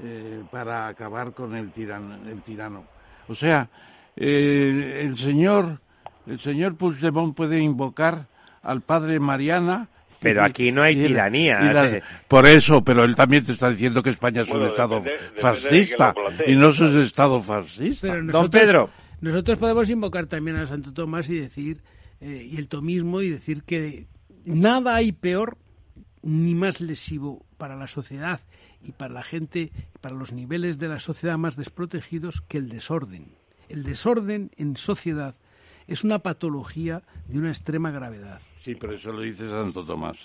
eh, 0.01 0.43
para 0.51 0.87
acabar 0.87 1.33
con 1.33 1.55
el 1.55 1.71
tirano. 1.71 2.15
El 2.27 2.41
tirano. 2.41 2.83
O 3.27 3.35
sea, 3.35 3.69
eh, 4.15 5.01
el 5.03 5.17
señor 5.17 5.79
el 6.25 6.39
señor 6.39 6.75
Puigdemont 6.75 7.35
puede 7.35 7.59
invocar 7.59 8.27
al 8.61 8.81
padre 8.81 9.19
Mariana. 9.19 9.89
Pero 10.23 10.43
aquí 10.43 10.71
no 10.71 10.81
hay 10.81 10.93
y 10.95 11.01
la- 11.01 11.07
tiranía, 11.07 11.59
y 11.61 11.73
la- 11.73 11.85
ese- 11.87 12.03
por 12.27 12.45
eso, 12.47 12.83
pero 12.83 13.03
él 13.03 13.13
también 13.15 13.43
te 13.45 13.51
está 13.51 13.69
diciendo 13.69 14.01
que 14.01 14.09
España 14.09 14.41
es 14.41 14.47
Bueno, 14.47 14.63
un 14.63 14.69
Estado 14.71 14.95
depende- 15.01 15.11
depende 15.11 15.35
de 15.35 15.41
fascista 15.41 16.15
y 16.47 16.55
no 16.55 16.69
es 16.69 16.79
un. 16.79 16.99
Estado 17.01 17.41
fascista. 17.41 18.07
Pero 18.07 18.17
Don 18.17 18.27
nosotros, 18.27 18.61
Pedro. 18.61 18.89
Nosotros 19.21 19.57
podemos 19.57 19.89
invocar 19.89 20.25
también 20.25 20.57
a 20.57 20.67
Santo 20.67 20.91
Tomás 20.93 21.29
y 21.29 21.35
decir, 21.35 21.81
eh, 22.19 22.49
y 22.51 22.57
el 22.57 22.67
tomismo, 22.67 23.21
y 23.21 23.29
decir 23.29 23.63
que 23.63 24.07
nada 24.45 24.95
hay 24.95 25.11
peor 25.11 25.57
ni 26.21 26.55
más 26.55 26.81
lesivo 26.81 27.45
para 27.57 27.75
la 27.75 27.87
sociedad 27.87 28.39
y 28.81 28.91
para 28.93 29.13
la 29.13 29.23
gente, 29.23 29.71
para 30.01 30.15
los 30.15 30.31
niveles 30.33 30.77
de 30.79 30.87
la 30.89 30.99
sociedad 30.99 31.37
más 31.37 31.55
desprotegidos 31.55 32.41
que 32.47 32.57
el 32.57 32.69
desorden. 32.69 33.27
El 33.69 33.83
desorden 33.83 34.51
en 34.57 34.75
sociedad 34.77 35.35
es 35.87 36.03
una 36.03 36.19
patología 36.19 37.01
de 37.27 37.39
una 37.39 37.49
extrema 37.49 37.91
gravedad. 37.91 38.39
Sí, 38.63 38.75
pero 38.75 38.93
eso 38.93 39.11
lo 39.11 39.21
dice 39.21 39.47
Santo 39.49 39.83
Tomás. 39.85 40.17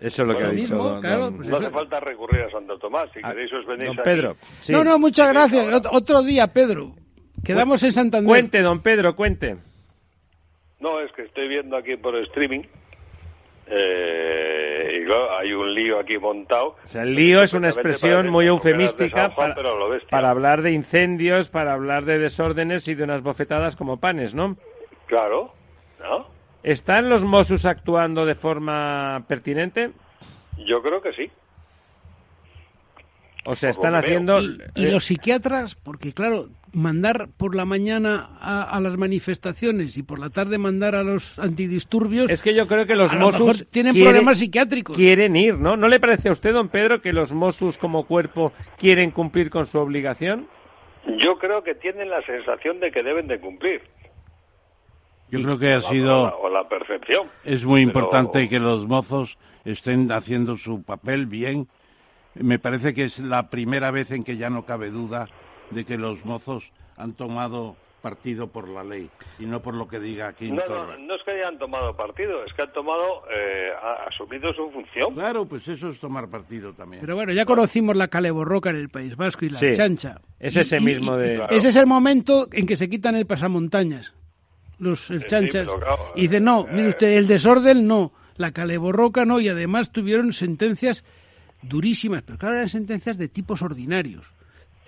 Eso 0.00 0.22
es 0.22 0.28
lo 0.28 0.38
que 0.38 0.44
ha 0.44 0.48
dicho. 0.50 0.74
mismo, 0.74 0.84
don- 0.88 1.00
claro, 1.00 1.24
don- 1.24 1.36
pues 1.36 1.48
No 1.48 1.56
eso- 1.56 1.66
hace 1.66 1.74
falta 1.74 2.00
recurrir 2.00 2.42
a 2.42 2.50
Santo 2.50 2.78
Tomás. 2.78 3.10
Si 3.12 3.20
Ah, 3.22 3.30
queréis 3.32 3.52
os 3.52 3.66
venís 3.66 3.86
don 3.88 3.98
aquí. 3.98 4.04
Pedro. 4.08 4.36
sí. 4.62 4.72
No, 4.72 4.84
no, 4.84 4.98
muchas 4.98 5.28
gracias. 5.32 5.82
Otro 5.90 6.22
día, 6.22 6.46
Pedro. 6.46 6.92
Quedamos 7.44 7.82
en 7.82 7.92
Santander. 7.92 8.26
Cuente, 8.28 8.62
don 8.62 8.80
Pedro, 8.80 9.14
cuente. 9.16 9.56
No, 10.80 11.00
es 11.00 11.10
que 11.12 11.22
estoy 11.22 11.48
viendo 11.48 11.76
aquí 11.76 11.96
por 11.96 12.14
streaming. 12.16 12.62
eh, 13.70 15.00
y 15.02 15.04
claro, 15.04 15.36
hay 15.36 15.52
un 15.52 15.74
lío 15.74 15.98
aquí 16.00 16.16
montado. 16.16 16.68
O 16.82 16.88
sea, 16.88 17.02
el 17.02 17.14
lío 17.14 17.42
es 17.42 17.52
una 17.52 17.68
expresión 17.68 18.28
muy 18.30 18.46
eufemística 18.46 19.30
Juan, 19.30 19.54
para, 19.54 20.00
para 20.10 20.30
hablar 20.30 20.62
de 20.62 20.72
incendios, 20.72 21.48
para 21.50 21.74
hablar 21.74 22.04
de 22.06 22.18
desórdenes 22.18 22.88
y 22.88 22.94
de 22.94 23.04
unas 23.04 23.22
bofetadas 23.22 23.76
como 23.76 23.98
panes, 23.98 24.34
¿no? 24.34 24.56
Claro, 25.06 25.52
¿no? 26.00 26.26
¿Están 26.62 27.08
los 27.08 27.22
Mossos 27.22 27.64
actuando 27.66 28.26
de 28.26 28.34
forma 28.34 29.24
pertinente? 29.28 29.90
Yo 30.66 30.82
creo 30.82 31.00
que 31.00 31.12
sí. 31.12 31.30
O 33.44 33.54
sea, 33.54 33.70
están 33.70 33.94
haciendo... 33.94 34.40
Y, 34.40 34.58
y 34.74 34.84
eh, 34.86 34.90
los 34.90 35.04
psiquiatras, 35.04 35.74
porque 35.76 36.12
claro, 36.12 36.46
mandar 36.72 37.28
por 37.36 37.54
la 37.54 37.64
mañana 37.64 38.26
a, 38.40 38.64
a 38.64 38.80
las 38.80 38.96
manifestaciones 38.98 39.96
y 39.96 40.02
por 40.02 40.18
la 40.18 40.28
tarde 40.28 40.58
mandar 40.58 40.94
a 40.94 41.02
los 41.02 41.38
antidisturbios, 41.38 42.30
Es 42.30 42.42
que 42.42 42.54
yo 42.54 42.66
creo 42.66 42.84
que 42.86 42.94
los 42.96 43.10
a 43.10 43.14
lo 43.14 43.26
mejor 43.28 43.46
Mossos 43.46 43.66
tienen 43.70 43.94
problemas 43.94 44.38
psiquiátricos. 44.38 44.96
quieren 44.96 45.34
ir, 45.36 45.56
¿no? 45.56 45.76
¿No 45.76 45.88
le 45.88 45.98
parece 46.00 46.28
a 46.28 46.32
usted, 46.32 46.52
don 46.52 46.68
Pedro, 46.68 47.00
que 47.00 47.12
los 47.12 47.32
Mossos 47.32 47.78
como 47.78 48.06
cuerpo 48.06 48.52
quieren 48.76 49.12
cumplir 49.12 49.48
con 49.48 49.66
su 49.66 49.78
obligación? 49.78 50.46
Yo 51.18 51.38
creo 51.38 51.62
que 51.62 51.74
tienen 51.74 52.10
la 52.10 52.20
sensación 52.22 52.80
de 52.80 52.90
que 52.90 53.02
deben 53.02 53.28
de 53.28 53.40
cumplir. 53.40 53.80
Yo 55.30 55.42
creo 55.42 55.58
que 55.58 55.72
ha 55.72 55.78
O 55.78 55.80
la- 55.80 55.88
sido, 55.88 56.38
O 56.38 56.48
la 56.48 56.68
percepción. 56.68 57.28
es 57.44 57.64
muy 57.64 57.80
Pero- 57.86 57.88
importante 58.00 58.48
que 58.48 58.58
los 58.58 58.86
mozos 58.86 59.38
estén 59.64 60.10
haciendo 60.12 60.56
su 60.56 60.82
papel 60.82 61.26
bien. 61.26 61.68
Me 62.34 62.58
parece 62.58 62.94
que 62.94 63.04
es 63.04 63.18
la 63.18 63.50
primera 63.50 63.90
vez 63.90 64.10
en 64.10 64.24
que 64.24 64.36
ya 64.36 64.48
no 64.50 64.64
cabe 64.64 64.90
duda 64.90 65.28
de 65.70 65.84
que 65.84 65.98
los 65.98 66.24
mozos 66.24 66.70
han 66.96 67.12
tomado 67.14 67.76
partido 68.00 68.46
por 68.46 68.68
la 68.68 68.84
ley 68.84 69.10
y 69.40 69.44
no 69.46 69.60
por 69.60 69.74
lo 69.74 69.88
que 69.88 69.98
diga 69.98 70.28
aquí 70.28 70.52
No, 70.52 70.62
no, 70.68 70.96
no 70.96 71.14
es 71.16 71.22
que 71.24 71.32
hayan 71.32 71.58
tomado 71.58 71.96
partido, 71.96 72.44
es 72.44 72.52
que 72.54 72.62
han 72.62 72.72
tomado, 72.72 73.24
eh, 73.28 73.70
ha 73.82 74.04
asumido 74.08 74.52
su 74.54 74.70
función. 74.70 75.14
Claro, 75.14 75.46
pues 75.46 75.66
eso 75.66 75.88
es 75.88 75.98
tomar 75.98 76.28
partido 76.28 76.72
también. 76.72 77.00
Pero 77.00 77.16
bueno, 77.16 77.32
ya 77.32 77.44
conocimos 77.44 77.96
la 77.96 78.06
caleborroca 78.06 78.70
en 78.70 78.76
el 78.76 78.88
País 78.88 79.16
Vasco 79.16 79.44
y 79.46 79.50
la 79.50 79.58
Sí, 79.58 79.72
chancha. 79.74 80.20
es 80.38 80.54
ese 80.56 80.76
y- 80.78 80.80
mismo 80.80 81.16
y- 81.16 81.22
de- 81.22 81.34
Claro. 81.34 81.54
Ese 81.56 81.68
es 81.70 81.76
el 81.76 81.86
momento 81.86 82.46
en 82.52 82.66
que 82.68 82.76
se 82.76 82.88
quitan 82.88 83.16
el 83.16 83.26
pasamontañas, 83.26 84.14
los 84.78 85.10
el 85.10 85.22
Sí, 85.22 85.26
chanchas. 85.28 85.66
claro, 85.66 85.98
y 86.16 86.22
dicen, 86.22 86.44
no, 86.44 86.66
eh, 86.68 86.72
mire 86.72 86.88
usted, 86.88 87.16
el 87.16 87.26
desorden 87.26 87.86
no, 87.86 88.12
la 88.36 88.52
caleborroca 88.52 89.24
no, 89.24 89.40
y 89.40 89.48
además 89.48 89.90
tuvieron 89.90 90.32
sentencias 90.32 91.04
durísimas, 91.62 92.22
pero 92.22 92.38
claro, 92.38 92.56
eran 92.56 92.68
sentencias 92.68 93.18
de 93.18 93.28
tipos 93.28 93.62
ordinarios. 93.62 94.26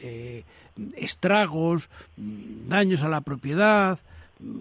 Eh, 0.02 0.44
estragos, 0.96 1.88
daños 2.16 3.02
a 3.02 3.08
la 3.08 3.20
propiedad, 3.20 3.98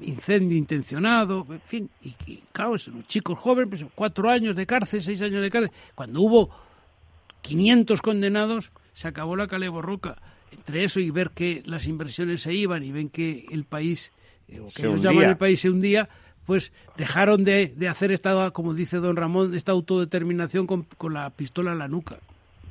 incendio 0.01 0.57
intencionado, 0.57 1.45
en 1.49 1.61
fin, 1.61 1.89
y, 2.03 2.09
y, 2.25 2.43
claro, 2.51 2.71
los 2.71 3.07
chicos 3.07 3.37
jóvenes, 3.39 3.69
pues, 3.69 3.85
cuatro 3.95 4.29
años 4.29 4.55
de 4.55 4.65
cárcel, 4.65 5.01
seis 5.01 5.21
años 5.21 5.41
de 5.41 5.49
cárcel, 5.49 5.71
cuando 5.95 6.21
hubo 6.21 6.49
500 7.41 8.01
condenados, 8.01 8.71
se 8.93 9.07
acabó 9.07 9.35
la 9.35 9.47
caleborroca. 9.47 10.17
Entre 10.51 10.83
eso 10.83 10.99
y 10.99 11.11
ver 11.11 11.29
que 11.29 11.61
las 11.65 11.85
inversiones 11.87 12.41
se 12.41 12.53
iban 12.53 12.83
y 12.83 12.91
ven 12.91 13.09
que 13.09 13.45
el 13.51 13.63
país, 13.63 14.11
eh, 14.51 14.59
o 14.59 14.65
que 14.67 14.71
Se 14.71 14.81
ellos 14.87 14.95
hundía. 14.97 15.11
llaman 15.11 15.29
el 15.29 15.37
país 15.37 15.59
se 15.61 15.69
hundía, 15.69 16.09
pues 16.45 16.71
dejaron 16.97 17.43
de, 17.43 17.67
de 17.67 17.87
hacer 17.87 18.11
esta, 18.11 18.51
como 18.51 18.73
dice 18.73 18.97
don 18.97 19.15
Ramón, 19.15 19.53
esta 19.53 19.71
autodeterminación 19.71 20.65
con, 20.67 20.83
con 20.97 21.13
la 21.13 21.29
pistola 21.29 21.71
en 21.73 21.79
la 21.79 21.87
nuca. 21.87 22.17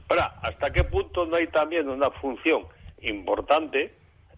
Ahora, 0.08 0.34
¿hasta 0.42 0.70
qué 0.72 0.84
punto 0.84 1.26
no 1.26 1.36
hay 1.36 1.46
también 1.48 1.88
una 1.88 2.10
función 2.10 2.64
importante 3.02 3.92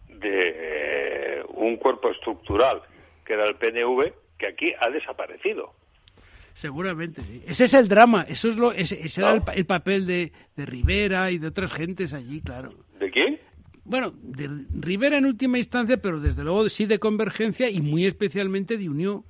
de 0.09 0.53
eh, 0.55 1.43
un 1.55 1.77
cuerpo 1.77 2.11
estructural 2.11 2.83
que 3.25 3.33
era 3.35 3.47
el 3.47 3.55
PNV 3.55 4.13
que 4.39 4.47
aquí 4.49 4.73
ha 4.81 4.91
desaparecido? 4.91 5.73
Seguramente, 6.53 7.23
sí. 7.23 7.43
Ese 7.47 7.65
es 7.65 7.75
el 7.75 7.89
drama, 7.89 8.27
eso 8.29 8.49
es 8.49 8.57
lo, 8.59 8.73
ese, 8.73 9.01
ese 9.03 9.23
era 9.23 9.41
el 9.55 9.65
papel 9.65 10.05
de, 10.05 10.33
de 10.57 10.67
Rivera 10.67 11.31
y 11.31 11.39
de 11.39 11.47
otras 11.47 11.73
gentes 11.73 12.13
allí, 12.13 12.41
claro. 12.43 12.75
¿De 12.99 13.11
quién? 13.11 13.40
Bueno, 13.91 14.13
de 14.23 14.49
Rivera 14.79 15.19
en 15.19 15.27
última 15.27 15.59
instancia, 15.59 15.97
pero 15.97 16.21
desde 16.21 16.45
luego 16.45 16.69
sí 16.69 16.87
de 16.87 17.01
convergencia 17.01 17.69
y 17.69 17.81
muy 17.81 18.07
especialmente 18.07 18.79
de 18.79 18.89
unión. 18.89 19.25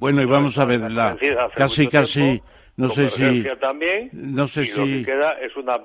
Bueno, 0.00 0.22
y 0.22 0.24
vamos 0.24 0.56
a 0.56 0.64
ver, 0.64 0.90
la, 0.90 1.14
casi, 1.54 1.86
casi, 1.88 2.20
tiempo, 2.20 2.44
no 2.78 2.88
sé 2.88 3.10
si, 3.10 3.44
también, 3.60 4.08
no 4.14 4.48
sé 4.48 4.62
y 4.62 4.68
lo 4.72 4.84
si- 4.86 4.92
que 5.00 5.04
queda 5.04 5.32
es 5.34 5.54
una 5.54 5.76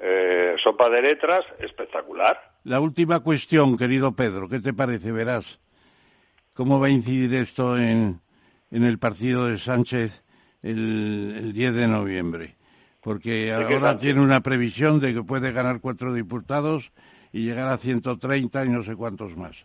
eh, 0.00 0.54
sopa 0.62 0.88
de 0.88 1.02
letras 1.02 1.44
espectacular. 1.58 2.38
la 2.62 2.78
última 2.78 3.18
cuestión, 3.20 3.76
querido 3.76 4.12
Pedro, 4.12 4.48
¿qué 4.48 4.60
te 4.60 4.72
parece? 4.72 5.10
Verás, 5.10 5.58
¿cómo 6.54 6.78
va 6.78 6.86
a 6.86 6.90
incidir 6.90 7.34
esto 7.34 7.76
en, 7.76 8.20
en 8.70 8.84
el 8.84 8.98
partido 9.00 9.48
de 9.48 9.58
Sánchez 9.58 10.22
el, 10.62 11.34
el 11.38 11.52
10 11.52 11.74
de 11.74 11.88
noviembre? 11.88 12.54
Porque 13.02 13.52
ahora 13.52 13.98
tiene 13.98 14.20
una 14.20 14.40
previsión 14.40 15.00
de 15.00 15.12
que 15.12 15.22
puede 15.22 15.50
ganar 15.52 15.80
cuatro 15.80 16.14
diputados 16.14 16.92
y 17.32 17.44
llegar 17.44 17.68
a 17.68 17.76
130 17.78 18.64
y 18.64 18.68
no 18.68 18.84
sé 18.84 18.94
cuántos 18.94 19.36
más. 19.36 19.56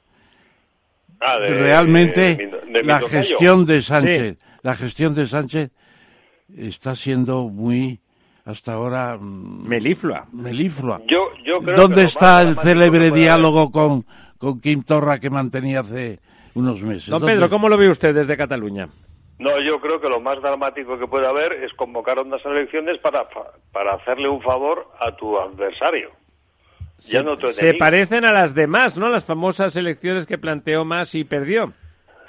Ah, 1.22 1.38
de- 1.40 1.50
Realmente 1.50 2.22
de 2.36 2.72
de 2.72 2.84
la 2.84 3.00
gestión 3.02 3.66
de 3.66 3.82
Sánchez, 3.82 4.38
la 4.62 4.76
gestión 4.76 5.14
de 5.16 5.26
Sánchez 5.26 5.72
está 6.56 6.96
siendo 6.96 7.48
muy 7.50 8.00
hasta 8.46 8.74
ahora 8.74 9.18
mm, 9.20 9.68
Meliflua. 9.68 10.26
meliflua. 10.32 11.02
Yo, 11.08 11.28
yo 11.46 11.60
creo 11.60 11.76
¿Dónde 11.78 11.96
que 11.98 12.04
está 12.04 12.42
el 12.42 12.56
célebre 12.56 13.12
diálogo 13.12 13.72
con, 13.72 14.06
con 14.38 14.60
Kim 14.62 14.84
Torra 14.84 15.20
que 15.20 15.30
mantenía 15.30 15.82
hace 15.82 16.20
unos 16.56 16.82
meses? 16.82 17.10
Don 17.10 17.20
¿Dónde- 17.20 17.34
Pedro, 17.36 17.50
¿cómo 17.50 17.68
lo 17.70 17.78
ve 17.78 17.90
usted 17.90 18.16
desde 18.16 18.38
Cataluña? 18.38 18.88
No, 19.40 19.60
yo 19.60 19.80
creo 19.80 20.02
que 20.02 20.10
lo 20.10 20.20
más 20.20 20.42
dramático 20.42 20.98
que 20.98 21.06
puede 21.08 21.28
haber 21.28 21.54
es 21.64 21.72
convocar 21.74 22.18
unas 22.20 22.44
elecciones 22.46 22.98
para, 22.98 23.28
para 23.72 23.94
hacerle 23.94 24.28
un 24.30 24.42
favor 24.42 24.88
a 25.00 25.16
tu 25.16 25.38
adversario. 25.40 26.12
Ya 27.08 27.22
no 27.22 27.38
tu 27.38 27.48
Se 27.50 27.62
enemigo. 27.62 27.80
parecen 27.80 28.26
a 28.26 28.32
las 28.32 28.56
demás, 28.56 28.98
¿no? 28.98 29.10
Las 29.10 29.26
famosas 29.26 29.76
elecciones 29.76 30.26
que 30.26 30.40
planteó 30.40 30.84
más 30.86 31.14
y 31.14 31.24
perdió. 31.24 31.72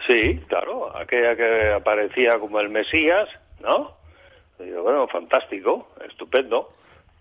Sí, 0.07 0.39
claro, 0.49 0.95
aquella 0.97 1.35
que 1.35 1.73
aparecía 1.73 2.39
como 2.39 2.61
el 2.61 2.69
Mesías, 2.69 3.29
¿no? 3.63 3.97
Y 4.61 4.71
bueno, 4.73 5.09
fantástico, 5.09 5.89
estupendo. 6.07 6.69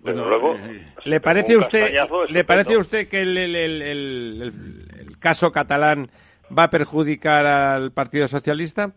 Pero 0.04 0.18
Bueno, 0.26 0.30
luego... 0.30 0.56
eh, 0.56 0.86
se 1.02 1.10
¿Le 1.10 1.22
parece, 1.22 1.56
un 1.56 1.64
usted, 1.64 1.92
¿Le 2.30 2.44
parece 2.44 2.74
a 2.74 2.80
usted 2.80 3.08
que 3.08 3.22
el- 3.22 3.56
el 3.56 5.18
caso 5.20 5.52
catalán 5.52 6.10
va 6.56 6.64
a 6.64 6.70
perjudicar 6.70 7.46
al 7.46 7.92
Partido 7.92 8.28
Socialista? 8.28 8.92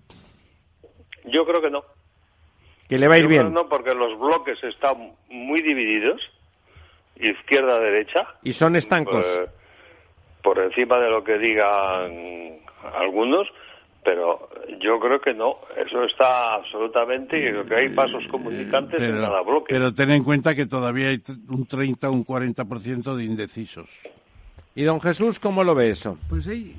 Yo 1.24 1.44
creo 1.46 1.60
que 1.60 1.70
no. 1.70 1.84
Que 2.88 2.98
le 2.98 3.06
va 3.08 3.14
a 3.14 3.18
ir 3.18 3.24
Yo 3.24 3.28
bien. 3.28 3.52
no, 3.52 3.68
porque 3.68 3.94
los 3.94 4.18
bloques 4.18 4.62
están 4.64 5.12
muy 5.28 5.62
divididos, 5.62 6.20
izquierda-derecha. 7.16 8.26
Y 8.42 8.52
son 8.52 8.76
estancos. 8.76 9.24
eh, 9.24 9.46
por 10.42 10.58
encima 10.58 10.98
de 10.98 11.10
lo 11.10 11.22
que 11.22 11.38
digan 11.38 12.58
algunos, 12.98 13.46
pero 14.02 14.48
yo 14.80 14.98
creo 14.98 15.20
que 15.20 15.34
no. 15.34 15.58
Eso 15.76 16.02
está 16.04 16.54
absolutamente. 16.54 17.38
Y 17.38 17.42
creo 17.50 17.66
que 17.66 17.74
hay 17.76 17.88
pasos 17.90 18.26
comunicantes 18.28 19.00
en 19.02 19.18
cada 19.20 19.42
bloque. 19.42 19.74
pero 19.74 19.92
ten 19.94 20.10
en 20.10 20.24
cuenta 20.24 20.54
que 20.54 20.66
todavía 20.66 21.08
hay 21.08 21.22
un 21.48 21.66
30 21.66 22.08
o 22.08 22.12
un 22.12 22.24
40% 22.24 23.14
de 23.14 23.24
indecisos. 23.24 23.88
¿Y 24.74 24.84
don 24.84 25.00
Jesús 25.00 25.38
cómo 25.38 25.62
lo 25.62 25.74
ve 25.74 25.90
eso? 25.90 26.16
Pues 26.28 26.46
ahí 26.48 26.74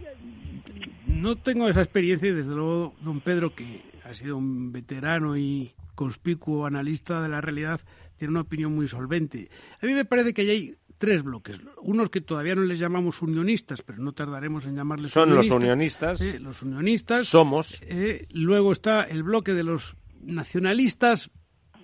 no 1.08 1.36
tengo 1.36 1.70
esa 1.70 1.82
experiencia 1.82 2.30
y 2.30 2.34
desde 2.34 2.52
luego 2.56 2.94
don 3.02 3.20
Pedro, 3.20 3.54
que 3.54 3.80
ha 4.12 4.16
sido 4.16 4.38
un 4.38 4.72
veterano 4.72 5.38
y 5.38 5.74
conspicuo 5.96 6.66
analista 6.66 7.22
de 7.22 7.30
la 7.30 7.42
realidad, 7.42 7.82
tiene 8.18 8.32
una 8.32 8.42
opinión 8.42 8.74
muy 8.76 8.88
solvente. 8.88 9.50
A 9.82 9.86
mí 9.86 9.94
me 9.94 10.06
parece 10.06 10.34
que 10.34 10.42
ahí 10.42 10.50
hay 10.50 10.76
tres 10.98 11.24
bloques. 11.24 11.60
Unos 11.82 12.10
que 12.10 12.22
todavía 12.22 12.54
no 12.56 12.62
les 12.62 12.78
llamamos 12.80 13.22
unionistas, 13.22 13.82
pero 13.82 13.98
no 14.00 14.14
tardaremos 14.14 14.66
en 14.66 14.76
llamarles 14.76 15.12
Son 15.12 15.30
los 15.34 15.50
unionistas. 15.50 16.20
unionistas. 16.20 16.36
Eh, 16.36 16.40
los 16.40 16.62
unionistas. 16.62 17.26
Somos. 17.28 17.82
Eh, 17.88 18.28
luego 18.32 18.72
está 18.72 19.04
el 19.04 19.24
bloque 19.24 19.54
de 19.54 19.64
los 19.64 19.96
nacionalistas 20.22 21.32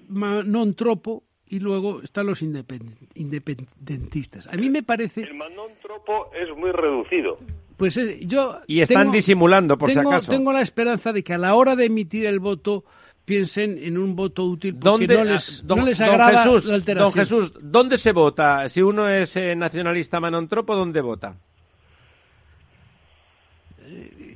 non 0.07 0.71
tropo 0.77 1.25
y 1.49 1.59
luego 1.59 2.01
están 2.03 2.27
los 2.27 2.43
independ- 2.43 2.95
independentistas. 3.15 4.47
A 4.47 4.55
mí 4.55 4.69
me 4.69 4.83
parece 4.83 5.21
El 5.21 5.33
Manon 5.33 5.71
Tropo 5.81 6.29
es 6.33 6.47
muy 6.55 6.71
reducido. 6.71 7.39
Pues 7.77 7.95
eh, 7.97 8.19
yo 8.23 8.59
Y 8.67 8.81
están 8.81 9.11
disimulando, 9.11 9.77
por 9.77 9.89
si 9.89 9.95
tengo, 9.95 10.11
acaso. 10.11 10.31
Tengo 10.31 10.51
la 10.51 10.61
esperanza 10.61 11.13
de 11.13 11.23
que 11.23 11.33
a 11.33 11.37
la 11.37 11.55
hora 11.55 11.75
de 11.75 11.85
emitir 11.85 12.25
el 12.25 12.39
voto 12.39 12.83
piensen 13.23 13.77
en 13.77 13.97
un 13.97 14.15
voto 14.15 14.45
útil 14.45 14.75
porque 14.75 14.89
¿Dónde, 14.89 15.15
no 15.15 15.23
les, 15.23 15.61
don, 15.65 15.79
no 15.79 15.85
les 15.85 15.99
don 15.99 16.09
agrada 16.09 16.43
Jesús, 16.43 16.65
la 16.65 16.75
alteración. 16.75 17.11
don 17.11 17.13
Jesús, 17.13 17.53
¿dónde 17.61 17.97
se 17.97 18.11
vota? 18.11 18.67
Si 18.69 18.81
uno 18.81 19.07
es 19.07 19.35
eh, 19.35 19.55
nacionalista 19.55 20.19
manontropo, 20.19 20.75
¿dónde 20.75 21.01
vota? 21.01 21.37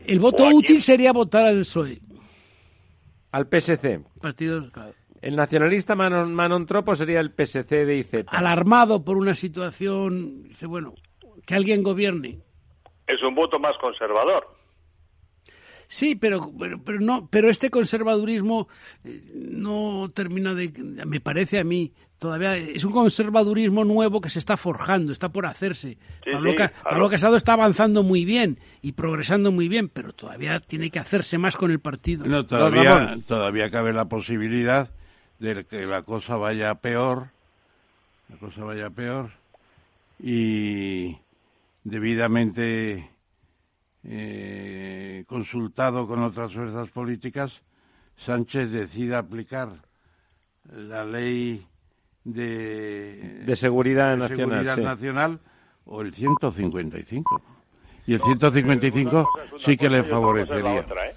El 0.05 0.19
voto 0.19 0.47
útil 0.47 0.81
sería 0.81 1.11
votar 1.13 1.45
al 1.45 1.59
PSOE. 1.59 1.99
Al 3.31 3.47
PSC. 3.47 4.01
Partidos, 4.19 4.71
claro. 4.71 4.93
El 5.21 5.35
nacionalista 5.35 5.95
Manon, 5.95 6.33
Manon 6.33 6.65
Tropo 6.65 6.95
sería 6.95 7.19
el 7.19 7.29
PSC 7.29 7.85
de 7.85 7.97
IZ. 7.97 8.25
Alarmado 8.27 9.03
por 9.03 9.17
una 9.17 9.35
situación, 9.35 10.43
dice, 10.43 10.65
bueno, 10.65 10.95
que 11.45 11.53
alguien 11.53 11.83
gobierne. 11.83 12.39
Es 13.11 13.21
un 13.23 13.35
voto 13.35 13.59
más 13.59 13.77
conservador. 13.77 14.47
Sí, 15.87 16.15
pero, 16.15 16.49
pero, 16.57 16.81
pero 16.81 17.01
no, 17.01 17.27
pero 17.29 17.49
este 17.49 17.69
conservadurismo 17.69 18.69
eh, 19.03 19.21
no 19.33 20.09
termina 20.13 20.53
de, 20.53 20.71
me 21.05 21.19
parece 21.19 21.59
a 21.59 21.65
mí, 21.65 21.91
todavía 22.17 22.55
es 22.55 22.85
un 22.85 22.93
conservadurismo 22.93 23.83
nuevo 23.83 24.21
que 24.21 24.29
se 24.29 24.39
está 24.39 24.55
forjando, 24.55 25.11
está 25.11 25.27
por 25.27 25.45
hacerse. 25.45 25.97
Sí, 26.23 26.31
Pablo, 26.31 26.51
sí, 26.51 26.55
Ca-. 26.55 26.71
Pablo 26.81 27.09
Casado 27.09 27.35
está 27.35 27.53
avanzando 27.53 28.03
muy 28.03 28.23
bien 28.23 28.57
y 28.81 28.93
progresando 28.93 29.51
muy 29.51 29.67
bien, 29.67 29.89
pero 29.89 30.13
todavía 30.13 30.61
tiene 30.61 30.89
que 30.89 30.99
hacerse 30.99 31.37
más 31.37 31.57
con 31.57 31.71
el 31.71 31.81
partido. 31.81 32.23
Don 32.23 32.47
todavía, 32.47 33.17
todavía 33.27 33.69
cabe 33.69 33.91
la 33.91 34.05
posibilidad 34.05 34.91
de 35.39 35.65
que 35.65 35.85
la 35.85 36.03
cosa 36.03 36.37
vaya 36.37 36.75
peor, 36.75 37.31
la 38.29 38.37
cosa 38.37 38.63
vaya 38.63 38.89
peor 38.91 39.31
y 40.23 41.17
debidamente 41.83 43.09
eh, 44.03 45.23
consultado 45.27 46.07
con 46.07 46.23
otras 46.23 46.53
fuerzas 46.53 46.89
políticas, 46.91 47.61
Sánchez 48.17 48.71
decida 48.71 49.19
aplicar 49.19 49.69
la 50.71 51.03
ley 51.03 51.65
de, 52.23 53.43
De 53.45 53.55
seguridad 53.55 54.11
de 54.11 54.17
nacional. 54.17 54.49
seguridad 54.49 54.75
sí. 54.75 54.81
nacional 54.81 55.39
o 55.85 56.01
el 56.01 56.13
155. 56.13 57.41
Y 58.07 58.13
el 58.13 58.21
155 58.21 59.09
Una 59.09 59.23
cosa 59.23 59.43
es 59.43 59.51
una 59.51 59.59
sí 59.59 59.77
que 59.77 59.89
le 59.89 60.03
favorecería. 60.03 60.81
otra, 60.81 61.09
¿eh? 61.09 61.13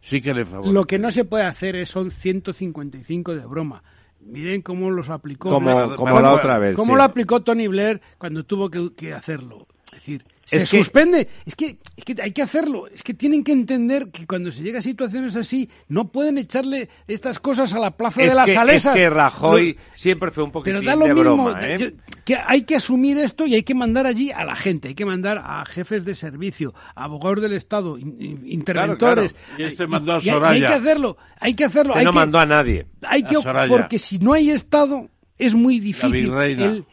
Sí 0.00 0.20
que 0.20 0.34
le 0.34 0.44
favorecería. 0.44 0.80
Lo 0.80 0.86
que 0.86 0.98
no 0.98 1.10
se 1.12 1.24
puede 1.24 1.44
hacer 1.44 1.76
es 1.76 1.90
son 1.90 2.10
155 2.10 3.34
de 3.34 3.46
broma. 3.46 3.82
Miren 4.20 4.62
cómo 4.62 4.90
los 4.90 5.10
aplicó. 5.10 5.50
Como, 5.50 6.20
la 6.20 6.32
otra 6.32 6.58
vez. 6.58 6.74
¿Cómo 6.76 6.94
sí. 6.94 6.96
lo 6.98 7.02
aplicó 7.04 7.40
Tony 7.42 7.68
Blair 7.68 8.00
cuando 8.18 8.44
tuvo 8.44 8.68
que, 8.68 8.92
que 8.94 9.12
hacerlo? 9.14 9.66
Es 9.92 10.00
decir, 10.00 10.24
se 10.44 10.56
Es 10.58 10.70
que- 10.70 10.78
suspende. 10.78 11.28
Es 11.44 11.54
que, 11.54 11.78
es 11.96 12.04
que 12.04 12.16
hay 12.22 12.32
que 12.32 12.42
hacerlo. 12.42 12.86
Es 12.86 13.02
que 13.02 13.12
tienen 13.14 13.42
que 13.44 13.52
entender 13.52 14.10
que 14.10 14.26
cuando 14.26 14.50
se 14.50 14.62
llega 14.62 14.78
a 14.78 14.82
situaciones 14.82 15.34
así, 15.36 15.68
no 15.88 16.08
pueden 16.12 16.38
echarle 16.38 16.88
estas 17.06 17.38
cosas 17.38 17.72
a 17.74 17.78
la 17.78 17.90
plaza 17.96 18.22
Es 18.22 18.30
de 18.30 18.34
las 18.36 18.46
que, 18.46 18.52
salesas. 18.54 18.94
es 18.96 19.02
que 19.02 19.10
Rajoy 19.10 19.74
Lo- 19.74 19.80
siempre 19.94 20.30
fue 20.30 20.44
un 20.44 20.52
poquitín 20.52 20.80
pero 20.80 20.86
da 20.90 20.96
lo 20.96 21.06
de 21.06 21.14
mismo. 21.14 21.34
broma, 21.44 21.66
¿eh? 21.66 21.76
yo- 21.78 21.88
que 22.24 22.36
hay 22.36 22.62
que 22.62 22.76
asumir 22.76 23.18
esto 23.18 23.46
y 23.46 23.54
hay 23.54 23.62
que 23.62 23.74
mandar 23.74 24.06
allí 24.06 24.30
a 24.30 24.44
la 24.44 24.54
gente, 24.56 24.88
hay 24.88 24.94
que 24.94 25.06
mandar 25.06 25.38
a 25.38 25.64
jefes 25.66 26.04
de 26.04 26.14
servicio, 26.14 26.74
a 26.94 27.04
abogados 27.04 27.42
del 27.42 27.52
Estado, 27.54 27.98
in- 27.98 28.16
in- 28.20 28.42
interventores. 28.46 29.32
claro. 29.34 29.56
Y 29.58 29.62
este 29.64 29.86
mandó 29.86 30.12
a 30.14 30.16
y 30.16 30.20
hay- 30.20 30.26
y 30.26 30.28
hay 30.30 30.34
Soraya. 30.34 30.66
que 30.68 30.74
hacerlo, 30.74 31.16
hay 31.40 31.54
que 31.54 31.64
hacerlo. 31.64 31.94
hay 31.96 32.04
no 32.04 32.12
que- 32.12 32.18
mandó 32.18 32.38
a 32.38 32.46
nadie. 32.46 32.86
hay 33.02 33.22
que 33.22 33.36
A 33.36 33.42
Soraya. 33.42 33.68
porque 33.74 33.98
si 33.98 34.18
no 34.18 34.32
hay 34.34 34.50
Estado 34.50 35.08
es 35.38 35.54
muy 35.54 35.78
difícil. 35.80 36.32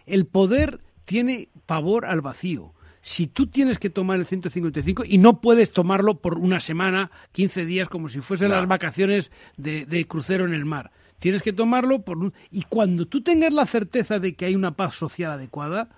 el 0.06 0.26
poder 0.28 0.80
tiene 1.06 1.50
pavor 1.66 2.06
al 2.06 2.22
vacío. 2.22 2.74
Si 3.06 3.28
tú 3.28 3.46
tienes 3.46 3.78
que 3.78 3.92
tomar 3.92 4.18
el 4.18 4.26
155 4.26 5.04
y 5.06 5.20
no 5.20 5.40
puedes 5.40 5.72
tomarlo 5.72 6.16
por 6.16 6.40
una 6.40 6.60
semana, 6.60 7.12
15 7.34 7.64
días, 7.64 7.88
como 7.88 8.10
si 8.10 8.20
fuesen 8.20 8.50
las 8.50 8.68
vacaciones 8.68 9.32
de, 9.58 9.86
de 9.86 10.08
crucero 10.08 10.44
en 10.44 10.56
el 10.56 10.66
mar, 10.66 10.90
tienes 11.20 11.44
que 11.44 11.54
tomarlo 11.54 12.02
por 12.02 12.18
un... 12.18 12.34
Y 12.50 12.64
cuando 12.64 13.06
tú 13.06 13.22
tengas 13.22 13.54
la 13.54 13.68
certeza 13.68 14.18
de 14.18 14.34
que 14.34 14.46
hay 14.46 14.56
una 14.56 14.72
paz 14.72 14.96
social 14.96 15.34
adecuada, 15.34 15.90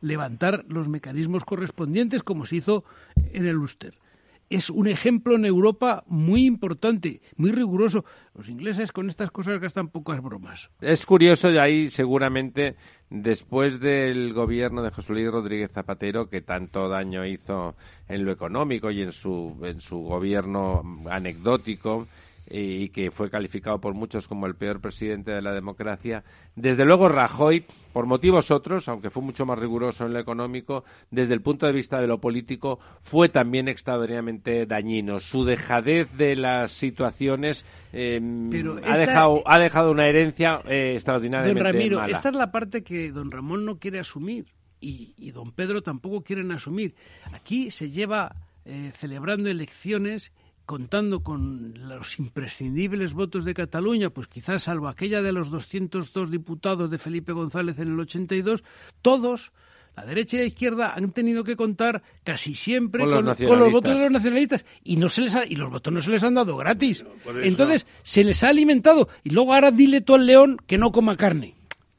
levantar 0.00 0.64
los 0.68 0.86
mecanismos 0.86 1.44
correspondientes 1.44 2.22
como 2.22 2.46
se 2.46 2.54
hizo 2.54 2.84
en 3.32 3.44
el 3.46 3.56
Ulster 3.56 3.98
es 4.48 4.70
un 4.70 4.86
ejemplo 4.86 5.34
en 5.34 5.44
Europa 5.44 6.04
muy 6.06 6.46
importante, 6.46 7.20
muy 7.36 7.52
riguroso. 7.52 8.04
Los 8.34 8.48
ingleses 8.48 8.92
con 8.92 9.08
estas 9.08 9.30
cosas 9.30 9.60
gastan 9.60 9.88
pocas 9.88 10.22
bromas. 10.22 10.70
Es 10.80 11.06
curioso 11.06 11.50
y 11.50 11.58
ahí 11.58 11.90
seguramente 11.90 12.76
después 13.08 13.80
del 13.80 14.32
gobierno 14.32 14.82
de 14.82 14.90
José 14.90 15.12
Luis 15.12 15.30
Rodríguez 15.30 15.70
Zapatero 15.72 16.28
que 16.28 16.40
tanto 16.40 16.88
daño 16.88 17.26
hizo 17.26 17.76
en 18.08 18.24
lo 18.24 18.32
económico 18.32 18.90
y 18.90 19.02
en 19.02 19.12
su 19.12 19.58
en 19.62 19.80
su 19.80 19.98
gobierno 19.98 20.82
anecdótico 21.10 22.06
y 22.54 22.90
que 22.90 23.10
fue 23.10 23.30
calificado 23.30 23.80
por 23.80 23.94
muchos 23.94 24.28
como 24.28 24.46
el 24.46 24.54
peor 24.54 24.80
presidente 24.80 25.30
de 25.30 25.40
la 25.40 25.52
democracia. 25.52 26.22
Desde 26.54 26.84
luego 26.84 27.08
Rajoy, 27.08 27.64
por 27.94 28.04
motivos 28.04 28.50
otros, 28.50 28.88
aunque 28.88 29.08
fue 29.08 29.22
mucho 29.22 29.46
más 29.46 29.58
riguroso 29.58 30.04
en 30.04 30.12
lo 30.12 30.18
económico, 30.18 30.84
desde 31.10 31.32
el 31.32 31.40
punto 31.40 31.64
de 31.64 31.72
vista 31.72 31.98
de 31.98 32.06
lo 32.06 32.20
político, 32.20 32.78
fue 33.00 33.30
también 33.30 33.68
extraordinariamente 33.68 34.66
dañino. 34.66 35.18
Su 35.18 35.44
dejadez 35.44 36.12
de 36.16 36.36
las 36.36 36.72
situaciones 36.72 37.64
eh, 37.94 38.20
Pero 38.50 38.76
ha, 38.84 38.98
dejado, 38.98 39.42
ha 39.46 39.58
dejado 39.58 39.90
una 39.90 40.06
herencia 40.06 40.60
eh, 40.66 40.88
Don 40.88 40.96
extraordinariamente 40.96 41.62
Ramiro, 41.62 41.98
mala. 42.00 42.12
esta 42.12 42.28
es 42.28 42.34
la 42.34 42.52
parte 42.52 42.82
que 42.82 43.12
don 43.12 43.30
Ramón 43.30 43.64
no 43.64 43.78
quiere 43.78 43.98
asumir 43.98 44.46
y, 44.78 45.14
y 45.16 45.30
don 45.30 45.52
Pedro 45.52 45.82
tampoco 45.82 46.22
quieren 46.22 46.52
asumir. 46.52 46.94
Aquí 47.32 47.70
se 47.70 47.90
lleva 47.90 48.36
eh, 48.64 48.92
celebrando 48.94 49.48
elecciones 49.48 50.32
contando 50.76 51.22
con 51.22 51.74
los 51.86 52.18
imprescindibles 52.18 53.12
votos 53.12 53.44
de 53.44 53.52
Cataluña, 53.52 54.08
pues 54.08 54.26
quizás 54.26 54.62
salvo 54.62 54.88
aquella 54.88 55.20
de 55.20 55.30
los 55.30 55.50
202 55.50 56.30
diputados 56.30 56.90
de 56.90 56.96
Felipe 56.96 57.32
González 57.32 57.78
en 57.78 57.88
el 57.88 58.00
82, 58.00 58.64
todos, 59.02 59.52
la 59.94 60.06
derecha 60.06 60.36
y 60.36 60.40
la 60.40 60.46
izquierda, 60.46 60.94
han 60.94 61.10
tenido 61.12 61.44
que 61.44 61.56
contar 61.56 62.02
casi 62.24 62.54
siempre 62.54 63.00
Con 63.02 63.10
los 63.10 63.18
con, 63.18 63.26
nacionalistas. 63.26 63.60
los 63.66 63.70
votos 63.72 63.94
de 63.98 64.00
los 64.04 64.10
nacionalistas 64.12 64.64
y 64.82 64.96
no 64.96 65.10
se 65.10 65.20
les 65.20 65.34
ha- 65.34 65.44
y 65.44 65.56
los 65.56 65.68
votos 65.70 65.92
no 65.92 66.00
se 66.00 66.10
les 66.10 66.22
han 66.22 66.32
dado 66.32 66.56
gratis. 66.56 67.04
Entonces 67.42 67.86
se 68.02 68.24
les 68.24 68.42
ha 68.42 68.48
alimentado 68.48 69.10
y 69.24 69.28
luego 69.28 69.52
ahora 69.52 69.70
dile 69.72 70.00
tú 70.00 70.14
al 70.14 70.24
león 70.24 70.56
que 70.66 70.78
no 70.78 70.90
coma 70.90 71.18
carne. 71.18 71.54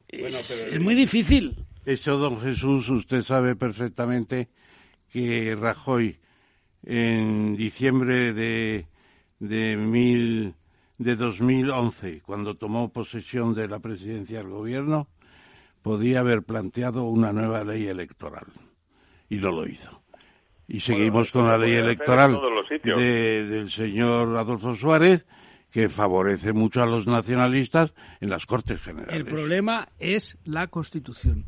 es, 0.08 0.50
es 0.50 0.80
muy 0.80 0.96
difícil. 0.96 1.54
Eso, 1.86 2.18
don 2.18 2.40
Jesús, 2.40 2.88
usted 2.88 3.22
sabe 3.22 3.54
perfectamente 3.54 4.48
que 5.12 5.54
Rajoy 5.54 6.18
en 6.84 7.56
diciembre 7.56 8.32
de, 8.32 8.86
de, 9.38 9.76
mil, 9.76 10.54
de 10.98 11.16
2011, 11.16 12.22
cuando 12.22 12.56
tomó 12.56 12.92
posesión 12.92 13.54
de 13.54 13.68
la 13.68 13.78
presidencia 13.80 14.38
del 14.38 14.48
gobierno, 14.50 15.08
podía 15.82 16.20
haber 16.20 16.42
planteado 16.42 17.04
una 17.04 17.32
nueva 17.32 17.64
ley 17.64 17.86
electoral. 17.86 18.46
Y 19.28 19.36
no 19.36 19.50
lo 19.50 19.66
hizo. 19.66 20.02
Y 20.68 20.80
seguimos 20.80 21.30
con 21.32 21.46
la 21.46 21.58
ley 21.58 21.72
electoral 21.72 22.32
de- 22.96 23.46
del 23.46 23.70
señor 23.70 24.36
Adolfo 24.36 24.74
Suárez, 24.74 25.26
que 25.70 25.88
favorece 25.88 26.52
mucho 26.52 26.82
a 26.82 26.86
los 26.86 27.06
nacionalistas 27.06 27.92
en 28.20 28.30
las 28.30 28.46
Cortes 28.46 28.80
Generales. 28.80 29.16
El 29.16 29.24
problema 29.26 29.88
es 29.98 30.38
la 30.44 30.68
Constitución. 30.68 31.44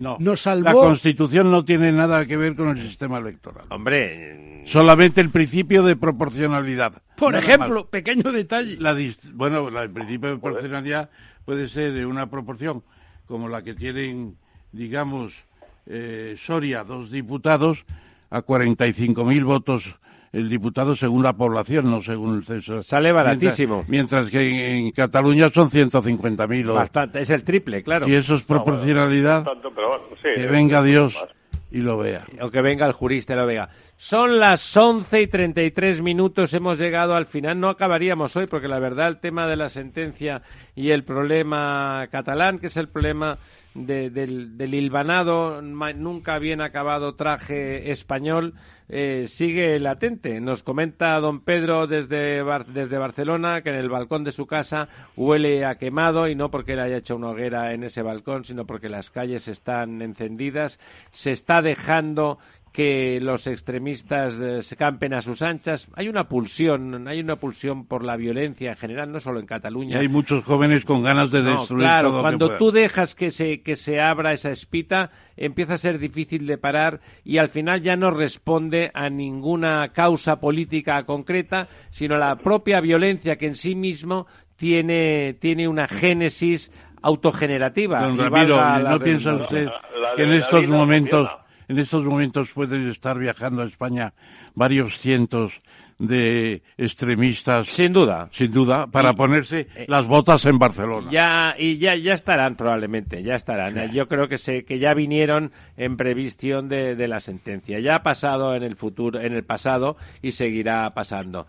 No, 0.00 0.16
Nos 0.18 0.40
salvó- 0.46 0.64
la 0.64 0.72
Constitución 0.72 1.50
no 1.50 1.64
tiene 1.64 1.92
nada 1.92 2.24
que 2.24 2.36
ver 2.38 2.56
con 2.56 2.68
el 2.68 2.78
sistema 2.78 3.18
electoral. 3.18 3.66
Hombre, 3.68 4.62
Solamente 4.66 5.20
el 5.20 5.30
principio 5.30 5.82
de 5.82 5.94
proporcionalidad. 5.96 7.02
Por 7.16 7.32
Nada 7.34 7.44
ejemplo, 7.44 7.80
más. 7.82 7.90
pequeño 7.90 8.32
detalle. 8.32 8.76
La 8.78 8.96
bueno, 9.34 9.70
la- 9.70 9.82
el 9.82 9.90
principio 9.90 10.30
de 10.30 10.36
proporcionalidad 10.38 11.10
puede 11.44 11.68
ser 11.68 11.92
de 11.92 12.06
una 12.06 12.28
proporción 12.30 12.82
como 13.26 13.48
la 13.48 13.62
que 13.62 13.74
tienen, 13.74 14.36
digamos, 14.72 15.44
eh, 15.86 16.34
Soria, 16.38 16.82
dos 16.82 17.10
diputados, 17.10 17.84
a 18.30 18.42
45.000 18.42 19.44
votos 19.44 19.96
el 20.32 20.48
diputado 20.48 20.94
según 20.94 21.22
la 21.22 21.32
población, 21.32 21.90
no 21.90 22.00
según 22.00 22.36
el 22.38 22.44
censo. 22.44 22.82
Sale 22.82 23.10
baratísimo. 23.12 23.84
Mientras, 23.88 24.22
mientras 24.24 24.30
que 24.30 24.48
en, 24.78 24.86
en 24.86 24.90
Cataluña 24.92 25.48
son 25.48 25.68
150.000. 25.70 26.68
o- 26.68 26.74
bastante, 26.74 27.20
es 27.20 27.30
el 27.30 27.42
triple, 27.42 27.82
claro. 27.82 28.06
Si 28.06 28.14
eso 28.14 28.34
es 28.36 28.42
proporcionalidad, 28.44 29.44
Tanto, 29.44 29.70
pero 29.74 29.88
bueno, 29.88 30.04
sí, 30.22 30.28
que 30.34 30.46
venga 30.46 30.82
Dios 30.82 31.16
más. 31.20 31.30
y 31.72 31.78
lo 31.78 31.98
vea. 31.98 32.24
O 32.40 32.50
que 32.50 32.62
venga 32.62 32.86
el 32.86 32.92
jurista 32.92 33.32
y 33.32 33.36
lo 33.36 33.46
vea. 33.46 33.68
Son 33.96 34.38
las 34.38 34.76
11 34.76 35.20
y 35.22 35.26
33 35.26 36.00
minutos, 36.02 36.54
hemos 36.54 36.78
llegado 36.78 37.14
al 37.14 37.26
final. 37.26 37.58
No 37.58 37.68
acabaríamos 37.68 38.36
hoy 38.36 38.46
porque 38.46 38.68
la 38.68 38.78
verdad 38.78 39.08
el 39.08 39.18
tema 39.18 39.46
de 39.46 39.56
la 39.56 39.68
sentencia 39.68 40.42
y 40.76 40.90
el 40.90 41.04
problema 41.04 42.06
catalán, 42.10 42.58
que 42.58 42.66
es 42.68 42.76
el 42.76 42.88
problema 42.88 43.36
de- 43.74 44.10
del, 44.10 44.56
del 44.58 44.74
hilvanado, 44.74 45.62
nunca 45.62 46.38
bien 46.38 46.60
acabado 46.60 47.14
traje 47.14 47.90
español, 47.90 48.54
eh, 48.88 49.26
sigue 49.28 49.78
latente. 49.78 50.40
Nos 50.40 50.62
comenta 50.64 51.14
don 51.20 51.40
Pedro 51.40 51.86
desde, 51.86 52.42
desde 52.72 52.98
Barcelona 52.98 53.62
que 53.62 53.70
en 53.70 53.76
el 53.76 53.88
balcón 53.88 54.24
de 54.24 54.32
su 54.32 54.46
casa 54.46 54.88
huele 55.16 55.64
a 55.64 55.76
quemado 55.76 56.26
y 56.28 56.34
no 56.34 56.50
porque 56.50 56.72
él 56.72 56.80
haya 56.80 56.96
hecho 56.96 57.14
una 57.16 57.28
hoguera 57.28 57.72
en 57.72 57.84
ese 57.84 58.02
balcón, 58.02 58.44
sino 58.44 58.66
porque 58.66 58.88
las 58.88 59.10
calles 59.10 59.46
están 59.46 60.02
encendidas. 60.02 60.80
Se 61.12 61.30
está 61.30 61.62
dejando 61.62 62.38
que 62.72 63.18
los 63.20 63.46
extremistas 63.48 64.34
eh, 64.40 64.62
se 64.62 64.76
campen 64.76 65.12
a 65.12 65.22
sus 65.22 65.42
anchas. 65.42 65.88
Hay 65.94 66.08
una 66.08 66.28
pulsión, 66.28 67.08
hay 67.08 67.20
una 67.20 67.36
pulsión 67.36 67.84
por 67.86 68.04
la 68.04 68.16
violencia 68.16 68.70
en 68.70 68.76
general, 68.76 69.10
no 69.10 69.18
solo 69.18 69.40
en 69.40 69.46
Cataluña. 69.46 69.96
Y 69.96 70.00
hay 70.02 70.08
muchos 70.08 70.44
jóvenes 70.44 70.84
con 70.84 71.02
ganas 71.02 71.32
de 71.32 71.42
destruir 71.42 71.82
claro, 71.82 72.02
todo 72.08 72.12
lo 72.12 72.18
que 72.18 72.22
cuando 72.22 72.56
tú 72.58 72.70
dejas 72.70 73.14
que 73.16 73.30
se, 73.32 73.62
que 73.62 73.74
se 73.74 74.00
abra 74.00 74.32
esa 74.32 74.50
espita, 74.50 75.10
empieza 75.36 75.74
a 75.74 75.78
ser 75.78 75.98
difícil 75.98 76.46
de 76.46 76.58
parar 76.58 77.00
y 77.24 77.38
al 77.38 77.48
final 77.48 77.82
ya 77.82 77.96
no 77.96 78.12
responde 78.12 78.90
a 78.94 79.10
ninguna 79.10 79.88
causa 79.92 80.38
política 80.38 81.02
concreta, 81.04 81.66
sino 81.90 82.14
a 82.14 82.18
la 82.18 82.36
propia 82.36 82.80
violencia 82.80 83.36
que 83.36 83.46
en 83.46 83.56
sí 83.56 83.74
mismo 83.74 84.26
tiene, 84.54 85.34
tiene 85.40 85.66
una 85.66 85.88
génesis 85.88 86.70
autogenerativa. 87.02 88.00
Don 88.06 88.18
Ramiro, 88.18 88.78
¿no 88.80 88.98
piensa 89.00 89.34
usted 89.34 89.64
La- 89.66 89.72
la 90.10 90.14
que 90.16 90.22
en 90.22 90.32
estos 90.32 90.68
no 90.68 90.76
momentos, 90.78 91.28
funciona. 91.28 91.49
En 91.70 91.78
estos 91.78 92.04
momentos 92.04 92.52
pueden 92.52 92.90
estar 92.90 93.16
viajando 93.16 93.62
a 93.62 93.66
España 93.66 94.12
varios 94.54 94.98
cientos 94.98 95.60
de 96.00 96.62
extremistas, 96.78 97.68
Sin 97.68 97.92
duda. 97.92 98.28
sin 98.32 98.50
duda, 98.52 98.86
para 98.86 99.12
ponerse 99.12 99.68
las 99.86 100.06
botas 100.06 100.46
en 100.46 100.58
Barcelona? 100.58 101.08
Ya, 101.12 101.54
y 101.58 101.76
ya, 101.78 101.94
ya 101.94 102.14
estarán 102.14 102.56
probablemente, 102.56 103.22
ya 103.22 103.34
estarán. 103.34 103.76
Eh, 103.78 103.90
Yo 103.92 104.08
creo 104.08 104.26
que 104.26 104.38
se, 104.38 104.64
que 104.64 104.78
ya 104.78 104.94
vinieron 104.94 105.52
en 105.76 105.96
previsión 105.98 106.68
de, 106.70 106.96
de 106.96 107.06
la 107.06 107.20
sentencia. 107.20 107.78
Ya 107.80 107.96
ha 107.96 108.02
pasado 108.02 108.54
en 108.56 108.62
el 108.62 108.76
futuro, 108.76 109.20
en 109.20 109.34
el 109.34 109.44
pasado 109.44 109.96
y 110.22 110.32
seguirá 110.32 110.88
pasando. 110.94 111.46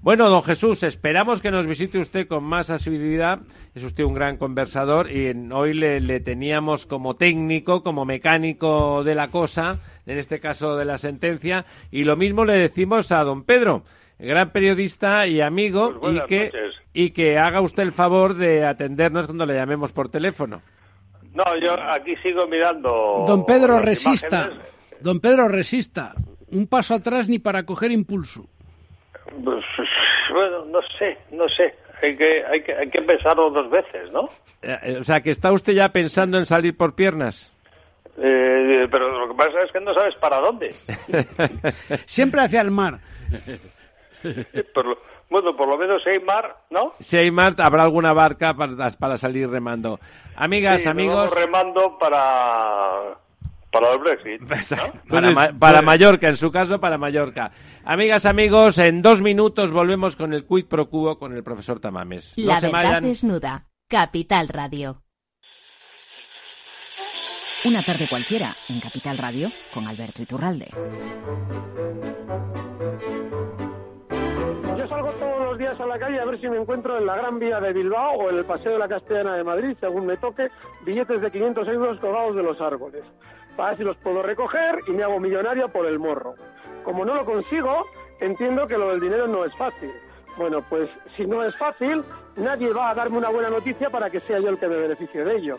Bueno, 0.00 0.30
don 0.30 0.42
Jesús, 0.42 0.82
esperamos 0.84 1.42
que 1.42 1.50
nos 1.50 1.66
visite 1.66 1.98
usted 1.98 2.28
con 2.28 2.44
más 2.44 2.70
asiduidad. 2.70 3.40
Es 3.74 3.82
usted 3.84 4.04
un 4.04 4.14
gran 4.14 4.36
conversador 4.36 5.10
y 5.10 5.26
en- 5.26 5.52
hoy 5.52 5.74
le, 5.74 6.00
le 6.00 6.20
teníamos 6.20 6.86
como 6.86 7.16
técnico, 7.16 7.82
como 7.82 8.04
mecánico 8.04 9.02
de 9.04 9.14
la 9.14 9.28
cosa, 9.28 9.78
en 10.06 10.16
este 10.18 10.40
caso 10.40 10.76
de 10.76 10.84
la 10.84 10.98
sentencia. 10.98 11.66
Y 11.90 12.04
lo 12.04 12.16
mismo 12.16 12.44
le 12.44 12.54
decimos 12.54 13.10
a 13.12 13.22
don 13.24 13.42
Pedro, 13.44 13.82
gran 14.18 14.50
periodista 14.50 15.26
y 15.26 15.40
amigo, 15.40 15.98
Pues 16.00 16.16
y 16.16 16.20
que 16.26 16.44
noches. 16.46 16.82
y 16.94 17.10
que 17.10 17.36
haga 17.38 17.60
usted 17.60 17.82
el 17.82 17.92
favor 17.92 18.34
de 18.34 18.64
atendernos 18.64 19.26
cuando 19.26 19.46
le 19.46 19.54
llamemos 19.54 19.92
por 19.92 20.08
teléfono. 20.10 20.62
No, 21.34 21.44
yo 21.60 21.74
aquí 21.74 22.14
sigo 22.22 22.46
mirando. 22.46 23.24
Don 23.26 23.44
Pedro, 23.44 23.80
resista. 23.80 24.44
imágenes. 24.46 24.72
Don 25.00 25.20
Pedro, 25.20 25.48
resista. 25.48 26.14
Un 26.50 26.66
paso 26.66 26.94
atrás 26.94 27.28
ni 27.28 27.38
para 27.38 27.64
coger 27.64 27.90
impulso. 27.92 28.46
Pues, 29.44 29.64
bueno, 30.32 30.64
no 30.66 30.80
sé, 30.98 31.18
no 31.32 31.48
sé. 31.48 31.74
Hay 32.02 32.16
que, 32.16 32.44
hay 32.46 32.62
que, 32.62 32.74
hay 32.74 32.88
que 32.90 33.02
pensarlo 33.02 33.50
dos 33.50 33.68
veces, 33.70 34.10
¿no? 34.12 34.28
Eh, 34.62 34.98
o 35.00 35.04
sea, 35.04 35.20
que 35.20 35.30
está 35.30 35.52
usted 35.52 35.72
ya 35.72 35.88
pensando 35.90 36.38
en 36.38 36.46
salir 36.46 36.76
por 36.76 36.94
piernas. 36.94 37.52
Eh, 38.20 38.86
pero 38.90 39.26
lo 39.26 39.28
que 39.28 39.34
pasa 39.36 39.62
es 39.62 39.72
que 39.72 39.80
no 39.80 39.92
sabes 39.94 40.14
para 40.16 40.38
dónde. 40.38 40.72
Siempre 42.06 42.40
hacia 42.40 42.60
el 42.60 42.70
mar. 42.70 42.98
Por 44.74 44.86
lo- 44.86 44.98
bueno, 45.30 45.54
por 45.56 45.68
lo 45.68 45.76
menos 45.76 46.04
hay 46.06 46.18
mar, 46.20 46.56
¿no? 46.70 46.92
Si 47.00 47.16
hay 47.16 47.30
mar, 47.30 47.54
habrá 47.58 47.82
alguna 47.82 48.12
barca 48.12 48.54
para, 48.54 48.88
para 48.98 49.16
salir 49.18 49.48
remando. 49.50 50.00
Amigas, 50.36 50.82
Sí, 50.82 50.88
amigos, 50.88 51.30
remando 51.34 51.98
para, 51.98 53.18
para 53.70 53.92
el 53.92 53.98
Brexit. 53.98 54.40
¿no? 54.42 54.92
para, 55.08 55.30
Ma- 55.30 55.50
para 55.58 55.82
Mallorca, 55.82 56.28
en 56.28 56.36
su 56.36 56.50
caso, 56.50 56.80
para 56.80 56.98
Mallorca. 56.98 57.50
Amigas, 57.84 58.26
amigos, 58.26 58.78
en 58.78 59.02
dos 59.02 59.20
minutos 59.22 59.70
volvemos 59.70 60.16
con 60.16 60.32
el 60.32 60.44
quid 60.46 60.66
pro 60.66 60.88
quo 60.88 61.18
con 61.18 61.34
el 61.34 61.42
profesor 61.42 61.80
Tamames. 61.80 62.34
No 62.36 62.46
La 62.46 62.60
se 62.60 62.66
verdad 62.66 62.82
vayan. 62.84 63.02
desnuda. 63.04 63.64
Capital 63.88 64.48
Radio. 64.48 65.02
Una 67.64 67.82
tarde 67.82 68.06
cualquiera 68.08 68.54
en 68.68 68.80
Capital 68.80 69.18
Radio 69.18 69.50
con 69.74 69.88
Alberto 69.88 70.22
Iturralde. 70.22 70.68
Yo 74.78 74.86
salgo 74.88 75.10
todos 75.18 75.44
los 75.46 75.58
días 75.58 75.78
a 75.80 75.86
la 75.86 75.98
calle 75.98 76.20
a 76.20 76.24
ver 76.24 76.40
si 76.40 76.48
me 76.48 76.58
encuentro 76.58 76.98
en 76.98 77.06
la 77.06 77.16
Gran 77.16 77.38
Vía 77.38 77.58
de 77.60 77.72
Bilbao 77.72 78.12
o 78.16 78.30
en 78.30 78.36
el 78.38 78.44
Paseo 78.44 78.72
de 78.74 78.78
la 78.78 78.88
Castellana 78.88 79.34
de 79.36 79.44
Madrid, 79.44 79.76
según 79.80 80.06
me 80.06 80.16
toque, 80.18 80.48
billetes 80.84 81.20
de 81.20 81.30
500 81.32 81.68
euros 81.68 81.98
colgados 82.00 82.36
de 82.36 82.42
los 82.42 82.60
árboles. 82.60 83.02
Para 83.58 83.70
ver 83.70 83.78
si 83.78 83.82
los 83.82 83.96
puedo 83.96 84.22
recoger 84.22 84.78
y 84.86 84.92
me 84.92 85.02
hago 85.02 85.18
millonario 85.18 85.68
por 85.68 85.84
el 85.84 85.98
morro. 85.98 86.36
Como 86.84 87.04
no 87.04 87.12
lo 87.12 87.24
consigo, 87.24 87.86
entiendo 88.20 88.68
que 88.68 88.78
lo 88.78 88.90
del 88.90 89.00
dinero 89.00 89.26
no 89.26 89.44
es 89.44 89.52
fácil. 89.56 89.90
Bueno, 90.36 90.62
pues 90.70 90.88
si 91.16 91.26
no 91.26 91.42
es 91.42 91.56
fácil, 91.56 92.04
nadie 92.36 92.72
va 92.72 92.90
a 92.90 92.94
darme 92.94 93.18
una 93.18 93.30
buena 93.30 93.50
noticia 93.50 93.90
para 93.90 94.10
que 94.10 94.20
sea 94.20 94.38
yo 94.38 94.50
el 94.50 94.58
que 94.58 94.68
me 94.68 94.76
beneficie 94.76 95.24
de 95.24 95.36
ello. 95.38 95.58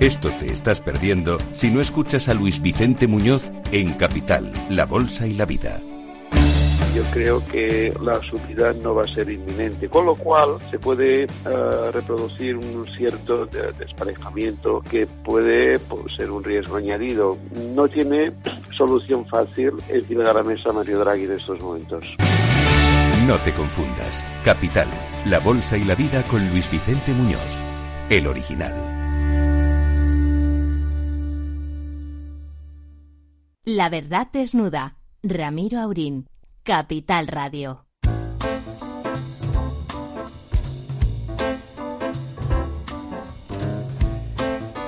Esto 0.00 0.30
te 0.38 0.52
estás 0.52 0.80
perdiendo 0.80 1.38
si 1.52 1.70
no 1.70 1.80
escuchas 1.80 2.28
a 2.28 2.34
Luis 2.34 2.60
Vicente 2.60 3.06
Muñoz 3.06 3.48
en 3.72 3.94
Capital, 3.94 4.52
La 4.68 4.84
Bolsa 4.84 5.26
y 5.26 5.32
la 5.34 5.46
Vida. 5.46 5.80
Yo 6.94 7.02
creo 7.12 7.46
que 7.46 7.92
la 8.02 8.20
subida 8.22 8.72
no 8.82 8.94
va 8.94 9.04
a 9.04 9.06
ser 9.06 9.28
inminente, 9.30 9.88
con 9.88 10.06
lo 10.06 10.14
cual 10.14 10.56
se 10.70 10.78
puede 10.78 11.24
eh, 11.24 11.28
reproducir 11.92 12.56
un 12.56 12.86
cierto 12.96 13.44
de- 13.46 13.72
desparejamiento 13.72 14.80
que 14.82 15.06
puede 15.06 15.78
pues, 15.78 16.14
ser 16.16 16.30
un 16.30 16.42
riesgo 16.42 16.76
añadido. 16.76 17.36
No 17.74 17.88
tiene 17.88 18.32
solución 18.76 19.26
fácil 19.26 19.72
encima 19.88 20.24
de 20.24 20.34
la 20.34 20.42
mesa 20.42 20.72
Mario 20.72 20.98
Draghi 21.00 21.24
en 21.24 21.32
estos 21.32 21.60
momentos. 21.60 22.04
No 23.26 23.36
te 23.38 23.52
confundas. 23.52 24.24
Capital, 24.44 24.86
La 25.26 25.38
Bolsa 25.40 25.76
y 25.76 25.84
la 25.84 25.94
Vida 25.94 26.22
con 26.24 26.46
Luis 26.50 26.70
Vicente 26.70 27.12
Muñoz, 27.12 27.40
el 28.08 28.26
original. 28.26 28.72
La 33.68 33.88
verdad 33.88 34.28
desnuda. 34.32 34.94
Ramiro 35.24 35.80
Aurín. 35.80 36.28
Capital 36.62 37.26
Radio. 37.26 37.84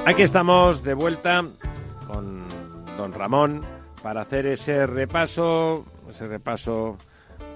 Aquí 0.07 0.23
estamos 0.23 0.85
de 0.85 0.95
vuelta 0.95 1.45
con 2.07 2.47
don 2.97 3.13
Ramón 3.13 3.63
para 4.01 4.21
hacer 4.21 4.47
ese 4.47 4.87
repaso, 4.87 5.85
ese 6.09 6.29
repaso 6.29 6.99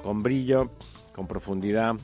con 0.02 0.24
brillo, 0.24 0.72
con 1.14 1.28
profundidad 1.28 1.94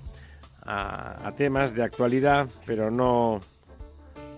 a, 0.63 1.33
temas 1.37 1.75
de 1.75 1.83
actualidad, 1.83 2.49
pero 2.65 2.89
no, 2.93 3.41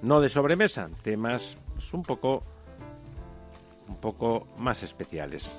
no 0.00 0.22
de 0.22 0.30
sobremesa, 0.30 0.88
temas 1.02 1.58
un 1.92 2.02
poco 2.02 2.44
un 3.90 4.00
poco 4.00 4.46
más 4.56 4.82
especiales. 4.82 5.52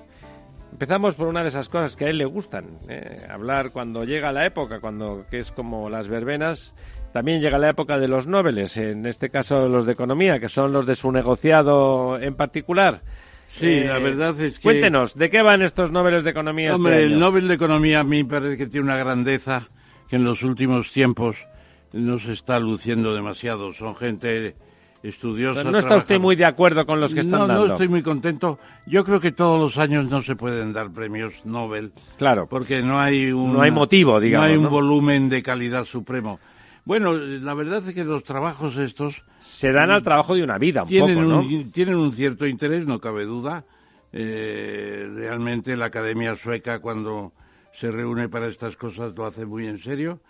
Empezamos 0.72 1.16
por 1.16 1.28
una 1.28 1.42
de 1.44 1.50
esas 1.50 1.68
cosas 1.68 1.98
que 1.98 2.06
a 2.06 2.10
él 2.10 2.18
le 2.18 2.26
gustan, 2.26 2.80
¿eh? 2.88 3.28
hablar 3.30 3.72
cuando 3.72 4.06
llega 4.06 4.32
la 4.32 4.46
época, 4.46 4.80
cuando 4.80 5.26
que 5.30 5.40
es 5.40 5.52
como 5.52 5.90
las 5.90 6.08
verbenas. 6.08 6.76
También 7.12 7.42
llega 7.42 7.58
la 7.58 7.70
época 7.70 8.00
de 8.00 8.08
los 8.08 8.26
nobles, 8.26 8.78
en 8.78 9.06
este 9.06 9.30
caso 9.30 9.68
los 9.68 9.86
de 9.86 9.92
economía, 9.92 10.40
que 10.40 10.48
son 10.48 10.72
los 10.72 10.86
de 10.86 10.96
su 10.96 11.12
negociado 11.12 12.18
en 12.18 12.36
particular. 12.36 13.02
Sí, 13.50 13.66
Eh, 13.66 13.86
la 13.86 14.00
verdad 14.00 14.40
es 14.40 14.60
que... 14.60 14.64
Cuéntenos, 14.64 15.16
¿de 15.16 15.30
qué 15.30 15.42
van 15.42 15.62
estos 15.62 15.92
nobles 15.92 16.24
de 16.24 16.30
economía 16.30 16.70
este 16.70 16.78
Hombre, 16.78 17.04
el 17.04 17.12
año? 17.12 17.20
Nobel 17.20 17.50
de 17.50 17.54
Economía 17.56 18.00
a 18.00 18.04
mí 18.06 18.24
me 18.24 18.30
parece 18.30 18.58
que 18.58 18.68
tiene 18.68 18.86
una 18.86 18.96
grandeza 18.96 19.68
que 20.08 20.16
en 20.16 20.24
los 20.24 20.42
últimos 20.44 20.94
tiempos 20.94 21.46
no 21.92 22.18
se 22.18 22.32
está 22.32 22.62
luciendo 22.62 23.14
demasiado. 23.14 23.74
Son 23.74 23.94
gente 23.98 24.56
estudiosa. 25.04 25.62
Pero 25.62 25.72
no 25.72 25.80
está 25.80 25.98
usted 25.98 26.20
muy 26.20 26.36
de 26.36 26.46
acuerdo 26.46 26.86
con 26.86 27.00
los 27.00 27.14
que 27.14 27.22
están 27.22 27.40
no, 27.40 27.48
dando. 27.48 27.68
No 27.68 27.74
estoy 27.74 27.88
muy 27.88 28.02
contento. 28.02 28.60
Yo 28.86 29.04
creo 29.04 29.20
que 29.20 29.32
todos 29.32 29.60
los 29.60 29.78
años 29.78 30.10
no 30.10 30.22
se 30.22 30.36
pueden 30.36 30.74
dar 30.74 30.92
premios 30.92 31.46
Nobel. 31.46 31.92
Claro. 32.18 32.48
Porque 32.48 32.82
no 32.82 33.00
hay 33.00 33.32
un... 33.32 33.54
No 33.54 33.62
hay 33.62 33.72
motivo, 33.72 34.20
digamos, 34.20 34.48
No 34.48 34.52
hay 34.52 34.58
un 34.58 34.64
¿no? 34.64 34.70
volumen 34.70 35.30
de 35.30 35.42
calidad 35.42 35.86
supremo. 35.86 36.40
Bueno, 36.84 37.14
la 37.14 37.54
verdad 37.54 37.88
es 37.88 37.94
que 37.94 38.04
los 38.04 38.24
trabajos 38.24 38.78
estos... 38.78 39.24
Se 39.40 39.72
dan 39.72 39.92
al 39.92 40.04
trabajo 40.04 40.36
de 40.36 40.44
una 40.44 40.58
vida, 40.58 40.84
un 40.84 40.88
tienen 40.88 41.16
poco, 41.16 41.28
¿no? 41.28 41.40
un, 41.40 41.72
tienen 41.72 41.96
un 41.96 42.12
cierto 42.12 42.48
interés, 42.48 42.86
no 42.86 43.00
cabe 43.00 43.26
duda. 43.26 43.66
Eh, 44.14 45.08
realmente 45.14 45.78
la 45.78 45.86
Academia 45.86 46.36
Sueca, 46.36 46.80
cuando 46.80 47.34
se 47.72 47.92
reúne 47.92 48.30
para 48.30 48.48
estas 48.48 48.76
cosas 48.76 49.16
lo 49.16 49.26
hace 49.26 49.46
muy 49.46 49.68
en 49.68 49.80
serio. 49.80 50.22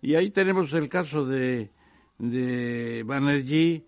Y 0.00 0.14
ahí 0.14 0.30
tenemos 0.30 0.72
el 0.72 0.88
caso 0.88 1.26
de, 1.26 1.70
de 2.18 3.02
Banerjee 3.04 3.84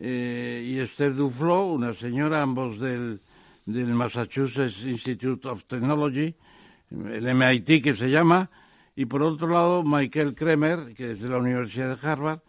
eh, 0.00 0.66
y 0.66 0.78
Esther 0.78 1.14
Duflo, 1.14 1.66
una 1.66 1.92
señora, 1.92 2.40
ambos 2.40 2.80
del, 2.80 3.20
del 3.66 3.94
Massachusetts 3.94 4.84
Institute 4.84 5.46
of 5.46 5.64
Technology, 5.64 6.34
el 6.90 7.34
MIT 7.34 7.82
que 7.82 7.94
se 7.94 8.08
llama, 8.10 8.50
y 8.96 9.04
por 9.04 9.22
otro 9.22 9.48
lado 9.48 9.82
Michael 9.84 10.34
Kremer, 10.34 10.94
que 10.94 11.12
es 11.12 11.20
de 11.20 11.28
la 11.28 11.36
Universidad 11.38 11.96
de 11.96 12.08
Harvard, 12.08 12.40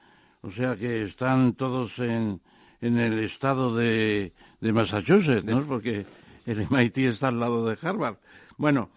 o 0.41 0.52
sea 0.52 0.76
que 0.76 1.03
están 1.03 1.53
todos 1.53 1.99
en, 1.99 2.40
en 2.80 2.98
el 2.98 3.19
estado 3.19 3.76
de, 3.76 4.34
de 4.61 4.73
Massachusetts, 4.73 5.45
¿no? 5.45 5.61
Porque 5.64 6.06
el 6.45 6.68
MIT 6.69 6.98
está 6.99 7.28
al 7.28 7.40
lado 7.40 7.68
de 7.68 7.78
Harvard. 7.82 8.15
Bueno, 8.57 8.90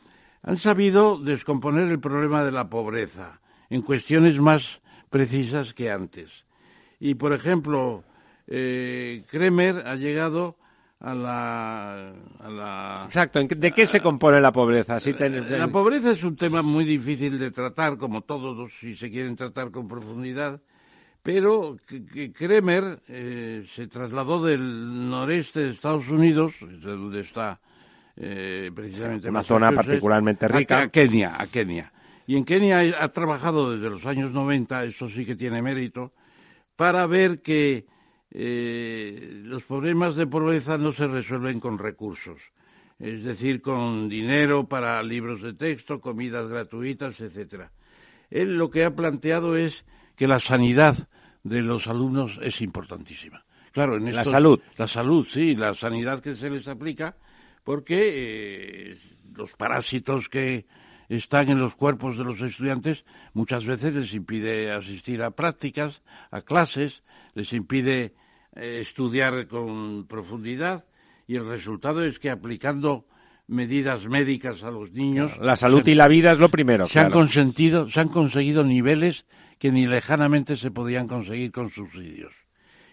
han 0.42 0.56
sabido 0.58 1.18
descomponer 1.18 1.88
el 1.88 2.00
problema 2.00 2.44
de 2.44 2.52
la 2.52 2.70
pobreza 2.70 3.40
en 3.68 3.82
cuestiones 3.82 4.38
más 4.40 4.80
precisas 5.10 5.74
que 5.74 5.90
antes. 5.90 6.44
Y, 7.00 7.14
por 7.14 7.32
ejemplo, 7.32 8.04
eh, 8.46 9.22
Kremer 9.28 9.82
ha 9.86 9.96
llegado 9.96 10.56
a 11.00 11.14
la, 11.14 12.12
a 12.40 12.48
la... 12.48 13.02
Exacto, 13.06 13.42
¿de 13.42 13.72
qué 13.72 13.86
se 13.86 14.00
compone 14.00 14.40
la 14.40 14.52
pobreza? 14.52 14.98
La 14.98 15.68
pobreza 15.68 16.12
es 16.12 16.24
un 16.24 16.36
tema 16.36 16.62
muy 16.62 16.84
difícil 16.84 17.38
de 17.38 17.50
tratar, 17.50 17.98
como 17.98 18.22
todos, 18.22 18.72
si 18.80 18.94
se 18.94 19.10
quieren 19.10 19.36
tratar 19.36 19.70
con 19.70 19.86
profundidad, 19.86 20.60
pero 21.22 21.76
Kremer 22.34 23.00
eh, 23.08 23.64
se 23.74 23.86
trasladó 23.86 24.44
del 24.44 25.10
noreste 25.10 25.60
de 25.60 25.70
Estados 25.70 26.08
Unidos, 26.08 26.54
de 26.60 26.90
donde 26.90 27.20
está 27.20 27.60
eh, 28.16 28.70
precisamente 28.74 29.28
una 29.28 29.42
zona 29.42 29.72
particularmente 29.72 30.46
rica, 30.48 30.82
a, 30.82 30.88
Kenia, 30.88 31.34
a 31.38 31.46
Kenia. 31.46 31.92
Y 32.26 32.36
en 32.36 32.44
Kenia 32.44 32.80
ha 33.00 33.08
trabajado 33.08 33.72
desde 33.72 33.90
los 33.90 34.06
años 34.06 34.32
90, 34.32 34.84
eso 34.84 35.08
sí 35.08 35.26
que 35.26 35.34
tiene 35.34 35.60
mérito, 35.60 36.12
para 36.76 37.06
ver 37.06 37.42
que 37.42 37.86
eh, 38.36 39.42
los 39.44 39.62
problemas 39.62 40.16
de 40.16 40.26
pobreza 40.26 40.76
no 40.76 40.92
se 40.92 41.06
resuelven 41.06 41.60
con 41.60 41.78
recursos, 41.78 42.40
es 42.98 43.22
decir, 43.22 43.62
con 43.62 44.08
dinero 44.08 44.68
para 44.68 45.00
libros 45.04 45.40
de 45.40 45.54
texto, 45.54 46.00
comidas 46.00 46.48
gratuitas, 46.48 47.20
etcétera. 47.20 47.70
Él 48.30 48.58
lo 48.58 48.70
que 48.70 48.84
ha 48.84 48.96
planteado 48.96 49.56
es 49.56 49.84
que 50.16 50.26
la 50.26 50.40
sanidad 50.40 51.08
de 51.44 51.62
los 51.62 51.86
alumnos 51.86 52.40
es 52.42 52.60
importantísima. 52.60 53.44
Claro, 53.70 53.96
en 53.96 54.12
la 54.12 54.24
salud. 54.24 54.60
La 54.76 54.88
salud, 54.88 55.26
sí, 55.28 55.54
la 55.54 55.74
sanidad 55.74 56.20
que 56.20 56.34
se 56.34 56.50
les 56.50 56.66
aplica, 56.66 57.16
porque 57.62 58.92
eh, 58.92 58.98
los 59.36 59.52
parásitos 59.52 60.28
que 60.28 60.66
están 61.08 61.50
en 61.50 61.60
los 61.60 61.76
cuerpos 61.76 62.18
de 62.18 62.24
los 62.24 62.40
estudiantes 62.40 63.04
muchas 63.32 63.64
veces 63.64 63.94
les 63.94 64.12
impide 64.14 64.72
asistir 64.72 65.22
a 65.22 65.30
prácticas, 65.30 66.02
a 66.32 66.42
clases, 66.42 67.04
les 67.34 67.52
impide 67.52 68.14
eh, 68.54 68.78
estudiar 68.80 69.46
con 69.46 70.06
profundidad 70.06 70.84
y 71.26 71.36
el 71.36 71.46
resultado 71.46 72.04
es 72.04 72.18
que 72.18 72.30
aplicando 72.30 73.06
medidas 73.46 74.06
médicas 74.06 74.62
a 74.62 74.70
los 74.70 74.92
niños. 74.92 75.36
La 75.38 75.56
salud 75.56 75.86
y 75.86 75.94
la 75.94 76.08
vida 76.08 76.32
es 76.32 76.38
lo 76.38 76.48
primero. 76.48 76.86
Se 76.86 77.00
han 77.00 77.10
consentido, 77.10 77.88
se 77.88 78.00
han 78.00 78.08
conseguido 78.08 78.64
niveles 78.64 79.26
que 79.58 79.70
ni 79.70 79.86
lejanamente 79.86 80.56
se 80.56 80.70
podían 80.70 81.08
conseguir 81.08 81.52
con 81.52 81.70
subsidios. 81.70 82.32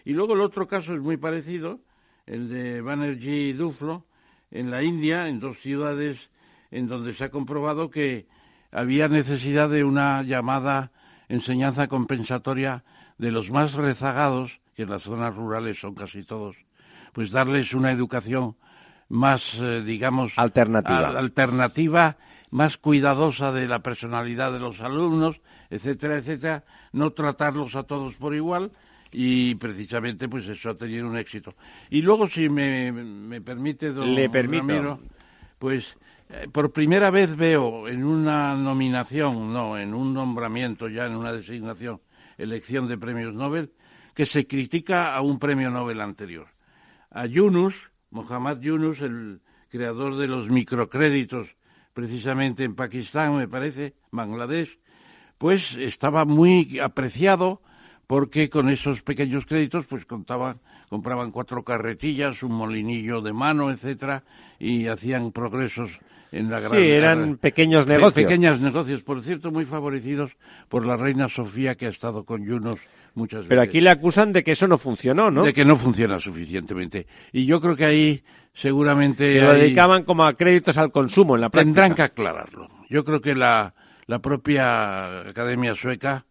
Y 0.04 0.12
luego 0.12 0.34
el 0.34 0.40
otro 0.40 0.66
caso 0.66 0.94
es 0.94 1.00
muy 1.00 1.16
parecido, 1.16 1.80
el 2.26 2.48
de 2.48 2.80
Banerjee 2.80 3.48
y 3.48 3.52
Duflo, 3.52 4.06
en 4.50 4.70
la 4.70 4.82
India, 4.82 5.28
en 5.28 5.40
dos 5.40 5.58
ciudades 5.58 6.30
en 6.70 6.88
donde 6.88 7.12
se 7.14 7.24
ha 7.24 7.30
comprobado 7.30 7.90
que 7.90 8.26
había 8.70 9.08
necesidad 9.08 9.68
de 9.68 9.84
una 9.84 10.22
llamada 10.22 10.90
enseñanza 11.28 11.88
compensatoria 11.88 12.84
de 13.18 13.30
los 13.30 13.50
más 13.50 13.74
rezagados, 13.74 14.61
que 14.74 14.82
en 14.82 14.90
las 14.90 15.02
zonas 15.02 15.34
rurales 15.34 15.78
son 15.78 15.94
casi 15.94 16.22
todos, 16.24 16.56
pues 17.12 17.30
darles 17.30 17.74
una 17.74 17.92
educación 17.92 18.56
más, 19.08 19.58
eh, 19.60 19.82
digamos, 19.82 20.32
alternativa. 20.38 21.18
alternativa, 21.18 22.16
más 22.50 22.78
cuidadosa 22.78 23.52
de 23.52 23.68
la 23.68 23.80
personalidad 23.80 24.52
de 24.52 24.60
los 24.60 24.80
alumnos, 24.80 25.40
etcétera, 25.70 26.16
etcétera, 26.16 26.64
no 26.92 27.12
tratarlos 27.12 27.74
a 27.74 27.82
todos 27.82 28.14
por 28.16 28.34
igual 28.34 28.72
y 29.10 29.54
precisamente 29.56 30.28
pues 30.28 30.48
eso 30.48 30.70
ha 30.70 30.74
tenido 30.74 31.06
un 31.06 31.18
éxito. 31.18 31.54
Y 31.90 32.00
luego, 32.00 32.26
si 32.28 32.48
me, 32.48 32.90
me 32.92 33.40
permite, 33.42 33.92
don 33.92 34.14
Le 34.14 34.30
permito. 34.30 34.98
pues 35.58 35.96
eh, 36.30 36.48
por 36.50 36.72
primera 36.72 37.10
vez 37.10 37.36
veo 37.36 37.88
en 37.88 38.04
una 38.04 38.54
nominación, 38.56 39.52
no, 39.52 39.76
en 39.76 39.92
un 39.92 40.14
nombramiento, 40.14 40.88
ya 40.88 41.06
en 41.06 41.14
una 41.14 41.32
designación, 41.32 42.00
elección 42.38 42.88
de 42.88 42.96
premios 42.96 43.34
Nobel, 43.34 43.72
que 44.14 44.26
se 44.26 44.46
critica 44.46 45.14
a 45.14 45.20
un 45.20 45.38
premio 45.38 45.70
Nobel 45.70 46.00
anterior. 46.00 46.48
A 47.10 47.26
Yunus, 47.26 47.74
Mohammad 48.10 48.60
Yunus, 48.60 49.00
el 49.00 49.40
creador 49.68 50.16
de 50.16 50.28
los 50.28 50.50
microcréditos, 50.50 51.56
precisamente 51.94 52.64
en 52.64 52.74
Pakistán, 52.74 53.36
me 53.36 53.48
parece, 53.48 53.94
Bangladesh, 54.10 54.78
pues 55.38 55.74
estaba 55.74 56.24
muy 56.24 56.78
apreciado 56.78 57.62
porque 58.06 58.50
con 58.50 58.68
esos 58.68 59.02
pequeños 59.02 59.46
créditos 59.46 59.86
pues 59.86 60.04
contaban, 60.04 60.60
compraban 60.88 61.30
cuatro 61.30 61.64
carretillas, 61.64 62.42
un 62.42 62.52
molinillo 62.52 63.22
de 63.22 63.32
mano, 63.32 63.70
etcétera, 63.70 64.24
y 64.58 64.86
hacían 64.86 65.32
progresos 65.32 65.98
en 66.30 66.50
la 66.50 66.60
gran... 66.60 66.72
Sí, 66.72 66.90
eran 66.90 67.36
pequeños 67.38 67.86
negocios. 67.86 68.24
pequeños 68.24 68.60
negocios, 68.60 69.02
por 69.02 69.22
cierto, 69.22 69.50
muy 69.50 69.64
favorecidos 69.64 70.36
por 70.68 70.86
la 70.86 70.96
reina 70.96 71.28
Sofía 71.28 71.74
que 71.74 71.86
ha 71.86 71.90
estado 71.90 72.24
con 72.24 72.44
Yunus 72.44 72.80
pero 73.48 73.62
aquí 73.62 73.80
le 73.80 73.90
acusan 73.90 74.32
de 74.32 74.42
que 74.42 74.52
eso 74.52 74.66
no 74.66 74.78
funcionó, 74.78 75.30
¿no? 75.30 75.44
De 75.44 75.52
que 75.52 75.64
no 75.64 75.76
funciona 75.76 76.18
suficientemente. 76.18 77.06
Y 77.32 77.44
yo 77.44 77.60
creo 77.60 77.76
que 77.76 77.84
ahí 77.84 78.24
seguramente... 78.54 79.40
lo 79.40 79.54
dedicaban 79.54 80.04
como 80.04 80.24
a 80.24 80.34
créditos 80.34 80.78
al 80.78 80.92
consumo 80.92 81.34
en 81.34 81.42
la 81.42 81.50
práctica. 81.50 81.64
Tendrán 81.64 81.94
que 81.94 82.02
aclararlo. 82.02 82.68
Yo 82.88 83.04
creo 83.04 83.20
que 83.20 83.34
la, 83.34 83.74
la 84.06 84.20
propia 84.20 85.20
Academia 85.28 85.74
Sueca, 85.74 86.26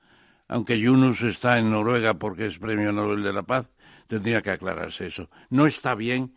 aunque 0.48 0.80
Yunus 0.80 1.22
está 1.22 1.60
en 1.60 1.72
Noruega 1.72 2.16
porque 2.16 2.48
es 2.48 2.58
Premio 2.58 2.92
Nobel 2.92 3.24
de 3.24 3.34
la 3.34 3.44
Paz, 3.44 3.68
tendría 4.08 4.42
que 4.42 4.52
aclararse 4.52 5.08
eso. 5.08 5.30
No 5.50 5.68
está 5.68 5.96
bien 5.96 6.34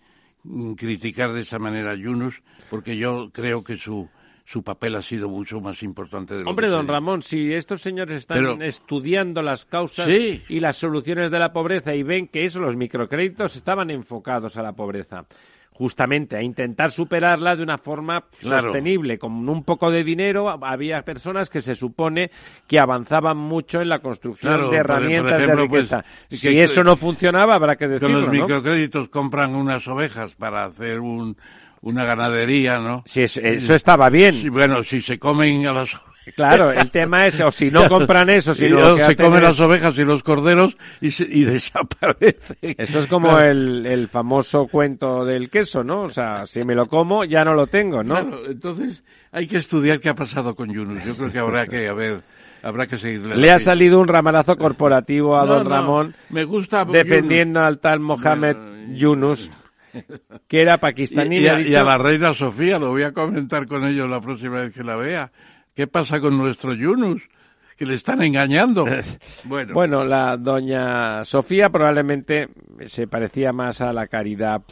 criticar 0.77 1.33
de 1.33 1.41
esa 1.41 1.59
manera 1.59 1.93
a 1.93 1.97
Yunus, 1.97 2.43
porque 2.71 2.97
yo 2.97 3.31
creo 3.33 3.65
que 3.65 3.77
su 3.77 4.09
su 4.45 4.63
papel 4.63 4.95
ha 4.97 5.03
sido 5.03 5.29
mucho 5.29 5.61
más 5.61 5.83
importante 5.83 6.35
de 6.35 6.45
lo 6.45 6.51
Hombre, 6.51 6.67
que 6.67 6.73
don 6.73 6.87
Ramón, 6.87 7.23
si 7.23 7.53
estos 7.53 7.81
señores 7.81 8.19
están 8.19 8.63
estudiando 8.63 9.43
las 9.43 9.65
causas 9.65 10.09
y 10.09 10.61
las 10.61 10.77
soluciones 10.77 11.31
de 11.31 11.39
la 11.39 11.53
pobreza 11.53 11.95
y 11.95 12.03
ven 12.03 12.29
que 12.29 12.45
eso, 12.45 12.61
los 12.61 12.77
microcréditos 12.77 13.57
estaban 13.57 13.91
enfocados 13.91 14.57
a 14.57 14.63
la 14.63 14.73
pobreza 14.73 15.25
justamente 15.75 16.37
a 16.37 16.43
intentar 16.43 16.93
superarla 16.93 17.57
de 17.57 17.63
una 17.63 17.79
forma 17.79 18.25
sostenible. 18.41 19.19
Con 19.19 19.49
un 19.49 19.65
poco 19.65 19.91
de 19.91 20.05
dinero 20.05 20.49
había 20.65 21.03
personas 21.03 21.51
que 21.51 21.63
se 21.63 21.75
supone 21.75 22.31
que 22.69 22.79
avanzaban 22.79 23.37
mucho 23.37 23.81
en 23.81 23.89
la 23.89 23.99
construcción 23.99 24.71
de 24.71 24.77
herramientas 24.77 25.41
de 25.41 25.49
pues, 25.49 25.59
riqueza. 25.59 26.05
si 26.31 26.61
eso 26.61 26.85
no 26.85 26.97
funcionaba, 26.97 27.57
habrá 27.57 27.75
que 27.75 27.89
decirlo, 27.89 28.21
Con 28.21 28.21
los 28.21 28.31
microcréditos 28.31 29.09
compran 29.09 29.57
unas 29.57 29.87
ovejas 29.89 30.37
para 30.37 30.65
hacer 30.65 31.01
un, 31.01 31.37
una 31.85 32.05
ganadería, 32.05 32.79
¿no? 32.79 33.03
Sí, 33.07 33.23
eso, 33.23 33.75
estaba 33.75 34.09
bien. 34.11 34.51
bueno, 34.51 34.83
si 34.83 35.01
se 35.01 35.19
comen 35.19 35.67
a 35.67 35.73
las 35.73 35.95
Claro, 36.37 36.73
el 36.73 36.91
tema 36.91 37.27
es, 37.27 37.41
o 37.41 37.53
si 37.53 37.71
no 37.71 37.89
compran 37.89 38.31
eso, 38.31 38.55
si 38.55 38.69
no 38.71 38.97
se 38.97 39.15
comen 39.17 39.43
las 39.43 39.61
ovejas 39.61 39.97
y 39.99 40.05
los 40.05 40.23
corderos 40.23 40.77
y, 41.01 41.09
y 41.09 41.45
desaparecen. 41.45 42.57
Eso 42.63 43.01
es 43.01 43.07
como 43.07 43.39
el, 43.39 43.87
el, 43.87 44.09
famoso 44.09 44.67
cuento 44.67 45.25
del 45.25 45.51
queso, 45.51 45.85
¿no? 45.85 46.03
O 46.03 46.11
sea, 46.11 46.47
si 46.47 46.65
me 46.65 46.75
lo 46.75 46.87
como, 46.87 47.25
ya 47.25 47.45
no 47.45 47.55
lo 47.55 47.67
tengo, 47.67 48.03
¿no? 48.03 48.15
Claro, 48.15 48.47
entonces 48.47 49.05
hay 49.33 49.47
que 49.47 49.59
estudiar 49.59 50.01
qué 50.01 50.09
ha 50.09 50.15
pasado 50.15 50.55
con 50.55 50.73
Yunus. 50.73 51.05
Yo 51.05 51.15
creo 51.17 51.31
que 51.31 51.39
habrá 51.39 51.67
que, 51.67 51.89
a 51.89 51.93
ver, 51.93 52.23
habrá 52.63 52.87
que 52.87 52.97
seguirle. 52.97 53.37
Le 53.37 53.51
ha 53.51 53.59
salido 53.59 54.01
un 54.01 54.09
ramalazo 54.09 54.57
corporativo 54.57 55.37
a 55.37 55.45
don 55.45 55.69
Ramón. 55.69 56.15
Me 56.31 56.45
gusta. 56.45 56.87
Defendiendo 56.87 57.61
al 57.61 57.79
tal 57.79 58.01
Mohamed 58.01 58.57
Yunus 58.95 59.51
que 60.49 60.61
era 60.61 60.79
pakistaní. 60.79 61.39
Y, 61.39 61.47
a, 61.47 61.85
la 61.85 61.99
reina 61.99 62.35
Sofía, 62.35 62.79
lo 62.79 62.91
voy 62.91 63.03
a 63.03 63.13
comentar 63.13 63.67
con 63.67 63.85
ellos 63.85 64.09
la 64.09 64.21
próxima 64.21 64.61
vez 64.61 64.75
que 64.75 64.83
la 64.83 64.97
vea. 64.97 65.33
¿Qué 65.75 65.87
pasa 65.87 66.21
con 66.21 66.37
nuestro 66.37 66.75
Yunus? 66.75 67.23
Que 67.77 67.87
le 67.87 67.95
están 67.95 68.23
engañando. 68.23 68.87
bueno. 69.45 69.75
bueno, 69.75 70.05
la 70.05 70.37
doña 70.37 71.25
Sofía 71.25 71.71
probablemente 71.71 72.49
se 72.87 73.09
parecía 73.09 73.53
más 73.53 73.81
a 73.81 73.93
la 73.93 74.07
caridad 74.07 74.63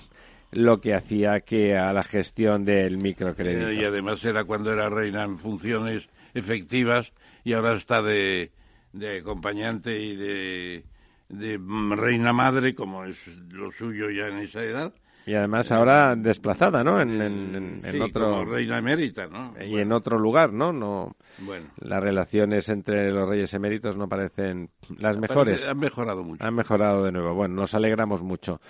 lo 0.52 0.80
que 0.80 0.94
hacía 0.94 1.40
que 1.40 1.76
a 1.76 1.92
la 1.92 2.02
gestión 2.02 2.64
del 2.64 2.98
microcrédito. 2.98 3.72
Y 3.72 3.84
además 3.84 4.24
era 4.24 4.44
cuando 4.44 4.72
era 4.72 4.88
reina 4.88 5.24
en 5.24 5.38
funciones 5.38 6.08
efectivas 6.34 7.12
y 7.42 7.54
ahora 7.54 7.72
está 7.72 8.02
de, 8.02 8.52
de 8.92 9.18
acompañante 9.18 9.98
y 9.98 10.14
de, 10.14 10.84
de 11.30 11.58
reina 11.96 12.32
madre, 12.32 12.74
como 12.74 13.04
es 13.04 13.16
lo 13.50 13.72
suyo 13.72 14.10
ya 14.10 14.28
en 14.28 14.38
esa 14.38 14.62
edad 14.62 14.92
Y 15.24 15.34
además 15.34 15.70
ahora 15.70 16.16
desplazada, 16.16 16.82
¿no? 16.82 17.00
En, 17.00 17.20
en, 17.22 17.54
en 17.54 17.80
Sí, 17.80 18.00
otro 18.00 18.30
como 18.30 18.44
reina 18.52 18.78
emérita, 18.78 19.26
¿no? 19.28 19.54
y 19.64 19.78
en 19.78 19.92
otro 19.92 20.18
lugar, 20.18 20.52
¿no? 20.52 20.72
No. 20.72 21.14
Bueno. 21.38 21.66
Las 21.80 22.02
relaciones 22.02 22.68
entre 22.68 23.10
los 23.12 23.28
reyes 23.28 23.54
eméritos 23.54 23.96
no 23.96 24.08
parecen 24.08 24.70
las 24.98 25.18
mejores. 25.18 25.68
Han 25.68 25.78
mejorado 25.78 26.24
mucho. 26.24 26.44
Han 26.44 26.54
mejorado 26.54 27.04
de 27.04 27.12
nuevo. 27.12 27.34
Bueno, 27.34 27.54
nos 27.54 27.74
alegramos 27.74 28.22
mucho. 28.22 28.60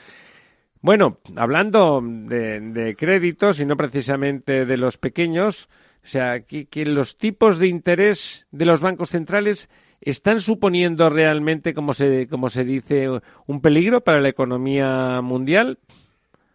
Bueno, 0.83 1.19
hablando 1.37 2.03
de, 2.03 2.61
de 2.61 2.97
créditos 2.97 3.61
y 3.61 3.65
no 3.67 3.77
precisamente 3.77 4.67
de 4.67 4.77
los 4.77 4.99
pequeños, 4.99 5.69
o 6.03 6.07
sea, 6.07 6.41
que, 6.41 6.67
que 6.67 6.85
los 6.85 7.17
tipos 7.17 7.59
de 7.59 7.69
interés 7.69 8.47
de 8.51 8.67
los 8.67 8.81
bancos 8.81 9.11
centrales 9.11 9.71
están 10.01 10.41
suponiendo 10.41 11.09
realmente, 11.09 11.73
como 11.73 11.95
se, 11.95 12.27
como 12.27 12.51
se 12.51 12.65
dice, 12.65 13.09
un 13.47 13.61
peligro 13.61 14.01
para 14.01 14.21
la 14.21 14.29
economía 14.29 15.21
mundial. 15.23 15.79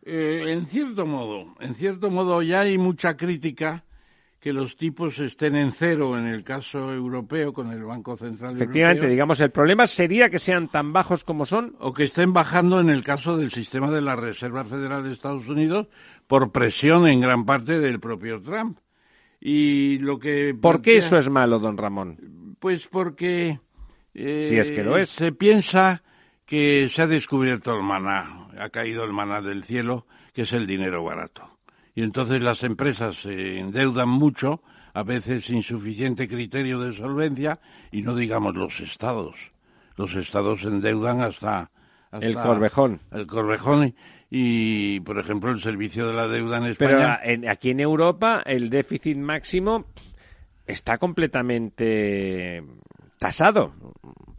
Eh, 0.09 0.53
en 0.53 0.65
cierto 0.65 1.05
modo, 1.05 1.53
en 1.59 1.75
cierto 1.75 2.09
modo 2.09 2.41
ya 2.41 2.61
hay 2.61 2.77
mucha 2.77 3.17
crítica 3.17 3.83
que 4.39 4.53
los 4.53 4.77
tipos 4.77 5.19
estén 5.19 5.57
en 5.57 5.73
cero 5.73 6.17
en 6.17 6.27
el 6.27 6.45
caso 6.45 6.93
europeo 6.93 7.51
con 7.51 7.73
el 7.73 7.83
Banco 7.83 8.15
Central 8.15 8.55
Efectivamente, 8.55 8.99
Europeo, 8.99 9.09
digamos, 9.09 9.39
el 9.41 9.51
problema 9.51 9.85
sería 9.85 10.29
que 10.29 10.39
sean 10.39 10.69
tan 10.69 10.93
bajos 10.93 11.25
como 11.25 11.45
son. 11.45 11.75
o 11.79 11.91
que 11.91 12.05
estén 12.05 12.31
bajando 12.31 12.79
en 12.79 12.89
el 12.89 13.03
caso 13.03 13.35
del 13.37 13.51
sistema 13.51 13.91
de 13.91 13.99
la 13.99 14.15
Reserva 14.15 14.63
Federal 14.63 15.03
de 15.03 15.11
Estados 15.11 15.49
Unidos 15.49 15.87
por 16.25 16.53
presión 16.53 17.05
en 17.05 17.19
gran 17.19 17.43
parte 17.45 17.77
del 17.81 17.99
propio 17.99 18.41
Trump. 18.41 18.79
Y 19.41 19.99
lo 19.99 20.19
que 20.19 20.55
¿Por 20.59 20.81
qué 20.81 20.97
eso 20.97 21.17
es 21.17 21.29
malo, 21.29 21.59
don 21.59 21.75
Ramón? 21.75 22.55
Pues 22.59 22.87
porque 22.87 23.59
eh, 24.13 24.47
Si 24.49 24.57
es 24.57 24.71
que 24.71 24.83
lo 24.83 24.97
es. 24.97 25.09
se 25.09 25.33
piensa 25.33 26.01
que 26.45 26.87
se 26.89 27.01
ha 27.01 27.07
descubierto 27.07 27.75
el 27.75 27.83
maná, 27.83 28.46
ha 28.59 28.69
caído 28.69 29.03
el 29.03 29.13
maná 29.13 29.41
del 29.41 29.63
cielo, 29.63 30.05
que 30.33 30.43
es 30.43 30.53
el 30.53 30.65
dinero 30.67 31.03
barato. 31.03 31.49
Y 31.95 32.03
entonces 32.03 32.41
las 32.41 32.63
empresas 32.63 33.15
se 33.21 33.59
endeudan 33.59 34.09
mucho, 34.09 34.61
a 34.93 35.03
veces 35.03 35.45
sin 35.45 35.63
suficiente 35.63 36.27
criterio 36.27 36.79
de 36.79 36.93
solvencia, 36.93 37.59
y 37.91 38.01
no 38.01 38.15
digamos 38.15 38.55
los 38.55 38.79
estados. 38.79 39.51
Los 39.95 40.15
estados 40.15 40.61
se 40.61 40.67
endeudan 40.67 41.21
hasta, 41.21 41.71
hasta 42.11 42.25
El 42.25 42.35
corvejón. 42.35 42.99
El 43.11 43.25
corvejón 43.27 43.95
y, 44.29 44.99
por 45.01 45.17
ejemplo, 45.19 45.51
el 45.51 45.59
servicio 45.61 46.07
de 46.07 46.13
la 46.13 46.27
deuda 46.27 46.57
en 46.57 46.75
Pero 46.77 46.91
España. 46.99 47.15
a- 47.15 47.25
en- 47.25 47.47
aquí 47.49 47.69
en 47.71 47.79
Europa 47.79 48.43
el 48.45 48.69
déficit 48.69 49.17
máximo 49.17 49.85
está 50.67 50.97
completamente 50.97 52.63
tasado, 53.19 53.73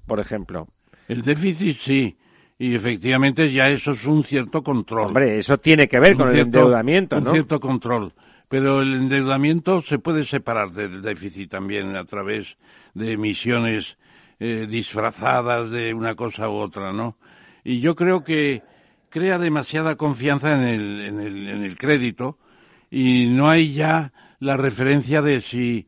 por 0.06 0.20
ejemplo. 0.20 0.68
El 1.08 1.22
déficit 1.22 1.76
sí, 1.76 2.18
y 2.58 2.74
efectivamente 2.74 3.52
ya 3.52 3.70
eso 3.70 3.92
es 3.92 4.04
un 4.04 4.24
cierto 4.24 4.62
control. 4.62 5.06
Hombre, 5.06 5.38
eso 5.38 5.58
tiene 5.58 5.86
que 5.86 6.00
ver 6.00 6.12
Un 6.12 6.18
con 6.18 6.28
el 6.30 6.40
endeudamiento, 6.40 7.18
un 7.18 7.24
¿no? 7.24 7.32
cierto 7.32 7.60
control. 7.60 8.12
Pero 8.48 8.82
el 8.82 8.94
endeudamiento 8.94 9.82
se 9.82 9.98
puede 9.98 10.24
separar 10.24 10.70
del 10.70 11.02
déficit 11.02 11.50
también 11.50 11.96
a 11.96 12.04
través 12.04 12.56
de 12.94 13.12
emisiones 13.12 13.98
eh, 14.40 14.66
disfrazadas 14.68 15.70
de 15.70 15.94
una 15.94 16.14
cosa 16.14 16.48
u 16.48 16.54
otra, 16.54 16.92
¿no? 16.92 17.16
Y 17.62 17.80
yo 17.80 17.94
creo 17.94 18.24
que 18.24 18.62
crea 19.10 19.38
demasiada 19.38 19.96
confianza 19.96 20.54
en 20.54 20.62
el, 20.62 21.00
en 21.02 21.20
el, 21.20 21.48
en 21.48 21.62
el 21.64 21.78
crédito 21.78 22.38
y 22.90 23.26
no 23.26 23.50
hay 23.50 23.74
ya 23.74 24.12
la 24.40 24.56
referencia 24.56 25.22
de 25.22 25.40
si 25.40 25.86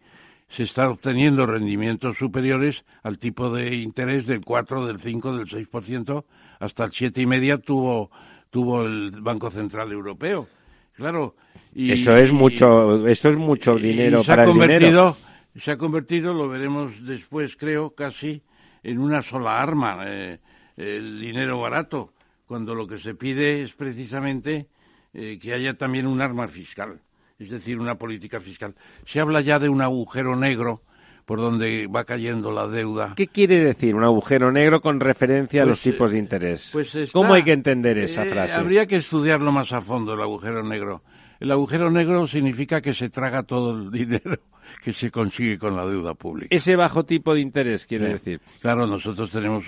se 0.49 0.65
está 0.65 0.91
obteniendo 0.91 1.47
rendimientos 1.47 2.19
superiores 2.19 2.85
al 3.03 3.19
tipo 3.19 3.53
de 3.55 3.77
interés 3.77 4.27
del 4.27 4.45
4, 4.45 4.87
del 4.87 5.01
5, 5.01 5.37
del 5.37 5.47
6%, 5.47 6.25
hasta 6.61 6.85
el 6.85 6.93
siete 6.93 7.21
y 7.21 7.27
media 7.27 7.59
tuvo, 7.59 8.11
tuvo 8.51 8.85
el 8.85 9.11
Banco 9.21 9.51
Central 9.51 9.91
Europeo. 9.91 10.47
Claro. 10.95 11.35
y- 11.75 11.93
eso 11.93 12.15
es 12.15 12.29
y- 12.31 12.33
mucho, 12.33 13.07
esto 13.09 13.31
es 13.31 13.37
mucho 13.37 13.79
y 13.79 13.83
dinero 13.83 14.23
se 14.23 14.33
ha 14.33 14.37
para 14.37 14.45
el 14.45 14.51
convertido, 14.51 14.81
dinero. 14.89 15.17
Se 15.59 15.71
ha 15.73 15.77
convertido, 15.79 16.35
lo 16.35 16.49
veremos 16.49 17.05
después, 17.07 17.57
creo, 17.57 17.95
casi 17.95 18.43
en 18.83 18.99
una 18.99 19.23
sola 19.23 19.61
arma, 19.61 20.01
eh, 20.07 20.39
el 20.77 21.21
dinero 21.21 21.61
barato, 21.61 22.13
cuando 22.47 22.75
lo 22.75 22.87
que 22.87 22.99
se 22.99 23.15
pide 23.15 23.63
es 23.63 23.73
precisamente 23.73 24.69
eh, 25.15 25.39
que 25.41 25.53
haya 25.55 25.75
también 25.75 26.07
un 26.07 26.21
arma 26.21 26.47
fiscal, 26.49 27.01
es 27.39 27.51
decir, 27.51 27.79
una 27.79 27.97
política 27.97 28.41
fiscal. 28.41 28.75
Se 29.07 29.19
habla 29.21 29.41
ya 29.41 29.59
de 29.59 29.69
un 29.69 29.81
agujero 29.83 30.37
negro 30.37 30.83
por 31.31 31.39
donde 31.39 31.87
va 31.87 32.03
cayendo 32.03 32.51
la 32.51 32.67
deuda. 32.67 33.13
¿Qué 33.15 33.29
quiere 33.29 33.61
decir 33.65 33.95
un 33.95 34.03
agujero 34.03 34.51
negro 34.51 34.81
con 34.81 34.99
referencia 34.99 35.63
a 35.63 35.65
los 35.65 35.79
Pues, 35.79 35.87
eh, 35.87 35.93
tipos 35.93 36.11
de 36.11 36.19
interés? 36.19 36.71
Pues 36.73 36.93
está- 36.93 37.13
¿Cómo 37.13 37.35
hay 37.35 37.45
que 37.45 37.53
entender 37.53 37.99
esa 37.99 38.25
eh, 38.27 38.31
frase? 38.31 38.55
Habría 38.55 38.85
que 38.87 38.97
estudiarlo 38.97 39.53
más 39.53 39.73
a 39.73 39.81
fondo, 39.81 40.15
el 40.15 40.21
agujero 40.23 40.65
negro. 40.65 41.05
El 41.39 41.53
agujero 41.53 41.89
negro 41.89 42.27
significa 42.27 42.81
que 42.81 42.93
se 42.95 43.11
traga 43.11 43.45
todo 43.45 43.79
el 43.79 43.93
dinero 43.93 44.41
que 44.83 44.93
se 44.93 45.13
consigue 45.13 45.57
con 45.57 45.77
la 45.77 45.87
deuda 45.87 46.15
pública. 46.15 46.49
Ese 46.51 46.75
bajo 46.75 47.05
tipo 47.05 47.33
de 47.33 47.43
interés 47.43 47.87
quiere 47.87 48.07
Eh, 48.07 48.13
decir. 48.15 48.41
Claro, 48.61 48.89
nosotros 48.89 49.31
tenemos 49.31 49.67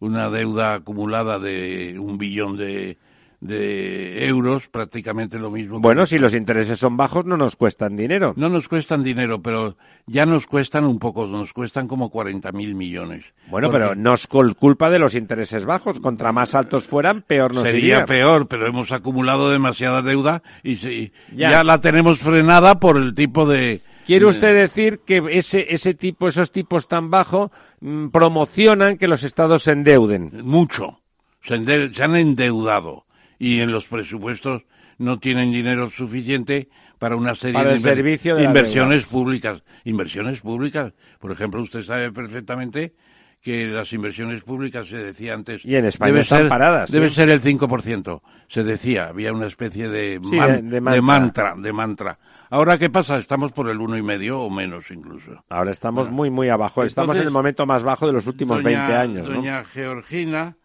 una 0.00 0.28
deuda 0.28 0.74
acumulada 0.74 1.38
de 1.38 1.96
un 2.00 2.18
billón 2.18 2.56
de, 2.56 2.98
de 3.40 4.26
euros, 4.26 4.68
prácticamente 4.68 5.38
lo 5.38 5.50
mismo. 5.50 5.80
Bueno, 5.80 6.06
si 6.06 6.18
los 6.18 6.34
intereses 6.34 6.78
son 6.78 6.96
bajos 6.96 7.24
no 7.26 7.36
nos 7.36 7.56
cuestan 7.56 7.96
dinero. 7.96 8.32
No 8.36 8.48
nos 8.48 8.68
cuestan 8.68 9.02
dinero, 9.02 9.40
pero 9.42 9.76
ya 10.06 10.26
nos 10.26 10.46
cuestan 10.46 10.84
un 10.84 10.98
poco, 10.98 11.26
nos 11.26 11.52
cuestan 11.52 11.86
como 11.88 12.10
40 12.10 12.50
mil 12.52 12.74
millones. 12.74 13.24
Bueno, 13.48 13.68
Porque 13.70 13.84
pero 13.84 13.94
no 13.94 14.14
es 14.14 14.28
cul- 14.28 14.54
culpa 14.56 14.90
de 14.90 14.98
los 14.98 15.14
intereses 15.14 15.64
bajos. 15.64 16.00
Contra 16.00 16.32
más 16.32 16.54
altos 16.54 16.86
fueran, 16.86 17.22
peor 17.22 17.54
nos 17.54 17.64
Sería 17.64 17.80
iría. 17.96 18.04
peor, 18.04 18.48
pero 18.48 18.66
hemos 18.66 18.92
acumulado 18.92 19.50
demasiada 19.50 20.02
deuda 20.02 20.42
y, 20.62 20.76
se- 20.76 21.12
Ya. 21.32 21.50
ya. 21.50 21.64
la 21.64 21.80
tenemos 21.80 22.18
frenada 22.18 22.80
por 22.80 22.96
el 22.96 23.14
tipo 23.14 23.46
de... 23.46 23.82
¿Quiere 24.06 24.26
usted 24.26 24.54
decir 24.54 25.00
que 25.04 25.20
ese, 25.32 25.66
ese 25.68 25.92
tipo, 25.92 26.28
esos 26.28 26.52
tipos 26.52 26.86
tan 26.86 27.10
bajos 27.10 27.50
mm, 27.80 28.08
promocionan 28.10 28.98
que 28.98 29.08
los 29.08 29.24
estados 29.24 29.64
se 29.64 29.72
endeuden? 29.72 30.30
Mucho. 30.44 31.00
Se, 31.42 31.56
ende- 31.56 31.92
se 31.92 32.04
han 32.04 32.14
endeudado 32.14 33.04
y 33.38 33.60
en 33.60 33.70
los 33.72 33.86
presupuestos 33.86 34.62
no 34.98 35.18
tienen 35.18 35.52
dinero 35.52 35.90
suficiente 35.90 36.68
para 36.98 37.16
una 37.16 37.34
serie 37.34 37.54
Para 37.54 37.70
de 37.70 37.76
el 37.76 37.80
inver- 37.82 37.94
servicio 37.94 38.34
de 38.36 38.42
la 38.44 38.48
inversiones 38.48 39.04
públicas. 39.06 39.62
Inversiones 39.84 40.40
públicas. 40.40 40.92
Por 41.20 41.30
ejemplo, 41.32 41.60
usted 41.60 41.82
sabe 41.82 42.10
perfectamente 42.12 42.94
que 43.42 43.66
las 43.66 43.92
inversiones 43.92 44.42
públicas, 44.42 44.88
se 44.88 44.96
decía 44.96 45.34
antes... 45.34 45.64
Y 45.64 45.76
en 45.76 45.84
España 45.84 46.08
debe 46.12 46.22
están 46.22 46.38
ser, 46.40 46.48
paradas, 46.48 46.90
Debe 46.90 47.10
sí. 47.10 47.16
ser 47.16 47.28
el 47.28 47.40
5%. 47.42 48.20
Se 48.48 48.64
decía, 48.64 49.08
había 49.08 49.32
una 49.32 49.46
especie 49.46 49.88
de, 49.88 50.18
Sí, 50.24 50.36
man- 50.36 50.68
de- 50.70 50.80
de 50.80 50.90
de 50.90 51.00
mantra. 51.02 51.54
De 51.56 51.72
mantra. 51.72 52.18
Ahora, 52.48 52.78
¿qué 52.78 52.88
pasa? 52.90 53.18
Estamos 53.18 53.52
por 53.52 53.68
el 53.68 53.78
uno 53.80 53.96
y 53.98 54.02
medio 54.02 54.40
o 54.40 54.50
menos 54.50 54.90
incluso. 54.90 55.44
Ahora 55.48 55.70
estamos 55.70 56.10
muy, 56.10 56.30
muy 56.30 56.48
abajo. 56.48 56.82
estamos 56.82 57.16
en 57.18 57.24
el 57.24 57.30
momento 57.30 57.66
más 57.66 57.82
bajo 57.84 58.06
de 58.06 58.14
los 58.14 58.26
últimos 58.26 58.62
Doña- 58.62 58.86
20 58.88 58.94
años, 58.96 59.28
¿no? 59.28 59.34
Doña 59.36 59.64
Georgina, 59.64 60.56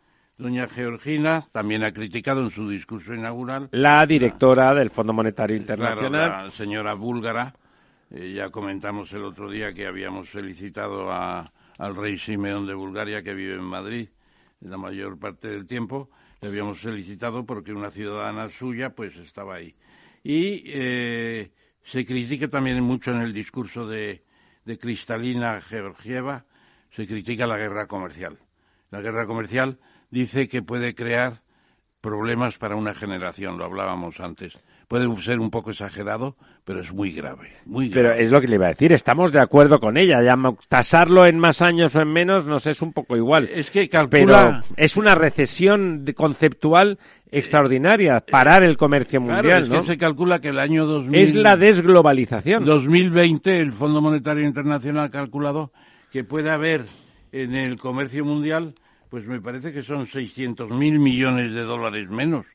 doña 0.42 0.68
Georgina 0.68 1.44
también 1.52 1.84
ha 1.84 1.94
criticado 1.94 2.42
en 2.42 2.50
su 2.52 2.68
discurso 2.68 3.14
inaugural. 3.14 3.70
La 3.72 4.06
directora 4.06 4.74
del 4.74 4.90
Fondo 4.90 5.14
Monetario 5.14 5.56
Claro, 5.64 5.74
Internacional. 5.82 6.46
la 6.46 6.52
señora 6.52 6.94
búlgara. 6.96 7.54
eh, 8.14 8.34
ya 8.36 8.50
comentamos 8.50 9.14
el 9.14 9.24
otro 9.24 9.50
día 9.50 9.74
que 9.74 9.88
habíamos 9.88 10.28
felicitado 10.30 11.10
a- 11.14 11.50
al 11.78 11.96
rey 11.96 12.18
Simeón 12.20 12.68
de 12.68 12.74
Bulgaria 12.74 13.24
que 13.24 13.34
vive 13.34 13.54
en 13.54 13.64
Madrid 13.64 14.10
la 14.60 14.78
mayor 14.78 15.18
parte 15.18 15.48
del 15.48 15.66
tiempo. 15.66 16.10
Le 16.42 16.50
habíamos 16.50 16.80
felicitado 16.80 17.46
porque 17.46 17.72
una 17.72 17.90
ciudadana 17.90 18.50
suya 18.50 18.90
pues 18.90 19.16
estaba 19.16 19.56
ahí. 19.56 19.76
Y 20.26 20.64
eh, 20.66 21.52
se 21.84 22.06
critica 22.06 22.50
también 22.50 22.84
mucho 22.84 23.12
en 23.12 23.22
el 23.22 23.32
discurso 23.32 23.88
de, 23.88 24.26
de 24.66 24.78
Cristalina 24.78 25.62
Georgieva, 25.62 26.44
se 26.90 27.08
critica 27.08 27.48
la 27.48 27.58
guerra 27.58 27.88
comercial. 27.88 28.38
La 28.90 29.00
guerra 29.00 29.26
comercial 29.26 29.78
dice 30.12 30.48
que 30.48 30.62
puede 30.62 30.94
crear 30.94 31.42
problemas 32.02 32.58
para 32.58 32.76
una 32.76 32.94
generación, 32.94 33.58
lo 33.58 33.66
hablábamos 33.66 34.20
antes. 34.20 34.58
Puede 34.88 35.08
ser 35.22 35.40
un 35.40 35.50
poco 35.52 35.72
exagerado, 35.72 36.36
pero 36.66 36.82
es 36.82 36.92
muy 36.94 37.14
grave, 37.14 37.54
muy 37.66 37.88
Pero 37.90 38.10
grave. 38.10 38.24
es 38.24 38.32
lo 38.32 38.42
que 38.42 38.48
le 38.50 38.56
iba 38.56 38.66
a 38.66 38.70
decir, 38.70 38.92
estamos 38.92 39.32
de 39.32 39.40
acuerdo 39.40 39.80
con 39.80 39.96
ella. 39.98 40.22
Ya 40.22 40.36
tasarlo 40.68 41.26
en 41.26 41.40
más 41.40 41.62
años 41.62 41.96
o 41.96 42.02
en 42.02 42.12
menos 42.12 42.46
nos 42.46 42.68
es 42.68 42.82
un 42.82 42.92
poco 42.92 43.16
igual. 43.16 43.50
Es 43.54 43.72
que 43.72 43.88
Pero 43.90 44.10
calcula... 44.10 44.64
es 44.76 44.98
una 44.98 45.16
recesión 45.16 46.04
conceptual 46.14 47.00
extraordinaria, 47.32 48.20
parar 48.20 48.64
el 48.64 48.76
comercio 48.76 49.22
Claro, 49.22 49.36
mundial, 49.44 49.64
es 49.64 49.70
¿no? 49.70 49.80
que 49.82 49.88
se 49.88 49.98
calcula 49.98 50.42
que 50.42 50.50
el 50.50 50.60
año 50.60 50.86
2000... 50.86 51.20
Es 51.22 51.34
la 51.36 51.56
desglobalización. 51.56 52.66
2020, 52.66 53.60
el 53.62 53.72
Fondo 53.72 54.02
Monetario 54.02 54.46
Internacional 54.46 55.06
ha 55.06 55.10
calculado 55.10 55.72
que 56.12 56.26
puede 56.26 56.50
haber 56.52 56.86
en 57.32 57.56
el 57.56 57.78
comercio 57.78 58.26
mundial, 58.26 58.76
pues 59.12 59.28
me 59.28 59.42
parece 59.42 59.74
que 59.74 59.84
son 59.84 60.08
600 60.08 60.72
mil 60.72 60.98
millones 60.98 61.54
de 61.54 61.64
dólares 61.64 62.10
menos. 62.10 62.46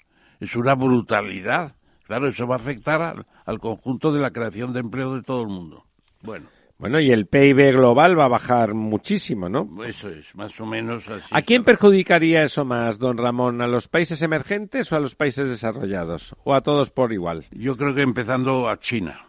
Es 0.41 0.57
una 0.57 0.75
brutalidad. 0.75 1.77
Claro, 2.07 2.29
eso 2.29 2.47
va 2.47 2.55
a 2.55 2.59
afectar 2.59 3.03
al, 3.03 3.27
al 3.45 3.61
conjunto 3.61 4.11
de 4.11 4.21
la 4.21 4.31
creación 4.31 4.73
de 4.73 4.81
empleo 4.81 5.15
de 5.15 5.23
todo 5.23 5.43
el 5.43 5.49
mundo. 5.49 5.85
Bueno, 6.23 6.47
Bueno, 6.79 6.99
y 6.99 7.11
el 7.11 7.27
PIB 7.27 7.73
global 7.73 8.19
va 8.19 8.25
a 8.25 8.29
bajar 8.29 8.73
muchísimo, 8.73 9.51
¿no? 9.51 9.85
Eso 9.85 10.09
es, 10.09 10.35
más 10.35 10.59
o 10.59 10.65
menos 10.65 11.07
así. 11.11 11.29
¿A 11.31 11.43
quién 11.43 11.63
perjudicaría 11.63 12.43
eso 12.43 12.65
más, 12.65 12.99
don 12.99 13.19
Ramón? 13.19 13.61
¿A 13.61 13.67
los 13.67 13.87
países 13.89 14.23
emergentes 14.23 14.91
o 14.93 14.97
a 14.97 15.01
los 15.01 15.15
países 15.15 15.51
desarrollados? 15.51 16.35
¿O 16.43 16.55
a 16.55 16.63
todos 16.63 16.89
por 16.89 17.13
igual? 17.13 17.45
Yo 17.51 17.77
creo 17.77 17.95
que 17.95 18.03
empezando 18.03 18.69
a 18.71 18.79
China, 18.79 19.27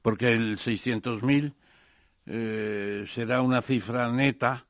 porque 0.00 0.32
el 0.32 0.56
600.000 0.56 1.52
eh, 2.26 3.04
será 3.08 3.42
una 3.42 3.60
cifra 3.62 4.10
neta, 4.10 4.64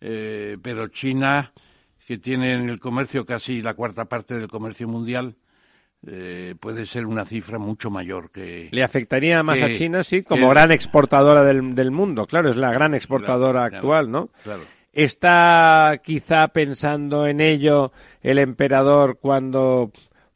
eh, 0.00 0.56
pero 0.62 0.88
China, 0.88 1.52
que 2.06 2.18
tiene 2.18 2.54
en 2.54 2.68
el 2.68 2.80
comercio 2.80 3.24
casi 3.24 3.62
la 3.62 3.74
cuarta 3.74 4.06
parte 4.06 4.34
del 4.34 4.48
comercio 4.48 4.88
mundial, 4.88 5.36
eh, 6.06 6.54
puede 6.60 6.86
ser 6.86 7.06
una 7.06 7.24
cifra 7.24 7.58
mucho 7.58 7.90
mayor 7.90 8.30
que... 8.30 8.68
¿Le 8.70 8.82
afectaría 8.84 9.42
más 9.42 9.62
a 9.62 9.72
China, 9.72 10.04
sí, 10.04 10.22
como 10.22 10.48
gran 10.50 10.70
exportadora 10.70 11.42
del, 11.42 11.74
del, 11.74 11.90
mundo? 11.90 12.26
Claro, 12.26 12.50
es 12.50 12.56
la 12.56 12.72
gran 12.72 12.94
exportadora 12.94 13.64
actual, 13.64 14.10
¿no? 14.10 14.28
Claro. 14.44 14.62
¿Está 14.92 16.00
quizá 16.02 16.48
pensando 16.48 17.26
en 17.26 17.40
ello 17.40 17.92
el 18.22 18.38
emperador 18.38 19.18
cuando 19.20 19.90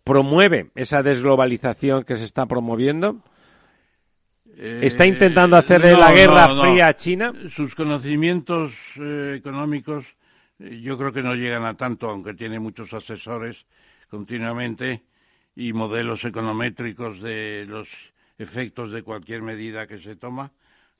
promueve 0.04 0.70
esa 0.74 1.02
desglobalización 1.02 2.04
que 2.04 2.16
se 2.16 2.24
está 2.24 2.46
promoviendo? 2.46 3.22
¿Está 4.62 5.06
intentando 5.06 5.56
hacerle 5.56 5.90
Eh, 5.90 5.92
no, 5.92 5.98
la 6.00 6.12
guerra 6.12 6.48
no, 6.48 6.54
no. 6.56 6.62
fría 6.62 6.88
a 6.88 6.96
China? 6.96 7.32
Sus 7.48 7.74
conocimientos 7.74 8.74
eh, 8.96 9.34
económicos 9.38 10.04
eh, 10.58 10.80
yo 10.82 10.98
creo 10.98 11.12
que 11.12 11.22
no 11.22 11.34
llegan 11.34 11.64
a 11.64 11.74
tanto, 11.74 12.10
aunque 12.10 12.34
tiene 12.34 12.58
muchos 12.60 12.92
asesores 12.92 13.66
continuamente 14.10 15.02
y 15.56 15.72
modelos 15.72 16.24
econométricos 16.24 17.20
de 17.20 17.64
los 17.68 17.88
efectos 18.38 18.90
de 18.90 19.02
cualquier 19.02 19.42
medida 19.42 19.86
que 19.86 19.98
se 19.98 20.16
toma. 20.16 20.52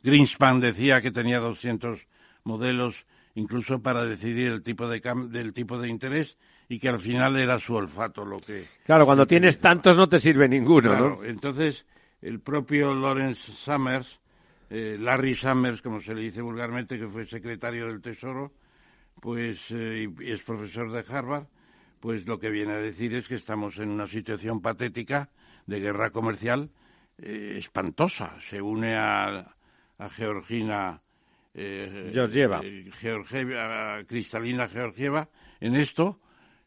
Greenspan 0.02 0.60
decía 0.60 1.02
que 1.02 1.10
tenía 1.10 1.38
200 1.40 2.00
modelos 2.44 3.04
incluso 3.34 3.80
para 3.82 4.04
decidir 4.06 4.46
el 4.48 4.62
tipo 4.62 4.88
de 4.88 5.02
cam- 5.02 5.28
del 5.28 5.52
tipo 5.52 5.78
de 5.78 5.88
interés 5.88 6.36
y 6.68 6.78
que 6.78 6.88
al 6.88 6.98
final 6.98 7.36
era 7.36 7.58
su 7.58 7.74
olfato 7.74 8.24
lo 8.24 8.38
que 8.38 8.64
Claro, 8.84 9.04
cuando 9.04 9.26
tienes 9.26 9.60
tantos 9.60 9.96
no 9.96 10.08
te 10.08 10.18
sirve 10.18 10.48
ninguno, 10.48 10.90
Claro, 10.90 11.18
¿no? 11.20 11.24
entonces 11.24 11.84
el 12.22 12.40
propio 12.40 12.94
Lawrence 12.94 13.52
Summers, 13.52 14.20
eh, 14.68 14.96
Larry 15.00 15.34
Summers, 15.34 15.82
como 15.82 16.00
se 16.00 16.14
le 16.14 16.22
dice 16.22 16.40
vulgarmente, 16.42 16.98
que 16.98 17.08
fue 17.08 17.26
secretario 17.26 17.86
del 17.88 18.00
Tesoro, 18.00 18.52
pues 19.20 19.70
eh, 19.70 20.08
y 20.18 20.30
es 20.30 20.42
profesor 20.42 20.90
de 20.92 21.04
Harvard, 21.08 21.46
pues 22.00 22.26
lo 22.26 22.38
que 22.38 22.50
viene 22.50 22.72
a 22.72 22.76
decir 22.78 23.14
es 23.14 23.28
que 23.28 23.34
estamos 23.34 23.78
en 23.78 23.90
una 23.90 24.06
situación 24.06 24.60
patética 24.62 25.28
de 25.66 25.80
guerra 25.80 26.10
comercial 26.10 26.70
eh, 27.18 27.56
espantosa. 27.58 28.36
Se 28.40 28.62
une 28.62 28.94
a, 28.96 29.54
a 29.98 30.08
Georgina 30.08 31.02
eh, 31.52 32.10
Georgieva. 32.14 32.60
eh, 32.64 32.90
Georgieva- 33.00 33.98
a 33.98 34.04
Cristalina 34.04 34.68
Georgieva 34.68 35.28
en 35.60 35.74
esto 35.74 36.20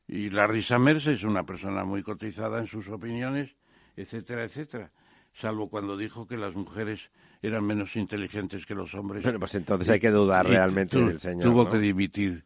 y 0.07 0.29
Larry 0.29 0.61
Summers 0.61 1.07
es 1.07 1.23
una 1.23 1.43
persona 1.45 1.83
muy 1.85 2.03
cotizada 2.03 2.59
en 2.59 2.67
sus 2.67 2.89
opiniones, 2.89 3.55
etcétera, 3.95 4.43
etcétera. 4.43 4.91
Salvo 5.33 5.69
cuando 5.69 5.97
dijo 5.97 6.27
que 6.27 6.37
las 6.37 6.53
mujeres 6.55 7.09
eran 7.41 7.65
menos 7.65 7.95
inteligentes 7.95 8.65
que 8.65 8.75
los 8.75 8.93
hombres. 8.95 9.23
Bueno, 9.23 9.39
pues 9.39 9.55
entonces 9.55 9.89
hay 9.89 9.99
que 9.99 10.11
dudar 10.11 10.45
Y 10.45 10.49
realmente 10.49 10.97
tu- 10.97 11.07
del 11.07 11.19
señor. 11.19 11.43
Tuvo 11.43 11.63
¿no? 11.65 11.71
que 11.71 11.79
dimitir 11.79 12.43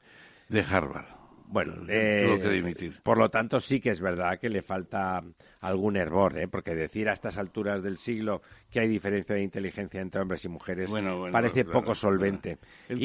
de 0.49 0.61
Harvard. 0.61 1.05
Bueno, 1.49 1.75
Tuvo 1.75 1.85
eh, 1.87 2.39
que 2.41 2.49
dimitir. 2.49 2.99
por 3.03 3.17
lo 3.17 3.29
tanto 3.29 3.61
sí 3.61 3.79
que 3.79 3.91
es 3.91 4.01
verdad 4.01 4.37
que 4.37 4.49
le 4.49 4.61
falta 4.61 5.23
algún 5.61 5.95
hervor, 5.95 6.37
¿eh? 6.39 6.49
porque 6.49 6.75
decir 6.75 7.07
a 7.07 7.13
estas 7.13 7.37
alturas 7.37 7.81
del 7.81 7.97
siglo 7.97 8.41
que 8.69 8.81
hay 8.81 8.89
diferencia 8.89 9.33
de 9.33 9.43
inteligencia 9.43 10.01
entre 10.01 10.19
hombres 10.19 10.43
y 10.43 10.49
mujeres 10.49 10.89
Bueno, 10.89 11.19
bueno, 11.19 11.31
parece 11.31 11.63
claro, 11.63 11.79
poco 11.79 11.95
solvente. 11.95 12.57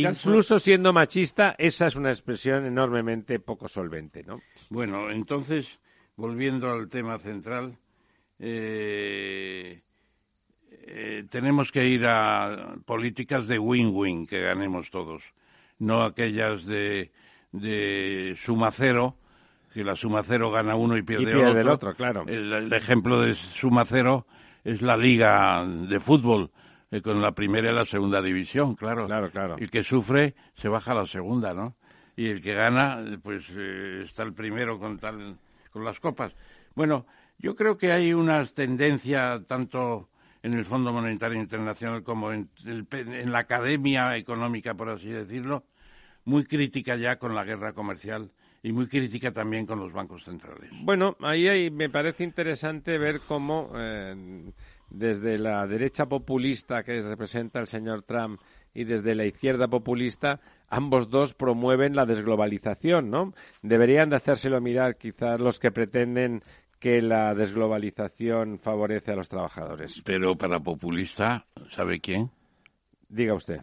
Caso- 0.02 0.28
Incluso 0.30 0.58
siendo 0.58 0.92
machista, 0.92 1.54
esa 1.56 1.86
es 1.86 1.94
una 1.94 2.10
expresión 2.10 2.66
enormemente 2.66 3.38
poco 3.38 3.68
solvente, 3.68 4.24
¿no? 4.24 4.40
Bueno, 4.70 5.08
entonces, 5.12 5.78
volviendo 6.16 6.68
al 6.68 6.88
tema 6.88 7.18
central, 7.18 7.78
eh, 8.44 9.80
eh, 10.70 11.24
tenemos 11.30 11.70
que 11.70 11.86
ir 11.86 12.04
a 12.06 12.74
políticas 12.84 13.46
de 13.46 13.58
win-win, 13.58 14.26
que 14.26 14.40
ganemos 14.40 14.90
todos, 14.90 15.32
no 15.78 16.02
aquellas 16.02 16.66
de, 16.66 17.12
de 17.52 18.34
suma 18.36 18.70
cero, 18.72 19.16
que 19.72 19.84
la 19.84 19.94
suma 19.94 20.22
cero 20.24 20.50
gana 20.50 20.74
uno 20.74 20.96
y 20.96 21.02
pierde, 21.02 21.22
Y 21.22 21.34
pierde 21.34 21.50
el 21.52 21.56
el 21.58 21.68
otro. 21.68 21.90
otro, 21.90 21.96
claro. 21.96 22.24
El, 22.26 22.52
el 22.52 22.72
ejemplo 22.72 23.20
de 23.20 23.34
suma 23.34 23.84
cero 23.84 24.26
es 24.64 24.82
la 24.82 24.96
liga 24.96 25.64
de 25.64 26.00
fútbol, 26.00 26.50
eh, 26.90 27.00
con 27.00 27.22
la 27.22 27.32
primera 27.32 27.70
y 27.70 27.74
la 27.74 27.84
segunda 27.84 28.20
división, 28.20 28.74
claro. 28.74 29.06
Claro, 29.06 29.30
claro. 29.30 29.56
El 29.58 29.70
que 29.70 29.82
sufre 29.82 30.34
se 30.54 30.68
baja 30.68 30.90
a 30.92 30.96
la 30.96 31.06
segunda, 31.06 31.54
¿no? 31.54 31.76
Y 32.16 32.26
el 32.28 32.42
que 32.42 32.54
gana, 32.54 32.98
pues 33.22 33.44
eh, 33.56 34.02
está 34.04 34.24
el 34.24 34.34
primero 34.34 34.78
con 34.78 34.98
tal, 34.98 35.38
con 35.70 35.84
las 35.84 35.98
copas. 36.00 36.34
Bueno, 36.74 37.06
yo 37.42 37.54
creo 37.56 37.76
que 37.76 37.92
hay 37.92 38.12
una 38.14 38.44
tendencia 38.46 39.42
tanto 39.46 40.08
en 40.42 40.54
el 40.54 40.64
Fondo 40.64 40.92
Monetario 40.92 41.38
Internacional 41.40 42.02
como 42.02 42.32
en, 42.32 42.48
en 42.64 43.32
la 43.32 43.40
academia 43.40 44.16
económica, 44.16 44.74
por 44.74 44.88
así 44.88 45.08
decirlo, 45.08 45.64
muy 46.24 46.44
crítica 46.44 46.96
ya 46.96 47.16
con 47.16 47.34
la 47.34 47.44
guerra 47.44 47.72
comercial 47.72 48.30
y 48.62 48.72
muy 48.72 48.86
crítica 48.86 49.32
también 49.32 49.66
con 49.66 49.80
los 49.80 49.92
bancos 49.92 50.24
centrales. 50.24 50.70
Bueno, 50.82 51.16
ahí, 51.20 51.48
hay- 51.48 51.70
me 51.70 51.90
parece 51.90 52.22
interesante 52.24 52.96
ver 52.96 53.20
cómo 53.26 53.70
eh, 53.76 54.52
desde 54.90 55.38
la 55.38 55.66
derecha 55.66 56.06
populista 56.06 56.82
que 56.84 57.00
representa 57.02 57.58
el 57.60 57.66
señor 57.66 58.02
Trump 58.02 58.40
y 58.74 58.84
desde 58.84 59.14
la 59.14 59.26
izquierda 59.26 59.68
populista, 59.68 60.40
ambos 60.68 61.10
dos 61.10 61.34
promueven 61.34 61.94
la 61.94 62.06
desglobalización, 62.06 63.10
¿no? 63.10 63.34
Deberían 63.60 64.08
de 64.10 64.16
hacérselo 64.16 64.60
mirar 64.60 64.96
quizás 64.96 65.38
los 65.40 65.58
que 65.58 65.70
pretenden 65.70 66.42
que 66.82 67.00
la 67.00 67.32
desglobalización 67.36 68.58
favorece 68.58 69.12
a 69.12 69.14
los 69.14 69.28
trabajadores. 69.28 70.02
Pero 70.04 70.34
para 70.34 70.58
populista, 70.58 71.46
¿sabe 71.70 72.00
quién? 72.00 72.32
Diga 73.08 73.34
usted. 73.34 73.60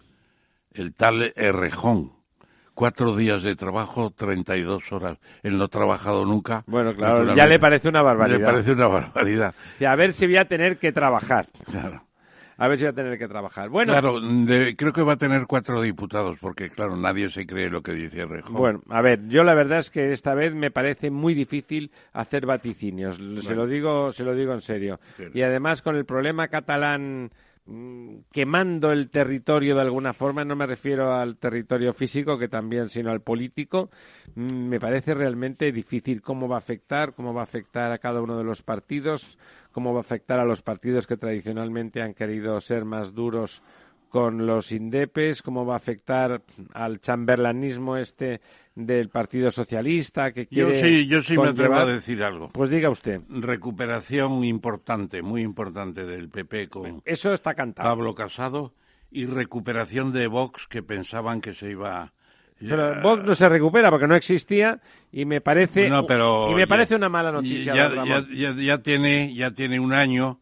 El 0.72 0.94
tal 0.94 1.34
Errejón. 1.36 2.14
Cuatro 2.74 3.18
días 3.18 3.44
de 3.44 3.58
trabajo, 3.58 4.10
32 4.10 4.94
horas. 4.94 5.18
Él 5.44 5.58
no 5.58 5.66
ha 5.66 5.68
trabajado 5.68 6.24
nunca. 6.24 6.64
Bueno, 6.66 6.96
claro, 6.96 7.36
ya 7.36 7.46
le 7.46 7.60
parece 7.60 7.90
una 7.90 8.02
barbaridad. 8.02 8.40
Le 8.40 8.46
parece 8.46 8.72
una 8.72 8.88
barbaridad. 8.88 9.54
Y 9.82 9.84
a 9.84 9.96
ver 9.96 10.14
si 10.14 10.26
voy 10.26 10.38
a 10.38 10.46
tener 10.46 10.78
que 10.78 10.94
trabajar. 10.94 11.48
Claro. 11.70 12.02
A 12.60 12.68
ver 12.68 12.78
si 12.78 12.84
voy 12.84 12.92
a 12.92 12.94
tener 12.96 13.18
que 13.18 13.28
trabajar. 13.28 13.70
Bueno, 13.70 13.94
Claro, 13.94 14.20
de- 14.20 14.76
creo 14.76 14.92
que 14.94 15.02
va 15.02 15.14
a 15.14 15.18
tener 15.18 15.46
cuatro 15.48 15.82
diputados, 15.82 16.38
porque 16.40 16.70
claro, 16.70 16.96
nadie 16.98 17.30
se 17.30 17.46
cree 17.48 17.70
lo 17.70 17.82
que 17.82 17.94
dice 17.94 18.22
Errejón. 18.22 18.54
Bueno, 18.56 18.82
a 18.90 19.02
ver, 19.02 19.28
yo 19.28 19.44
la 19.44 19.54
verdad 19.54 19.80
es 19.80 19.90
que 19.90 20.12
esta 20.12 20.34
vez 20.34 20.54
me 20.54 20.70
parece 20.72 21.10
muy 21.10 21.34
difícil 21.34 21.92
hacer 22.14 22.46
vaticinios. 22.46 23.18
Se 23.42 23.56
lo 23.56 23.66
digo, 23.66 24.12
se 24.12 24.24
lo 24.24 24.36
digo 24.36 24.54
en 24.54 24.62
serio. 24.62 25.00
Y 25.34 25.42
además 25.42 25.82
con 25.82 25.96
el 25.96 26.06
problema 26.06 26.48
catalán 26.50 27.32
quemando 28.32 28.92
el 28.92 29.10
territorio 29.10 29.76
de 29.76 29.82
alguna 29.82 30.14
forma, 30.14 30.44
no 30.44 30.56
me 30.56 30.66
refiero 30.66 31.14
al 31.14 31.38
territorio 31.38 31.94
físico 31.94 32.38
que 32.38 32.48
también, 32.48 32.90
sino 32.90 33.12
al 33.12 33.22
político, 33.22 33.90
mm, 34.36 34.68
me 34.68 34.80
parece 34.80 35.14
realmente 35.14 35.72
difícil 35.72 36.22
cómo 36.22 36.48
va 36.48 36.56
a 36.56 36.60
afectar, 36.60 37.14
cómo 37.14 37.34
va 37.34 37.42
a 37.42 37.44
afectar 37.44 37.92
a 37.92 38.00
cada 38.00 38.22
uno 38.22 38.38
de 38.38 38.44
los 38.44 38.62
partidos, 38.62 39.38
cómo 39.72 39.94
va 39.94 40.00
a 40.00 40.02
afectar 40.02 40.40
a 40.40 40.46
los 40.46 40.62
partidos 40.62 41.08
que 41.08 41.18
tradicionalmente 41.18 42.02
han 42.02 42.14
querido 42.14 42.60
ser 42.62 42.86
más 42.86 43.14
duros 43.14 43.62
con 44.10 44.46
los 44.48 44.72
indepes, 44.72 45.42
cómo 45.42 45.66
va 45.66 45.76
a 45.76 45.78
afectar 45.78 46.42
al 46.74 47.00
chamberlanismo 47.00 47.96
este 47.98 48.42
del 48.76 49.10
Partido 49.10 49.52
Socialista 49.52 50.32
que 50.32 50.48
yo 50.50 50.68
quiere 50.70 50.82
sí, 50.82 51.08
yo 51.08 51.22
sí 51.22 51.38
me 51.38 51.50
atrevo 51.50 51.76
a 51.76 51.84
conllevar- 51.86 51.94
decir 51.94 52.24
algo. 52.24 52.50
Pues 52.50 52.70
diga 52.70 52.90
usted, 52.90 53.22
Recuperación 53.30 54.44
importante, 54.44 55.22
muy 55.22 55.42
importante 55.42 56.06
del 56.06 56.30
PP 56.30 56.70
con 56.70 57.02
eso 57.06 57.34
está 57.34 57.54
cantado. 57.54 57.88
Pablo 57.90 58.16
Casado 58.16 58.74
y 59.12 59.26
recuperación 59.26 60.12
de 60.14 60.28
Vox 60.28 60.66
que 60.68 60.82
pensaban 60.82 61.42
que 61.42 61.54
se 61.54 61.72
iba. 61.72 62.14
Pero 62.60 63.02
Vox 63.02 63.24
no 63.24 63.36
se 63.36 63.48
recupera 63.48 63.90
porque 63.90 64.08
no 64.08 64.16
existía 64.16 64.80
y 65.12 65.26
me 65.26 65.40
parece 65.42 65.88
No, 65.90 66.06
pero 66.06 66.50
y 66.52 66.54
me 66.56 66.62
ya- 66.62 66.68
parece 66.68 66.96
una 66.96 67.10
mala 67.10 67.32
noticia. 67.32 67.74
Ya, 67.76 67.94
ya, 68.06 68.26
ya- 68.34 68.56
ya 68.56 68.78
tiene, 68.80 69.34
ya 69.34 69.52
tiene 69.52 69.80
un 69.80 69.94
año. 69.94 70.40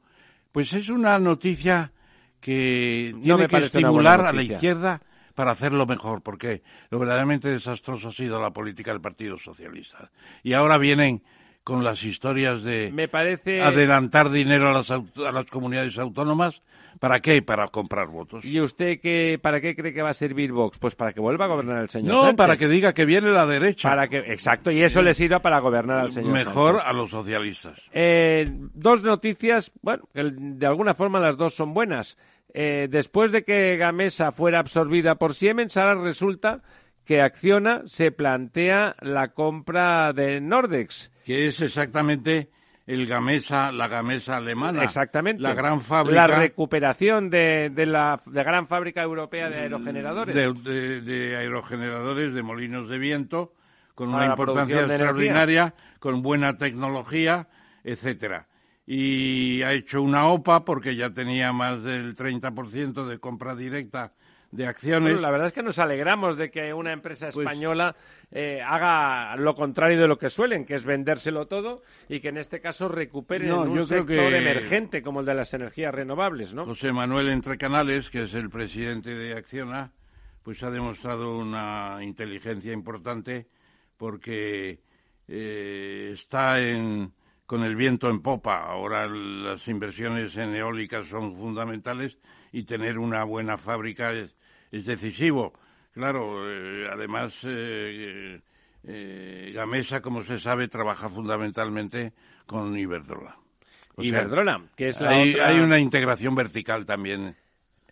Pues 0.52 0.74
es 0.74 0.90
una 0.90 1.20
noticia 1.20 1.92
que 2.40 3.12
No 3.16 3.22
tiene 3.22 3.48
que 3.48 3.58
estimular 3.58 4.22
a 4.22 4.34
la 4.34 4.44
izquierda 4.44 5.02
para 5.36 5.52
hacerlo 5.52 5.86
mejor, 5.86 6.22
porque 6.22 6.64
lo 6.90 7.00
verdaderamente 7.00 7.50
desastroso 7.50 8.10
ha 8.10 8.12
sido 8.12 8.42
la 8.42 8.52
política 8.52 8.92
del 8.92 9.02
Partido 9.02 9.38
Socialista. 9.38 10.10
Y 10.42 10.54
ahora 10.54 10.78
vienen 10.78 11.22
con 11.68 11.84
las 11.84 12.02
historias 12.06 12.64
de 12.64 12.92
Me 12.94 13.10
parece... 13.10 13.62
adelantar 13.62 14.30
dinero 14.30 14.70
a 14.70 14.72
las, 14.72 14.90
a 14.90 15.02
las 15.34 15.46
comunidades 15.48 16.00
autónomas. 16.00 16.62
¿Para 17.02 17.20
qué? 17.20 17.42
Para 17.42 17.68
comprar 17.68 18.08
votos. 18.08 18.46
¿Y 18.46 18.62
usted 18.62 19.02
qué, 19.02 19.38
para 19.40 19.60
qué 19.60 19.76
cree 19.76 19.94
que 19.94 20.02
va 20.02 20.12
a 20.12 20.14
servir 20.14 20.54
Vox? 20.54 20.80
Pues 20.80 20.96
para 20.96 21.12
que 21.12 21.20
vuelva 21.20 21.44
a 21.44 21.50
gobernar 21.50 21.82
el 21.82 21.90
señor 21.90 22.14
No, 22.16 22.22
Sánchez. 22.22 22.38
para 22.38 22.56
que 22.56 22.70
diga 22.70 22.94
que 22.94 23.04
viene 23.04 23.32
la 23.32 23.46
derecha. 23.46 23.90
Para 23.90 24.08
que, 24.08 24.20
exacto, 24.20 24.72
y 24.72 24.82
eso 24.82 25.02
le 25.02 25.14
sirva 25.14 25.40
para 25.42 25.60
gobernar 25.60 26.00
al 26.00 26.12
señor 26.14 26.32
Mejor 26.32 26.76
Sánchez. 26.76 26.90
a 26.90 26.94
los 26.94 27.10
socialistas. 27.10 27.82
Eh, 27.92 28.48
dos 28.74 29.04
noticias, 29.04 29.74
bueno, 29.82 30.08
de 30.14 30.66
alguna 30.66 30.94
forma 30.94 31.20
las 31.20 31.36
dos 31.36 31.54
son 31.54 31.74
buenas. 31.74 32.18
Eh, 32.54 32.88
después 32.90 33.34
de 33.34 33.44
que 33.44 33.76
Gamesa 33.76 34.32
fuera 34.32 34.60
absorbida 34.60 35.16
por 35.16 35.36
Siemens, 35.36 35.76
ahora 35.76 35.96
resulta 35.96 36.62
que 37.08 37.22
Acciona 37.22 37.84
se 37.86 38.12
plantea 38.12 38.96
la 39.02 39.30
compra 39.30 40.12
de 40.12 40.42
Nordex. 40.42 41.10
Que 41.24 41.48
es 41.48 41.62
exactamente 41.62 42.50
el 42.86 43.08
Gamesa, 43.08 43.72
la 43.72 43.88
Gamesa 43.88 44.38
alemana. 44.38 44.84
Exactamente. 44.84 45.42
La 45.42 45.54
gran 45.54 45.82
fábrica. 45.82 46.28
La 46.28 46.36
recuperación 46.36 47.30
de, 47.30 47.72
de 47.74 47.86
la 47.86 48.20
de 48.26 48.44
gran 48.44 48.68
fábrica 48.68 49.02
europea 49.04 49.50
de 49.50 49.56
aerogeneradores. 49.62 50.36
de, 50.36 50.52
de- 50.54 51.02
de 51.02 51.38
aerogeneradores, 51.38 52.34
de 52.34 52.44
molinos 52.44 52.90
de 52.90 52.98
viento, 52.98 53.54
con 53.96 54.12
Para 54.12 54.26
una 54.26 54.34
importancia 54.34 54.82
extraordinaria, 54.82 55.74
con 56.00 56.22
buena 56.22 56.58
tecnología, 56.58 57.48
etcétera. 57.86 58.48
Y 58.86 59.62
ha 59.64 59.72
hecho 59.72 60.02
una 60.02 60.28
OPA 60.28 60.66
porque 60.66 60.96
ya 60.98 61.10
tenía 61.12 61.54
más 61.54 61.84
del 61.84 62.16
30% 62.16 63.06
de 63.06 63.20
compra 63.20 63.56
directa 63.56 64.14
de 64.52 64.66
acciones. 64.66 65.14
Bueno, 65.14 65.22
la 65.22 65.32
verdad 65.32 65.48
es 65.48 65.54
que 65.54 65.62
nos 65.64 65.78
alegramos 65.80 66.38
de 66.38 66.50
que 66.52 66.74
una 66.74 66.94
empresa 66.94 67.30
Pues- 67.34 67.46
española 67.46 67.96
eh, 68.32 68.62
haga 68.66 69.36
lo 69.36 69.56
contrario 69.56 70.00
de 70.02 70.08
lo 70.08 70.18
que 70.18 70.30
suelen, 70.30 70.66
que 70.66 70.76
es 70.76 70.86
vendérselo 70.86 71.48
todo 71.48 71.82
y 72.10 72.20
que 72.22 72.30
en 72.30 72.38
este 72.38 72.62
caso 72.62 72.88
recuperen 72.88 73.50
No, 73.50 73.62
un 73.64 73.80
sector 73.88 74.06
que- 74.06 74.38
emergente 74.38 75.02
como 75.02 75.20
el 75.20 75.26
de 75.26 75.34
las 75.36 75.54
energías 75.54 75.94
renovables, 75.94 76.54
¿no? 76.54 76.66
José 76.66 76.92
Manuel 76.94 77.28
Entrecanales, 77.30 78.10
que 78.10 78.24
es 78.24 78.34
el 78.34 78.50
presidente 78.50 79.14
de 79.16 79.34
Acciona, 79.34 79.92
pues 80.44 80.64
ha 80.64 80.72
demostrado 80.72 81.38
una 81.38 81.98
inteligencia 82.02 82.72
importante 82.72 83.48
porque 83.98 84.80
eh, 85.28 86.12
está 86.14 86.62
en, 86.62 87.12
con 87.46 87.64
el 87.64 87.76
viento 87.76 88.10
en 88.10 88.22
popa. 88.22 88.64
Ahora 88.64 89.08
las 89.08 89.68
inversiones 89.68 90.38
en 90.38 90.56
eólicas 90.56 91.08
son 91.08 91.36
fundamentales 91.36 92.18
y 92.54 92.64
tener 92.64 92.98
una 92.98 93.26
buena 93.26 93.58
fábrica 93.58 94.14
es, 94.14 94.37
es 94.72 94.86
decisivo. 94.86 95.54
Claro, 95.94 96.50
eh, 96.50 96.88
además 96.92 97.38
eh, 97.44 98.40
eh, 98.84 99.52
Gamesa, 99.54 100.02
como 100.02 100.24
se 100.24 100.40
sabe, 100.40 100.68
trabaja 100.68 101.10
fundamentalmente 101.10 102.14
con 102.46 102.78
Iberdrola. 102.78 103.38
O 103.96 104.02
sea, 104.02 104.10
Iberdrola, 104.10 104.62
que 104.76 104.90
es 104.90 105.02
la 105.02 105.10
hay, 105.10 105.34
otra... 105.34 105.48
hay 105.48 105.60
una 105.60 105.80
integración 105.80 106.36
vertical 106.36 106.86
también. 106.86 107.36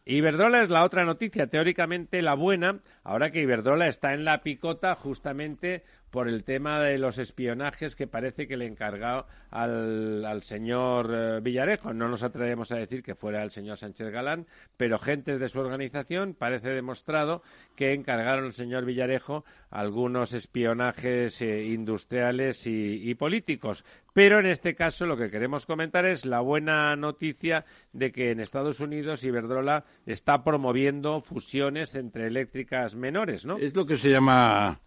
Iberdrola 0.06 0.62
es 0.62 0.70
la 0.70 0.84
otra 0.84 1.04
noticia, 1.04 1.48
teóricamente 1.48 2.22
la 2.22 2.36
buena, 2.36 2.80
ahora 3.04 3.32
que 3.32 3.42
Iberdrola 3.42 3.88
está 3.88 4.14
en 4.14 4.24
la 4.24 4.44
picota 4.44 4.94
justamente 4.94 5.84
por 6.16 6.30
el 6.30 6.46
tema 6.46 6.80
de 6.80 6.98
los 6.98 7.18
espionajes 7.18 7.94
que 7.94 8.08
parece 8.08 8.48
que 8.48 8.56
le 8.56 8.66
encargó 8.66 9.26
al, 9.52 10.40
señor 10.44 11.12
eh, 11.14 11.40
Villarejo. 11.42 11.94
No 11.94 12.08
nos 12.08 12.24
atrevemos 12.24 12.72
a 12.72 12.78
decir 12.78 13.04
que 13.04 13.16
fuera 13.16 13.44
el 13.44 13.52
señor 13.52 13.76
Sánchez 13.76 14.12
Galán, 14.12 14.48
pero 14.78 14.98
gentes 14.98 15.42
de 15.42 15.50
su 15.50 15.60
organización 15.60 16.34
parece 16.34 16.70
demostrado 16.70 17.44
que 17.76 17.94
encargaron 17.94 18.46
al 18.46 18.54
señor 18.54 18.86
Villarejo 18.86 19.44
algunos 19.70 20.32
espionajes 20.32 21.42
eh, 21.42 21.66
industriales 21.66 22.66
y, 22.66 23.14
políticos. 23.16 23.84
Pero 24.14 24.40
en 24.40 24.46
este 24.46 24.74
caso 24.74 25.06
lo 25.06 25.18
que 25.18 25.30
queremos 25.30 25.66
comentar 25.66 26.06
es 26.06 26.26
la 26.26 26.40
buena 26.40 26.96
noticia 26.96 27.66
de 27.92 28.14
que 28.14 28.32
en 28.32 28.40
Estados 28.40 28.80
Unidos 28.80 29.26
Iberdrola 29.26 29.84
está 30.06 30.46
promoviendo 30.46 31.20
fusiones 31.20 31.94
entre 31.94 32.28
eléctricas 32.28 32.96
menores, 32.96 33.46
¿no? 33.46 33.58
Es 33.58 33.76
lo 33.76 33.86
que 33.86 33.98
se 33.98 34.10
llama 34.10 34.80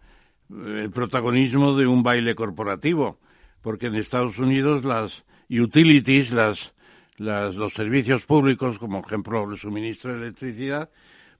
el 0.50 0.90
protagonismo 0.90 1.76
de 1.76 1.86
un 1.86 2.02
baile 2.02 2.34
corporativo, 2.34 3.18
porque 3.62 3.86
en 3.86 3.94
Estados 3.94 4.38
Unidos 4.38 4.84
las 4.84 5.24
utilities, 5.50 6.32
las, 6.32 6.74
las, 7.16 7.54
los 7.54 7.74
servicios 7.74 8.26
públicos, 8.26 8.78
como 8.78 9.00
por 9.00 9.10
ejemplo 9.10 9.50
el 9.50 9.58
suministro 9.58 10.12
de 10.12 10.22
electricidad, 10.22 10.90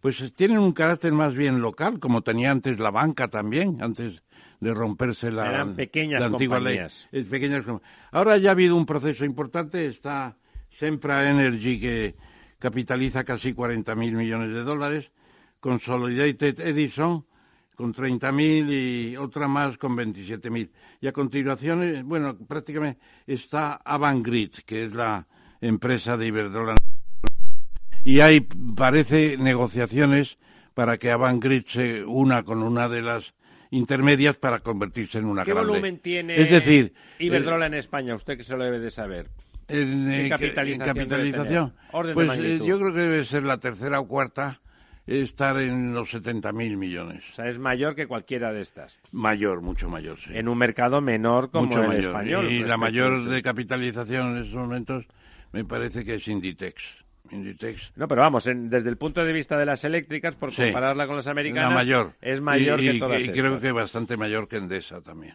pues 0.00 0.32
tienen 0.34 0.58
un 0.58 0.72
carácter 0.72 1.12
más 1.12 1.34
bien 1.34 1.60
local, 1.60 1.98
como 1.98 2.22
tenía 2.22 2.50
antes 2.50 2.78
la 2.78 2.90
banca 2.90 3.28
también, 3.28 3.82
antes 3.82 4.22
de 4.60 4.74
romperse 4.74 5.30
la, 5.30 5.48
Eran 5.48 5.74
pequeñas 5.74 6.20
la 6.20 6.26
antigua 6.26 6.58
ley. 6.58 6.76
compañías. 6.76 7.08
Es 7.12 7.26
pequeñas 7.26 7.64
Ahora 8.10 8.36
ya 8.38 8.50
ha 8.50 8.52
habido 8.52 8.76
un 8.76 8.86
proceso 8.86 9.24
importante, 9.24 9.86
está 9.86 10.36
Sempra 10.70 11.28
Energy 11.28 11.80
que 11.80 12.14
capitaliza 12.58 13.24
casi 13.24 13.54
40.000 13.54 14.12
millones 14.12 14.52
de 14.52 14.62
dólares, 14.62 15.10
Consolidated 15.60 16.60
Edison 16.60 17.24
con 17.78 17.94
30.000 17.94 18.72
y 18.72 19.16
otra 19.16 19.46
más 19.46 19.78
con 19.78 19.96
27.000. 19.96 20.68
Y 21.00 21.06
a 21.06 21.12
continuación, 21.12 21.84
eh, 21.84 22.02
bueno, 22.02 22.36
prácticamente 22.36 23.00
está 23.24 23.74
Avangrid, 23.84 24.50
que 24.66 24.82
es 24.82 24.92
la 24.92 25.28
empresa 25.60 26.16
de 26.16 26.26
Iberdrola. 26.26 26.74
Y 28.02 28.18
hay, 28.18 28.40
parece, 28.40 29.36
negociaciones 29.38 30.38
para 30.74 30.98
que 30.98 31.12
Avangrid 31.12 31.62
se 31.62 32.04
una 32.04 32.42
con 32.42 32.64
una 32.64 32.88
de 32.88 33.00
las 33.00 33.34
intermedias 33.70 34.38
para 34.38 34.58
convertirse 34.58 35.18
en 35.18 35.26
una 35.26 35.44
¿Qué 35.44 35.52
grande. 35.52 35.70
volumen 35.70 35.98
tiene 36.00 36.34
Es 36.34 36.50
decir, 36.50 36.94
Iberdrola 37.20 37.66
en 37.66 37.74
España? 37.74 38.16
Usted 38.16 38.36
que 38.36 38.42
se 38.42 38.56
lo 38.56 38.64
debe 38.64 38.80
de 38.80 38.90
saber. 38.90 39.30
En, 39.68 40.08
¿Qué 40.08 40.26
eh, 40.26 40.28
capitalización 40.28 40.80
en 40.80 40.94
capitalización. 40.94 41.74
pues 42.12 42.38
eh, 42.40 42.58
yo 42.64 42.80
creo 42.80 42.92
que 42.92 43.00
debe 43.00 43.24
ser 43.24 43.44
la 43.44 43.58
tercera 43.58 44.00
o 44.00 44.08
cuarta, 44.08 44.60
estar 45.08 45.56
en 45.58 45.94
los 45.94 46.12
70.000 46.14 46.76
millones. 46.76 47.24
O 47.30 47.34
sea, 47.34 47.48
es 47.48 47.58
mayor 47.58 47.94
que 47.94 48.06
cualquiera 48.06 48.52
de 48.52 48.60
estas. 48.60 48.98
Mayor, 49.10 49.62
mucho 49.62 49.88
mayor, 49.88 50.18
sí. 50.18 50.30
En 50.34 50.48
un 50.48 50.58
mercado 50.58 51.00
menor 51.00 51.50
como 51.50 51.66
mucho 51.66 51.82
el 51.82 51.88
mayor. 51.88 52.04
español. 52.04 52.44
Y 52.44 52.48
respecto 52.48 52.68
la 52.68 52.76
mayor 52.76 53.24
de 53.24 53.42
capitalización 53.42 54.36
en 54.36 54.42
estos 54.44 54.54
momentos 54.54 55.06
me 55.52 55.64
parece 55.64 56.04
que 56.04 56.14
es 56.16 56.28
Inditex. 56.28 56.84
Inditex. 57.30 57.92
No, 57.96 58.08
pero 58.08 58.22
vamos, 58.22 58.46
en- 58.46 58.70
desde 58.70 58.88
el 58.88 58.96
punto 58.96 59.24
de 59.24 59.32
vista 59.32 59.56
de 59.58 59.66
las 59.66 59.84
eléctricas, 59.84 60.34
por 60.36 60.50
Sí. 60.52 60.62
compararla 60.62 61.06
con 61.06 61.16
las 61.16 61.26
americanas, 61.26 61.70
La 61.70 61.74
mayor. 61.74 62.12
es 62.20 62.40
mayor 62.40 62.80
y, 62.80 62.86
que 62.88 62.94
y- 62.94 62.98
todas 62.98 63.22
y 63.22 63.28
creo 63.30 63.60
que 63.60 63.72
bastante 63.72 64.16
mayor 64.16 64.48
que 64.48 64.56
Endesa 64.56 65.00
también. 65.02 65.34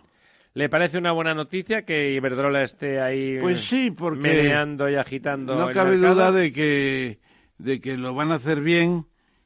¿Le 0.55 0.69
parece 0.69 0.99
una 0.99 1.11
buena 1.11 1.33
noticia 1.33 1.83
que 1.83 2.11
Iberdrola 2.13 2.61
esté 2.61 2.99
ahí 3.01 3.39
Pues 3.41 3.61
sí, 3.61 3.89
porque 3.91 4.19
meneando 4.21 4.87
y 4.87 4.95
agitando 4.95 5.55
No 5.55 5.69
el 5.69 5.73
cabe 5.73 5.91
mercado? 5.97 6.13
duda 6.13 6.31
de 6.31 6.51
que, 6.51 7.19
de 7.57 7.81
que 7.81 7.97
lo 7.97 8.13
van 8.13 8.31
a 8.31 8.35
hacer 8.35 8.61
bien 8.61 9.05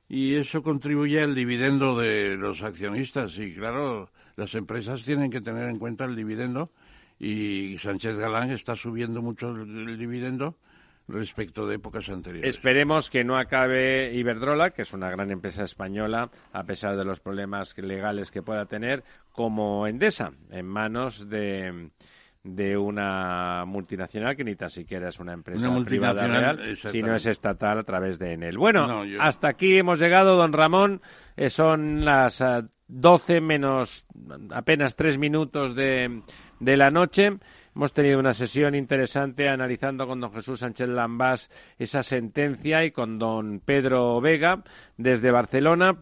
y 0.10 0.36
eso 0.36 0.64
contribuye 0.64 1.22
al 1.22 1.36
dividendo 1.36 1.98
de 1.98 2.36
los 2.38 2.64
accionistas. 2.64 3.38
Y 3.38 3.54
claro, 3.54 4.10
las 4.36 4.56
empresas 4.56 5.04
tienen 5.04 5.30
que 5.30 5.42
tener 5.42 5.70
en 5.70 5.80
cuenta 5.80 6.06
el 6.06 6.16
dividendo 6.16 6.72
y 7.20 7.78
Sánchez 7.80 8.18
Galán 8.18 8.52
está 8.52 8.76
subiendo 8.76 9.22
mucho 9.22 9.52
el, 9.52 9.98
dividendo 9.98 10.56
respecto 11.08 11.66
de 11.66 11.76
épocas 11.76 12.10
anteriores. 12.10 12.56
Esperemos 12.56 13.10
que 13.10 13.24
no 13.24 13.38
acabe 13.38 14.14
Iberdrola, 14.14 14.72
que 14.72 14.82
es 14.82 14.94
una 14.94 15.10
gran 15.10 15.32
empresa 15.32 15.64
española, 15.64 16.30
a 16.52 16.64
pesar 16.64 16.98
de 16.98 17.06
los 17.06 17.22
problemas 17.22 17.78
legales 17.78 18.30
que 18.30 18.42
pueda 18.42 18.66
tener, 18.66 19.04
como 19.32 19.88
Endesa, 19.88 20.34
en 20.52 20.66
manos 20.66 21.30
de, 21.30 21.92
de 22.48 22.78
una 22.78 23.66
multinacional 23.66 24.36
que 24.36 24.44
ni 24.44 24.56
tan 24.56 24.70
siquiera 24.70 25.10
es 25.10 25.20
una 25.20 25.34
empresa 25.34 25.70
Una 25.70 25.86
privada 25.86 26.26
real, 26.28 26.78
sino 26.78 27.16
es 27.16 27.26
estatal 27.26 27.80
a 27.80 27.84
través 27.84 28.18
de 28.20 28.34
Enel. 28.34 28.58
Bueno, 28.58 28.88
No, 28.88 29.06
yo- 29.06 29.22
hasta 29.22 29.50
aquí 29.50 29.78
hemos 29.78 30.00
llegado, 30.00 30.36
don 30.38 30.54
Ramón. 30.54 31.02
Eh, 31.36 31.50
son 31.50 32.06
las 32.06 32.42
ah, 32.42 32.64
12 32.88 33.42
menos 33.42 34.06
apenas 34.52 34.96
tres 34.96 35.18
minutos 35.18 35.76
de, 35.76 36.22
de 36.60 36.78
la 36.78 36.90
noche. 36.90 37.38
Hemos 37.76 37.94
tenido 37.94 38.20
una 38.20 38.34
sesión 38.34 38.74
interesante 38.74 39.50
analizando 39.50 40.08
con 40.08 40.20
don 40.20 40.34
Jesús 40.34 40.62
Sánchez 40.62 40.90
Lambás 40.90 41.52
esa 41.78 42.02
sentencia 42.02 42.84
y 42.84 42.90
con 42.92 43.20
don 43.20 43.60
Pedro 43.64 44.20
Vega 44.20 44.64
desde 44.98 45.30
Barcelona. 45.30 45.98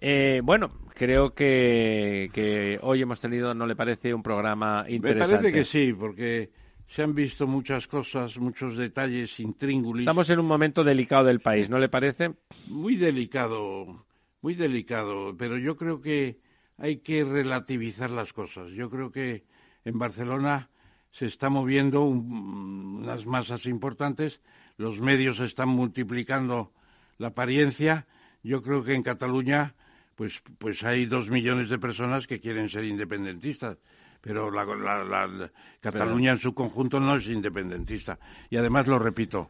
Eh, 0.00 0.40
bueno, 0.44 0.70
creo 0.98 1.32
que, 1.32 2.28
que 2.32 2.78
hoy 2.82 3.02
hemos 3.02 3.20
tenido, 3.20 3.54
¿no 3.54 3.66
le 3.66 3.76
parece, 3.76 4.12
un 4.12 4.22
programa 4.22 4.82
Me 4.84 4.92
interesante? 4.96 5.36
parece 5.36 5.52
que 5.58 5.64
sí, 5.64 5.92
porque 5.92 6.50
se 6.88 7.02
han 7.02 7.14
visto 7.14 7.46
muchas 7.46 7.86
cosas, 7.86 8.36
muchos 8.38 8.76
detalles 8.76 9.38
intríngulis. 9.40 10.02
Estamos 10.04 10.28
en 10.30 10.40
un 10.40 10.46
momento 10.46 10.82
delicado 10.84 11.24
del 11.24 11.40
país, 11.40 11.70
¿no 11.70 11.78
le 11.78 11.88
parece? 11.88 12.32
muy 12.66 12.96
delicado, 12.96 14.04
muy 14.42 14.54
delicado, 14.54 15.34
pero 15.38 15.56
yo 15.56 15.76
creo 15.76 16.00
que 16.02 16.38
hay 16.76 16.98
que 16.98 17.24
relativizar 17.24 18.10
las 18.10 18.32
cosas. 18.32 18.70
Yo 18.72 18.90
creo 18.90 19.10
que 19.10 19.44
en 19.84 19.98
Barcelona 19.98 20.68
se 21.12 21.26
está 21.26 21.48
moviendo 21.48 22.02
un- 22.02 23.00
unas 23.02 23.24
masas 23.26 23.66
importantes, 23.66 24.40
los 24.76 25.00
medios 25.00 25.40
están 25.40 25.68
multiplicando 25.68 26.72
la 27.18 27.28
apariencia. 27.28 28.06
Yo 28.42 28.62
creo 28.62 28.84
que 28.84 28.94
en 28.94 29.02
Cataluña, 29.02 29.74
pues, 30.18 30.42
pues 30.58 30.82
hay 30.82 31.06
dos 31.06 31.30
millones 31.30 31.68
de 31.68 31.78
personas 31.78 32.26
que 32.26 32.40
quieren 32.40 32.68
ser 32.68 32.82
independentistas, 32.82 33.78
pero 34.20 34.50
la, 34.50 35.48
Cataluña 35.80 36.32
en 36.32 36.38
su 36.38 36.54
conjunto 36.54 36.98
no 36.98 37.14
es 37.14 37.28
independentista. 37.28 38.18
Y 38.50 38.56
además 38.56 38.88
lo 38.88 38.98
repito, 38.98 39.48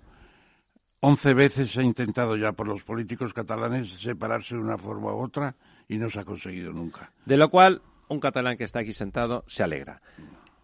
once 1.00 1.32
veces 1.32 1.70
se 1.70 1.80
ha 1.80 1.84
intentado 1.84 2.36
ya 2.36 2.52
por 2.52 2.68
los 2.68 2.84
políticos 2.84 3.32
catalanes 3.32 3.88
separarse 3.88 4.56
de 4.56 4.60
una 4.60 4.76
forma 4.76 5.14
u 5.14 5.20
otra 5.20 5.56
y 5.88 5.96
no 5.96 6.10
se 6.10 6.20
ha 6.20 6.26
conseguido 6.26 6.70
nunca. 6.70 7.14
De 7.24 7.38
lo 7.38 7.48
cual, 7.48 7.80
un 8.08 8.20
catalán 8.20 8.58
que 8.58 8.64
está 8.64 8.80
aquí 8.80 8.92
sentado 8.92 9.44
se 9.46 9.62
alegra. 9.62 10.02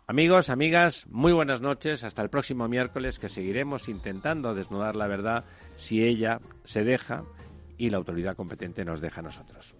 Amigos, 0.07 0.51
amigas, 0.51 1.07
muy 1.09 1.33
buenas 1.33 1.63
noches. 1.63 2.05
Hasta 2.05 2.21
el 2.21 2.29
próximo 2.29 2.69
miércoles 2.69 3.19
que 3.19 3.31
seguiremos 3.31 3.89
intentando 3.89 4.55
desnudar 4.55 4.97
la 4.97 5.07
verdad 5.07 5.47
si 5.77 6.05
ella 6.05 6.43
se 6.65 6.85
deja 6.85 7.25
y 7.79 7.89
la 7.89 7.97
autoridad 7.97 8.37
competente 8.37 8.85
nos 8.85 9.01
deja 9.01 9.21
a 9.21 9.25
nosotros. 9.25 9.75